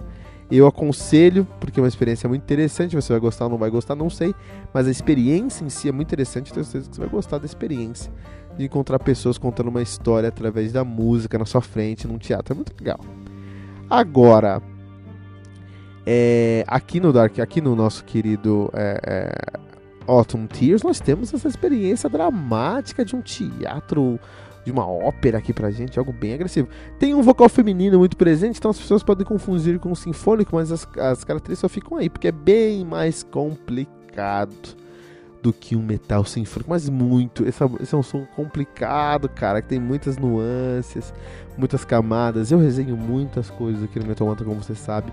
Eu 0.49 0.67
aconselho, 0.67 1.47
porque 1.59 1.79
é 1.79 1.83
uma 1.83 1.87
experiência 1.87 2.27
muito 2.27 2.43
interessante. 2.43 2.95
Você 2.95 3.13
vai 3.13 3.19
gostar 3.19 3.45
ou 3.45 3.51
não 3.51 3.57
vai 3.57 3.69
gostar, 3.69 3.95
não 3.95 4.09
sei. 4.09 4.33
Mas 4.73 4.87
a 4.87 4.91
experiência 4.91 5.63
em 5.63 5.69
si 5.69 5.87
é 5.87 5.91
muito 5.91 6.07
interessante. 6.07 6.51
Tenho 6.51 6.65
certeza 6.65 6.89
que 6.89 6.95
você 6.95 7.01
vai 7.01 7.09
gostar 7.09 7.37
da 7.37 7.45
experiência 7.45 8.11
de 8.57 8.65
encontrar 8.65 8.99
pessoas 8.99 9.37
contando 9.37 9.69
uma 9.69 9.81
história 9.81 10.29
através 10.29 10.71
da 10.71 10.83
música 10.83 11.37
na 11.37 11.45
sua 11.45 11.61
frente, 11.61 12.07
num 12.07 12.17
teatro. 12.17 12.53
É 12.53 12.55
muito 12.55 12.73
legal. 12.77 12.99
Agora, 13.89 14.61
é, 16.05 16.63
aqui 16.67 16.99
no 16.99 17.11
Dark, 17.13 17.39
aqui 17.39 17.61
no 17.61 17.75
nosso 17.75 18.03
querido 18.03 18.69
é, 18.73 18.99
é, 19.03 19.59
Autumn 20.07 20.47
Tears, 20.47 20.83
nós 20.83 20.99
temos 20.99 21.33
essa 21.33 21.47
experiência 21.47 22.09
dramática 22.09 23.05
de 23.05 23.15
um 23.15 23.21
teatro, 23.21 24.19
de 24.65 24.71
uma 24.71 24.87
ópera 24.87 25.37
aqui 25.37 25.53
pra 25.53 25.71
gente, 25.71 25.99
algo 25.99 26.11
bem 26.11 26.33
agressivo. 26.33 26.67
Tem 26.99 27.13
um 27.13 27.21
vocal 27.21 27.49
feminino 27.49 27.99
muito 27.99 28.17
presente, 28.17 28.57
então 28.57 28.71
as 28.71 28.79
pessoas 28.79 29.03
podem 29.03 29.25
confundir 29.25 29.79
com 29.79 29.91
o 29.91 29.95
sinfônico, 29.95 30.55
mas 30.55 30.71
as, 30.71 30.87
as 30.97 31.23
características 31.23 31.59
só 31.59 31.69
ficam 31.69 31.97
aí, 31.97 32.09
porque 32.09 32.29
é 32.29 32.31
bem 32.31 32.85
mais 32.85 33.23
complicado 33.23 34.80
do 35.41 35.51
que 35.51 35.75
um 35.75 35.81
metal 35.81 36.23
sinfônico, 36.23 36.69
mas 36.69 36.87
muito. 36.87 37.47
Esse, 37.47 37.63
esse, 37.81 37.95
é 37.95 37.97
um 37.97 38.03
som 38.03 38.25
complicado, 38.35 39.27
cara, 39.27 39.61
que 39.61 39.69
tem 39.69 39.79
muitas 39.79 40.17
nuances, 40.17 41.13
muitas 41.57 41.83
camadas. 41.83 42.51
Eu 42.51 42.59
resenho 42.59 42.95
muitas 42.95 43.49
coisas 43.49 43.83
aqui 43.83 43.99
no 43.99 44.05
Metal 44.05 44.27
Mantra, 44.27 44.45
como 44.45 44.61
você 44.61 44.75
sabe, 44.75 45.11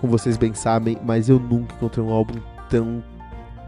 como 0.00 0.10
vocês 0.10 0.36
bem 0.36 0.52
sabem, 0.52 0.98
mas 1.04 1.28
eu 1.28 1.38
nunca 1.38 1.74
encontrei 1.74 2.04
um 2.04 2.10
álbum 2.10 2.38
tão 2.68 3.02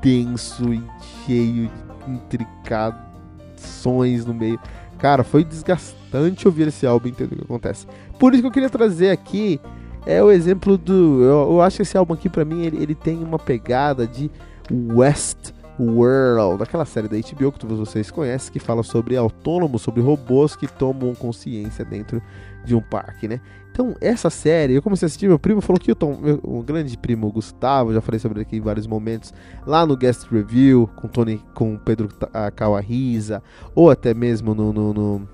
denso 0.02 0.74
e 0.74 0.82
cheio 1.24 1.70
de 2.06 2.12
intricações 2.12 4.26
no 4.26 4.34
meio. 4.34 4.60
Cara, 4.98 5.24
foi 5.24 5.44
desgastante 5.44 6.46
ouvir 6.46 6.68
esse 6.68 6.86
álbum 6.86 7.08
entender 7.08 7.34
o 7.34 7.38
que 7.38 7.44
acontece. 7.44 7.86
Por 8.18 8.32
isso 8.32 8.42
que 8.42 8.48
eu 8.48 8.52
queria 8.52 8.70
trazer 8.70 9.10
aqui 9.10 9.60
é 10.06 10.22
o 10.22 10.30
exemplo 10.30 10.76
do. 10.76 11.22
Eu, 11.22 11.52
eu 11.52 11.62
acho 11.62 11.76
que 11.76 11.82
esse 11.82 11.96
álbum 11.96 12.12
aqui, 12.12 12.28
para 12.28 12.44
mim, 12.44 12.62
ele, 12.62 12.82
ele 12.82 12.94
tem 12.94 13.22
uma 13.22 13.38
pegada 13.38 14.06
de 14.06 14.30
West 14.70 15.52
World, 15.78 16.62
aquela 16.62 16.84
série 16.84 17.08
da 17.08 17.16
HBO 17.16 17.52
que 17.52 17.66
vocês 17.66 18.10
conhecem, 18.10 18.52
que 18.52 18.58
fala 18.58 18.82
sobre 18.82 19.16
autônomos, 19.16 19.82
sobre 19.82 20.00
robôs 20.00 20.54
que 20.54 20.66
tomam 20.66 21.14
consciência 21.14 21.84
dentro 21.84 22.22
de 22.64 22.74
um 22.74 22.80
parque, 22.80 23.28
né? 23.28 23.40
Então, 23.70 23.94
essa 24.00 24.30
série, 24.30 24.74
eu 24.74 24.82
comecei 24.82 25.04
a 25.04 25.08
assistir, 25.08 25.26
meu 25.26 25.38
primo 25.38 25.60
falou 25.60 25.80
que 25.80 25.90
o 25.90 25.96
Tom, 25.96 26.16
meu, 26.16 26.38
grande 26.64 26.96
primo, 26.96 27.30
Gustavo, 27.32 27.92
já 27.92 28.00
falei 28.00 28.20
sobre 28.20 28.38
ele 28.38 28.46
aqui 28.46 28.56
em 28.56 28.60
vários 28.60 28.86
momentos, 28.86 29.34
lá 29.66 29.84
no 29.84 29.96
Guest 29.96 30.30
Review, 30.30 30.88
com 30.94 31.08
Tony, 31.08 31.42
com 31.54 31.76
Pedro 31.76 32.08
Kawahisa, 32.54 33.42
ou 33.74 33.90
até 33.90 34.14
mesmo 34.14 34.54
no, 34.54 34.72
no, 34.72 34.94
no 34.94 35.28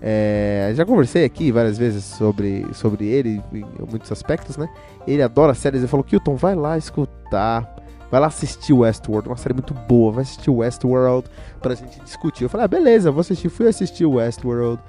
é, 0.00 0.72
já 0.76 0.84
conversei 0.84 1.24
aqui 1.24 1.50
várias 1.50 1.76
vezes 1.76 2.04
sobre, 2.04 2.66
sobre 2.72 3.06
ele 3.06 3.42
em 3.52 3.64
muitos 3.88 4.10
aspectos, 4.12 4.56
né? 4.56 4.68
Ele 5.06 5.22
adora 5.22 5.54
séries. 5.54 5.80
Ele 5.80 5.88
falou: 5.88 6.04
Kilton, 6.04 6.36
vai 6.36 6.54
lá 6.54 6.78
escutar 6.78 7.77
Vai 8.10 8.20
lá 8.20 8.28
assistir 8.28 8.72
Westworld, 8.72 9.28
uma 9.28 9.36
série 9.36 9.54
muito 9.54 9.74
boa. 9.74 10.12
Vai 10.12 10.22
assistir 10.22 10.50
Westworld 10.50 11.28
pra 11.60 11.74
gente 11.74 12.00
discutir. 12.00 12.44
Eu 12.44 12.48
falei, 12.48 12.64
ah, 12.64 12.68
beleza, 12.68 13.10
vou 13.10 13.20
assistir. 13.20 13.48
Fui 13.48 13.68
assistir 13.68 14.06
Westworld. 14.06 14.80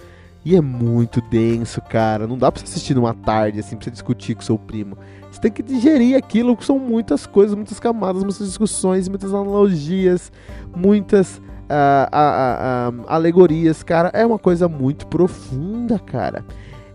E 0.45 0.55
é 0.55 0.61
muito 0.61 1.21
denso, 1.21 1.81
cara. 1.81 2.25
Não 2.25 2.37
dá 2.37 2.51
pra 2.51 2.61
você 2.61 2.65
assistir 2.65 2.93
numa 2.93 3.13
tarde, 3.13 3.59
assim, 3.59 3.75
pra 3.75 3.83
você 3.83 3.91
discutir 3.91 4.35
com 4.35 4.41
seu 4.41 4.57
primo. 4.57 4.97
Você 5.29 5.41
tem 5.41 5.51
que 5.51 5.61
digerir 5.61 6.17
aquilo, 6.17 6.57
são 6.61 6.79
muitas 6.79 7.27
coisas, 7.27 7.55
muitas 7.55 7.79
camadas, 7.79 8.23
muitas 8.23 8.47
discussões, 8.47 9.07
muitas 9.09 9.33
analogias, 9.33 10.31
muitas 10.75 11.37
uh, 11.37 11.41
uh, 12.11 13.01
uh, 13.01 13.05
alegorias, 13.07 13.83
cara. 13.83 14.09
É 14.13 14.25
uma 14.25 14.39
coisa 14.39 14.67
muito 14.69 15.07
profunda, 15.07 15.99
cara. 15.99 16.45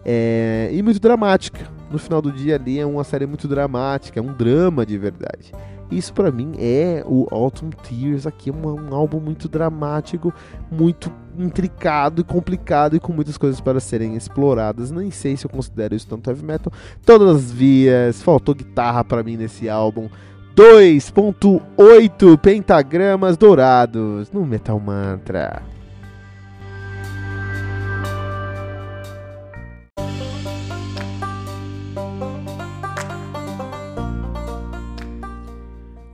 É... 0.05 0.71
E 0.73 0.83
muito 0.83 0.99
dramática. 0.99 1.73
No 1.91 1.99
final 1.99 2.21
do 2.21 2.33
dia 2.33 2.57
ali 2.57 2.81
é 2.81 2.87
uma 2.87 3.05
série 3.05 3.27
muito 3.27 3.47
dramática, 3.47 4.19
é 4.19 4.23
um 4.23 4.33
drama 4.33 4.85
de 4.85 4.99
verdade. 4.99 5.53
Isso 5.97 6.13
para 6.13 6.31
mim 6.31 6.55
é 6.59 7.05
o 7.07 7.27
Autumn 7.31 7.71
Tears 7.71 8.27
aqui, 8.27 8.51
um, 8.51 8.67
um 8.67 8.95
álbum 8.95 9.21
muito 9.21 9.49
dramático, 9.49 10.33
muito 10.71 11.13
intricado 11.39 12.21
e 12.21 12.25
complicado 12.25 12.97
e 12.97 13.01
com 13.01 13.13
muitas 13.13 13.37
coisas 13.37 13.61
para 13.61 13.81
serem 13.81 14.17
exploradas. 14.17 14.91
Nem 14.91 15.11
sei 15.11 15.37
se 15.37 15.47
eu 15.47 15.51
considero 15.51 15.95
isso 15.95 16.07
tanto 16.07 16.29
heavy 16.29 16.45
metal. 16.45 16.73
Todas 17.05 17.37
as 17.37 17.53
vias, 17.53 18.23
faltou 18.23 18.55
guitarra 18.55 19.05
para 19.05 19.23
mim 19.23 19.37
nesse 19.37 19.69
álbum. 19.69 20.09
2.8 20.57 22.39
pentagramas 22.39 23.37
dourados 23.37 24.31
no 24.31 24.47
Metal 24.47 24.79
Mantra. 24.79 25.74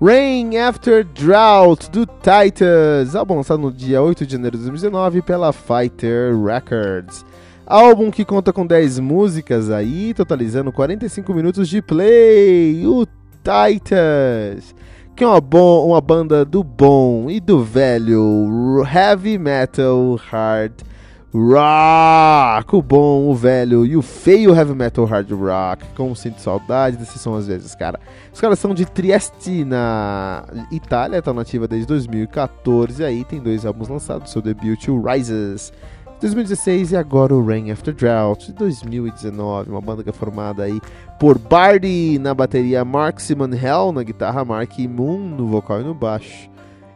Rain 0.03 0.57
After 0.57 1.05
Drought 1.05 1.91
do 1.91 2.07
Titans, 2.07 3.15
álbum 3.15 3.37
lançado 3.37 3.61
no 3.61 3.71
dia 3.71 4.01
8 4.01 4.25
de 4.25 4.33
janeiro 4.33 4.57
de 4.57 4.63
2019 4.63 5.21
pela 5.21 5.53
Fighter 5.53 6.35
Records. 6.43 7.23
Álbum 7.67 8.11
que 8.11 8.25
conta 8.25 8.51
com 8.51 8.67
10 8.67 8.99
músicas 8.99 9.71
aí, 9.71 10.15
totalizando 10.15 10.73
45 10.73 11.35
minutos 11.35 11.69
de 11.69 11.83
play. 11.83 12.87
O 12.87 13.07
Titans, 13.45 14.75
que 15.15 15.23
é 15.23 15.27
uma, 15.27 15.39
bom, 15.39 15.89
uma 15.89 16.01
banda 16.01 16.47
do 16.47 16.65
bom 16.65 17.31
e 17.31 17.39
do 17.39 17.63
velho 17.63 18.83
heavy 18.91 19.37
metal 19.37 20.19
hard 20.31 20.73
rock, 21.33 22.75
o 22.75 22.83
bom, 22.83 23.29
o 23.29 23.35
velho 23.35 23.87
e 23.87 23.97
o 23.97 24.03
feio 24.03 24.55
heavy 24.55 24.75
metal 24.75 25.05
hard 25.05 25.31
rock. 25.31 25.85
Como 25.97 26.17
sinto 26.17 26.41
saudade 26.41 26.97
desse 26.97 27.19
som 27.19 27.37
às 27.37 27.47
vezes, 27.47 27.75
cara. 27.75 28.01
Os 28.33 28.41
caras 28.41 28.59
são 28.59 28.75
de 28.75 28.85
Trieste, 28.85 29.65
na 29.65 30.45
Itália, 30.71 31.23
tá 31.23 31.33
nativa 31.33 31.69
desde 31.69 31.87
2014. 31.87 33.03
E 33.03 33.05
aí 33.05 33.25
tem 33.25 33.41
dois 33.41 33.65
álbuns 33.65 33.89
lançados: 33.89 34.33
seu 34.33 34.43
debut, 34.43 34.89
o 34.89 35.01
Rises. 35.01 35.73
2016 36.21 36.93
e 36.93 36.97
agora 36.99 37.35
o 37.35 37.43
Rain 37.43 37.71
After 37.71 37.95
Drought 37.95 38.49
de 38.49 38.53
2019, 38.53 39.71
uma 39.71 39.81
banda 39.81 40.03
que 40.03 40.11
é 40.11 40.13
formada 40.13 40.65
aí 40.65 40.79
por 41.19 41.39
Bardi 41.39 42.19
na 42.19 42.35
bateria, 42.35 42.85
Mark 42.85 43.19
Simon 43.21 43.55
Hell 43.55 43.91
na 43.91 44.03
guitarra, 44.03 44.45
Mark 44.45 44.79
Moon 44.81 45.19
no 45.19 45.47
vocal 45.47 45.81
e 45.81 45.85
no 45.85 45.95
baixo 45.95 46.51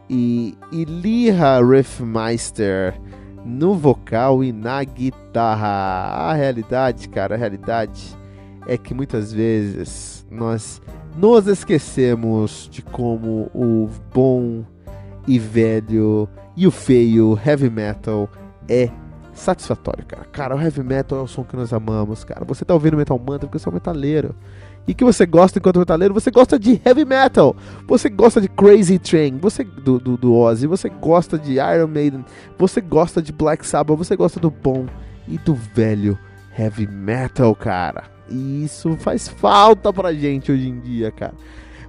e, 0.09 0.55
e 0.71 0.85
Liha 0.85 1.59
Riffmeister 1.59 2.99
no 3.45 3.75
vocal 3.75 4.43
e 4.43 4.51
na 4.51 4.83
guitarra. 4.83 5.67
A 5.67 6.33
realidade, 6.33 7.07
cara, 7.07 7.35
a 7.35 7.37
realidade 7.37 8.17
é 8.67 8.77
que 8.77 8.93
muitas 8.93 9.31
vezes 9.31 10.25
nós 10.31 10.81
nos 11.15 11.47
esquecemos 11.47 12.67
de 12.71 12.81
como 12.81 13.49
o 13.53 13.89
bom 14.13 14.65
e 15.27 15.39
velho 15.39 16.27
e 16.57 16.65
o 16.65 16.71
feio 16.71 17.39
heavy 17.45 17.69
metal 17.69 18.29
é 18.67 18.89
satisfatório, 19.33 20.05
cara. 20.05 20.25
Cara, 20.25 20.55
o 20.55 20.61
heavy 20.61 20.81
metal 20.81 21.19
é 21.19 21.21
o 21.21 21.27
som 21.27 21.43
que 21.43 21.55
nós 21.55 21.71
amamos, 21.73 22.23
cara. 22.23 22.43
Você 22.45 22.65
tá 22.65 22.73
ouvindo 22.73 22.97
Metal 22.97 23.19
Mantra 23.19 23.47
porque 23.47 23.59
você 23.59 23.67
é 23.67 23.71
um 23.71 23.73
metaleiro. 23.73 24.35
E 24.87 24.93
que 24.93 25.03
você 25.03 25.25
gosta 25.25 25.57
enquanto 25.57 25.79
metaleiro, 25.79 26.13
você 26.13 26.29
gosta 26.29 26.59
de 26.59 26.79
heavy 26.85 27.05
metal, 27.05 27.55
você 27.87 28.07
gosta 28.07 28.39
de 28.39 28.47
Crazy 28.47 28.99
Train, 28.99 29.37
você 29.37 29.63
do, 29.63 29.97
do, 29.97 30.15
do 30.15 30.35
Ozzy, 30.35 30.67
você 30.67 30.89
gosta 30.89 31.39
de 31.39 31.53
Iron 31.53 31.87
Maiden, 31.87 32.23
você 32.57 32.81
gosta 32.81 33.21
de 33.21 33.31
Black 33.31 33.65
Sabbath, 33.65 33.97
você 33.97 34.15
gosta 34.15 34.39
do 34.39 34.51
bom 34.51 34.85
e 35.27 35.39
do 35.39 35.55
velho 35.55 36.17
heavy 36.57 36.87
metal, 36.87 37.55
cara. 37.55 38.03
E 38.29 38.63
isso 38.63 38.95
faz 38.97 39.27
falta 39.27 39.91
pra 39.91 40.13
gente 40.13 40.51
hoje 40.51 40.69
em 40.69 40.79
dia, 40.79 41.11
cara. 41.11 41.33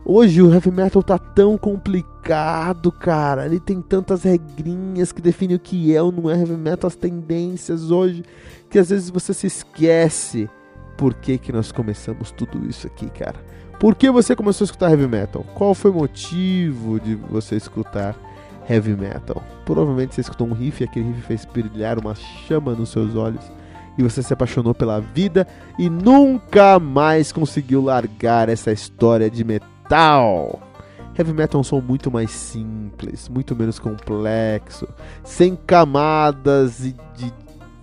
Hoje 0.08 0.40
o 0.40 0.52
heavy 0.52 0.70
metal 0.70 1.02
tá 1.02 1.18
tão 1.18 1.58
complicado, 1.58 2.92
cara. 2.92 3.44
Ele 3.44 3.58
tem 3.58 3.82
tantas 3.82 4.22
regrinhas 4.22 5.12
que 5.12 5.20
definem 5.20 5.56
o 5.56 5.60
que 5.60 5.94
é 5.94 6.00
ou 6.00 6.12
não 6.12 6.30
é 6.30 6.38
heavy 6.38 6.56
metal, 6.56 6.88
as 6.88 6.96
tendências 6.96 7.90
hoje, 7.90 8.24
que 8.70 8.78
às 8.78 8.88
vezes 8.88 9.10
você 9.10 9.34
se 9.34 9.48
esquece 9.48 10.48
por 10.96 11.14
que, 11.14 11.38
que 11.38 11.52
nós 11.52 11.70
começamos 11.70 12.30
tudo 12.30 12.68
isso 12.68 12.86
aqui, 12.86 13.08
cara. 13.10 13.36
Por 13.78 13.94
que 13.94 14.10
você 14.10 14.34
começou 14.34 14.64
a 14.64 14.66
escutar 14.66 14.90
heavy 14.90 15.06
metal? 15.06 15.44
Qual 15.54 15.74
foi 15.74 15.90
o 15.90 15.94
motivo 15.94 16.98
de 16.98 17.14
você 17.14 17.56
escutar 17.56 18.16
heavy 18.68 18.96
metal? 18.96 19.42
Provavelmente 19.64 20.14
você 20.14 20.22
escutou 20.22 20.46
um 20.46 20.54
riff 20.54 20.82
e 20.82 20.84
aquele 20.84 21.08
riff 21.08 21.22
fez 21.22 21.44
brilhar 21.44 21.98
uma 21.98 22.14
chama 22.14 22.72
nos 22.72 22.88
seus 22.88 23.14
olhos 23.14 23.44
e 23.98 24.02
você 24.02 24.22
se 24.22 24.32
apaixonou 24.32 24.74
pela 24.74 25.00
vida 25.00 25.46
e 25.78 25.90
nunca 25.90 26.78
mais 26.78 27.32
conseguiu 27.32 27.82
largar 27.82 28.48
essa 28.48 28.72
história 28.72 29.30
de 29.30 29.44
metal. 29.44 30.60
Heavy 31.18 31.32
metal 31.32 31.58
é 31.58 31.60
um 31.60 31.64
som 31.64 31.80
muito 31.80 32.10
mais 32.10 32.30
simples, 32.30 33.28
muito 33.28 33.56
menos 33.56 33.78
complexo, 33.78 34.86
sem 35.24 35.56
camadas 35.56 36.78
de, 36.78 36.94
de, 37.14 37.32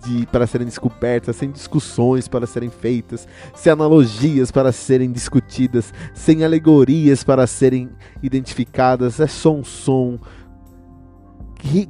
de, 0.04 0.26
para 0.26 0.46
serem 0.46 0.66
descobertas, 0.66 1.36
sem 1.36 1.50
discussões 1.50 2.28
para 2.28 2.46
serem 2.46 2.70
feitas, 2.70 3.26
sem 3.54 3.72
analogias 3.72 4.50
para 4.50 4.72
serem 4.72 5.10
discutidas, 5.10 5.92
sem 6.12 6.44
alegorias 6.44 7.24
para 7.24 7.46
serem 7.46 7.90
identificadas. 8.22 9.20
É 9.20 9.26
só 9.26 9.54
um 9.54 9.64
som 9.64 10.18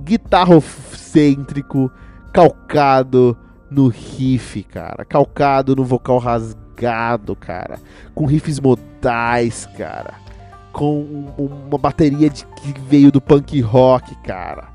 guitarrocêntrico, 0.05 1.91
calcado 2.33 3.37
no 3.71 3.89
riff, 3.89 4.63
cara, 4.63 5.05
calcado 5.05 5.75
no 5.75 5.85
vocal 5.85 6.19
rasgado, 6.19 7.35
cara, 7.35 7.81
com 8.15 8.25
riffs 8.25 8.61
modais, 8.61 9.67
cara, 9.77 10.15
com 10.73 11.33
uma 11.37 11.79
bateria 11.79 12.31
de, 12.31 12.47
que 12.47 12.81
veio 12.81 13.11
do 13.11 13.21
punk 13.21 13.61
rock, 13.61 14.15
cara, 14.23 14.69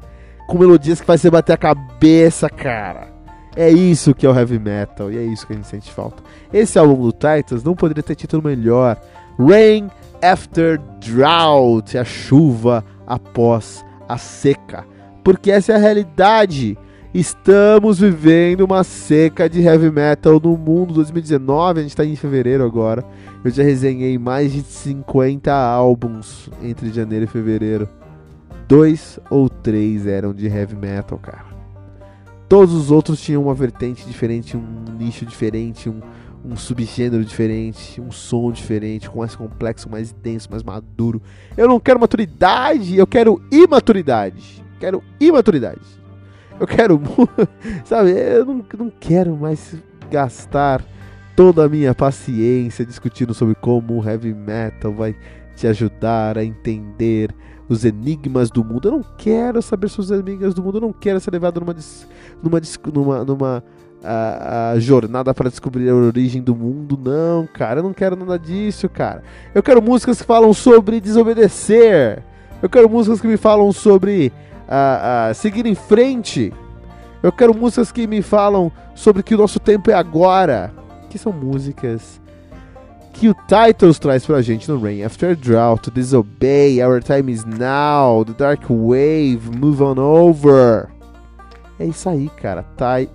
com 0.48 0.58
melodias 0.58 1.00
que 1.00 1.06
faz 1.06 1.22
você 1.22 1.30
bater 1.30 1.54
a 1.54 1.58
cabeça, 1.58 2.50
cara. 2.50 3.19
É 3.60 3.70
isso 3.70 4.16
que 4.16 4.26
é 4.26 4.30
o 4.30 4.34
heavy 4.34 4.58
metal 4.58 5.12
e 5.12 5.18
é 5.18 5.22
isso 5.22 5.46
que 5.46 5.52
a 5.52 5.56
gente 5.58 5.68
sente 5.68 5.92
falta. 5.92 6.24
Esse 6.54 6.80
álbum 6.80 7.04
do 7.04 7.12
Titans 7.12 7.62
não 7.62 7.76
poderia 7.76 8.02
ter 8.02 8.16
título 8.16 8.42
melhor. 8.42 8.98
Rain 9.38 9.90
After 10.22 10.80
Drought, 11.02 11.98
a 11.98 12.06
chuva 12.06 12.86
após 13.06 13.84
a 14.08 14.18
seca. 14.18 14.86
Porque 15.26 15.52
essa 15.52 15.74
é 15.74 15.76
a 15.76 15.78
realidade 15.78 16.78
Estamos 17.14 18.00
vivendo 18.00 18.62
uma 18.62 18.82
seca 18.84 19.50
de 19.50 19.62
heavy 19.62 19.90
metal 19.90 20.40
no 20.40 20.56
mundo 20.56 20.94
2019, 20.94 21.80
a 21.80 21.82
gente 21.82 21.90
está 21.90 22.06
em 22.06 22.16
fevereiro 22.16 22.64
agora. 22.64 23.04
Eu 23.44 23.50
já 23.50 23.64
resenhei 23.64 24.16
mais 24.20 24.54
de 24.54 24.62
50 24.62 25.52
álbuns 25.52 26.50
entre 26.62 26.92
janeiro 26.92 27.26
e 27.26 27.28
fevereiro. 27.28 27.90
Dois 28.68 29.20
ou 29.30 29.50
três 29.50 30.06
eram 30.06 30.34
de 30.34 30.46
heavy 30.46 30.76
metal, 30.76 31.18
cara. 31.18 31.49
Todos 32.50 32.74
os 32.74 32.90
outros 32.90 33.22
tinham 33.22 33.44
uma 33.44 33.54
vertente 33.54 34.08
diferente, 34.08 34.58
um 34.58 34.86
nicho 34.98 35.24
diferente, 35.24 35.88
um, 35.88 36.02
um 36.44 36.56
subgênero 36.58 37.24
diferente, 37.24 38.02
um 38.02 38.12
som 38.12 38.52
diferente, 38.52 39.08
com 39.08 39.20
mais 39.20 39.36
complexo, 39.36 39.88
mais 39.88 40.12
denso, 40.12 40.50
mais 40.50 40.64
maduro. 40.64 41.22
Eu 41.56 41.68
não 41.68 41.80
quero 41.80 42.00
maturidade, 42.00 42.98
eu 42.98 43.06
quero 43.06 43.40
imaturidade. 43.52 44.66
Quero 44.80 45.04
imaturidade. 45.20 45.82
Eu 46.60 46.66
quero, 46.66 47.00
sabe, 47.86 48.12
eu 48.12 48.44
não, 48.44 48.66
não 48.80 48.92
quero 49.00 49.38
mais 49.38 49.76
gastar 50.10 50.84
toda 51.36 51.66
a 51.66 51.70
minha 51.70 51.94
paciência 51.94 52.84
discutindo 52.84 53.34
sobre 53.36 53.54
como 53.54 54.02
o 54.02 54.04
heavy 54.04 54.34
metal 54.34 54.92
vai 54.92 55.16
te 55.56 55.68
ajudar 55.68 56.36
a 56.36 56.44
entender 56.44 57.30
os 57.70 57.86
enigmas 57.86 58.50
do 58.50 58.64
mundo. 58.66 58.88
Eu 58.88 58.92
não 58.94 59.06
quero 59.18 59.62
saber 59.62 59.88
sobre 59.88 60.14
os 60.14 60.20
enigmas 60.20 60.54
do 60.54 60.64
mundo. 60.64 60.78
Eu 60.78 60.82
não 60.82 60.94
quero 60.94 61.20
ser 61.20 61.32
levado 61.32 61.60
numa 61.62 61.76
numa 62.42 62.62
numa, 62.92 63.24
numa 63.24 63.64
a, 64.04 64.72
a 64.72 64.80
jornada 64.80 65.34
para 65.34 65.50
descobrir 65.50 65.90
a 65.90 65.96
origem 65.96 66.42
do 66.42 66.56
mundo. 66.56 67.00
Não, 67.02 67.48
cara, 67.48 67.80
eu 67.80 67.84
não 67.84 67.94
quero 67.94 68.16
nada 68.16 68.38
disso, 68.38 68.90
cara. 68.90 69.24
Eu 69.54 69.62
quero 69.62 69.82
músicas 69.82 70.20
que 70.20 70.26
falam 70.26 70.54
sobre 70.54 71.00
desobedecer. 71.00 72.24
Eu 72.62 72.70
quero 72.70 72.90
músicas 72.90 73.22
que 73.22 73.28
me 73.28 73.38
falam 73.38 73.72
sobre 73.72 74.34
a, 74.68 75.32
seguir 75.34 75.66
em 75.66 75.76
frente. 75.76 76.54
Eu 77.22 77.32
quero 77.32 77.56
músicas 77.56 77.92
que 77.92 78.08
me 78.08 78.22
falam 78.22 78.72
sobre 78.96 79.24
que 79.24 79.36
o 79.36 79.38
nosso 79.38 79.60
tempo 79.60 79.92
é 79.92 79.94
agora. 79.94 80.74
Que 81.10 81.18
são 81.18 81.32
músicas 81.32 82.19
que 83.14 83.30
o 83.30 83.34
Titles 83.34 84.00
traz 84.00 84.26
pra 84.26 84.42
gente 84.42 84.70
no 84.70 84.80
Rain 84.80 85.04
After 85.04 85.36
Drought, 85.36 85.92
Disobey, 85.92 86.84
Our 86.84 87.02
Time 87.04 87.32
Is 87.32 87.46
Now, 87.46 88.24
The 88.26 88.34
Dark 88.34 88.64
Wave, 88.70 89.42
Move 89.58 89.84
On 89.84 89.98
Over. 89.98 90.88
É 91.80 91.86
isso 91.86 92.10
aí, 92.10 92.30
cara. 92.30 92.66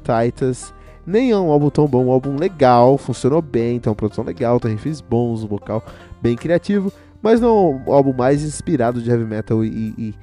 Titans 0.02 0.74
nem 1.06 1.30
é 1.30 1.36
um 1.36 1.50
álbum 1.50 1.68
tão 1.68 1.86
bom, 1.86 2.06
um 2.06 2.10
álbum 2.10 2.36
legal, 2.36 2.96
funcionou 2.96 3.42
bem, 3.42 3.78
tem 3.78 3.90
uma 3.90 3.96
produção 3.96 4.24
legal, 4.24 4.58
tem 4.58 4.72
riffs 4.72 5.00
bons, 5.00 5.44
um 5.44 5.46
vocal 5.46 5.84
bem 6.22 6.34
criativo, 6.34 6.90
mas 7.22 7.40
não 7.40 7.48
é 7.48 7.90
o 7.90 7.92
álbum 7.92 8.12
mais 8.12 8.42
inspirado 8.42 9.02
de 9.02 9.10
heavy 9.10 9.24
metal 9.24 9.64
e, 9.64 9.94
e 9.98 10.14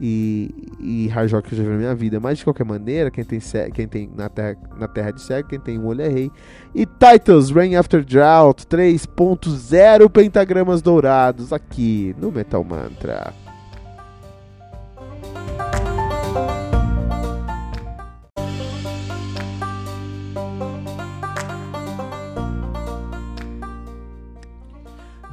e, 0.00 0.54
e 0.80 1.08
hard 1.08 1.30
que 1.42 1.54
eu 1.54 1.58
já 1.58 1.62
vi 1.62 1.68
na 1.68 1.76
minha 1.76 1.94
vida. 1.94 2.18
Mas 2.18 2.38
de 2.38 2.44
qualquer 2.44 2.64
maneira, 2.64 3.10
quem 3.10 3.24
tem, 3.24 3.38
quem 3.74 3.86
tem 3.86 4.10
na, 4.16 4.28
terra, 4.28 4.56
na 4.78 4.88
Terra 4.88 5.10
de 5.10 5.20
Cego, 5.20 5.48
quem 5.48 5.60
tem 5.60 5.78
um 5.78 5.86
olho 5.86 6.02
é 6.02 6.08
rei. 6.08 6.30
E 6.74 6.86
Titles, 6.86 7.50
Rain 7.50 7.76
After 7.76 8.04
Drought 8.04 8.66
3.0 8.66 10.08
pentagramas 10.08 10.80
dourados 10.80 11.52
aqui 11.52 12.14
no 12.18 12.32
Metal 12.32 12.64
Mantra. 12.64 13.49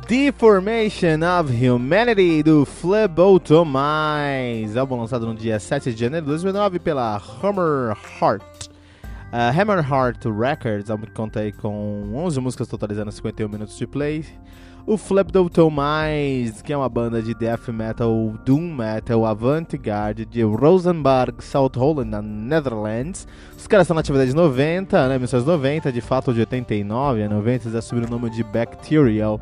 Deformation 0.08 1.20
of 1.22 1.52
Humanity 1.52 2.42
do 2.42 2.66
Phlebotomize, 2.66 4.80
álbum 4.80 5.02
lançado 5.02 5.26
no 5.26 5.36
dia 5.36 5.60
7 5.60 5.94
de 5.94 6.00
janeiro 6.00 6.26
de 6.26 6.32
2009 6.32 6.80
pela 6.80 7.18
Hammer 7.18 7.94
Heart. 8.22 8.70
Uh, 9.34 9.62
Hammer 9.62 9.80
Heart 9.80 10.24
Records, 10.28 10.90
álbum 10.90 11.08
que 11.08 11.12
conta 11.12 11.42
aí 11.42 11.52
com 11.52 12.14
11 12.16 12.40
músicas 12.40 12.70
totalizando 12.70 13.12
51 13.12 13.50
minutos 13.50 13.78
de 13.78 13.86
play. 13.86 14.24
O 14.86 14.98
Phlebotomize, 14.98 16.64
que 16.64 16.72
é 16.72 16.78
uma 16.78 16.88
banda 16.88 17.22
de 17.22 17.34
death 17.34 17.68
metal, 17.68 18.34
doom 18.46 18.74
metal, 18.74 19.26
avant-garde 19.26 20.26
de 20.26 20.42
Rosenberg, 20.42 21.44
South 21.44 21.74
Holland, 21.76 22.10
na 22.10 22.22
Netherlands. 22.22 23.28
Os 23.58 23.68
caras 23.68 23.84
estão 23.84 23.96
na 23.96 24.00
atividade 24.00 24.30
de 24.30 24.36
90, 24.38 25.10
né, 25.10 25.16
1990, 25.16 25.92
de 25.92 26.00
fato 26.00 26.34
de 26.34 26.40
89 26.40 27.24
a 27.24 27.28
90 27.28 27.66
eles 27.66 27.76
assumiram 27.76 28.08
o 28.08 28.12
nome 28.12 28.30
de 28.30 28.42
Bacterial. 28.42 29.42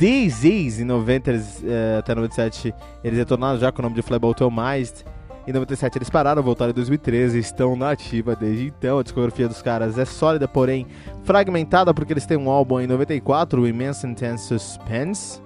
Disease, 0.00 0.82
em 0.82 0.86
90 0.86 1.30
eles, 1.30 1.58
uh, 1.58 1.98
até 1.98 2.14
97 2.14 2.74
eles 3.04 3.18
retornaram 3.18 3.58
já 3.58 3.70
com 3.70 3.80
o 3.80 3.82
nome 3.82 3.94
de 3.94 4.00
Phlebotomized. 4.00 5.04
Em 5.46 5.52
97 5.52 5.98
eles 5.98 6.08
pararam, 6.08 6.42
voltaram 6.42 6.70
em 6.70 6.74
2013 6.74 7.36
e 7.36 7.40
estão 7.40 7.76
na 7.76 7.90
ativa 7.90 8.34
desde 8.34 8.68
então. 8.68 8.98
A 8.98 9.02
discografia 9.02 9.46
dos 9.46 9.60
caras 9.60 9.98
é 9.98 10.06
sólida, 10.06 10.48
porém 10.48 10.86
fragmentada, 11.22 11.92
porque 11.92 12.14
eles 12.14 12.24
têm 12.24 12.38
um 12.38 12.48
álbum 12.48 12.80
em 12.80 12.86
94, 12.86 13.60
o 13.60 13.68
Immense 13.68 14.06
Intense 14.06 14.44
Suspense. 14.44 15.38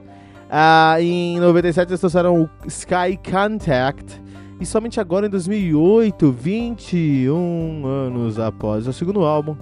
Uh, 0.44 1.00
em 1.00 1.40
97 1.40 1.90
eles 1.90 1.98
trouxeram 1.98 2.42
o 2.42 2.48
Sky 2.68 3.18
Contact. 3.28 4.22
E 4.60 4.64
somente 4.64 5.00
agora, 5.00 5.26
em 5.26 5.30
2008, 5.30 6.30
21 6.30 7.84
anos 7.86 8.38
após 8.38 8.86
o 8.86 8.92
segundo 8.92 9.24
álbum, 9.24 9.56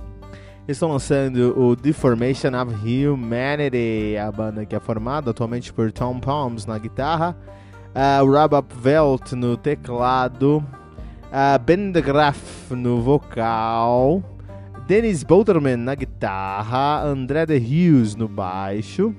estão 0.69 0.91
lançando 0.91 1.59
o 1.59 1.75
Deformation 1.75 2.51
of 2.61 2.75
Humanity, 2.75 4.17
a 4.17 4.31
banda 4.31 4.65
que 4.65 4.77
é 4.77 4.81
formada 4.81 5.31
atualmente 5.31 5.73
por 5.73 5.91
Tom 5.93 6.21
Palms 6.21 6.67
na 6.67 6.79
guitarra, 6.79 7.37
uh, 7.95 8.25
Rob 8.25 8.65
Velt 8.81 9.33
no 9.33 9.57
teclado, 9.57 10.65
Uh, 11.33 11.59
ben 11.59 11.91
de 11.91 12.03
Graaf 12.03 12.71
no 12.75 13.01
vocal. 13.01 14.23
Dennis 14.87 15.25
Bolterman 15.25 15.79
na 15.79 15.95
guitarra. 15.95 17.03
André 17.03 17.47
de 17.47 17.57
Hughes 17.57 18.15
no 18.15 18.29
baixo. 18.29 19.15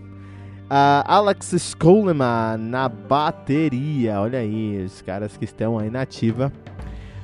Uh, 0.69 1.01
Alex 1.05 1.53
Skoleman 1.53 2.57
na 2.59 2.87
bateria. 2.87 4.21
Olha 4.21 4.37
aí, 4.37 4.83
os 4.85 5.01
caras 5.01 5.35
que 5.35 5.45
estão 5.45 5.79
aí 5.79 5.89
na 5.89 6.01
ativa 6.01 6.53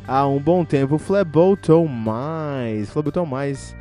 há 0.08 0.26
um 0.26 0.40
bom 0.40 0.66
tempo. 0.66 0.98
Fleboton 0.98 1.86
Mais. 1.86 2.92
Mais 3.30 3.76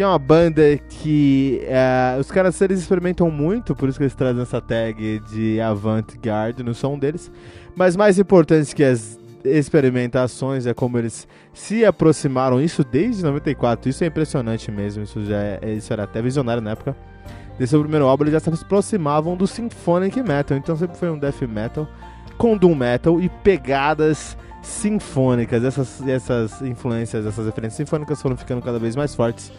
que 0.00 0.04
é 0.04 0.06
uma 0.06 0.18
banda 0.18 0.62
que 0.88 1.60
uh, 1.64 2.18
os 2.18 2.30
caras 2.30 2.58
eles 2.62 2.80
experimentam 2.80 3.30
muito, 3.30 3.76
por 3.76 3.86
isso 3.86 3.98
que 3.98 4.04
eles 4.04 4.14
trazem 4.14 4.40
essa 4.40 4.58
tag 4.58 5.20
de 5.30 5.60
avant-garde 5.60 6.62
no 6.62 6.72
som 6.72 6.98
deles. 6.98 7.30
Mas 7.76 7.96
mais 7.96 8.18
importante 8.18 8.74
que 8.74 8.82
as 8.82 9.18
experimentações 9.44 10.64
é 10.64 10.72
como 10.72 10.96
eles 10.96 11.28
se 11.52 11.84
aproximaram, 11.84 12.62
isso 12.62 12.82
desde 12.82 13.22
94, 13.22 13.90
isso 13.90 14.02
é 14.02 14.06
impressionante 14.06 14.70
mesmo, 14.70 15.02
isso 15.02 15.22
já 15.22 15.36
é, 15.36 15.74
isso 15.76 15.92
era 15.92 16.04
até 16.04 16.22
visionário 16.22 16.62
na 16.62 16.70
época. 16.70 16.96
Desse 17.58 17.78
primeiro 17.78 18.06
álbum 18.06 18.24
eles 18.24 18.32
já 18.32 18.40
se 18.40 18.48
aproximavam 18.48 19.36
do 19.36 19.46
symphonic 19.46 20.22
metal, 20.22 20.56
então 20.56 20.74
sempre 20.78 20.96
foi 20.96 21.10
um 21.10 21.18
death 21.18 21.42
metal 21.42 21.86
com 22.38 22.56
doom 22.56 22.74
metal 22.74 23.20
e 23.20 23.28
pegadas 23.28 24.34
sinfônicas. 24.62 25.62
Essas, 25.62 26.00
essas 26.08 26.62
influências, 26.62 27.26
essas 27.26 27.44
referências 27.44 27.76
sinfônicas 27.76 28.22
foram 28.22 28.34
ficando 28.34 28.62
cada 28.62 28.78
vez 28.78 28.96
mais 28.96 29.14
fortes 29.14 29.52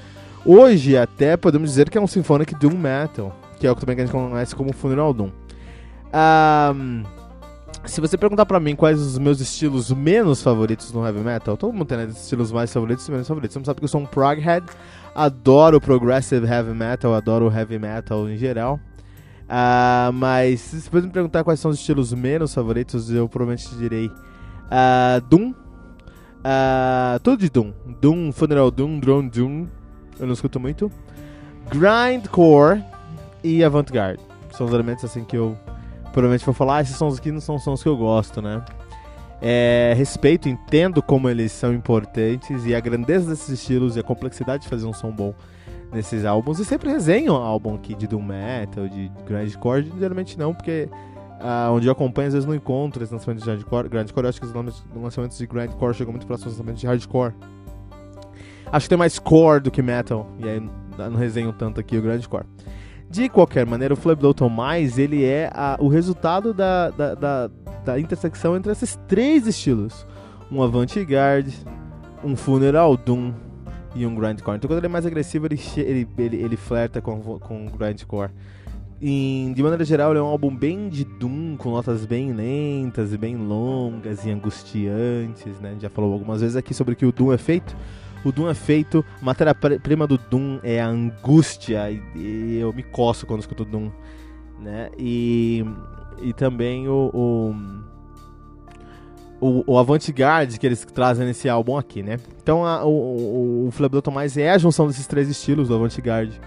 Hoje, 0.46 0.98
até 0.98 1.38
podemos 1.38 1.70
dizer 1.70 1.90
que 1.90 1.98
é 1.98 2.02
um 2.02 2.08
Symphonic 2.08 2.56
Doom 2.56 2.76
Metal, 2.76 3.36
que 3.60 3.68
é 3.68 3.72
o 3.72 3.76
que 3.76 3.82
também 3.82 3.96
a 3.96 4.06
gente 4.06 4.12
conhece 4.12 4.56
como 4.56 4.74
Funeral 4.74 5.14
Doom. 5.14 5.30
Um, 6.14 7.04
se 7.86 8.02
você 8.02 8.18
perguntar 8.18 8.46
pra 8.46 8.60
mim 8.60 8.76
quais 8.76 9.00
os 9.00 9.20
meus 9.20 9.40
estilos 9.40 9.92
menos 9.92 10.42
favoritos 10.42 10.92
no 10.92 11.06
Heavy 11.06 11.20
Metal, 11.20 11.56
todo 11.56 11.72
mundo 11.72 11.86
tem 11.86 11.98
né, 11.98 12.06
estilos 12.06 12.52
mais 12.52 12.74
favoritos 12.74 13.08
e 13.08 13.12
menos 13.12 13.28
favoritos. 13.28 13.54
Você 13.54 13.60
não 13.60 13.66
sabe 13.66 13.80
que 13.80 13.84
eu 13.86 13.90
sou 13.90 14.02
um 14.02 14.06
proghead, 14.06 14.66
adoro 15.14 15.80
Progressive 15.80 16.48
Heavy 16.48 16.74
Metal, 16.74 17.14
adoro 17.14 17.52
Heavy 17.52 17.78
Metal 17.78 18.28
em 18.28 18.36
geral. 18.36 18.80
Uh, 19.44 20.12
mas 20.14 20.62
se 20.62 20.90
você 20.90 21.06
me 21.06 21.12
perguntar 21.12 21.44
quais 21.44 21.60
são 21.60 21.70
os 21.70 21.78
estilos 21.78 22.14
menos 22.14 22.54
favoritos, 22.54 23.12
eu 23.12 23.30
provavelmente 23.30 23.76
direi 23.76 24.08
uh, 24.08 25.22
Doom, 25.30 25.52
uh, 25.52 27.20
tudo 27.22 27.38
de 27.38 27.50
Doom. 27.50 27.74
Doom, 28.00 28.32
Funeral 28.32 28.72
Doom, 28.72 29.00
Drone 29.00 29.30
Doom, 29.30 29.68
eu 30.22 30.28
não 30.28 30.34
escuto 30.34 30.60
muito. 30.60 30.92
Grindcore 31.70 32.84
e 33.44 33.64
Avant-Garde. 33.64 34.22
São 34.52 34.68
os 34.68 34.74
elementos 34.74 35.04
assim 35.04 35.24
que 35.24 35.36
eu 35.36 35.58
provavelmente 36.14 36.46
vou 36.46 36.54
falar. 36.54 36.78
Ah, 36.78 36.82
esses 36.82 36.96
sons 36.96 37.18
aqui 37.18 37.32
não 37.32 37.42
são 37.42 37.58
sons 37.58 37.82
que 37.82 37.90
eu 37.90 37.98
gosto, 37.98 38.42
né? 38.42 38.64
É, 39.42 39.94
respeito, 39.98 40.48
entendo 40.48 41.02
como 41.02 41.28
eles 41.28 41.52
são 41.52 41.74
importantes 41.74 42.64
e 42.66 42.76
a 42.76 42.80
grandeza 42.80 43.32
desses 43.32 43.50
estilos 43.50 43.96
e 43.96 44.00
a 44.00 44.04
complexidade 44.04 44.64
de 44.64 44.70
fazer 44.70 44.86
um 44.86 44.94
som 44.94 45.12
bom 45.12 45.34
nesses 45.92 46.24
álbuns. 46.24 46.60
E 46.60 46.66
sempre 46.66 46.92
resenho 46.92 47.34
álbum 47.34 47.76
aqui 47.76 47.96
de 47.96 48.06
Doom 48.06 48.22
Metal, 48.22 48.88
de 48.88 49.12
Grindcore. 49.26 49.92
Geralmente 49.98 50.38
não, 50.38 50.54
porque 50.54 50.88
uh, 51.40 51.72
onde 51.72 51.88
eu 51.88 51.92
acompanho 51.92 52.28
às 52.28 52.34
vezes 52.34 52.48
não 52.48 52.54
encontro 52.54 53.02
esses 53.02 53.12
lançamentos 53.12 53.44
de 53.44 53.50
Grindcore. 53.50 53.90
Grindcore 53.90 54.26
eu 54.26 54.30
acho 54.30 54.40
que 54.40 54.46
os 54.46 54.54
lançamentos 54.54 55.38
de 55.38 55.48
Grindcore 55.48 55.96
chegam 55.96 56.12
muito 56.12 56.28
próximos 56.28 56.54
dos 56.54 56.60
lançamentos 56.60 56.82
de 56.82 56.88
Hardcore. 56.88 57.34
Acho 58.72 58.86
que 58.86 58.90
tem 58.90 58.98
mais 58.98 59.20
core 59.20 59.62
do 59.62 59.72
que 59.72 59.82
metal. 59.82 60.28
E 60.40 60.48
aí 60.48 60.70
não 60.98 61.16
resenho 61.16 61.52
tanto 61.54 61.80
aqui 61.80 61.98
o 61.98 62.02
grande 62.02 62.28
core. 62.28 62.46
De 63.10 63.28
qualquer 63.28 63.66
maneira, 63.66 63.94
o 63.94 63.98
Flabdoton 63.98 64.48
Mais 64.48 64.98
ele 64.98 65.26
é 65.26 65.52
a, 65.54 65.76
o 65.80 65.90
resultado 65.90 66.54
da, 66.54 66.90
da, 66.92 67.14
da, 67.14 67.52
da, 67.84 68.00
intersecção 68.00 68.56
entre 68.56 68.72
esses 68.72 68.98
três 69.08 69.46
estilos: 69.46 70.08
um 70.50 70.64
avant-garde, 70.64 71.58
um 72.24 72.36
funeral 72.38 72.96
doom 72.96 73.34
e 73.94 74.06
um 74.06 74.16
grindcore. 74.16 74.56
Então, 74.56 74.70
quando 74.70 74.78
ele 74.78 74.86
é 74.86 74.90
mais 74.90 75.06
agressivo, 75.06 75.48
ele, 75.48 75.60
ele, 75.76 76.08
ele, 76.18 76.38
ele 76.38 76.56
flerta 76.56 77.02
com, 77.02 77.20
com 77.40 77.68
o 77.68 77.70
grindcore. 77.70 78.32
E, 79.02 79.52
de 79.56 79.64
maneira 79.64 79.84
geral, 79.84 80.12
ele 80.12 80.20
é 80.20 80.22
um 80.22 80.28
álbum 80.28 80.56
bem 80.56 80.88
de 80.88 81.04
doom, 81.04 81.58
com 81.58 81.72
notas 81.72 82.06
bem 82.06 82.32
lentas 82.32 83.12
e 83.12 83.18
bem 83.18 83.36
longas 83.36 84.24
e 84.26 84.30
angustiantes. 84.30 85.60
Né? 85.60 85.76
Já 85.80 85.90
falou 85.90 86.14
algumas 86.14 86.40
vezes 86.40 86.56
aqui 86.56 86.74
sobre 86.74 86.94
o 86.94 86.96
que 86.96 87.06
o 87.06 87.12
doom 87.12 87.34
é 87.34 87.38
feito. 87.38 87.76
O 88.24 88.32
Doom 88.32 88.50
é 88.50 88.54
feito, 88.54 89.04
a 89.20 89.26
matéria-prima 89.26 90.06
do 90.06 90.18
Doom 90.18 90.60
é 90.62 90.80
a 90.80 90.88
angústia, 90.88 91.90
e, 91.90 92.02
e, 92.16 92.58
eu 92.60 92.72
me 92.72 92.84
coço 92.84 93.26
quando 93.26 93.40
escuto 93.40 93.66
Doom, 93.66 93.90
né? 94.60 94.92
E, 94.98 95.66
e 96.22 96.32
também 96.32 96.88
o, 96.88 97.10
o, 97.12 97.56
o, 99.40 99.74
o 99.74 99.78
avant-garde 99.80 100.60
que 100.60 100.68
eles 100.68 100.86
trazem 100.86 101.26
nesse 101.26 101.50
álbum 101.50 101.78
aqui, 101.78 102.04
né? 102.04 102.20
Então 102.44 102.64
a, 102.64 102.86
o, 102.86 102.90
o, 102.90 103.70
o 103.70 104.40
é 104.40 104.52
a 104.52 104.58
junção 104.60 104.86
desses 104.86 105.08
três 105.08 105.28
estilos 105.28 105.70
do 105.70 105.76
avant-garde 105.76 106.40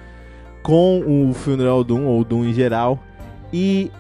com 0.63 1.29
o 1.29 1.35
Funeral 1.35 1.83
Doom, 1.83 2.07
ou 2.07 2.25
Doom 2.25 2.45
em 2.45 2.55
geral, 2.55 3.01
e 3.53 3.91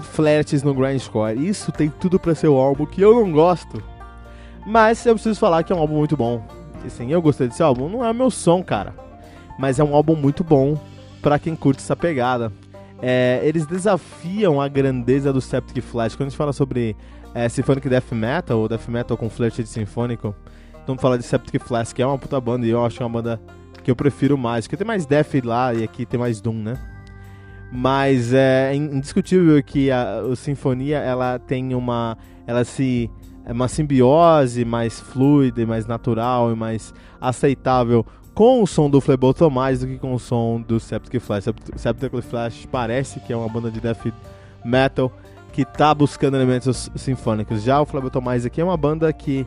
flertes 0.00 0.62
no 0.62 0.74
grindcore. 0.74 1.46
Isso 1.46 1.70
tem 1.72 1.90
tudo 1.90 2.18
para 2.18 2.34
ser 2.34 2.48
o 2.48 2.56
álbum 2.56 2.86
que 2.86 3.02
eu 3.02 3.14
não 3.14 3.30
gosto, 3.30 3.82
mas 4.66 5.04
eu 5.04 5.12
preciso 5.12 5.38
falar 5.38 5.62
que 5.62 5.74
é 5.74 5.76
um 5.76 5.80
álbum 5.80 5.98
muito 5.98 6.16
bom 6.16 6.57
assim, 6.86 7.10
eu 7.10 7.20
gostei 7.20 7.48
desse 7.48 7.62
álbum. 7.62 7.88
Não 7.88 8.04
é 8.04 8.10
o 8.10 8.14
meu 8.14 8.30
som, 8.30 8.62
cara. 8.62 8.94
Mas 9.58 9.78
é 9.78 9.84
um 9.84 9.94
álbum 9.94 10.14
muito 10.14 10.44
bom 10.44 10.78
para 11.20 11.38
quem 11.38 11.56
curte 11.56 11.82
essa 11.82 11.96
pegada. 11.96 12.52
É, 13.00 13.40
eles 13.42 13.66
desafiam 13.66 14.60
a 14.60 14.68
grandeza 14.68 15.32
do 15.32 15.40
Septic 15.40 15.82
Flash. 15.82 16.14
Quando 16.14 16.28
a 16.28 16.30
gente 16.30 16.38
fala 16.38 16.52
sobre 16.52 16.96
é, 17.34 17.48
Symphonic 17.48 17.88
Death 17.88 18.12
Metal, 18.12 18.58
ou 18.58 18.68
Death 18.68 18.88
Metal 18.88 19.16
com 19.16 19.28
flirt 19.28 19.56
de 19.56 19.68
sinfônico, 19.68 20.34
então 20.82 20.96
fala 20.96 21.18
de 21.18 21.24
Septic 21.24 21.62
Flash, 21.62 21.92
que 21.92 22.02
é 22.02 22.06
uma 22.06 22.18
puta 22.18 22.40
banda, 22.40 22.66
e 22.66 22.70
eu 22.70 22.84
acho 22.84 22.96
que 22.96 23.02
é 23.02 23.06
uma 23.06 23.12
banda 23.12 23.40
que 23.84 23.90
eu 23.90 23.96
prefiro 23.96 24.38
mais. 24.38 24.66
Porque 24.66 24.76
tem 24.76 24.86
mais 24.86 25.06
Death 25.06 25.44
lá 25.44 25.74
e 25.74 25.84
aqui 25.84 26.06
tem 26.06 26.18
mais 26.18 26.40
Doom, 26.40 26.54
né? 26.54 26.78
Mas 27.70 28.32
é 28.32 28.74
indiscutível 28.74 29.62
que 29.62 29.90
a, 29.90 30.20
a 30.20 30.36
Sinfonia 30.36 30.98
ela 30.98 31.38
tem 31.38 31.74
uma. 31.74 32.16
Ela 32.46 32.64
se 32.64 33.10
é 33.10 33.17
uma 33.52 33.68
simbiose 33.68 34.64
mais 34.64 35.00
fluida 35.00 35.60
e 35.60 35.66
mais 35.66 35.86
natural 35.86 36.52
e 36.52 36.56
mais 36.56 36.92
aceitável 37.20 38.04
com 38.34 38.62
o 38.62 38.66
som 38.66 38.88
do 38.88 39.00
Fleboto 39.00 39.50
mais 39.50 39.80
do 39.80 39.86
que 39.86 39.98
com 39.98 40.14
o 40.14 40.18
som 40.18 40.60
do 40.60 40.78
Septic 40.78 41.20
Flash. 41.20 41.46
Septic 41.76 42.12
Flash 42.22 42.66
parece 42.70 43.20
que 43.20 43.32
é 43.32 43.36
uma 43.36 43.48
banda 43.48 43.70
de 43.70 43.80
death 43.80 44.12
metal 44.64 45.12
que 45.52 45.62
está 45.62 45.94
buscando 45.94 46.36
elementos 46.36 46.90
sinfônicos. 46.94 47.62
Já 47.62 47.80
o 47.80 47.86
Fleboto 47.86 48.22
mais 48.22 48.46
aqui 48.46 48.60
é 48.60 48.64
uma 48.64 48.76
banda 48.76 49.12
que 49.12 49.46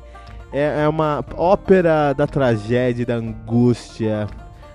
é, 0.52 0.84
é 0.84 0.88
uma 0.88 1.24
ópera 1.38 2.14
da 2.14 2.28
tragédia, 2.28 3.06
da 3.06 3.16
angústia, 3.16 4.28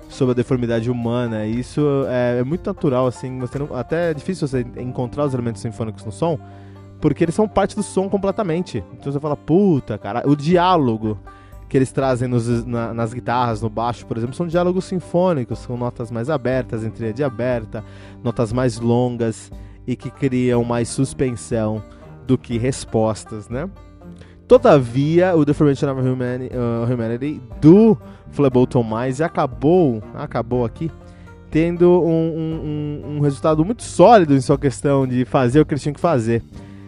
sobre 0.08 0.32
a 0.32 0.34
deformidade 0.34 0.90
humana. 0.90 1.46
Isso 1.46 2.04
é, 2.08 2.38
é 2.40 2.44
muito 2.44 2.66
natural, 2.66 3.06
assim. 3.06 3.38
Você 3.40 3.58
não, 3.58 3.74
até 3.74 4.10
é 4.10 4.14
difícil 4.14 4.48
você 4.48 4.66
encontrar 4.78 5.26
os 5.26 5.34
elementos 5.34 5.60
sinfônicos 5.60 6.04
no 6.04 6.12
som, 6.12 6.38
porque 7.00 7.24
eles 7.24 7.34
são 7.34 7.48
parte 7.48 7.76
do 7.76 7.82
som 7.82 8.08
completamente. 8.08 8.82
Então 8.92 9.12
você 9.12 9.20
fala, 9.20 9.36
puta, 9.36 9.98
cara, 9.98 10.22
o 10.26 10.34
diálogo 10.34 11.18
que 11.68 11.76
eles 11.76 11.90
trazem 11.90 12.28
nos, 12.28 12.64
na, 12.64 12.94
nas 12.94 13.12
guitarras, 13.12 13.60
no 13.60 13.68
baixo, 13.68 14.06
por 14.06 14.16
exemplo, 14.16 14.34
são 14.34 14.46
diálogos 14.46 14.84
sinfônicos, 14.84 15.66
com 15.66 15.76
notas 15.76 16.10
mais 16.10 16.30
abertas, 16.30 16.84
entre 16.84 17.12
de 17.12 17.24
aberta, 17.24 17.84
notas 18.22 18.52
mais 18.52 18.78
longas 18.78 19.50
e 19.86 19.96
que 19.96 20.10
criam 20.10 20.62
mais 20.64 20.88
suspensão 20.88 21.82
do 22.26 22.38
que 22.38 22.58
respostas, 22.58 23.48
né? 23.48 23.68
Todavia, 24.48 25.34
o 25.36 25.44
Deformation 25.44 25.90
of 25.90 26.00
Humanity, 26.00 26.54
uh, 26.54 26.92
Humanity 26.92 27.42
do 27.60 27.98
Flableton 28.30 28.82
Mais 28.82 29.20
acabou, 29.20 30.00
acabou 30.14 30.64
aqui, 30.64 30.90
tendo 31.50 31.90
um, 32.04 33.02
um, 33.04 33.16
um 33.16 33.20
resultado 33.20 33.64
muito 33.64 33.82
sólido 33.82 34.34
em 34.34 34.40
sua 34.40 34.56
questão 34.56 35.04
de 35.04 35.24
fazer 35.24 35.60
o 35.60 35.66
que 35.66 35.74
eles 35.74 35.82
tinham 35.82 35.94
que 35.94 36.00
fazer. 36.00 36.44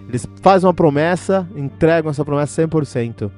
Eles 0.09 0.27
fazem 0.41 0.67
uma 0.67 0.75
promessa, 0.75 1.47
entregam 1.55 2.11
essa 2.11 2.25
promessa 2.25 2.67
100%. 2.67 3.31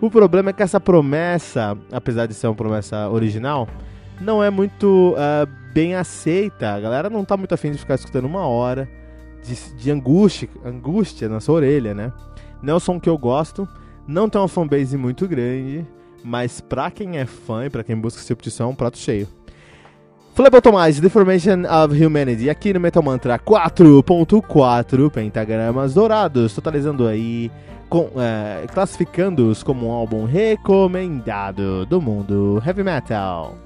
O 0.00 0.10
problema 0.10 0.50
é 0.50 0.52
que 0.52 0.62
essa 0.62 0.78
promessa, 0.78 1.76
apesar 1.90 2.26
de 2.26 2.34
ser 2.34 2.48
uma 2.48 2.54
promessa 2.54 3.08
original, 3.08 3.66
não 4.20 4.42
é 4.42 4.50
muito 4.50 5.14
uh, 5.14 5.48
bem 5.72 5.94
aceita. 5.94 6.74
A 6.74 6.80
galera 6.80 7.08
não 7.08 7.24
tá 7.24 7.36
muito 7.36 7.54
afim 7.54 7.70
de 7.70 7.78
ficar 7.78 7.94
escutando 7.94 8.26
uma 8.26 8.46
hora 8.46 8.88
de, 9.42 9.74
de 9.74 9.90
angústia, 9.90 10.48
angústia 10.64 11.28
na 11.28 11.40
sua 11.40 11.56
orelha, 11.56 11.94
né? 11.94 12.12
Não 12.62 12.74
é 12.74 12.76
o 12.76 12.80
som 12.80 13.00
que 13.00 13.08
eu 13.08 13.16
gosto, 13.16 13.66
não 14.06 14.28
tem 14.28 14.40
uma 14.40 14.48
fanbase 14.48 14.96
muito 14.96 15.26
grande, 15.26 15.86
mas 16.22 16.60
pra 16.60 16.90
quem 16.90 17.18
é 17.18 17.26
fã 17.26 17.64
e 17.66 17.70
pra 17.70 17.82
quem 17.82 17.96
busca 17.96 18.20
esse 18.20 18.28
tipo 18.28 18.42
de 18.42 18.50
som, 18.50 18.64
é 18.64 18.66
um 18.66 18.74
prato 18.74 18.98
cheio. 18.98 19.26
Flebotomais, 20.34 20.98
Deformation 20.98 21.64
of 21.68 22.02
Humanity, 22.04 22.48
aqui 22.48 22.72
no 22.72 22.80
Metal 22.80 23.02
Mantra 23.02 23.38
4.4 23.38 25.10
pentagramas 25.10 25.92
dourados, 25.92 26.54
totalizando 26.54 27.06
aí, 27.06 27.50
com, 27.86 28.08
é, 28.16 28.66
classificando-os 28.72 29.62
como 29.62 29.88
um 29.88 29.90
álbum 29.90 30.24
recomendado 30.24 31.84
do 31.84 32.00
mundo 32.00 32.62
heavy 32.64 32.82
metal. 32.82 33.58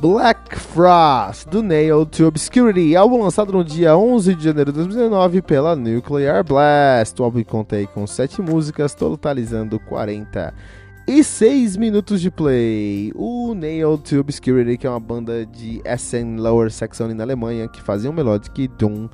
Black 0.00 0.58
Frost, 0.58 1.46
do 1.50 1.62
Nail 1.62 2.06
to 2.06 2.26
Obscurity, 2.26 2.96
álbum 2.96 3.22
lançado 3.22 3.52
no 3.52 3.62
dia 3.62 3.94
11 3.94 4.34
de 4.34 4.44
janeiro 4.44 4.72
de 4.72 4.78
2019 4.78 5.42
pela 5.42 5.76
Nuclear 5.76 6.42
Blast. 6.42 7.20
O 7.20 7.24
álbum 7.24 7.44
conta 7.44 7.76
aí 7.76 7.86
com 7.86 8.06
7 8.06 8.40
músicas, 8.40 8.94
totalizando 8.94 9.78
46 9.78 11.76
minutos 11.76 12.22
de 12.22 12.30
play. 12.30 13.12
O 13.14 13.54
Nail 13.54 13.98
to 13.98 14.20
Obscurity, 14.20 14.78
que 14.78 14.86
é 14.86 14.90
uma 14.90 14.98
banda 14.98 15.44
de 15.44 15.82
Essen 15.84 16.38
Lower 16.38 16.72
Saxony 16.72 17.12
na 17.12 17.24
Alemanha, 17.24 17.68
que 17.68 17.82
fazia 17.82 18.08
um 18.08 18.14
melodic 18.14 18.68
doom 18.78 19.06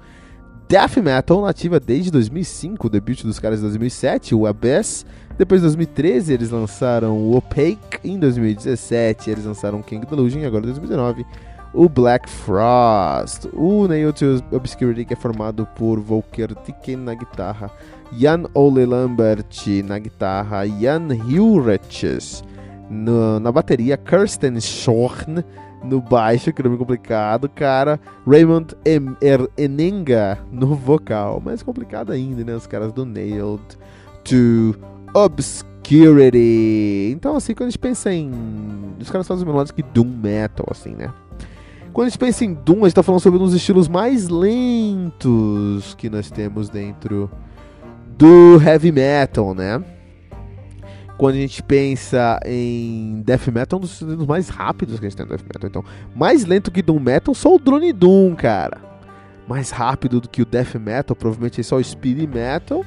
death 0.69 0.99
metal 0.99 1.43
nativa 1.43 1.81
desde 1.81 2.13
2005, 2.13 2.87
o 2.87 2.91
debut 2.91 3.25
dos 3.25 3.41
caras 3.41 3.59
de 3.59 3.65
2007, 3.65 4.37
o 4.37 4.47
Abyss. 4.47 5.05
Depois 5.39 5.61
de 5.61 5.67
2013 5.67 6.33
eles 6.33 6.51
lançaram 6.51 7.19
o 7.19 7.37
Opaque, 7.37 7.99
em 8.03 8.19
2017 8.19 9.31
eles 9.31 9.45
lançaram 9.45 9.83
King 9.83 10.07
Delusion 10.07 10.41
e 10.41 10.47
agora 10.47 10.65
em 10.65 10.69
2019 10.69 11.27
o 11.75 11.89
Black 11.89 12.29
Frost. 12.29 13.49
O 13.53 13.87
Nail 13.87 14.13
to 14.13 14.43
Obscurity 14.51 15.05
que 15.05 15.13
é 15.13 15.17
formado 15.17 15.67
por 15.77 16.01
Volker 16.01 16.55
Tiken 16.65 16.97
na 16.97 17.15
guitarra, 17.15 17.71
Jan 18.13 18.45
Ole 18.55 18.87
Lambert 18.87 19.45
na 19.85 19.99
guitarra, 19.99 20.67
Jan 20.67 21.09
Hilreches 21.29 22.43
na 22.89 23.53
bateria, 23.53 23.97
Kirsten 23.97 24.61
Schorn 24.61 25.45
no 25.85 26.01
baixo, 26.01 26.53
que 26.53 26.63
nome 26.63 26.79
complicado, 26.79 27.49
cara. 27.49 28.01
Raymond 28.27 28.75
em 28.85 29.17
er 29.21 29.47
Enenga 29.57 30.39
no 30.51 30.75
vocal. 30.75 31.41
Mais 31.45 31.63
complicado 31.63 32.13
ainda, 32.13 32.45
né? 32.45 32.55
Os 32.55 32.67
caras 32.67 32.93
do 32.93 33.05
Nailed 33.05 33.63
to 34.25 34.75
Obscurity. 35.17 37.13
Então, 37.13 37.37
assim, 37.37 37.55
quando 37.55 37.69
a 37.69 37.71
gente 37.71 37.79
pensa 37.79 38.13
em. 38.13 38.31
Os 39.01 39.09
caras 39.11 39.27
fazem 39.27 39.47
melodias 39.47 39.71
que 39.71 39.83
Doom 39.83 40.09
Metal, 40.23 40.67
assim, 40.71 40.95
né? 40.95 41.11
Quando 41.93 42.09
a 42.09 42.11
gente 42.11 42.19
pensa 42.19 42.45
em 42.45 42.53
Doom, 42.53 42.85
a 42.85 42.89
gente 42.89 42.95
tá 42.95 43.03
falando 43.03 43.21
sobre 43.21 43.39
um 43.41 43.45
dos 43.45 43.55
estilos 43.55 43.89
mais 43.89 44.29
lentos 44.29 45.95
que 45.97 46.11
nós 46.11 46.31
temos 46.31 46.69
dentro 46.69 47.31
do 48.19 48.61
heavy 48.63 48.93
metal, 48.93 49.55
né? 49.55 49.83
quando 51.17 51.37
a 51.37 51.39
gente 51.39 51.63
pensa 51.63 52.39
em 52.45 53.23
Death 53.25 53.49
Metal, 53.49 53.77
é 53.77 53.79
um 53.79 53.81
dos 53.81 53.93
estilos 53.93 54.27
mais 54.27 54.49
rápidos 54.49 55.01
que 55.01 55.07
a 55.07 55.09
gente 55.09 55.17
tem 55.17 55.25
no 55.25 55.31
Death 55.31 55.47
Metal. 55.47 55.69
Então, 55.69 55.85
mais 56.15 56.45
lento 56.45 56.71
que 56.71 56.83
Doom 56.83 57.01
Metal, 57.01 57.35
só 57.35 57.55
o 57.55 57.59
Drone 57.59 57.93
Doom, 57.93 58.35
cara. 58.35 58.79
Mais 59.49 59.71
rápido 59.71 60.21
do 60.21 60.29
que 60.29 60.43
o 60.43 60.45
Death 60.45 60.75
Metal, 60.75 61.17
provavelmente 61.17 61.61
é 61.61 61.65
só 61.65 61.77
o 61.77 61.83
Speed 61.85 62.29
Metal. 62.29 62.85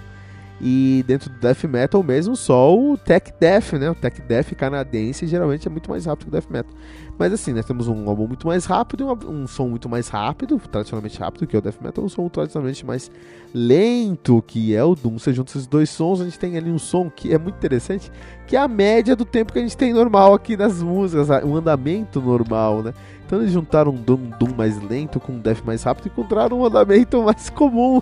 E 0.62 1.04
dentro 1.08 1.30
do 1.30 1.40
Death 1.40 1.64
Metal 1.64 2.04
mesmo, 2.04 2.36
só 2.36 2.78
o 2.78 2.98
Tech 2.98 3.32
Death, 3.40 3.74
né? 3.74 3.90
O 3.90 3.96
Tech 3.96 4.22
Death 4.22 4.54
canadense 4.56 5.26
geralmente 5.26 5.68
é 5.68 5.72
muito 5.72 5.90
mais 5.90 6.06
rápido 6.06 6.26
que 6.26 6.30
o 6.30 6.32
Death 6.32 6.50
Metal. 6.50 6.74
Mas 7.18 7.32
assim, 7.32 7.54
nós 7.54 7.66
temos 7.66 7.88
um 7.88 8.10
álbum 8.10 8.28
muito 8.28 8.46
mais 8.46 8.66
rápido, 8.66 9.08
um, 9.08 9.44
um 9.44 9.48
som 9.48 9.68
muito 9.70 9.88
mais 9.88 10.10
rápido, 10.10 10.60
tradicionalmente 10.72 11.18
rápido, 11.20 11.48
que 11.48 11.56
é 11.56 11.60
o 11.60 11.62
Death 11.62 11.82
Metal, 11.82 12.04
um 12.04 12.10
som 12.10 12.28
tradicionalmente 12.28 12.86
mais 12.86 13.10
lento, 13.54 14.44
que 14.46 14.76
é 14.76 14.84
o 14.84 14.96
Doom. 14.96 15.18
Você 15.18 15.34
junta 15.34 15.52
esses 15.52 15.66
dois 15.66 15.90
sons, 15.90 16.20
a 16.20 16.26
gente 16.26 16.38
tem 16.38 16.58
ali 16.58 16.70
um 16.70 16.80
som 16.80 17.10
que 17.10 17.34
é 17.34 17.38
muito 17.38 17.56
interessante, 17.56 18.12
que 18.46 18.56
é 18.56 18.60
a 18.60 18.68
média 18.68 19.16
do 19.16 19.24
tempo 19.24 19.54
que 19.54 19.60
a 19.60 19.62
gente 19.62 19.78
tem 19.78 19.94
normal 19.94 20.34
aqui 20.34 20.58
nas 20.58 20.84
músicas, 20.84 21.30
um 21.46 21.56
andamento 21.56 22.22
normal, 22.22 22.84
né? 22.84 22.94
Então 23.26 23.40
eles 23.40 23.54
juntaram 23.54 23.92
um 23.92 23.96
Doom, 23.96 24.32
Doom 24.40 24.56
mais 24.58 24.82
lento 24.82 25.20
com 25.20 25.34
um 25.34 25.40
Death 25.40 25.64
mais 25.64 25.84
rápido 25.84 26.08
e 26.08 26.10
encontraram 26.10 26.60
um 26.60 26.66
andamento 26.66 27.22
mais 27.24 27.50
comum 27.50 28.02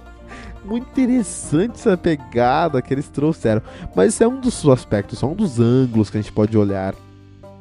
muito 0.68 0.88
interessante 0.90 1.76
essa 1.76 1.98
pegada 1.98 2.82
que 2.82 2.94
eles 2.94 3.08
trouxeram. 3.08 3.62
Mas 3.96 4.14
isso 4.14 4.24
é 4.24 4.28
um 4.28 4.40
dos 4.40 4.68
aspectos, 4.68 5.20
só 5.20 5.28
um 5.28 5.36
dos 5.36 5.60
ângulos 5.60 6.10
que 6.10 6.18
a 6.18 6.22
gente 6.22 6.32
pode 6.32 6.58
olhar 6.58 6.94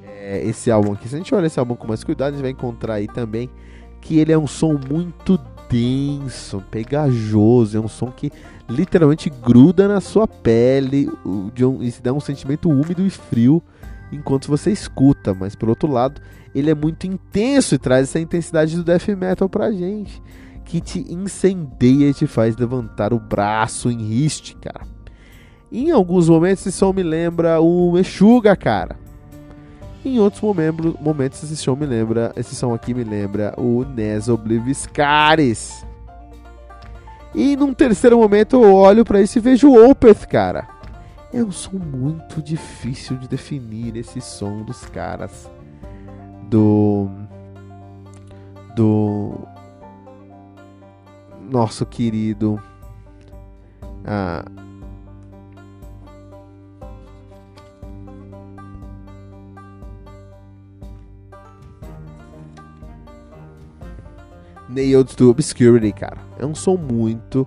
é, 0.04 0.44
esse 0.44 0.70
álbum 0.70 0.92
aqui. 0.92 1.08
Se 1.08 1.14
a 1.14 1.18
gente 1.18 1.34
olhar 1.34 1.46
esse 1.46 1.58
álbum 1.58 1.76
com 1.76 1.86
mais 1.86 2.02
cuidado, 2.02 2.30
a 2.30 2.32
gente 2.32 2.42
vai 2.42 2.50
encontrar 2.50 2.94
aí 2.94 3.06
também 3.06 3.48
que 4.00 4.18
ele 4.18 4.32
é 4.32 4.38
um 4.38 4.46
som 4.46 4.78
muito 4.88 5.38
denso, 5.68 6.62
pegajoso, 6.70 7.76
é 7.76 7.80
um 7.80 7.88
som 7.88 8.10
que 8.10 8.30
literalmente 8.68 9.30
gruda 9.30 9.88
na 9.88 10.00
sua 10.00 10.26
pele 10.26 11.10
um, 11.24 11.50
e 11.82 11.92
dá 12.02 12.12
um 12.12 12.20
sentimento 12.20 12.68
úmido 12.68 13.04
e 13.04 13.10
frio 13.10 13.62
enquanto 14.12 14.48
você 14.48 14.70
escuta, 14.70 15.34
mas 15.34 15.54
por 15.54 15.68
outro 15.68 15.90
lado, 15.90 16.20
ele 16.54 16.70
é 16.70 16.74
muito 16.74 17.06
intenso 17.06 17.74
e 17.74 17.78
traz 17.78 18.08
essa 18.08 18.20
intensidade 18.20 18.76
do 18.76 18.84
death 18.84 19.08
metal 19.08 19.48
pra 19.48 19.72
gente, 19.72 20.22
que 20.66 20.80
te 20.80 21.00
incendeia 21.08 22.10
e 22.10 22.14
te 22.14 22.26
faz 22.26 22.56
levantar 22.56 23.14
o 23.14 23.20
braço 23.20 23.88
em 23.88 23.98
riste, 23.98 24.56
cara. 24.56 24.84
Em 25.70 25.90
alguns 25.92 26.28
momentos 26.28 26.66
esse 26.66 26.76
som 26.76 26.92
me 26.92 27.02
lembra 27.02 27.60
o 27.60 27.92
Meshuga, 27.92 28.54
cara. 28.56 28.98
Em 30.04 30.18
outros 30.20 30.42
momentos, 30.42 30.94
momentos 31.00 31.42
esse 31.42 31.56
som 31.56 31.74
me 31.74 31.86
lembra, 31.86 32.32
esse 32.36 32.54
som 32.54 32.74
aqui 32.74 32.92
me 32.92 33.04
lembra 33.04 33.54
o 33.56 33.84
Nes 33.84 34.28
Obliviscaris. 34.28 35.86
E 37.34 37.56
num 37.56 37.72
terceiro 37.72 38.18
momento 38.18 38.56
eu 38.56 38.74
olho 38.74 39.04
para 39.04 39.20
isso 39.20 39.38
e 39.38 39.40
vejo 39.40 39.70
o 39.70 39.90
Opeth, 39.90 40.26
cara. 40.26 40.68
É 41.32 41.42
um 41.42 41.52
som 41.52 41.78
muito 41.78 42.42
difícil 42.42 43.16
de 43.16 43.28
definir 43.28 43.96
esse 43.96 44.20
som 44.20 44.62
dos 44.62 44.84
caras 44.86 45.50
do 46.48 47.08
do 48.74 49.46
nosso 51.50 51.86
querido 51.86 52.60
ah, 54.04 54.44
Nailed 64.68 65.16
to 65.16 65.30
Obscurity, 65.30 65.92
cara. 65.92 66.18
É 66.38 66.44
um 66.44 66.54
som 66.54 66.76
muito 66.76 67.46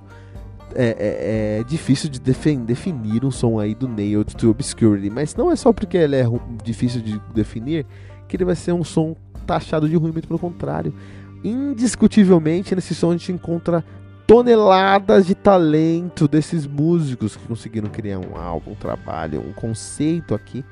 é, 0.73 1.57
é, 1.57 1.59
é 1.59 1.63
difícil 1.63 2.09
de 2.09 2.19
definir 2.19 3.23
um 3.25 3.31
som 3.31 3.59
aí 3.59 3.75
do 3.75 3.87
Nailed 3.87 4.35
to 4.35 4.49
Obscurity, 4.49 5.09
mas 5.09 5.35
não 5.35 5.51
é 5.51 5.55
só 5.55 5.71
porque 5.71 5.97
ele 5.97 6.15
é 6.15 6.25
difícil 6.63 7.01
de 7.01 7.19
definir 7.33 7.85
que 8.27 8.35
ele 8.35 8.45
vai 8.45 8.55
ser 8.55 8.71
um 8.71 8.83
som 8.83 9.15
taxado 9.45 9.89
de 9.89 9.95
ruim, 9.95 10.11
muito 10.11 10.27
pelo 10.27 10.39
contrário. 10.39 10.93
Indiscutivelmente, 11.43 12.75
nesse 12.75 12.93
som 12.93 13.09
a 13.09 13.13
gente 13.13 13.31
encontra 13.31 13.83
toneladas 14.27 15.25
de 15.25 15.33
talento 15.33 16.27
desses 16.27 16.67
músicos 16.67 17.35
que 17.35 17.47
conseguiram 17.47 17.89
criar 17.89 18.19
um 18.19 18.37
álbum, 18.37 18.71
um 18.71 18.75
trabalho, 18.75 19.41
um 19.41 19.53
conceito 19.53 20.35
aqui 20.35 20.63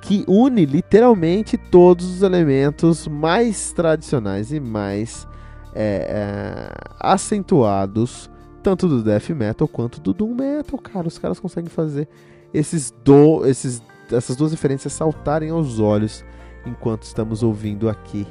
que 0.00 0.24
une 0.28 0.64
literalmente 0.64 1.56
todos 1.56 2.06
os 2.06 2.22
elementos 2.22 3.08
mais 3.08 3.72
tradicionais 3.72 4.52
e 4.52 4.60
mais 4.60 5.26
é, 5.74 6.06
é, 6.08 6.72
acentuados, 7.00 8.30
tanto 8.62 8.86
do 8.86 9.02
death 9.02 9.30
metal 9.30 9.66
quanto 9.66 10.00
do 10.00 10.12
doom 10.12 10.34
metal, 10.34 10.78
cara. 10.78 11.08
Os 11.08 11.18
caras 11.18 11.40
conseguem 11.40 11.70
fazer 11.70 12.08
esses, 12.52 12.92
do, 13.04 13.44
esses 13.46 13.82
essas 14.10 14.36
duas 14.36 14.52
referências 14.52 14.92
saltarem 14.92 15.50
aos 15.50 15.78
olhos 15.78 16.24
enquanto 16.64 17.02
estamos 17.02 17.42
ouvindo 17.42 17.88
aqui 17.88 18.26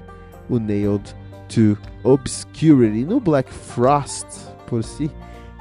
o 0.50 0.60
Nailed 0.60 1.16
to 1.50 1.78
Obscurity. 2.04 3.06
No 3.06 3.20
Black 3.20 3.52
Frost, 3.52 4.28
por 4.68 4.84
si, 4.84 5.12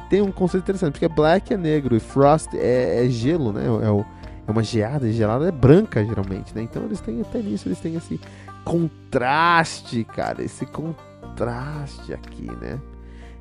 tem 0.08 0.22
um 0.22 0.30
conceito 0.30 0.64
interessante, 0.64 0.92
porque 0.92 1.08
Black 1.08 1.52
é 1.52 1.56
negro 1.56 1.96
e 1.96 2.00
Frost 2.00 2.54
é, 2.54 3.04
é 3.04 3.08
gelo, 3.08 3.52
né? 3.52 3.64
É, 3.66 3.90
o, 3.90 4.04
é 4.46 4.50
uma 4.50 4.62
geada, 4.62 5.08
e 5.08 5.12
gelada 5.12 5.48
é 5.48 5.52
branca 5.52 6.04
geralmente, 6.04 6.54
né? 6.54 6.62
Então 6.62 6.84
eles 6.84 7.00
têm 7.00 7.20
até 7.20 7.40
nisso, 7.40 7.68
eles 7.68 7.80
têm 7.80 7.96
esse 7.96 8.20
contraste, 8.64 10.04
cara, 10.04 10.42
esse 10.42 10.64
contraste 10.66 12.12
aqui, 12.14 12.46
né? 12.60 12.78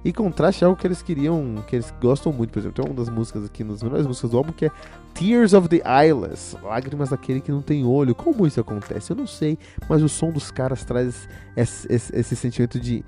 E 0.04 0.14
contraste 0.14 0.64
é 0.64 0.68
algo 0.68 0.80
que 0.80 0.86
eles 0.86 1.02
queriam, 1.02 1.64
que 1.68 1.76
eles 1.76 1.94
gostam 2.02 2.32
muito, 2.32 2.52
por 2.52 2.60
exemplo, 2.60 2.84
tem 2.84 2.92
uma 2.92 3.00
das 3.00 3.10
músicas 3.10 3.46
aqui, 3.46 3.64
uma 3.64 3.74
das 3.74 3.84
melhores 3.84 4.06
músicas 4.06 4.32
do 4.32 4.38
álbum, 4.38 4.52
que 4.52 4.66
é 4.66 4.72
Tears 5.16 5.54
of 5.54 5.70
the 5.70 5.82
Eyeless, 5.86 6.58
Lágrimas 6.62 7.10
daquele 7.10 7.40
que 7.42 7.52
não 7.52 7.62
tem 7.62 7.86
olho. 7.86 8.14
Como 8.14 8.46
isso 8.46 8.60
acontece? 8.60 9.12
Eu 9.12 9.16
não 9.16 9.26
sei, 9.26 9.58
mas 9.90 10.04
o 10.04 10.10
som 10.10 10.30
dos 10.30 10.52
caras 10.52 10.84
traz 10.84 11.28
esse, 11.56 11.92
esse, 11.92 12.16
esse 12.16 12.36
sentimento 12.36 12.80
de 12.80 13.04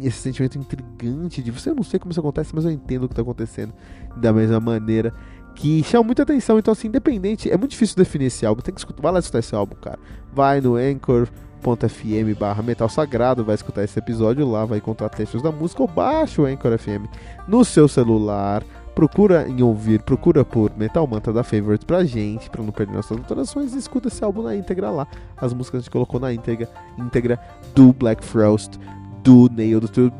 esse 0.00 0.18
sentimento 0.18 0.56
intrigante 0.56 1.42
de 1.42 1.50
você 1.50 1.70
eu 1.70 1.74
não 1.74 1.82
sei 1.82 1.98
como 1.98 2.12
isso 2.12 2.20
acontece, 2.20 2.54
mas 2.54 2.64
eu 2.64 2.70
entendo 2.70 3.04
o 3.04 3.08
que 3.08 3.14
está 3.14 3.22
acontecendo 3.22 3.74
da 4.16 4.32
mesma 4.32 4.60
maneira 4.60 5.12
que 5.56 5.82
chama 5.82 6.04
muita 6.04 6.22
atenção. 6.22 6.58
Então, 6.58 6.70
assim, 6.70 6.88
independente, 6.88 7.50
é 7.50 7.56
muito 7.56 7.70
difícil 7.70 7.96
definir 7.96 8.26
esse 8.26 8.44
álbum. 8.44 8.60
Tem 8.60 8.74
que 8.74 8.80
escutar, 8.80 9.02
vai 9.02 9.12
lá 9.12 9.18
escutar 9.18 9.38
esse 9.38 9.54
álbum, 9.54 9.74
cara. 9.74 9.98
Vai 10.32 10.60
no 10.60 10.76
Anchor, 10.76 11.28
anchor.fm 11.66 12.38
barra 12.38 12.62
Metal 12.62 12.88
Sagrado, 12.88 13.44
vai 13.44 13.54
escutar 13.54 13.82
esse 13.82 13.98
episódio 13.98 14.48
lá, 14.48 14.64
vai 14.64 14.78
encontrar 14.78 15.08
textos 15.08 15.42
da 15.42 15.50
música 15.50 15.82
ou 15.82 15.88
baixa 15.88 16.42
o 16.42 16.46
Anchor 16.46 16.78
FM 16.78 17.06
no 17.48 17.64
seu 17.64 17.88
celular. 17.88 18.62
Procura 18.96 19.46
em 19.46 19.62
ouvir, 19.62 20.00
procura 20.00 20.42
por 20.42 20.74
Metal 20.74 21.06
Mantra 21.06 21.30
da 21.30 21.44
Favorite 21.44 21.84
pra 21.84 22.02
gente, 22.02 22.48
pra 22.48 22.62
não 22.62 22.72
perder 22.72 22.94
nossas 22.94 23.18
alterações, 23.18 23.74
e 23.74 23.78
escuta 23.78 24.08
esse 24.08 24.24
álbum 24.24 24.40
na 24.40 24.56
íntegra 24.56 24.88
lá. 24.90 25.06
As 25.36 25.52
músicas 25.52 25.80
a 25.80 25.82
gente 25.82 25.90
colocou 25.90 26.18
na 26.18 26.32
íntegra, 26.32 26.66
íntegra 26.98 27.38
do 27.74 27.92
Black 27.92 28.24
Frost, 28.24 28.78
do 29.22 29.50
Nailed 29.50 29.88
to, 29.90 30.10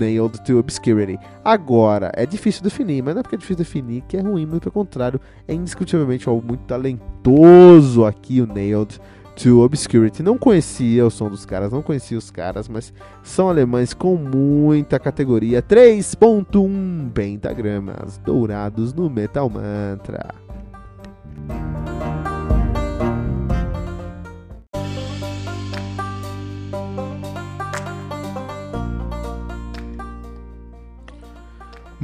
Nailed 0.00 0.42
to 0.42 0.58
Obscurity. 0.58 1.16
Agora, 1.44 2.10
é 2.12 2.26
difícil 2.26 2.64
definir, 2.64 3.04
mas 3.04 3.14
não 3.14 3.20
é 3.20 3.22
porque 3.22 3.36
é 3.36 3.38
difícil 3.38 3.58
definir 3.58 4.02
que 4.08 4.16
é 4.16 4.20
ruim, 4.20 4.46
muito 4.46 4.62
pelo 4.62 4.72
contrário, 4.72 5.20
é 5.46 5.54
indiscutivelmente 5.54 6.28
algo 6.28 6.44
muito 6.44 6.64
talentoso 6.64 8.04
aqui, 8.04 8.40
o 8.40 8.48
Nailed 8.48 9.00
to 9.36 9.60
Obscurity. 9.60 10.22
Não 10.22 10.38
conhecia 10.38 11.06
o 11.06 11.10
som 11.10 11.28
dos 11.28 11.44
caras, 11.44 11.72
não 11.72 11.82
conhecia 11.82 12.16
os 12.16 12.30
caras, 12.30 12.68
mas 12.68 12.92
são 13.22 13.48
alemães 13.48 13.92
com 13.92 14.16
muita 14.16 14.98
categoria. 14.98 15.62
3.1 15.62 17.10
pentagramas 17.12 18.18
dourados 18.18 18.92
no 18.92 19.10
Metal 19.10 19.48
Mantra. 19.48 20.34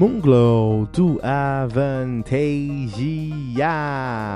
Moonglow 0.01 0.87
do 0.87 1.21
Avantasia, 1.23 1.69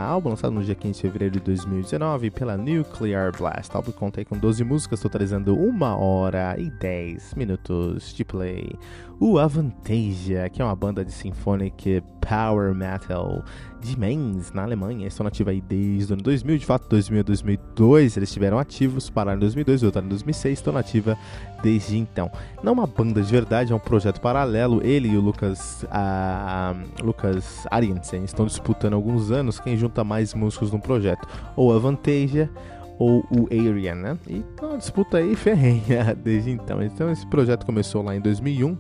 álbum 0.07 0.29
lançado 0.29 0.53
no 0.53 0.63
dia 0.63 0.75
15 0.75 0.93
de 0.93 1.01
fevereiro 1.01 1.33
de 1.33 1.41
2019 1.41 2.31
pela 2.33 2.55
Nuclear 2.59 3.33
Blast. 3.35 3.73
O 3.73 3.79
álbum 3.79 3.91
conta 3.91 4.23
com 4.27 4.37
12 4.37 4.63
músicas, 4.63 5.01
totalizando 5.01 5.59
1 5.59 5.83
hora 5.83 6.55
e 6.59 6.69
10 6.69 7.33
minutos 7.33 8.13
de 8.13 8.27
play. 8.27 8.79
O 9.19 9.39
Avantasia, 9.39 10.51
que 10.51 10.61
é 10.61 10.65
uma 10.67 10.77
banda 10.77 11.03
de 11.03 11.13
symphonic 11.13 12.03
power 12.21 12.75
metal 12.75 13.43
de 13.85 13.99
Mainz, 13.99 14.53
na 14.53 14.63
Alemanha. 14.63 15.07
Estão 15.07 15.25
nativos 15.25 15.53
aí 15.53 15.61
desde 15.61 16.13
o 16.13 16.15
ano 16.15 16.23
2000, 16.23 16.59
de 16.59 16.67
fato, 16.67 16.89
2000 16.89 17.21
a 17.21 17.23
2002 17.23 18.17
eles 18.17 18.29
estiveram 18.29 18.59
ativos, 18.59 19.11
pararam 19.11 19.37
em 19.37 19.41
2002, 19.41 19.83
voltaram 19.83 20.07
em 20.07 20.11
2006, 20.11 20.59
estão 20.59 20.73
nativa 20.73 21.17
desde 21.63 21.99
então. 21.99 22.31
Não 22.63 22.71
é 22.71 22.73
uma 22.73 22.87
banda 22.87 23.23
de 23.23 23.31
verdade, 23.31 23.73
é 23.73 23.77
um 23.77 23.81
projeto 23.81 24.21
paralelo. 24.21 24.81
Ele 24.85 25.09
e 25.09 25.17
o 25.17 25.21
Lucas, 25.21 25.85
a, 25.91 26.75
Lucas 27.03 27.67
Ariensen 27.71 28.25
estão 28.25 28.47
disputando 28.47 28.95
há 28.95 28.97
alguns 28.97 29.31
anos 29.31 29.61
quem 29.61 29.77
junta 29.77 30.03
mais 30.03 30.33
músicos 30.33 30.73
no 30.73 30.81
projeto, 30.81 31.29
ou 31.55 31.73
a 31.73 31.77
Avantasia 31.77 32.51
ou 32.99 33.25
o 33.31 33.47
Arian, 33.51 33.97
né? 33.97 34.19
E 34.27 34.41
tá 34.57 34.67
uma 34.67 34.79
disputa 34.79 35.19
aí 35.19 35.35
ferrenha 35.37 36.15
desde 36.15 36.51
então. 36.51 36.83
Então 36.83 37.11
esse 37.11 37.27
projeto 37.27 37.67
começou 37.67 38.03
lá 38.03 38.17
em 38.17 38.21
2001 38.21 38.77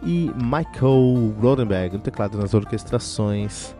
E 0.03 0.31
Michael 0.35 1.35
Rodenberg 1.39 1.97
no 1.97 2.01
teclado 2.01 2.37
nas 2.37 2.53
orquestrações 2.53 3.75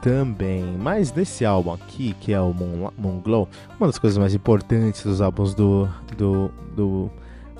também. 0.00 0.76
Mas 0.78 1.12
nesse 1.12 1.44
álbum 1.44 1.72
aqui, 1.72 2.14
que 2.20 2.32
é 2.32 2.40
o 2.40 2.52
Moon, 2.52 2.90
Moon 2.96 3.20
Glow, 3.20 3.48
uma 3.78 3.86
das 3.86 3.98
coisas 3.98 4.18
mais 4.18 4.34
importantes 4.34 5.02
dos 5.02 5.20
álbuns 5.20 5.54
do, 5.54 5.88
do, 6.16 6.50
do 6.74 7.10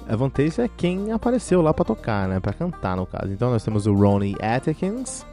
Avantage 0.09 0.63
é 0.63 0.69
quem 0.69 1.13
apareceu 1.13 1.61
lá 1.61 1.75
para 1.75 1.85
tocar, 1.85 2.29
né? 2.29 2.41
Para 2.41 2.55
cantar, 2.55 2.97
no 2.97 3.07
caso. 3.07 3.31
Então 3.31 3.51
nós 3.51 3.63
temos 3.63 3.87
o 3.87 3.93
Ronnie 3.93 4.35
Atkins, 4.41 5.27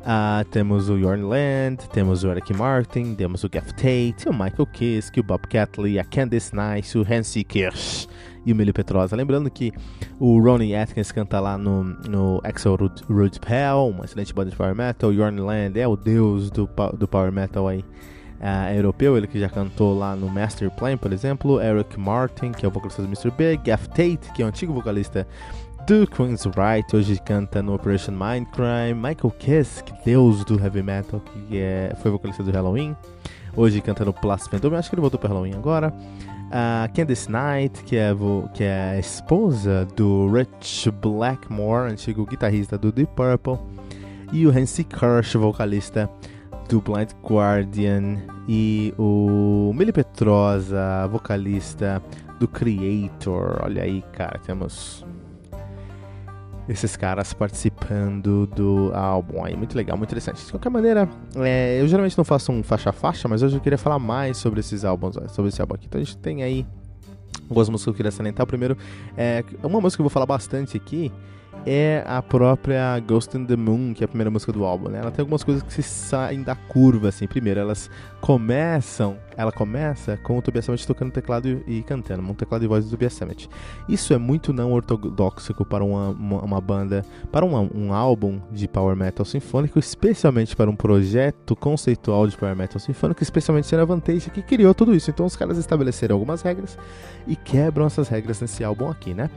uh, 0.00 0.44
temos 0.50 0.88
o 0.88 0.96
Jorn 0.98 1.22
Land, 1.22 1.88
temos 1.92 2.22
o 2.22 2.28
Eric 2.28 2.54
Martin, 2.54 3.14
temos 3.14 3.42
o 3.42 3.48
Jeff 3.48 3.72
Tate, 3.74 4.28
o 4.28 4.32
Michael 4.32 4.66
Kiske, 4.72 5.18
o 5.18 5.22
Bob 5.22 5.48
Catley, 5.48 5.98
a 5.98 6.04
Candice 6.04 6.52
Nice, 6.54 6.96
o 6.96 7.02
Hansi 7.02 7.42
Kirsch 7.42 8.06
e 8.46 8.52
o 8.52 8.56
Millie 8.56 8.72
Petrosa. 8.72 9.16
Lembrando 9.16 9.50
que 9.50 9.72
o 10.20 10.40
Ronnie 10.40 10.76
Atkins 10.76 11.10
canta 11.10 11.40
lá 11.40 11.58
no, 11.58 11.82
no 11.82 12.40
Axel 12.44 12.76
Rude 13.08 13.40
Pell, 13.40 13.88
uma 13.88 14.04
excelente 14.04 14.32
banda 14.32 14.50
de 14.50 14.56
power 14.56 14.76
metal. 14.76 15.10
O 15.10 15.14
Jorn 15.14 15.40
Land 15.40 15.80
é 15.80 15.88
o 15.88 15.96
deus 15.96 16.50
do, 16.50 16.68
do 16.96 17.08
power 17.08 17.32
metal 17.32 17.66
aí 17.66 17.84
uh, 18.44 18.74
europeu, 18.74 19.16
ele 19.16 19.26
que 19.26 19.40
já 19.40 19.48
cantou 19.48 19.98
lá 19.98 20.14
no 20.14 20.28
Master 20.28 20.70
Plan, 20.70 20.98
por 20.98 21.12
exemplo, 21.12 21.60
Eric 21.60 21.98
Martin, 21.98 22.52
que 22.52 22.66
é 22.66 22.68
o 22.68 22.70
vocalista 22.70 23.00
do 23.00 23.08
Mr. 23.08 23.30
Big, 23.30 23.62
Gaff 23.64 23.88
Tate, 23.88 24.32
que 24.34 24.42
é 24.42 24.44
o 24.44 24.48
antigo 24.48 24.74
vocalista 24.74 25.26
do 25.86 26.06
Queen's 26.06 26.44
Right, 26.44 26.94
hoje 26.94 27.18
canta 27.24 27.62
no 27.62 27.74
Operation 27.74 28.12
Mindcrime, 28.12 28.94
Michael 28.94 29.30
Kiske, 29.38 29.92
deus 30.04 30.44
do 30.44 30.58
heavy 30.62 30.82
metal, 30.82 31.20
que 31.20 31.58
é, 31.58 31.94
foi 32.02 32.10
vocalista 32.10 32.42
do 32.42 32.50
Halloween, 32.50 32.94
hoje 33.56 33.80
canta 33.80 34.04
no 34.04 34.12
Plus 34.12 34.46
Phantom, 34.46 34.74
acho 34.76 34.90
que 34.90 34.94
ele 34.94 35.00
voltou 35.00 35.18
para 35.18 35.30
Halloween 35.30 35.54
agora. 35.54 35.92
Uh, 36.48 36.92
Candice 36.94 37.28
Knight, 37.28 37.82
que 37.84 37.96
é, 37.96 38.10
que 38.52 38.62
é 38.62 38.90
a 38.90 38.98
esposa 38.98 39.86
do 39.96 40.30
Rich 40.30 40.90
Blackmore, 40.90 41.90
antigo 41.90 42.24
guitarrista 42.24 42.78
do 42.78 42.92
Deep 42.92 43.12
Purple, 43.16 43.58
e 44.32 44.46
o 44.46 44.50
Hansi 44.50 44.84
Kirsch, 44.84 45.34
vocalista 45.34 46.08
do 46.68 46.80
Blind 46.80 47.10
Guardian 47.22 48.22
e 48.48 48.94
o 48.98 49.72
Mili 49.74 49.92
Petrosa, 49.92 51.06
vocalista 51.10 52.02
do 52.38 52.48
Creator. 52.48 53.60
Olha 53.62 53.82
aí, 53.82 54.02
cara, 54.12 54.38
temos 54.38 55.04
esses 56.68 56.96
caras 56.96 57.32
participando 57.32 58.46
do 58.46 58.90
álbum 58.94 59.44
aí. 59.44 59.56
Muito 59.56 59.76
legal, 59.76 59.96
muito 59.96 60.10
interessante. 60.10 60.44
De 60.44 60.50
qualquer 60.50 60.70
maneira, 60.70 61.08
é, 61.36 61.80
eu 61.80 61.86
geralmente 61.86 62.16
não 62.16 62.24
faço 62.24 62.50
um 62.50 62.62
faixa 62.62 62.90
a 62.90 62.92
faixa, 62.92 63.28
mas 63.28 63.42
hoje 63.42 63.56
eu 63.56 63.60
queria 63.60 63.78
falar 63.78 63.98
mais 63.98 64.38
sobre 64.38 64.60
esses 64.60 64.84
álbuns, 64.84 65.16
sobre 65.28 65.50
esse 65.50 65.60
álbum 65.60 65.74
aqui. 65.74 65.86
Então 65.86 66.00
a 66.00 66.04
gente 66.04 66.16
tem 66.16 66.42
aí 66.42 66.66
algumas 67.42 67.68
músicas 67.68 67.84
que 67.84 67.90
eu 67.90 67.94
queria 67.94 68.10
salientar. 68.10 68.46
Primeiro, 68.46 68.76
é, 69.16 69.44
uma 69.62 69.80
música 69.80 69.98
que 69.98 70.00
eu 70.00 70.04
vou 70.04 70.10
falar 70.10 70.26
bastante 70.26 70.76
aqui 70.76 71.12
é 71.66 72.04
a 72.06 72.20
própria 72.22 72.98
Ghost 73.00 73.36
in 73.36 73.46
the 73.46 73.56
Moon, 73.56 73.94
que 73.94 74.04
é 74.04 74.06
a 74.06 74.08
primeira 74.08 74.30
música 74.30 74.52
do 74.52 74.64
álbum, 74.64 74.88
né? 74.88 74.98
Ela 74.98 75.10
tem 75.10 75.22
algumas 75.22 75.42
coisas 75.42 75.62
que 75.62 75.72
se 75.72 75.82
saem 75.82 76.42
da 76.42 76.54
curva, 76.54 77.08
assim. 77.08 77.26
Primeiro, 77.26 77.60
elas 77.60 77.90
começam, 78.20 79.16
ela 79.36 79.50
começa 79.50 80.16
com 80.18 80.38
o 80.38 80.42
Tobias 80.42 80.64
Sammet 80.64 80.86
tocando 80.86 81.12
teclado 81.12 81.62
e, 81.66 81.82
cantando, 81.82 82.22
um 82.22 82.34
teclado 82.34 82.64
e 82.64 82.68
voz 82.68 82.84
do 82.84 82.90
Tobias 82.90 83.14
Sammet. 83.14 83.48
Isso 83.88 84.12
é 84.12 84.18
muito 84.18 84.52
não 84.52 84.72
ortodoxo 84.72 85.54
para 85.64 85.84
uma, 85.84 86.10
uma, 86.10 86.42
uma, 86.42 86.60
banda, 86.60 87.04
para 87.32 87.44
uma, 87.44 87.60
um 87.60 87.92
álbum 87.92 88.40
de 88.50 88.68
power 88.68 88.94
metal 88.94 89.24
sinfônico, 89.24 89.78
especialmente 89.78 90.54
para 90.54 90.70
um 90.70 90.76
projeto 90.76 91.56
conceitual 91.56 92.26
de 92.26 92.36
power 92.36 92.54
metal 92.54 92.78
sinfônico, 92.78 93.22
especialmente 93.22 93.66
sendo 93.66 93.80
a 93.80 93.84
Vantage 93.86 94.30
que 94.30 94.42
criou 94.42 94.74
tudo 94.74 94.94
isso. 94.94 95.10
Então 95.10 95.24
os 95.24 95.36
caras 95.36 95.56
estabeleceram 95.56 96.14
algumas 96.14 96.42
regras 96.42 96.78
e 97.26 97.36
quebram 97.36 97.86
essas 97.86 98.08
regras 98.08 98.40
nesse 98.40 98.62
álbum 98.62 98.90
aqui, 98.90 99.14
né? 99.14 99.30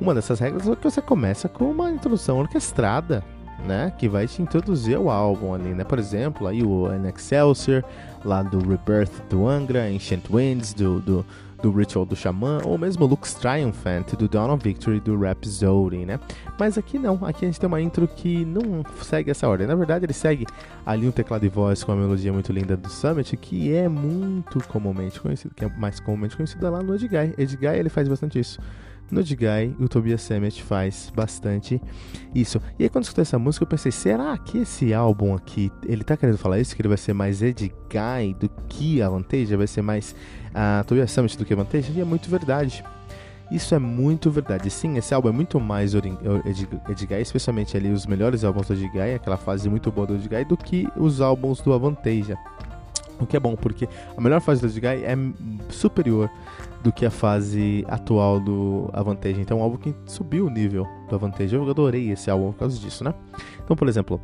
Uma 0.00 0.14
dessas 0.14 0.40
regras 0.40 0.66
é 0.66 0.74
que 0.74 0.82
você 0.82 1.02
começa 1.02 1.46
com 1.46 1.70
uma 1.70 1.90
introdução 1.90 2.38
orquestrada, 2.38 3.22
né? 3.66 3.92
Que 3.98 4.08
vai 4.08 4.26
te 4.26 4.40
introduzir 4.40 4.96
ao 4.96 5.10
álbum 5.10 5.52
ali, 5.52 5.74
né? 5.74 5.84
Por 5.84 5.98
exemplo, 5.98 6.46
aí 6.46 6.62
o 6.62 6.86
An 6.86 7.06
Excelsior, 7.06 7.84
lá 8.24 8.42
do 8.42 8.58
Rebirth 8.58 9.12
do 9.28 9.46
Angra, 9.46 9.86
Ancient 9.86 10.24
Winds, 10.30 10.72
do, 10.72 11.00
do, 11.00 11.26
do 11.62 11.70
Ritual 11.70 12.06
do 12.06 12.16
Xamã, 12.16 12.60
ou 12.64 12.78
mesmo 12.78 13.04
Lux 13.04 13.34
Triumphant, 13.34 14.14
do 14.14 14.26
Dawn 14.26 14.54
of 14.54 14.64
Victory, 14.64 15.00
do 15.00 15.18
Rhapsody, 15.18 16.06
né? 16.06 16.18
Mas 16.58 16.78
aqui 16.78 16.98
não, 16.98 17.22
aqui 17.22 17.44
a 17.44 17.48
gente 17.48 17.60
tem 17.60 17.66
uma 17.66 17.80
intro 17.80 18.08
que 18.08 18.42
não 18.46 18.82
segue 19.02 19.30
essa 19.30 19.46
ordem. 19.46 19.66
Na 19.66 19.74
verdade, 19.74 20.06
ele 20.06 20.14
segue 20.14 20.46
ali 20.86 21.06
um 21.06 21.12
teclado 21.12 21.42
de 21.42 21.50
voz 21.50 21.84
com 21.84 21.92
uma 21.92 22.00
melodia 22.00 22.32
muito 22.32 22.50
linda 22.54 22.74
do 22.74 22.88
Summit, 22.88 23.36
que 23.36 23.70
é 23.74 23.86
muito 23.86 24.66
comumente 24.66 25.20
conhecido, 25.20 25.54
que 25.54 25.66
é 25.66 25.68
mais 25.68 26.00
comumente 26.00 26.36
conhecido 26.36 26.70
lá 26.70 26.82
no 26.82 26.94
Edguy. 26.94 27.34
Edguy, 27.36 27.78
ele 27.78 27.90
faz 27.90 28.08
bastante 28.08 28.38
isso 28.38 28.58
no 29.10 29.20
Edguy, 29.20 29.74
o 29.78 29.88
Tobias 29.88 30.22
Sammet 30.22 30.62
faz 30.62 31.12
bastante 31.14 31.80
isso. 32.34 32.60
E 32.78 32.84
aí 32.84 32.88
quando 32.88 33.02
eu 33.02 33.06
escutei 33.06 33.22
essa 33.22 33.38
música, 33.38 33.64
eu 33.64 33.68
pensei, 33.68 33.92
será 33.92 34.36
que 34.38 34.58
esse 34.58 34.94
álbum 34.94 35.34
aqui, 35.34 35.70
ele 35.86 36.04
tá 36.04 36.16
querendo 36.16 36.38
falar 36.38 36.58
isso? 36.58 36.74
Que 36.74 36.82
ele 36.82 36.88
vai 36.88 36.98
ser 36.98 37.12
mais 37.12 37.42
Edguy 37.42 38.34
do 38.38 38.48
que 38.68 39.02
a 39.02 39.08
Vantage? 39.08 39.56
Vai 39.56 39.66
ser 39.66 39.82
mais 39.82 40.14
uh, 40.50 40.84
Tobias 40.86 41.10
Sammet 41.10 41.36
do 41.36 41.44
que 41.44 41.52
a 41.52 41.56
Vantage? 41.56 41.92
E 41.92 42.00
é 42.00 42.04
muito 42.04 42.30
verdade. 42.30 42.84
Isso 43.50 43.74
é 43.74 43.78
muito 43.80 44.30
verdade. 44.30 44.70
Sim, 44.70 44.96
esse 44.96 45.12
álbum 45.12 45.28
é 45.28 45.32
muito 45.32 45.58
mais 45.58 45.92
Edguy, 45.94 47.20
especialmente 47.20 47.76
ali 47.76 47.90
os 47.90 48.06
melhores 48.06 48.44
álbuns 48.44 48.68
do 48.68 48.74
Edguy, 48.74 49.14
aquela 49.14 49.36
fase 49.36 49.68
muito 49.68 49.90
boa 49.90 50.06
do 50.06 50.14
Edguy, 50.14 50.44
do 50.44 50.56
que 50.56 50.86
os 50.96 51.20
álbuns 51.20 51.60
do 51.60 51.72
Avantasia. 51.72 52.38
O 53.18 53.26
que 53.26 53.36
é 53.36 53.40
bom, 53.40 53.56
porque 53.56 53.88
a 54.16 54.20
melhor 54.20 54.40
fase 54.40 54.60
do 54.60 54.68
Edguy 54.68 55.04
é 55.04 55.16
superior 55.68 56.30
do 56.82 56.92
que 56.92 57.04
a 57.04 57.10
fase 57.10 57.84
atual 57.88 58.40
do 58.40 58.88
Avantage. 58.92 59.40
Então 59.40 59.58
é 59.58 59.60
um 59.60 59.64
álbum 59.64 59.76
que 59.76 59.94
subiu 60.06 60.46
o 60.46 60.50
nível 60.50 60.86
do 61.08 61.14
Avantage. 61.14 61.54
Eu 61.54 61.68
adorei 61.68 62.10
esse 62.10 62.30
álbum 62.30 62.52
por 62.52 62.60
causa 62.60 62.78
disso, 62.78 63.04
né? 63.04 63.14
Então, 63.62 63.76
por 63.76 63.88
exemplo, 63.88 64.20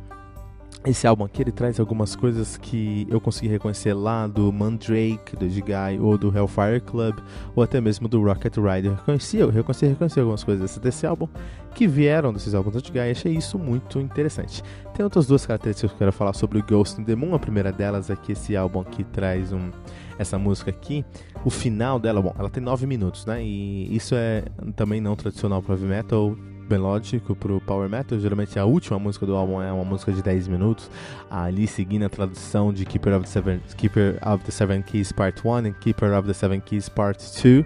esse 0.85 1.05
álbum 1.05 1.25
aqui 1.25 1.41
ele 1.41 1.51
traz 1.51 1.79
algumas 1.79 2.15
coisas 2.15 2.55
que 2.55 3.05
eu 3.09 3.19
consegui 3.19 3.47
reconhecer 3.49 3.93
lá 3.93 4.25
do 4.25 4.51
Mandrake, 4.53 5.35
do 5.37 5.49
Jigai, 5.49 5.99
ou 5.99 6.17
do 6.17 6.35
Hellfire 6.35 6.79
Club, 6.79 7.17
ou 7.55 7.63
até 7.63 7.81
mesmo 7.81 8.07
do 8.07 8.23
Rocket 8.23 8.55
Rider. 8.55 8.93
Reconheci, 8.95 9.37
eu 9.37 9.49
reconheci, 9.49 9.85
reconheci 9.85 10.19
algumas 10.19 10.43
coisas 10.43 10.77
desse 10.77 11.05
álbum 11.05 11.27
que 11.75 11.87
vieram 11.87 12.31
desses 12.31 12.55
álbuns 12.55 12.73
do 12.73 12.85
Jigai 12.85 13.09
e 13.09 13.11
achei 13.11 13.33
isso 13.33 13.59
muito 13.59 13.99
interessante. 13.99 14.63
Tem 14.93 15.03
outras 15.03 15.27
duas 15.27 15.45
características 15.45 15.91
que 15.91 15.95
eu 15.95 15.99
quero 15.99 16.13
falar 16.13 16.33
sobre 16.33 16.57
o 16.57 16.63
Ghost 16.63 17.01
in 17.01 17.03
the 17.03 17.15
Moon. 17.15 17.35
A 17.35 17.39
primeira 17.39 17.71
delas 17.71 18.09
é 18.09 18.15
que 18.15 18.31
esse 18.31 18.55
álbum 18.55 18.79
aqui 18.79 19.03
traz 19.03 19.51
um, 19.51 19.69
essa 20.17 20.37
música 20.37 20.71
aqui. 20.71 21.05
O 21.47 21.49
final 21.49 21.97
dela, 21.97 22.21
bom, 22.21 22.35
ela 22.37 22.49
tem 22.49 22.61
9 22.61 22.85
minutos, 22.85 23.25
né? 23.25 23.41
E 23.41 23.95
isso 23.95 24.13
é 24.15 24.43
também 24.75 24.99
não 24.99 25.15
tradicional 25.15 25.63
para 25.63 25.75
heavy 25.75 25.85
metal 25.85 26.35
melódico 26.69 27.33
pro 27.37 27.61
power 27.61 27.89
metal. 27.89 28.19
Geralmente 28.19 28.59
a 28.59 28.65
última 28.65 28.99
música 28.99 29.25
do 29.25 29.33
álbum 29.33 29.61
é 29.61 29.71
uma 29.71 29.85
música 29.85 30.11
de 30.11 30.21
10 30.21 30.49
minutos, 30.49 30.91
ali 31.31 31.65
seguindo 31.65 32.03
a 32.03 32.09
tradução 32.09 32.73
de 32.73 32.85
Keeper 32.85 33.13
of 33.15 33.23
the 33.23 33.31
Seven, 33.31 33.61
Keeper 33.77 34.19
of 34.27 34.43
the 34.43 34.51
Seven 34.51 34.81
Keys 34.81 35.13
Part 35.13 35.41
1 35.41 35.67
e 35.67 35.73
Keeper 35.75 36.19
of 36.19 36.27
the 36.27 36.33
Seven 36.33 36.59
Keys 36.59 36.89
Part 36.89 37.23
2. 37.41 37.65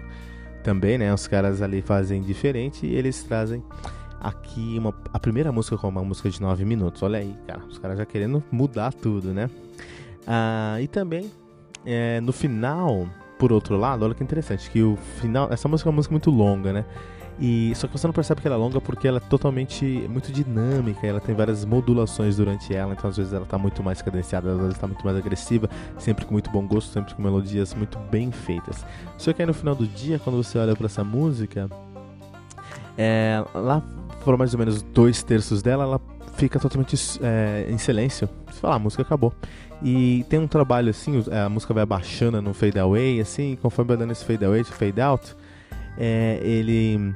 Também, 0.62 0.96
né? 0.96 1.12
Os 1.12 1.26
caras 1.26 1.60
ali 1.60 1.82
fazem 1.82 2.22
diferente 2.22 2.86
e 2.86 2.94
eles 2.94 3.24
trazem 3.24 3.64
aqui 4.20 4.78
uma, 4.78 4.94
a 5.12 5.18
primeira 5.18 5.50
música 5.50 5.76
com 5.76 5.88
uma 5.88 6.04
música 6.04 6.30
de 6.30 6.40
9 6.40 6.64
minutos. 6.64 7.02
Olha 7.02 7.18
aí, 7.18 7.34
cara, 7.48 7.64
os 7.68 7.78
caras 7.78 7.98
já 7.98 8.06
querendo 8.06 8.44
mudar 8.48 8.92
tudo, 8.92 9.34
né? 9.34 9.50
Ah, 10.24 10.80
e 10.80 10.86
também 10.86 11.28
é, 11.84 12.20
no 12.20 12.32
final, 12.32 13.08
por 13.42 13.52
outro 13.52 13.76
lado, 13.76 14.04
olha 14.04 14.14
que 14.14 14.22
interessante, 14.22 14.70
que 14.70 14.80
o 14.84 14.96
final, 15.20 15.48
essa 15.50 15.68
música 15.68 15.88
é 15.88 15.90
uma 15.90 15.96
música 15.96 16.12
muito 16.12 16.30
longa, 16.30 16.72
né? 16.72 16.84
E 17.40 17.72
só 17.74 17.88
que 17.88 17.98
você 17.98 18.06
não 18.06 18.14
percebe 18.14 18.40
que 18.40 18.46
ela 18.46 18.54
é 18.54 18.58
longa 18.58 18.80
porque 18.80 19.08
ela 19.08 19.16
é 19.16 19.20
totalmente 19.20 19.84
muito 20.08 20.30
dinâmica, 20.30 21.04
ela 21.04 21.18
tem 21.18 21.34
várias 21.34 21.64
modulações 21.64 22.36
durante 22.36 22.72
ela, 22.72 22.92
então 22.92 23.10
às 23.10 23.16
vezes 23.16 23.32
ela 23.32 23.42
está 23.42 23.58
muito 23.58 23.82
mais 23.82 24.00
cadenciada, 24.00 24.52
às 24.52 24.58
vezes 24.58 24.74
está 24.74 24.86
muito 24.86 25.04
mais 25.04 25.16
agressiva, 25.16 25.68
sempre 25.98 26.24
com 26.24 26.30
muito 26.34 26.50
bom 26.52 26.64
gosto, 26.64 26.92
sempre 26.92 27.16
com 27.16 27.20
melodias 27.20 27.74
muito 27.74 27.98
bem 28.12 28.30
feitas. 28.30 28.86
Só 29.18 29.32
que 29.32 29.42
aí 29.42 29.46
no 29.46 29.54
final 29.54 29.74
do 29.74 29.88
dia, 29.88 30.20
quando 30.20 30.40
você 30.40 30.56
olha 30.56 30.76
para 30.76 30.86
essa 30.86 31.02
música, 31.02 31.68
é, 32.96 33.44
lá 33.52 33.82
foram 34.20 34.38
mais 34.38 34.54
ou 34.54 34.58
menos 34.60 34.82
dois 34.82 35.20
terços 35.24 35.62
dela, 35.62 35.82
ela 35.82 36.00
fica 36.36 36.60
totalmente 36.60 36.96
é, 37.20 37.66
em 37.68 37.76
silêncio. 37.76 38.28
Você 38.46 38.60
fala, 38.60 38.74
ah, 38.74 38.76
a 38.76 38.78
música 38.78 39.02
acabou. 39.02 39.34
E 39.84 40.24
tem 40.28 40.38
um 40.38 40.46
trabalho 40.46 40.90
assim, 40.90 41.22
a 41.30 41.48
música 41.48 41.74
vai 41.74 41.82
abaixando 41.82 42.40
no 42.40 42.54
fade 42.54 42.78
away, 42.78 43.20
assim, 43.20 43.58
conforme 43.60 43.88
vai 43.88 43.96
dando 43.96 44.12
esse 44.12 44.24
fade 44.24 44.44
away, 44.44 44.62
fade 44.62 45.00
out, 45.00 45.34
é, 45.98 46.38
ele 46.42 47.14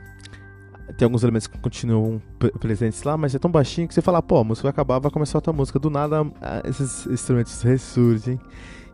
tem 0.96 1.04
alguns 1.04 1.22
elementos 1.22 1.46
que 1.46 1.58
continuam 1.58 2.20
presentes 2.60 3.02
lá, 3.02 3.16
mas 3.16 3.34
é 3.34 3.38
tão 3.38 3.50
baixinho 3.50 3.88
que 3.88 3.94
você 3.94 4.02
fala, 4.02 4.22
pô, 4.22 4.38
a 4.38 4.44
música 4.44 4.64
vai 4.64 4.70
acabar, 4.70 4.98
vai 4.98 5.10
começar 5.10 5.38
outra 5.38 5.52
música. 5.52 5.78
Do 5.78 5.90
nada, 5.90 6.26
esses 6.64 7.06
instrumentos 7.06 7.60
ressurgem 7.62 8.40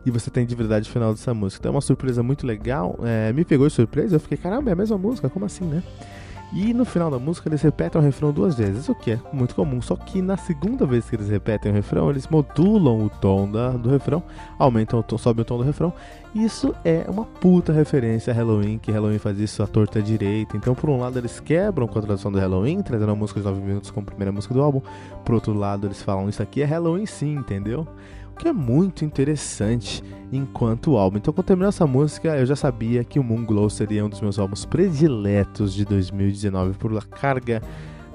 e 0.05 0.11
você 0.11 0.29
tem 0.29 0.45
de 0.45 0.55
verdade 0.55 0.89
o 0.89 0.91
final 0.91 1.13
dessa 1.13 1.33
música. 1.33 1.61
Então 1.61 1.71
é 1.71 1.75
uma 1.75 1.81
surpresa 1.81 2.21
muito 2.23 2.45
legal. 2.45 2.99
É, 3.03 3.31
me 3.31 3.45
pegou 3.45 3.67
de 3.67 3.73
surpresa, 3.73 4.15
eu 4.15 4.19
fiquei, 4.19 4.37
caramba, 4.37 4.69
é 4.69 4.73
a 4.73 4.75
mesma 4.75 4.97
música, 4.97 5.29
como 5.29 5.45
assim, 5.45 5.65
né? 5.65 5.83
E 6.53 6.71
no 6.71 6.85
final 6.85 7.09
da 7.09 7.17
música 7.17 7.49
eles 7.49 7.63
repetem 7.63 7.99
o 7.99 8.03
refrão 8.03 8.31
duas 8.31 8.53
vezes, 8.53 8.87
o 8.87 8.93
que 8.93 9.11
é 9.11 9.19
muito 9.33 9.55
comum. 9.55 9.81
Só 9.81 9.95
que 9.95 10.21
na 10.21 10.37
segunda 10.37 10.85
vez 10.85 11.09
que 11.09 11.15
eles 11.15 11.27
repetem 11.27 11.71
o 11.71 11.75
refrão, 11.75 12.11
eles 12.11 12.27
modulam 12.27 13.03
o 13.03 13.09
tom 13.09 13.49
da, 13.49 13.71
do 13.71 13.89
refrão, 13.89 14.21
aumentam 14.59 14.99
o 14.99 15.03
tom, 15.03 15.17
sobem 15.17 15.41
o 15.41 15.45
tom 15.45 15.57
do 15.57 15.63
refrão. 15.63 15.91
Isso 16.35 16.75
é 16.85 17.05
uma 17.07 17.25
puta 17.25 17.73
referência 17.73 18.31
a 18.31 18.35
Halloween, 18.35 18.77
que 18.77 18.91
Halloween 18.91 19.17
faz 19.17 19.39
isso 19.39 19.63
à 19.63 19.67
torta 19.67 19.99
direita. 19.99 20.55
Então, 20.55 20.75
por 20.75 20.91
um 20.91 20.99
lado, 20.99 21.17
eles 21.17 21.39
quebram 21.39 21.87
com 21.87 21.97
a 21.97 22.01
tradução 22.03 22.31
do 22.31 22.37
Halloween, 22.37 22.81
trazendo 22.81 23.11
a 23.11 23.15
música 23.15 23.39
de 23.39 23.45
9 23.47 23.59
minutos 23.59 23.89
como 23.89 24.05
primeira 24.05 24.31
música 24.31 24.53
do 24.53 24.61
álbum. 24.61 24.81
Por 25.25 25.33
outro 25.33 25.53
lado, 25.53 25.87
eles 25.87 26.03
falam 26.03 26.29
isso 26.29 26.41
aqui 26.41 26.61
é 26.61 26.65
Halloween 26.65 27.07
sim, 27.07 27.33
entendeu? 27.33 27.87
Que 28.37 28.47
é 28.47 28.53
muito 28.53 29.05
interessante 29.05 30.03
enquanto 30.31 30.97
álbum. 30.97 31.17
Então, 31.17 31.33
quando 31.33 31.45
terminou 31.45 31.69
essa 31.69 31.85
música, 31.85 32.35
eu 32.37 32.45
já 32.45 32.55
sabia 32.55 33.03
que 33.03 33.19
o 33.19 33.23
Moon 33.23 33.45
Glow 33.45 33.69
seria 33.69 34.03
um 34.05 34.09
dos 34.09 34.21
meus 34.21 34.39
álbuns 34.39 34.65
prediletos 34.65 35.73
de 35.73 35.85
2019 35.85 36.77
por 36.77 36.97
a 36.97 37.01
carga, 37.01 37.61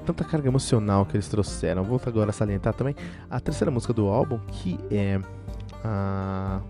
tanta 0.05 0.23
carga 0.23 0.47
emocional 0.47 1.05
que 1.05 1.15
eles 1.15 1.27
trouxeram. 1.27 1.83
Vou 1.83 1.99
agora 2.05 2.31
salientar 2.31 2.73
também 2.73 2.95
a 3.29 3.39
terceira 3.39 3.71
música 3.71 3.93
do 3.93 4.07
álbum, 4.07 4.39
que 4.51 4.77
é 4.91 5.19
a 5.83 6.61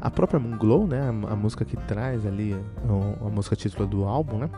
a 0.00 0.10
própria 0.10 0.38
Moon 0.38 0.56
Glow, 0.56 0.86
né, 0.86 1.00
a, 1.00 1.32
a 1.32 1.36
música 1.36 1.64
que 1.64 1.76
traz 1.76 2.24
ali 2.24 2.54
a, 2.54 3.26
a 3.26 3.28
música 3.28 3.56
título 3.56 3.86
do 3.86 4.04
álbum, 4.04 4.38
né? 4.38 4.50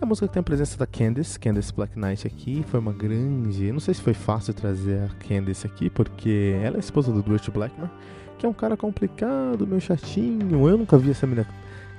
É 0.00 0.04
a 0.04 0.06
música 0.06 0.26
que 0.26 0.34
tem 0.34 0.40
a 0.40 0.44
presença 0.44 0.76
da 0.76 0.86
Candice, 0.86 1.38
Candice 1.38 1.72
Black 1.72 1.98
Knight 1.98 2.26
aqui, 2.26 2.64
foi 2.68 2.80
uma 2.80 2.92
grande. 2.92 3.70
Não 3.70 3.78
sei 3.78 3.94
se 3.94 4.02
foi 4.02 4.12
fácil 4.12 4.52
trazer 4.52 5.04
a 5.04 5.08
Candice 5.26 5.66
aqui, 5.66 5.88
porque 5.88 6.56
ela 6.62 6.76
é 6.76 6.80
esposa 6.80 7.12
do 7.12 7.22
Dwight 7.22 7.50
Blackmore, 7.50 7.90
que 8.36 8.44
é 8.44 8.48
um 8.48 8.52
cara 8.52 8.76
complicado, 8.76 9.66
meio 9.66 9.80
chatinho. 9.80 10.68
Eu 10.68 10.76
nunca 10.76 10.98
vi 10.98 11.12
essa 11.12 11.26
menina 11.26 11.46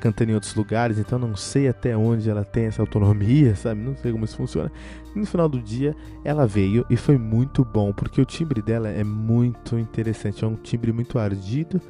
cantando 0.02 0.32
em 0.32 0.34
outros 0.34 0.54
lugares, 0.56 1.00
então 1.00 1.18
não 1.18 1.38
sei 1.38 1.70
até 1.70 1.96
onde 1.96 2.30
ela 2.30 2.44
tem 2.44 2.66
essa 2.66 2.82
autonomia, 2.82 3.56
sabe? 3.56 3.80
Não 3.80 3.96
sei 3.96 4.12
como 4.12 4.26
isso 4.26 4.36
funciona. 4.36 4.70
E 5.16 5.18
no 5.18 5.26
final 5.26 5.48
do 5.48 5.62
dia, 5.62 5.96
ela 6.24 6.46
veio 6.46 6.86
e 6.90 6.98
foi 6.98 7.18
muito 7.18 7.64
bom, 7.64 7.94
porque 7.94 8.20
o 8.20 8.26
timbre 8.26 8.62
dela 8.62 8.90
é 8.90 9.06
muito 9.06 9.80
interessante. 9.80 10.44
É 10.44 10.48
um 10.48 10.56
timbre 10.56 10.92
muito 10.92 11.18
ardido, 11.18 11.82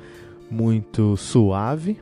muito 0.51 1.17
suave 1.17 1.97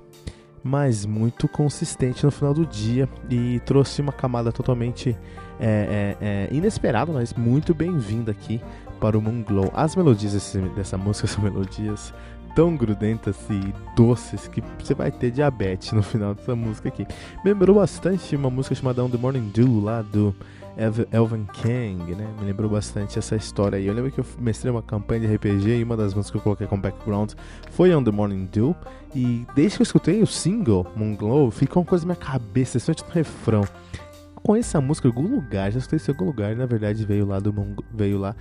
mas 0.64 1.06
muito 1.06 1.48
consistente 1.48 2.26
no 2.26 2.31
final 2.31 2.53
do 2.53 2.65
dia 2.65 3.10
e 3.30 3.60
trouxe 3.65 4.02
uma 4.02 4.14
camada 4.14 4.52
totalmente 4.52 5.18
é, 5.60 6.15
é, 6.19 6.49
é, 6.49 6.56
inesperada, 6.56 7.11
mas 7.11 7.34
muito 7.34 7.73
bem-vinda 7.73 8.31
aqui 8.31 8.61
para 8.99 9.18
o 9.18 9.22
Moon 9.22 9.44
Glow. 9.44 9.69
As 9.73 9.95
melodias 9.95 10.34
desse, 10.34 10.60
dessa 10.60 10.98
música 10.98 11.27
são 11.27 11.44
melodias 11.44 12.14
tão 12.56 12.76
grudentas 12.77 13.35
e 13.49 13.73
doces 13.95 14.48
que 14.48 14.64
você 14.80 14.94
vai 14.94 15.11
ter 15.11 15.31
diabetes 15.31 15.91
no 15.91 16.03
final 16.03 16.34
dessa 16.34 16.56
música 16.56 16.88
aqui. 16.88 17.06
Me 17.44 17.52
lembrou 17.52 17.76
bastante 17.76 18.35
uma 18.35 18.49
música 18.49 18.76
chamada 18.76 19.03
On 19.03 19.10
The 19.10 19.18
Morning 19.18 19.49
Dew 19.53 19.81
lá 19.81 20.02
do 20.02 20.34
Elvin 21.11 21.45
Kang, 21.45 22.15
né? 22.15 22.27
Me 22.40 22.45
lembrou 22.45 22.69
bastante 22.69 23.19
essa 23.19 23.35
história 23.35 23.77
aí. 23.77 23.85
Eu 23.85 23.94
lembro 23.94 24.11
que 24.11 24.19
eu 24.19 24.26
mestrei 24.40 24.72
uma 24.72 24.81
campanha 24.81 25.22
de 25.22 25.35
RPG 25.35 25.80
e 25.80 25.84
uma 25.84 25.95
das 25.95 26.14
músicas 26.14 26.31
que 26.31 26.38
eu 26.38 26.41
coloquei 26.41 26.68
como 26.68 26.81
background 26.81 27.34
foi 27.72 27.94
On 27.94 28.03
The 28.03 28.11
Morning 28.11 28.48
Dew. 28.52 28.76
E 29.15 29.45
desde 29.56 29.77
que 29.77 29.81
eu 29.81 29.85
escutei 29.85 30.22
o 30.22 30.27
single 30.27 30.88
Moon 30.95 31.15
Glow, 31.15 31.52
ficou 31.52 31.84
uma 31.84 31.88
coisa 31.88 32.06
na 32.06 32.14
minha 32.14 32.26
cabeça, 32.26 32.77
especialmente 32.77 33.07
no 33.07 33.14
refrão. 33.14 33.64
Conheço 34.41 34.69
essa 34.69 34.81
música 34.81 35.07
em 35.07 35.11
algum 35.11 35.27
lugar, 35.27 35.72
já 35.72 35.80
escutei 35.80 35.99
em 35.99 36.11
algum 36.11 36.26
lugar, 36.26 36.56
na 36.56 36.65
verdade 36.65 37.06
veio 37.06 37.26
lá 37.26 37.40
do 37.40 37.53
Moon, 37.53 37.76
veio 37.94 38.18
lá 38.18 38.35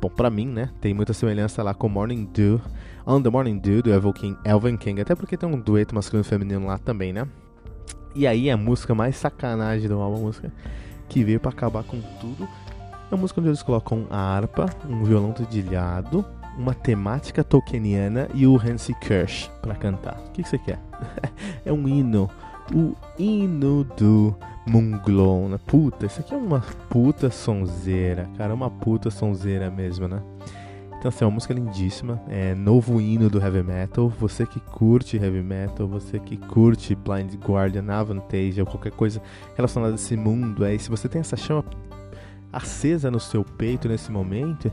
Bom, 0.00 0.08
pra 0.08 0.30
mim, 0.30 0.46
né, 0.46 0.70
tem 0.80 0.94
muita 0.94 1.12
semelhança 1.12 1.60
lá 1.60 1.74
com 1.74 1.88
Morning 1.88 2.24
Dew, 2.32 2.60
On 3.04 3.20
The 3.20 3.30
Morning 3.30 3.58
Dew, 3.58 3.82
do 3.82 3.92
Elvin 3.92 4.12
King, 4.12 4.38
Elvin 4.44 4.76
King, 4.76 5.00
até 5.00 5.12
porque 5.12 5.36
tem 5.36 5.48
um 5.48 5.58
dueto 5.60 5.92
masculino 5.92 6.24
e 6.24 6.28
feminino 6.28 6.66
lá 6.66 6.78
também, 6.78 7.12
né? 7.12 7.26
E 8.14 8.24
aí 8.24 8.48
a 8.48 8.56
música 8.56 8.94
mais 8.94 9.16
sacanagem 9.16 9.88
do 9.88 10.00
álbum, 10.00 10.18
a 10.18 10.20
música 10.20 10.52
que 11.08 11.24
veio 11.24 11.40
para 11.40 11.50
acabar 11.50 11.82
com 11.82 12.00
tudo. 12.20 12.48
É 13.10 13.14
uma 13.14 13.22
música 13.22 13.40
onde 13.40 13.48
eles 13.48 13.62
colocam 13.62 14.06
a 14.08 14.36
harpa, 14.36 14.66
um 14.88 15.02
violão 15.02 15.32
dedilhado, 15.32 16.24
uma 16.58 16.74
temática 16.74 17.44
tolkieniana 17.44 18.28
e 18.34 18.46
o 18.46 18.56
Hansi 18.56 18.92
Kirsch 18.94 19.48
para 19.62 19.74
cantar. 19.74 20.18
O 20.26 20.32
que, 20.32 20.42
que, 20.42 20.48
você 20.48 20.58
quer? 20.58 20.80
é 21.64 21.72
um 21.72 21.88
hino. 21.88 22.28
O 22.74 22.94
hino 23.18 23.84
do 23.84 24.36
Munglon. 24.66 25.48
Né? 25.48 25.58
Puta, 25.66 26.06
isso 26.06 26.20
aqui 26.20 26.34
é 26.34 26.36
uma 26.36 26.60
puta 26.90 27.30
sonzeira, 27.30 28.28
cara. 28.36 28.52
Uma 28.52 28.68
puta 28.68 29.10
sonzeira 29.10 29.70
mesmo, 29.70 30.08
né? 30.08 30.20
Então, 30.98 31.10
assim, 31.10 31.24
é 31.24 31.26
uma 31.28 31.34
música 31.34 31.54
lindíssima. 31.54 32.20
É 32.28 32.56
novo 32.56 33.00
hino 33.00 33.30
do 33.30 33.40
heavy 33.40 33.62
metal. 33.62 34.08
Você 34.08 34.44
que 34.44 34.58
curte 34.58 35.16
heavy 35.16 35.42
metal, 35.42 35.86
você 35.86 36.18
que 36.18 36.36
curte 36.36 36.96
Blind 36.96 37.32
Guardian, 37.36 37.88
Avantage 37.88 38.60
ou 38.60 38.66
qualquer 38.66 38.90
coisa 38.90 39.22
relacionada 39.54 39.92
a 39.92 39.94
esse 39.94 40.16
mundo, 40.16 40.64
aí, 40.64 40.76
se 40.76 40.90
você 40.90 41.08
tem 41.08 41.20
essa 41.20 41.36
chama 41.36 41.64
acesa 42.52 43.10
no 43.10 43.20
seu 43.20 43.44
peito 43.44 43.88
nesse 43.88 44.10
momento, 44.10 44.72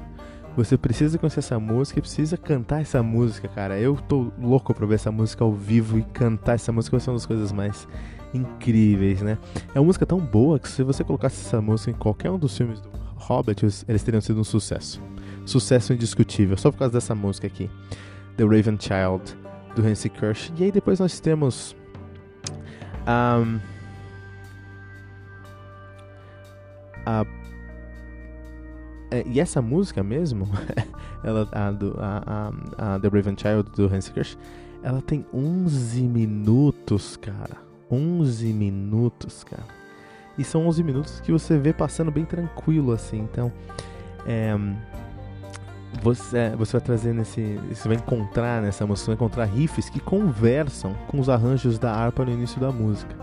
você 0.56 0.77
precisa 0.77 1.18
conhecer 1.18 1.40
essa 1.40 1.60
música 1.60 1.99
e 1.99 2.02
precisa 2.02 2.38
cantar 2.38 2.82
essa 2.82 3.02
música, 3.03 3.48
cara. 3.48 3.80
Eu 3.80 3.95
tô 3.95 4.32
louco 4.40 4.73
pra 4.73 4.86
ver 4.86 4.95
essa 4.95 5.11
música 5.11 5.44
ao 5.44 5.53
vivo 5.53 5.99
e 5.99 6.03
cantar 6.03 6.56
essa 6.56 6.72
música 6.72 6.98
vai 6.98 7.02
ser 7.02 7.10
uma 7.10 7.18
das 7.18 7.26
coisas 7.26 7.52
mais 7.52 7.88
incríveis, 8.34 9.22
né? 9.22 9.38
É 9.73 9.80
uma 9.80 9.86
música 9.86 10.06
tão 10.06 10.19
boa 10.19 10.60
que 10.60 10.68
se 10.68 10.84
você 10.84 11.03
colocasse 11.03 11.45
essa 11.45 11.61
música 11.61 11.91
em 11.91 11.95
qualquer 11.95 12.32
um 12.32 12.40
dos 12.40 12.56
filmes 12.57 12.80
do 12.82 12.90
Hobbit, 13.15 13.65
eles 13.88 14.03
teriam 14.03 14.22
sido 14.22 14.40
um 14.40 14.44
sucesso 14.44 15.02
sucesso 15.45 15.94
indiscutível, 15.94 16.57
só 16.57 16.72
por 16.72 16.80
causa 16.80 16.94
dessa 16.94 17.14
música 17.14 17.48
aqui, 17.48 17.69
The 18.36 18.44
Raven 18.44 18.77
Child, 18.80 19.38
do 19.76 19.86
Hansi 19.86 20.10
Kirsch. 20.10 20.52
E 20.57 20.64
aí 20.64 20.72
depois 20.72 20.99
nós 20.99 21.19
temos 21.19 21.76
um, 23.07 23.60
a 27.06 27.26
e 29.26 29.40
essa 29.40 29.61
música 29.61 30.03
mesmo, 30.03 30.48
ela, 31.23 31.48
a, 31.52 31.72
do, 31.72 31.95
a, 31.99 32.52
a, 32.77 32.95
a 32.95 32.99
The 32.99 33.07
Raven 33.07 33.36
Child 33.38 33.72
do 33.76 33.94
Hans 33.94 34.10
Kirsch, 34.10 34.38
ela 34.84 35.02
tem 35.02 35.26
11 35.34 36.02
minutos, 36.03 37.18
cara. 37.18 37.57
11 37.90 38.53
minutos, 38.53 39.44
cara. 39.44 39.64
E 40.38 40.44
são 40.44 40.68
11 40.68 40.84
minutos 40.84 41.19
que 41.22 41.32
você 41.32 41.57
vê 41.57 41.72
passando 41.72 42.11
bem 42.11 42.26
tranquilo, 42.26 42.91
assim. 42.91 43.19
Então, 43.19 43.52
é, 44.26 44.56
você, 46.02 46.56
você 46.57 46.73
vai 46.73 46.82
trazer 46.82 47.14
nesse. 47.14 47.60
Você 47.69 47.88
vai 47.88 47.98
encontrar 47.98 48.61
nessa 48.61 48.86
música, 48.86 49.07
vai 49.07 49.15
encontrar 49.15 49.45
riffs 49.45 49.90
que 49.90 49.99
conversam 49.99 50.94
com 51.07 51.19
os 51.19 51.30
arranjos 51.30 51.80
da 51.80 51.91
harpa 51.91 52.26
no 52.26 52.32
início 52.32 52.60
da 52.60 52.72
música. 52.72 53.15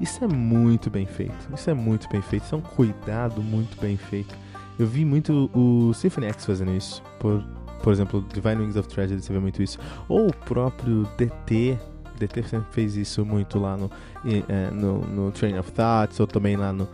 Isso 0.00 0.24
é 0.24 0.28
muito 0.28 0.88
bem 0.88 1.06
feito. 1.06 1.48
Isso 1.54 1.68
é 1.68 1.74
muito 1.74 2.08
bem 2.08 2.22
feito. 2.22 2.44
Isso 2.44 2.54
é 2.54 2.58
um 2.58 2.62
cuidado 2.62 3.42
muito 3.42 3.78
bem 3.80 3.96
feito. 3.96 4.34
Eu 4.80 4.86
vi 4.86 5.04
muito 5.04 5.50
o 5.54 5.92
Symphony 5.92 6.28
X 6.28 6.46
fazendo 6.46 6.72
isso. 6.72 7.02
Por, 7.18 7.44
por 7.82 7.92
exemplo, 7.92 8.24
Divine 8.32 8.62
Wings 8.62 8.76
of 8.76 8.88
Tragedy, 8.88 9.22
você 9.22 9.30
vê 9.30 9.38
muito 9.38 9.62
isso. 9.62 9.78
Ou 10.08 10.28
o 10.28 10.34
próprio 10.34 11.06
DT. 11.18 11.78
DT 12.18 12.42
sempre 12.44 12.72
fez 12.72 12.96
isso 12.96 13.22
muito 13.22 13.58
lá 13.58 13.76
no, 13.76 13.90
é, 14.48 14.70
no, 14.70 15.00
no 15.00 15.30
Train 15.32 15.58
of 15.58 15.70
Thoughts, 15.72 16.18
ou 16.18 16.26
também 16.26 16.56
lá 16.56 16.72
no, 16.72 16.88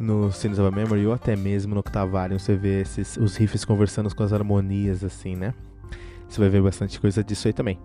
no 0.00 0.32
Sins 0.32 0.58
of 0.58 0.66
a 0.66 0.70
Memory, 0.70 1.06
ou 1.06 1.12
até 1.12 1.36
mesmo 1.36 1.74
no 1.74 1.80
Octavarium, 1.80 2.38
você 2.38 2.56
vê 2.56 2.80
esses, 2.80 3.18
os 3.18 3.36
riffs 3.36 3.66
conversando 3.66 4.14
com 4.14 4.22
as 4.22 4.32
harmonias, 4.32 5.04
assim, 5.04 5.36
né? 5.36 5.52
Você 6.26 6.40
vai 6.40 6.48
ver 6.48 6.62
bastante 6.62 6.98
coisa 6.98 7.22
disso 7.22 7.48
aí 7.48 7.52
também. 7.52 7.78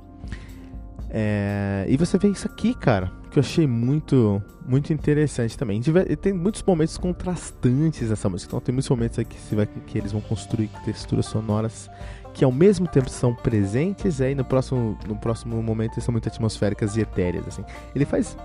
É, 1.14 1.86
e 1.90 1.98
você 1.98 2.18
vê 2.18 2.30
isso 2.30 2.48
aqui, 2.48 2.74
cara, 2.74 3.12
que 3.30 3.38
eu 3.38 3.42
achei 3.42 3.68
muito, 3.68 4.42
muito 4.66 4.94
interessante 4.94 5.58
também. 5.58 5.82
Tem 6.22 6.32
muitos 6.32 6.64
momentos 6.64 6.98
contrastantes 6.98 8.10
nessa 8.10 8.30
música. 8.30 8.50
Então 8.50 8.62
tem 8.62 8.74
muitos 8.74 8.90
momentos 8.90 9.20
aqui 9.20 9.38
que, 9.86 9.98
eles 9.98 10.14
vão 10.14 10.22
construir 10.22 10.70
texturas 10.86 11.26
sonoras 11.26 11.90
que 12.34 12.46
ao 12.46 12.52
mesmo 12.52 12.88
tempo 12.88 13.10
são 13.10 13.36
presentes, 13.36 14.22
e 14.22 14.34
no 14.34 14.46
próximo, 14.46 14.98
no 15.06 15.18
próximo 15.18 15.62
momento 15.62 16.00
são 16.00 16.14
muito 16.14 16.30
atmosféricas 16.30 16.96
e 16.96 17.02
etéreas. 17.02 17.46
Assim. 17.46 17.64
Ele 17.94 18.06
faz 18.06 18.38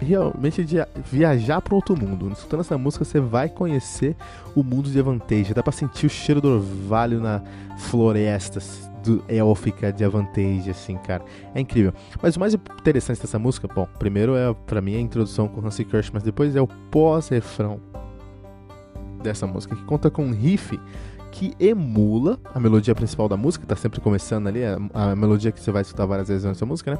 realmente 0.00 0.64
viajar 1.10 1.60
para 1.60 1.74
outro 1.74 1.98
mundo. 1.98 2.30
Escutando 2.30 2.60
essa 2.60 2.78
música, 2.78 3.04
você 3.04 3.18
vai 3.18 3.48
conhecer 3.48 4.14
o 4.54 4.62
mundo 4.62 4.88
de 4.88 5.00
Avantage. 5.00 5.52
Dá 5.52 5.60
para 5.60 5.72
sentir 5.72 6.06
o 6.06 6.10
cheiro 6.10 6.40
do 6.40 6.50
orvalho 6.50 7.20
na 7.20 7.42
florestas 7.78 8.88
do 9.06 9.24
élfica 9.28 9.92
de 9.92 10.04
Avantage, 10.04 10.70
assim, 10.70 10.96
cara. 10.98 11.24
É 11.54 11.60
incrível. 11.60 11.92
Mas 12.22 12.36
o 12.36 12.40
mais 12.40 12.54
interessante 12.54 13.20
dessa 13.20 13.38
música, 13.38 13.68
bom, 13.72 13.88
primeiro 13.98 14.36
é 14.36 14.52
para 14.66 14.80
mim 14.80 14.96
a 14.96 15.00
introdução 15.00 15.48
com 15.48 15.64
Hansi 15.66 15.84
Kirsch, 15.84 16.10
mas 16.12 16.22
depois 16.22 16.54
é 16.54 16.60
o 16.60 16.66
pós-refrão 16.90 17.80
dessa 19.22 19.46
música, 19.46 19.74
que 19.74 19.84
conta 19.84 20.10
com 20.10 20.24
um 20.24 20.32
riff 20.32 20.78
que 21.32 21.52
emula 21.58 22.38
a 22.54 22.60
melodia 22.60 22.94
principal 22.94 23.28
da 23.28 23.36
música, 23.36 23.66
tá 23.66 23.76
sempre 23.76 24.00
começando 24.00 24.46
ali, 24.46 24.64
a, 24.64 24.78
a 24.94 25.16
melodia 25.16 25.52
que 25.52 25.60
você 25.60 25.70
vai 25.70 25.82
escutar 25.82 26.06
várias 26.06 26.28
vezes 26.28 26.44
nessa 26.44 26.64
música, 26.64 26.92
né? 26.92 26.98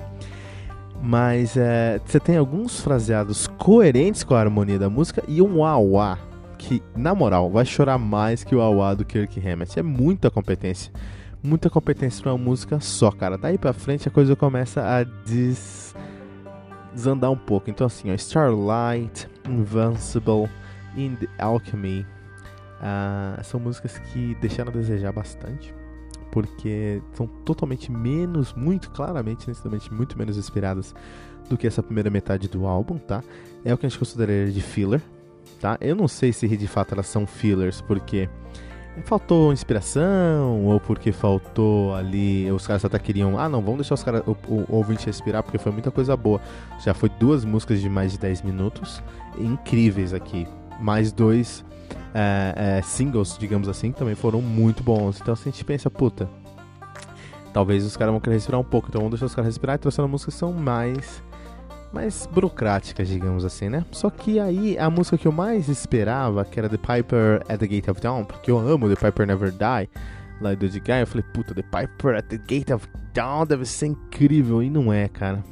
Mas 1.03 1.57
é, 1.57 2.01
você 2.05 2.19
tem 2.19 2.37
alguns 2.37 2.81
fraseados 2.81 3.47
coerentes 3.59 4.25
com 4.25 4.35
a 4.35 4.41
harmonia 4.41 4.79
da 4.79 4.91
música 4.91 5.23
e 5.29 5.41
um 5.41 5.65
auá 5.65 6.19
que, 6.59 6.83
na 6.97 7.15
moral, 7.15 7.51
vai 7.51 7.65
chorar 7.65 7.99
mais 7.99 8.43
que 8.43 8.55
o 8.55 8.61
auá 8.61 8.95
do 8.95 9.05
Kirk 9.05 9.39
Hammett. 9.47 9.79
É 9.79 9.83
muita 9.83 10.31
competência 10.31 10.93
muita 11.47 11.71
competência 11.71 12.23
pra 12.23 12.35
uma 12.35 12.45
música 12.45 12.81
só, 12.81 13.11
cara. 13.11 13.39
Daí 13.39 13.57
pra 13.57 13.73
frente 13.73 14.09
a 14.09 14.11
coisa 14.11 14.35
começa 14.35 14.83
a 14.83 15.05
des... 15.05 15.95
desandar 16.93 17.31
um 17.31 17.37
pouco. 17.37 17.71
Então, 17.71 17.87
assim, 17.87 18.11
ó, 18.11 18.15
Starlight, 18.15 19.29
Invincible, 19.49 20.51
In 20.97 21.15
the 21.17 21.29
Alchemy 21.39 22.05
uh, 22.81 23.45
são 23.45 23.61
músicas 23.61 23.99
que 23.99 24.35
deixaram 24.41 24.71
a 24.71 24.75
desejar 24.75 25.13
bastante. 25.13 25.75
Porque 26.33 27.01
são 27.15 27.27
totalmente 27.27 27.91
menos, 27.91 28.53
muito 28.53 28.91
claramente, 28.91 29.49
necessariamente 29.49 29.93
muito 29.93 30.19
menos 30.19 30.37
inspiradas 30.37 30.95
do 31.49 31.57
que 31.57 31.67
essa 31.67 31.83
primeira 31.83 32.11
metade 32.11 32.49
do 32.49 32.67
álbum, 32.67 32.99
tá? 32.99 33.23
É 33.65 33.73
o 33.73 33.79
que 33.79 33.87
a 33.87 33.89
gente 33.89 33.99
consideraria 33.99 34.53
de 34.53 34.61
filler, 34.61 35.01
tá? 35.61 35.79
Eu 35.81 35.95
não 35.95 36.09
sei 36.09 36.33
se 36.33 36.47
de 36.49 36.67
fato 36.67 36.93
elas 36.93 37.07
são 37.07 37.27
fillers, 37.27 37.81
porque 37.81 38.29
faltou 39.05 39.53
inspiração 39.53 40.65
ou 40.65 40.81
porque 40.81 41.13
faltou 41.13 41.95
ali 41.95 42.51
os 42.51 42.67
caras 42.67 42.85
até 42.85 42.99
queriam 42.99 43.39
ah 43.39 43.49
não 43.49 43.61
vamos 43.61 43.79
deixar 43.79 43.95
os 43.95 44.03
caras 44.03 44.23
o, 44.27 44.37
o, 44.49 44.65
ouvinte 44.69 45.07
respirar 45.07 45.43
porque 45.43 45.59
foi 45.59 45.73
muita 45.73 45.91
coisa 45.91 46.17
boa. 46.17 46.41
Já 46.83 46.95
foi 46.95 47.09
duas 47.09 47.45
músicas 47.45 47.81
de 47.81 47.89
mais 47.89 48.13
de 48.13 48.19
10 48.19 48.43
minutos 48.43 49.03
incríveis 49.39 50.15
aqui. 50.15 50.47
Mais 50.81 51.13
dois 51.13 51.65
é, 52.15 52.79
é, 52.79 52.83
singles 52.83 53.37
digamos 53.39 53.69
assim 53.69 53.93
também 53.93 54.15
foram 54.15 54.41
muito 54.41 54.83
bons. 54.83 55.21
Então 55.21 55.35
assim, 55.35 55.51
a 55.51 55.53
gente 55.53 55.65
pensa 55.65 55.91
puta 55.91 56.29
talvez 57.53 57.87
os 57.87 57.97
caras 57.97 58.13
vão 58.13 58.21
querer 58.21 58.37
respirar 58.37 58.61
um 58.61 58.65
pouco 58.65 58.89
então 58.89 59.01
vamos 59.01 59.13
deixar 59.13 59.27
os 59.27 59.35
caras 59.35 59.47
respirar 59.47 59.77
e 59.77 59.79
trouxeram 59.79 60.09
músicas 60.09 60.35
que 60.35 60.41
são 60.41 60.53
mais 60.53 61.23
mais 61.97 62.29
burocráticas, 62.31 63.09
digamos 63.09 63.43
assim, 63.43 63.71
né? 63.71 63.85
Só 63.91 64.11
que 64.11 64.39
aí 64.39 64.79
a 64.79 64.91
música 64.91 65.17
que 65.17 65.27
eu 65.27 65.33
mais 65.33 65.67
esperava, 65.69 66.45
que 66.45 66.59
era 66.59 66.69
The 66.69 66.77
Piper 66.77 67.43
at 67.49 67.59
the 67.59 67.67
Gate 67.67 67.89
of 67.89 68.01
Dawn, 68.01 68.25
porque 68.25 68.51
eu 68.51 68.59
amo 68.59 68.89
The 68.95 68.97
Piper 68.97 69.27
Never 69.27 69.51
Die, 69.51 69.89
lá 70.41 70.55
do 70.55 70.69
Guy, 70.69 71.01
eu 71.01 71.07
falei, 71.07 71.25
puta, 71.33 71.55
The 71.55 71.63
Piper 71.63 72.17
at 72.17 72.27
the 72.27 72.37
Gate 72.37 72.71
of 72.71 72.87
Dawn 73.15 73.47
deve 73.47 73.65
ser 73.65 73.87
incrível, 73.87 74.63
e 74.63 74.69
não 74.69 74.93
é, 74.93 75.09
cara. 75.09 75.43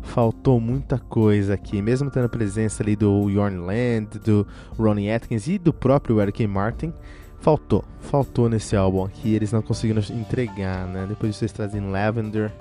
Faltou 0.00 0.60
muita 0.60 0.96
coisa 0.96 1.54
aqui, 1.54 1.82
mesmo 1.82 2.08
tendo 2.08 2.26
a 2.26 2.28
presença 2.28 2.82
ali 2.82 2.94
do 2.94 3.28
Yorn 3.28 3.56
Land, 3.56 4.20
do 4.20 4.46
Ronnie 4.78 5.10
Atkins 5.10 5.48
e 5.48 5.58
do 5.58 5.72
próprio 5.72 6.20
Eric 6.20 6.46
Martin, 6.46 6.92
faltou, 7.40 7.84
faltou 7.98 8.48
nesse 8.48 8.76
álbum 8.76 9.04
aqui, 9.04 9.34
eles 9.34 9.50
não 9.50 9.60
conseguiram 9.60 10.02
entregar, 10.10 10.86
né? 10.86 11.06
Depois 11.08 11.34
vocês 11.34 11.50
trazem 11.50 11.90
Lavender, 11.90 12.52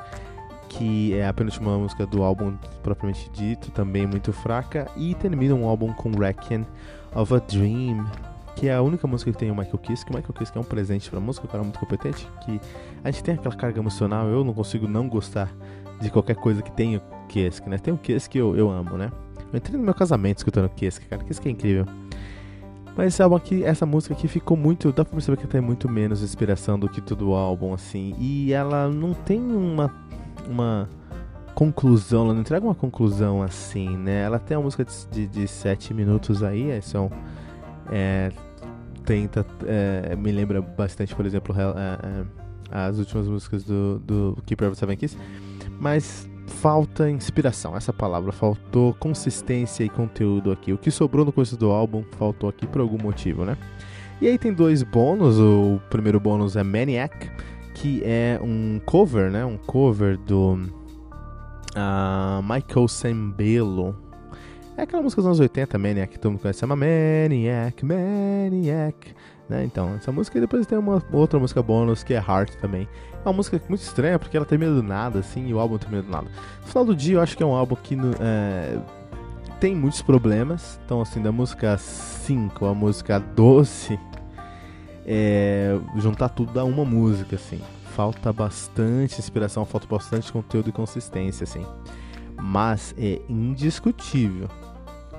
que 0.77 1.13
é 1.13 1.27
a 1.27 1.33
penúltima 1.33 1.77
música 1.77 2.05
do 2.05 2.23
álbum 2.23 2.55
propriamente 2.81 3.29
dito, 3.31 3.71
também 3.71 4.07
muito 4.07 4.33
fraca, 4.33 4.89
e 4.97 5.13
termina 5.15 5.53
um 5.53 5.67
álbum 5.67 5.93
com 5.93 6.11
Requiem 6.11 6.65
of 7.15 7.33
a 7.33 7.39
Dream, 7.39 8.05
que 8.55 8.67
é 8.67 8.73
a 8.73 8.81
única 8.81 9.05
música 9.07 9.31
que 9.31 9.37
tem 9.37 9.51
o 9.51 9.55
Michael 9.55 9.77
Kiske. 9.77 10.11
O 10.11 10.15
Michael 10.15 10.33
Kiske 10.33 10.57
é 10.57 10.61
um 10.61 10.63
presente 10.63 11.09
pra 11.09 11.19
música, 11.19 11.45
um 11.45 11.49
cara 11.49 11.63
muito 11.63 11.79
competente, 11.79 12.27
que 12.43 12.59
a 13.03 13.11
gente 13.11 13.23
tem 13.23 13.35
aquela 13.35 13.55
carga 13.55 13.79
emocional, 13.79 14.27
eu 14.27 14.43
não 14.43 14.53
consigo 14.53 14.87
não 14.87 15.07
gostar 15.07 15.53
de 16.01 16.09
qualquer 16.09 16.35
coisa 16.35 16.61
que 16.61 16.71
tenha 16.71 17.01
Kiske, 17.29 17.69
né? 17.69 17.77
Tem 17.77 17.93
um 17.93 17.97
Kiske 17.97 18.31
que 18.31 18.37
eu, 18.37 18.55
eu 18.55 18.69
amo, 18.69 18.97
né? 18.97 19.11
Eu 19.51 19.57
entrei 19.57 19.77
no 19.77 19.83
meu 19.83 19.93
casamento 19.93 20.39
escutando 20.39 20.69
Kiske, 20.69 21.05
cara, 21.05 21.23
Kiske 21.23 21.47
é 21.47 21.51
incrível. 21.51 21.85
Mas 22.95 23.07
esse 23.07 23.23
álbum 23.23 23.35
aqui, 23.35 23.63
essa 23.63 23.85
música 23.85 24.13
aqui 24.13 24.27
ficou 24.27 24.55
muito. 24.55 24.91
Dá 24.91 25.03
pra 25.03 25.13
perceber 25.13 25.37
que 25.37 25.47
tem 25.47 25.59
muito 25.59 25.89
menos 25.89 26.21
inspiração 26.21 26.77
do 26.77 26.87
que 26.87 27.01
todo 27.01 27.29
o 27.29 27.33
álbum, 27.33 27.73
assim. 27.73 28.15
E 28.19 28.53
ela 28.53 28.87
não 28.87 29.13
tem 29.13 29.41
uma 29.41 29.89
uma 30.47 30.89
conclusão, 31.53 32.25
ela 32.25 32.33
não 32.33 32.41
entrega 32.41 32.65
uma 32.65 32.75
conclusão 32.75 33.41
assim, 33.41 33.95
né? 33.97 34.23
Ela 34.23 34.39
tem 34.39 34.57
uma 34.57 34.63
música 34.63 34.85
de, 35.11 35.27
de, 35.27 35.47
sete 35.47 35.93
minutos 35.93 36.43
aí, 36.43 36.71
é, 36.71 36.81
são. 36.81 37.11
É, 37.91 38.31
tenta. 39.05 39.45
É, 39.65 40.15
me 40.15 40.31
lembra 40.31 40.61
bastante, 40.61 41.15
por 41.15 41.25
exemplo, 41.25 41.55
é, 41.57 41.61
é, 41.61 42.25
as 42.71 42.97
últimas 42.97 43.27
músicas 43.27 43.63
do, 43.63 43.99
do 43.99 44.37
Keeper 44.45 44.69
of 44.69 44.77
Seven 44.77 44.97
Keys, 44.97 45.17
mas 45.79 46.27
falta 46.47 47.09
inspiração, 47.09 47.75
essa 47.75 47.93
palavra, 47.93 48.31
faltou 48.31 48.93
consistência 48.95 49.83
e 49.83 49.89
conteúdo 49.89 50.51
aqui. 50.51 50.73
O 50.73 50.77
que 50.77 50.89
sobrou 50.89 51.25
no 51.25 51.31
começo 51.31 51.57
do 51.57 51.71
álbum 51.71 52.03
faltou 52.17 52.49
aqui 52.49 52.65
por 52.65 52.81
algum 52.81 52.97
motivo, 52.97 53.45
né? 53.45 53.57
E 54.21 54.27
aí 54.27 54.37
tem 54.37 54.53
dois 54.53 54.83
bônus, 54.83 55.37
o 55.37 55.79
primeiro 55.89 56.19
bônus 56.19 56.55
é 56.55 56.63
Maniac, 56.63 57.29
que 57.73 58.01
é 58.03 58.39
um 58.41 58.79
cover, 58.85 59.31
né? 59.31 59.43
Um 59.45 59.57
cover 59.57 60.17
do 60.17 60.53
uh, 61.75 62.41
Michael 62.41 62.87
Sembello. 62.87 63.95
É 64.77 64.83
aquela 64.83 65.03
música 65.03 65.21
dos 65.21 65.27
anos 65.27 65.39
80, 65.39 65.77
Maniac, 65.77 66.13
que 66.13 66.19
todo 66.19 66.31
mundo 66.31 66.41
conhece, 66.41 66.59
chama 66.59 66.75
Maniac, 66.75 67.85
Maniac. 67.85 69.15
Né? 69.47 69.63
Então, 69.65 69.93
essa 69.95 70.11
música 70.11 70.37
e 70.37 70.41
depois 70.41 70.65
tem 70.65 70.77
uma 70.77 71.03
outra 71.11 71.39
música 71.39 71.61
bônus 71.61 72.03
que 72.03 72.13
é 72.13 72.17
Heart 72.17 72.55
também. 72.55 72.87
É 73.13 73.27
uma 73.27 73.33
música 73.33 73.61
muito 73.69 73.81
estranha 73.81 74.17
porque 74.17 74.35
ela 74.35 74.45
termina 74.45 74.73
do 74.73 74.81
nada, 74.81 75.19
assim, 75.19 75.47
e 75.47 75.53
o 75.53 75.59
álbum 75.59 75.77
termina 75.77 76.01
do 76.01 76.09
nada. 76.09 76.27
No 76.61 76.67
final 76.67 76.85
do 76.85 76.95
dia, 76.95 77.15
eu 77.17 77.21
acho 77.21 77.37
que 77.37 77.43
é 77.43 77.45
um 77.45 77.53
álbum 77.53 77.75
que 77.75 77.95
é, 78.19 78.79
tem 79.59 79.75
muitos 79.75 80.01
problemas. 80.01 80.79
Então, 80.85 81.01
assim, 81.01 81.21
da 81.21 81.31
música 81.31 81.77
5 81.77 82.65
a 82.65 82.73
música 82.73 83.19
12 83.19 83.99
é, 85.05 85.77
juntar 85.97 86.29
tudo 86.29 86.53
dá 86.53 86.63
uma 86.63 86.85
música, 86.85 87.35
assim. 87.35 87.59
Falta 87.95 88.33
bastante 88.33 89.19
inspiração, 89.19 89.65
falta 89.65 89.87
bastante 89.87 90.31
conteúdo 90.31 90.69
e 90.69 90.71
consistência, 90.71 91.43
assim. 91.43 91.65
Mas 92.41 92.95
é 92.97 93.21
indiscutível 93.29 94.49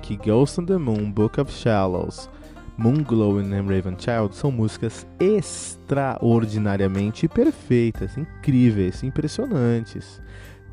que 0.01 0.17
Ghost 0.17 0.61
on 0.61 0.65
the 0.65 0.77
Moon, 0.77 1.11
Book 1.11 1.39
of 1.39 1.51
Shallows, 1.51 2.29
Moon 2.77 3.03
Glowing 3.03 3.53
and 3.53 3.67
Raven 3.67 3.95
Child 3.97 4.35
são 4.35 4.51
músicas 4.51 5.07
extraordinariamente 5.17 7.25
perfeitas, 7.27 8.17
incríveis, 8.17 9.01
impressionantes. 9.01 10.21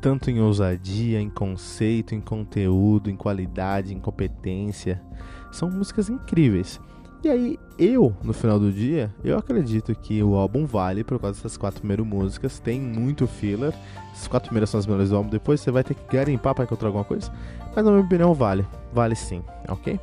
Tanto 0.01 0.29
em 0.29 0.41
ousadia, 0.41 1.21
em 1.21 1.29
conceito, 1.29 2.13
em 2.13 2.19
conteúdo, 2.19 3.09
em 3.09 3.15
qualidade, 3.15 3.93
em 3.93 3.99
competência. 3.99 5.01
São 5.49 5.71
músicas 5.71 6.09
incríveis. 6.09 6.77
E 7.23 7.29
aí, 7.29 7.59
eu, 7.79 8.13
no 8.21 8.33
final 8.33 8.59
do 8.59 8.69
dia, 8.69 9.09
eu 9.23 9.37
acredito 9.37 9.95
que 9.95 10.21
o 10.21 10.35
álbum 10.35 10.65
vale 10.65 11.05
por 11.05 11.17
causa 11.17 11.37
dessas 11.37 11.55
quatro 11.55 11.79
primeiras 11.79 12.05
músicas. 12.05 12.59
Tem 12.59 12.81
muito 12.81 13.25
filler. 13.25 13.73
As 14.11 14.27
quatro 14.27 14.49
primeiras 14.49 14.69
são 14.69 14.77
as 14.77 14.85
melhores 14.85 15.09
do 15.09 15.15
álbum. 15.15 15.29
Depois 15.29 15.61
você 15.61 15.71
vai 15.71 15.85
ter 15.85 15.93
que 15.93 16.03
garimpar 16.13 16.53
para 16.53 16.65
encontrar 16.65 16.89
alguma 16.89 17.05
coisa. 17.05 17.31
Mas 17.73 17.85
na 17.85 17.91
minha 17.91 18.03
opinião, 18.03 18.33
vale. 18.33 18.67
Vale 18.91 19.15
sim, 19.15 19.41
ok? 19.69 19.97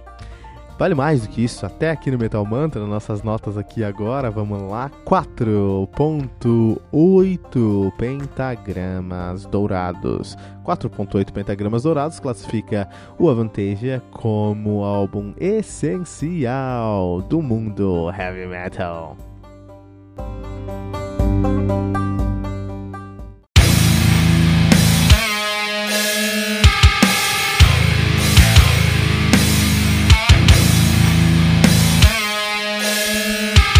Vale 0.80 0.94
mais 0.94 1.20
do 1.20 1.28
que 1.28 1.44
isso, 1.44 1.66
até 1.66 1.90
aqui 1.90 2.10
no 2.10 2.16
Metal 2.16 2.42
Mantra, 2.42 2.86
nossas 2.86 3.22
notas 3.22 3.58
aqui 3.58 3.84
agora, 3.84 4.30
vamos 4.30 4.62
lá, 4.62 4.90
4.8 5.04 7.92
pentagramas 7.98 9.44
dourados. 9.44 10.38
4.8 10.64 11.32
pentagramas 11.32 11.82
dourados 11.82 12.18
classifica 12.18 12.88
o 13.18 13.28
Avantasia 13.28 14.02
como 14.10 14.82
álbum 14.82 15.34
essencial 15.38 17.20
do 17.28 17.42
mundo 17.42 18.10
heavy 18.10 18.46
metal. 18.46 19.18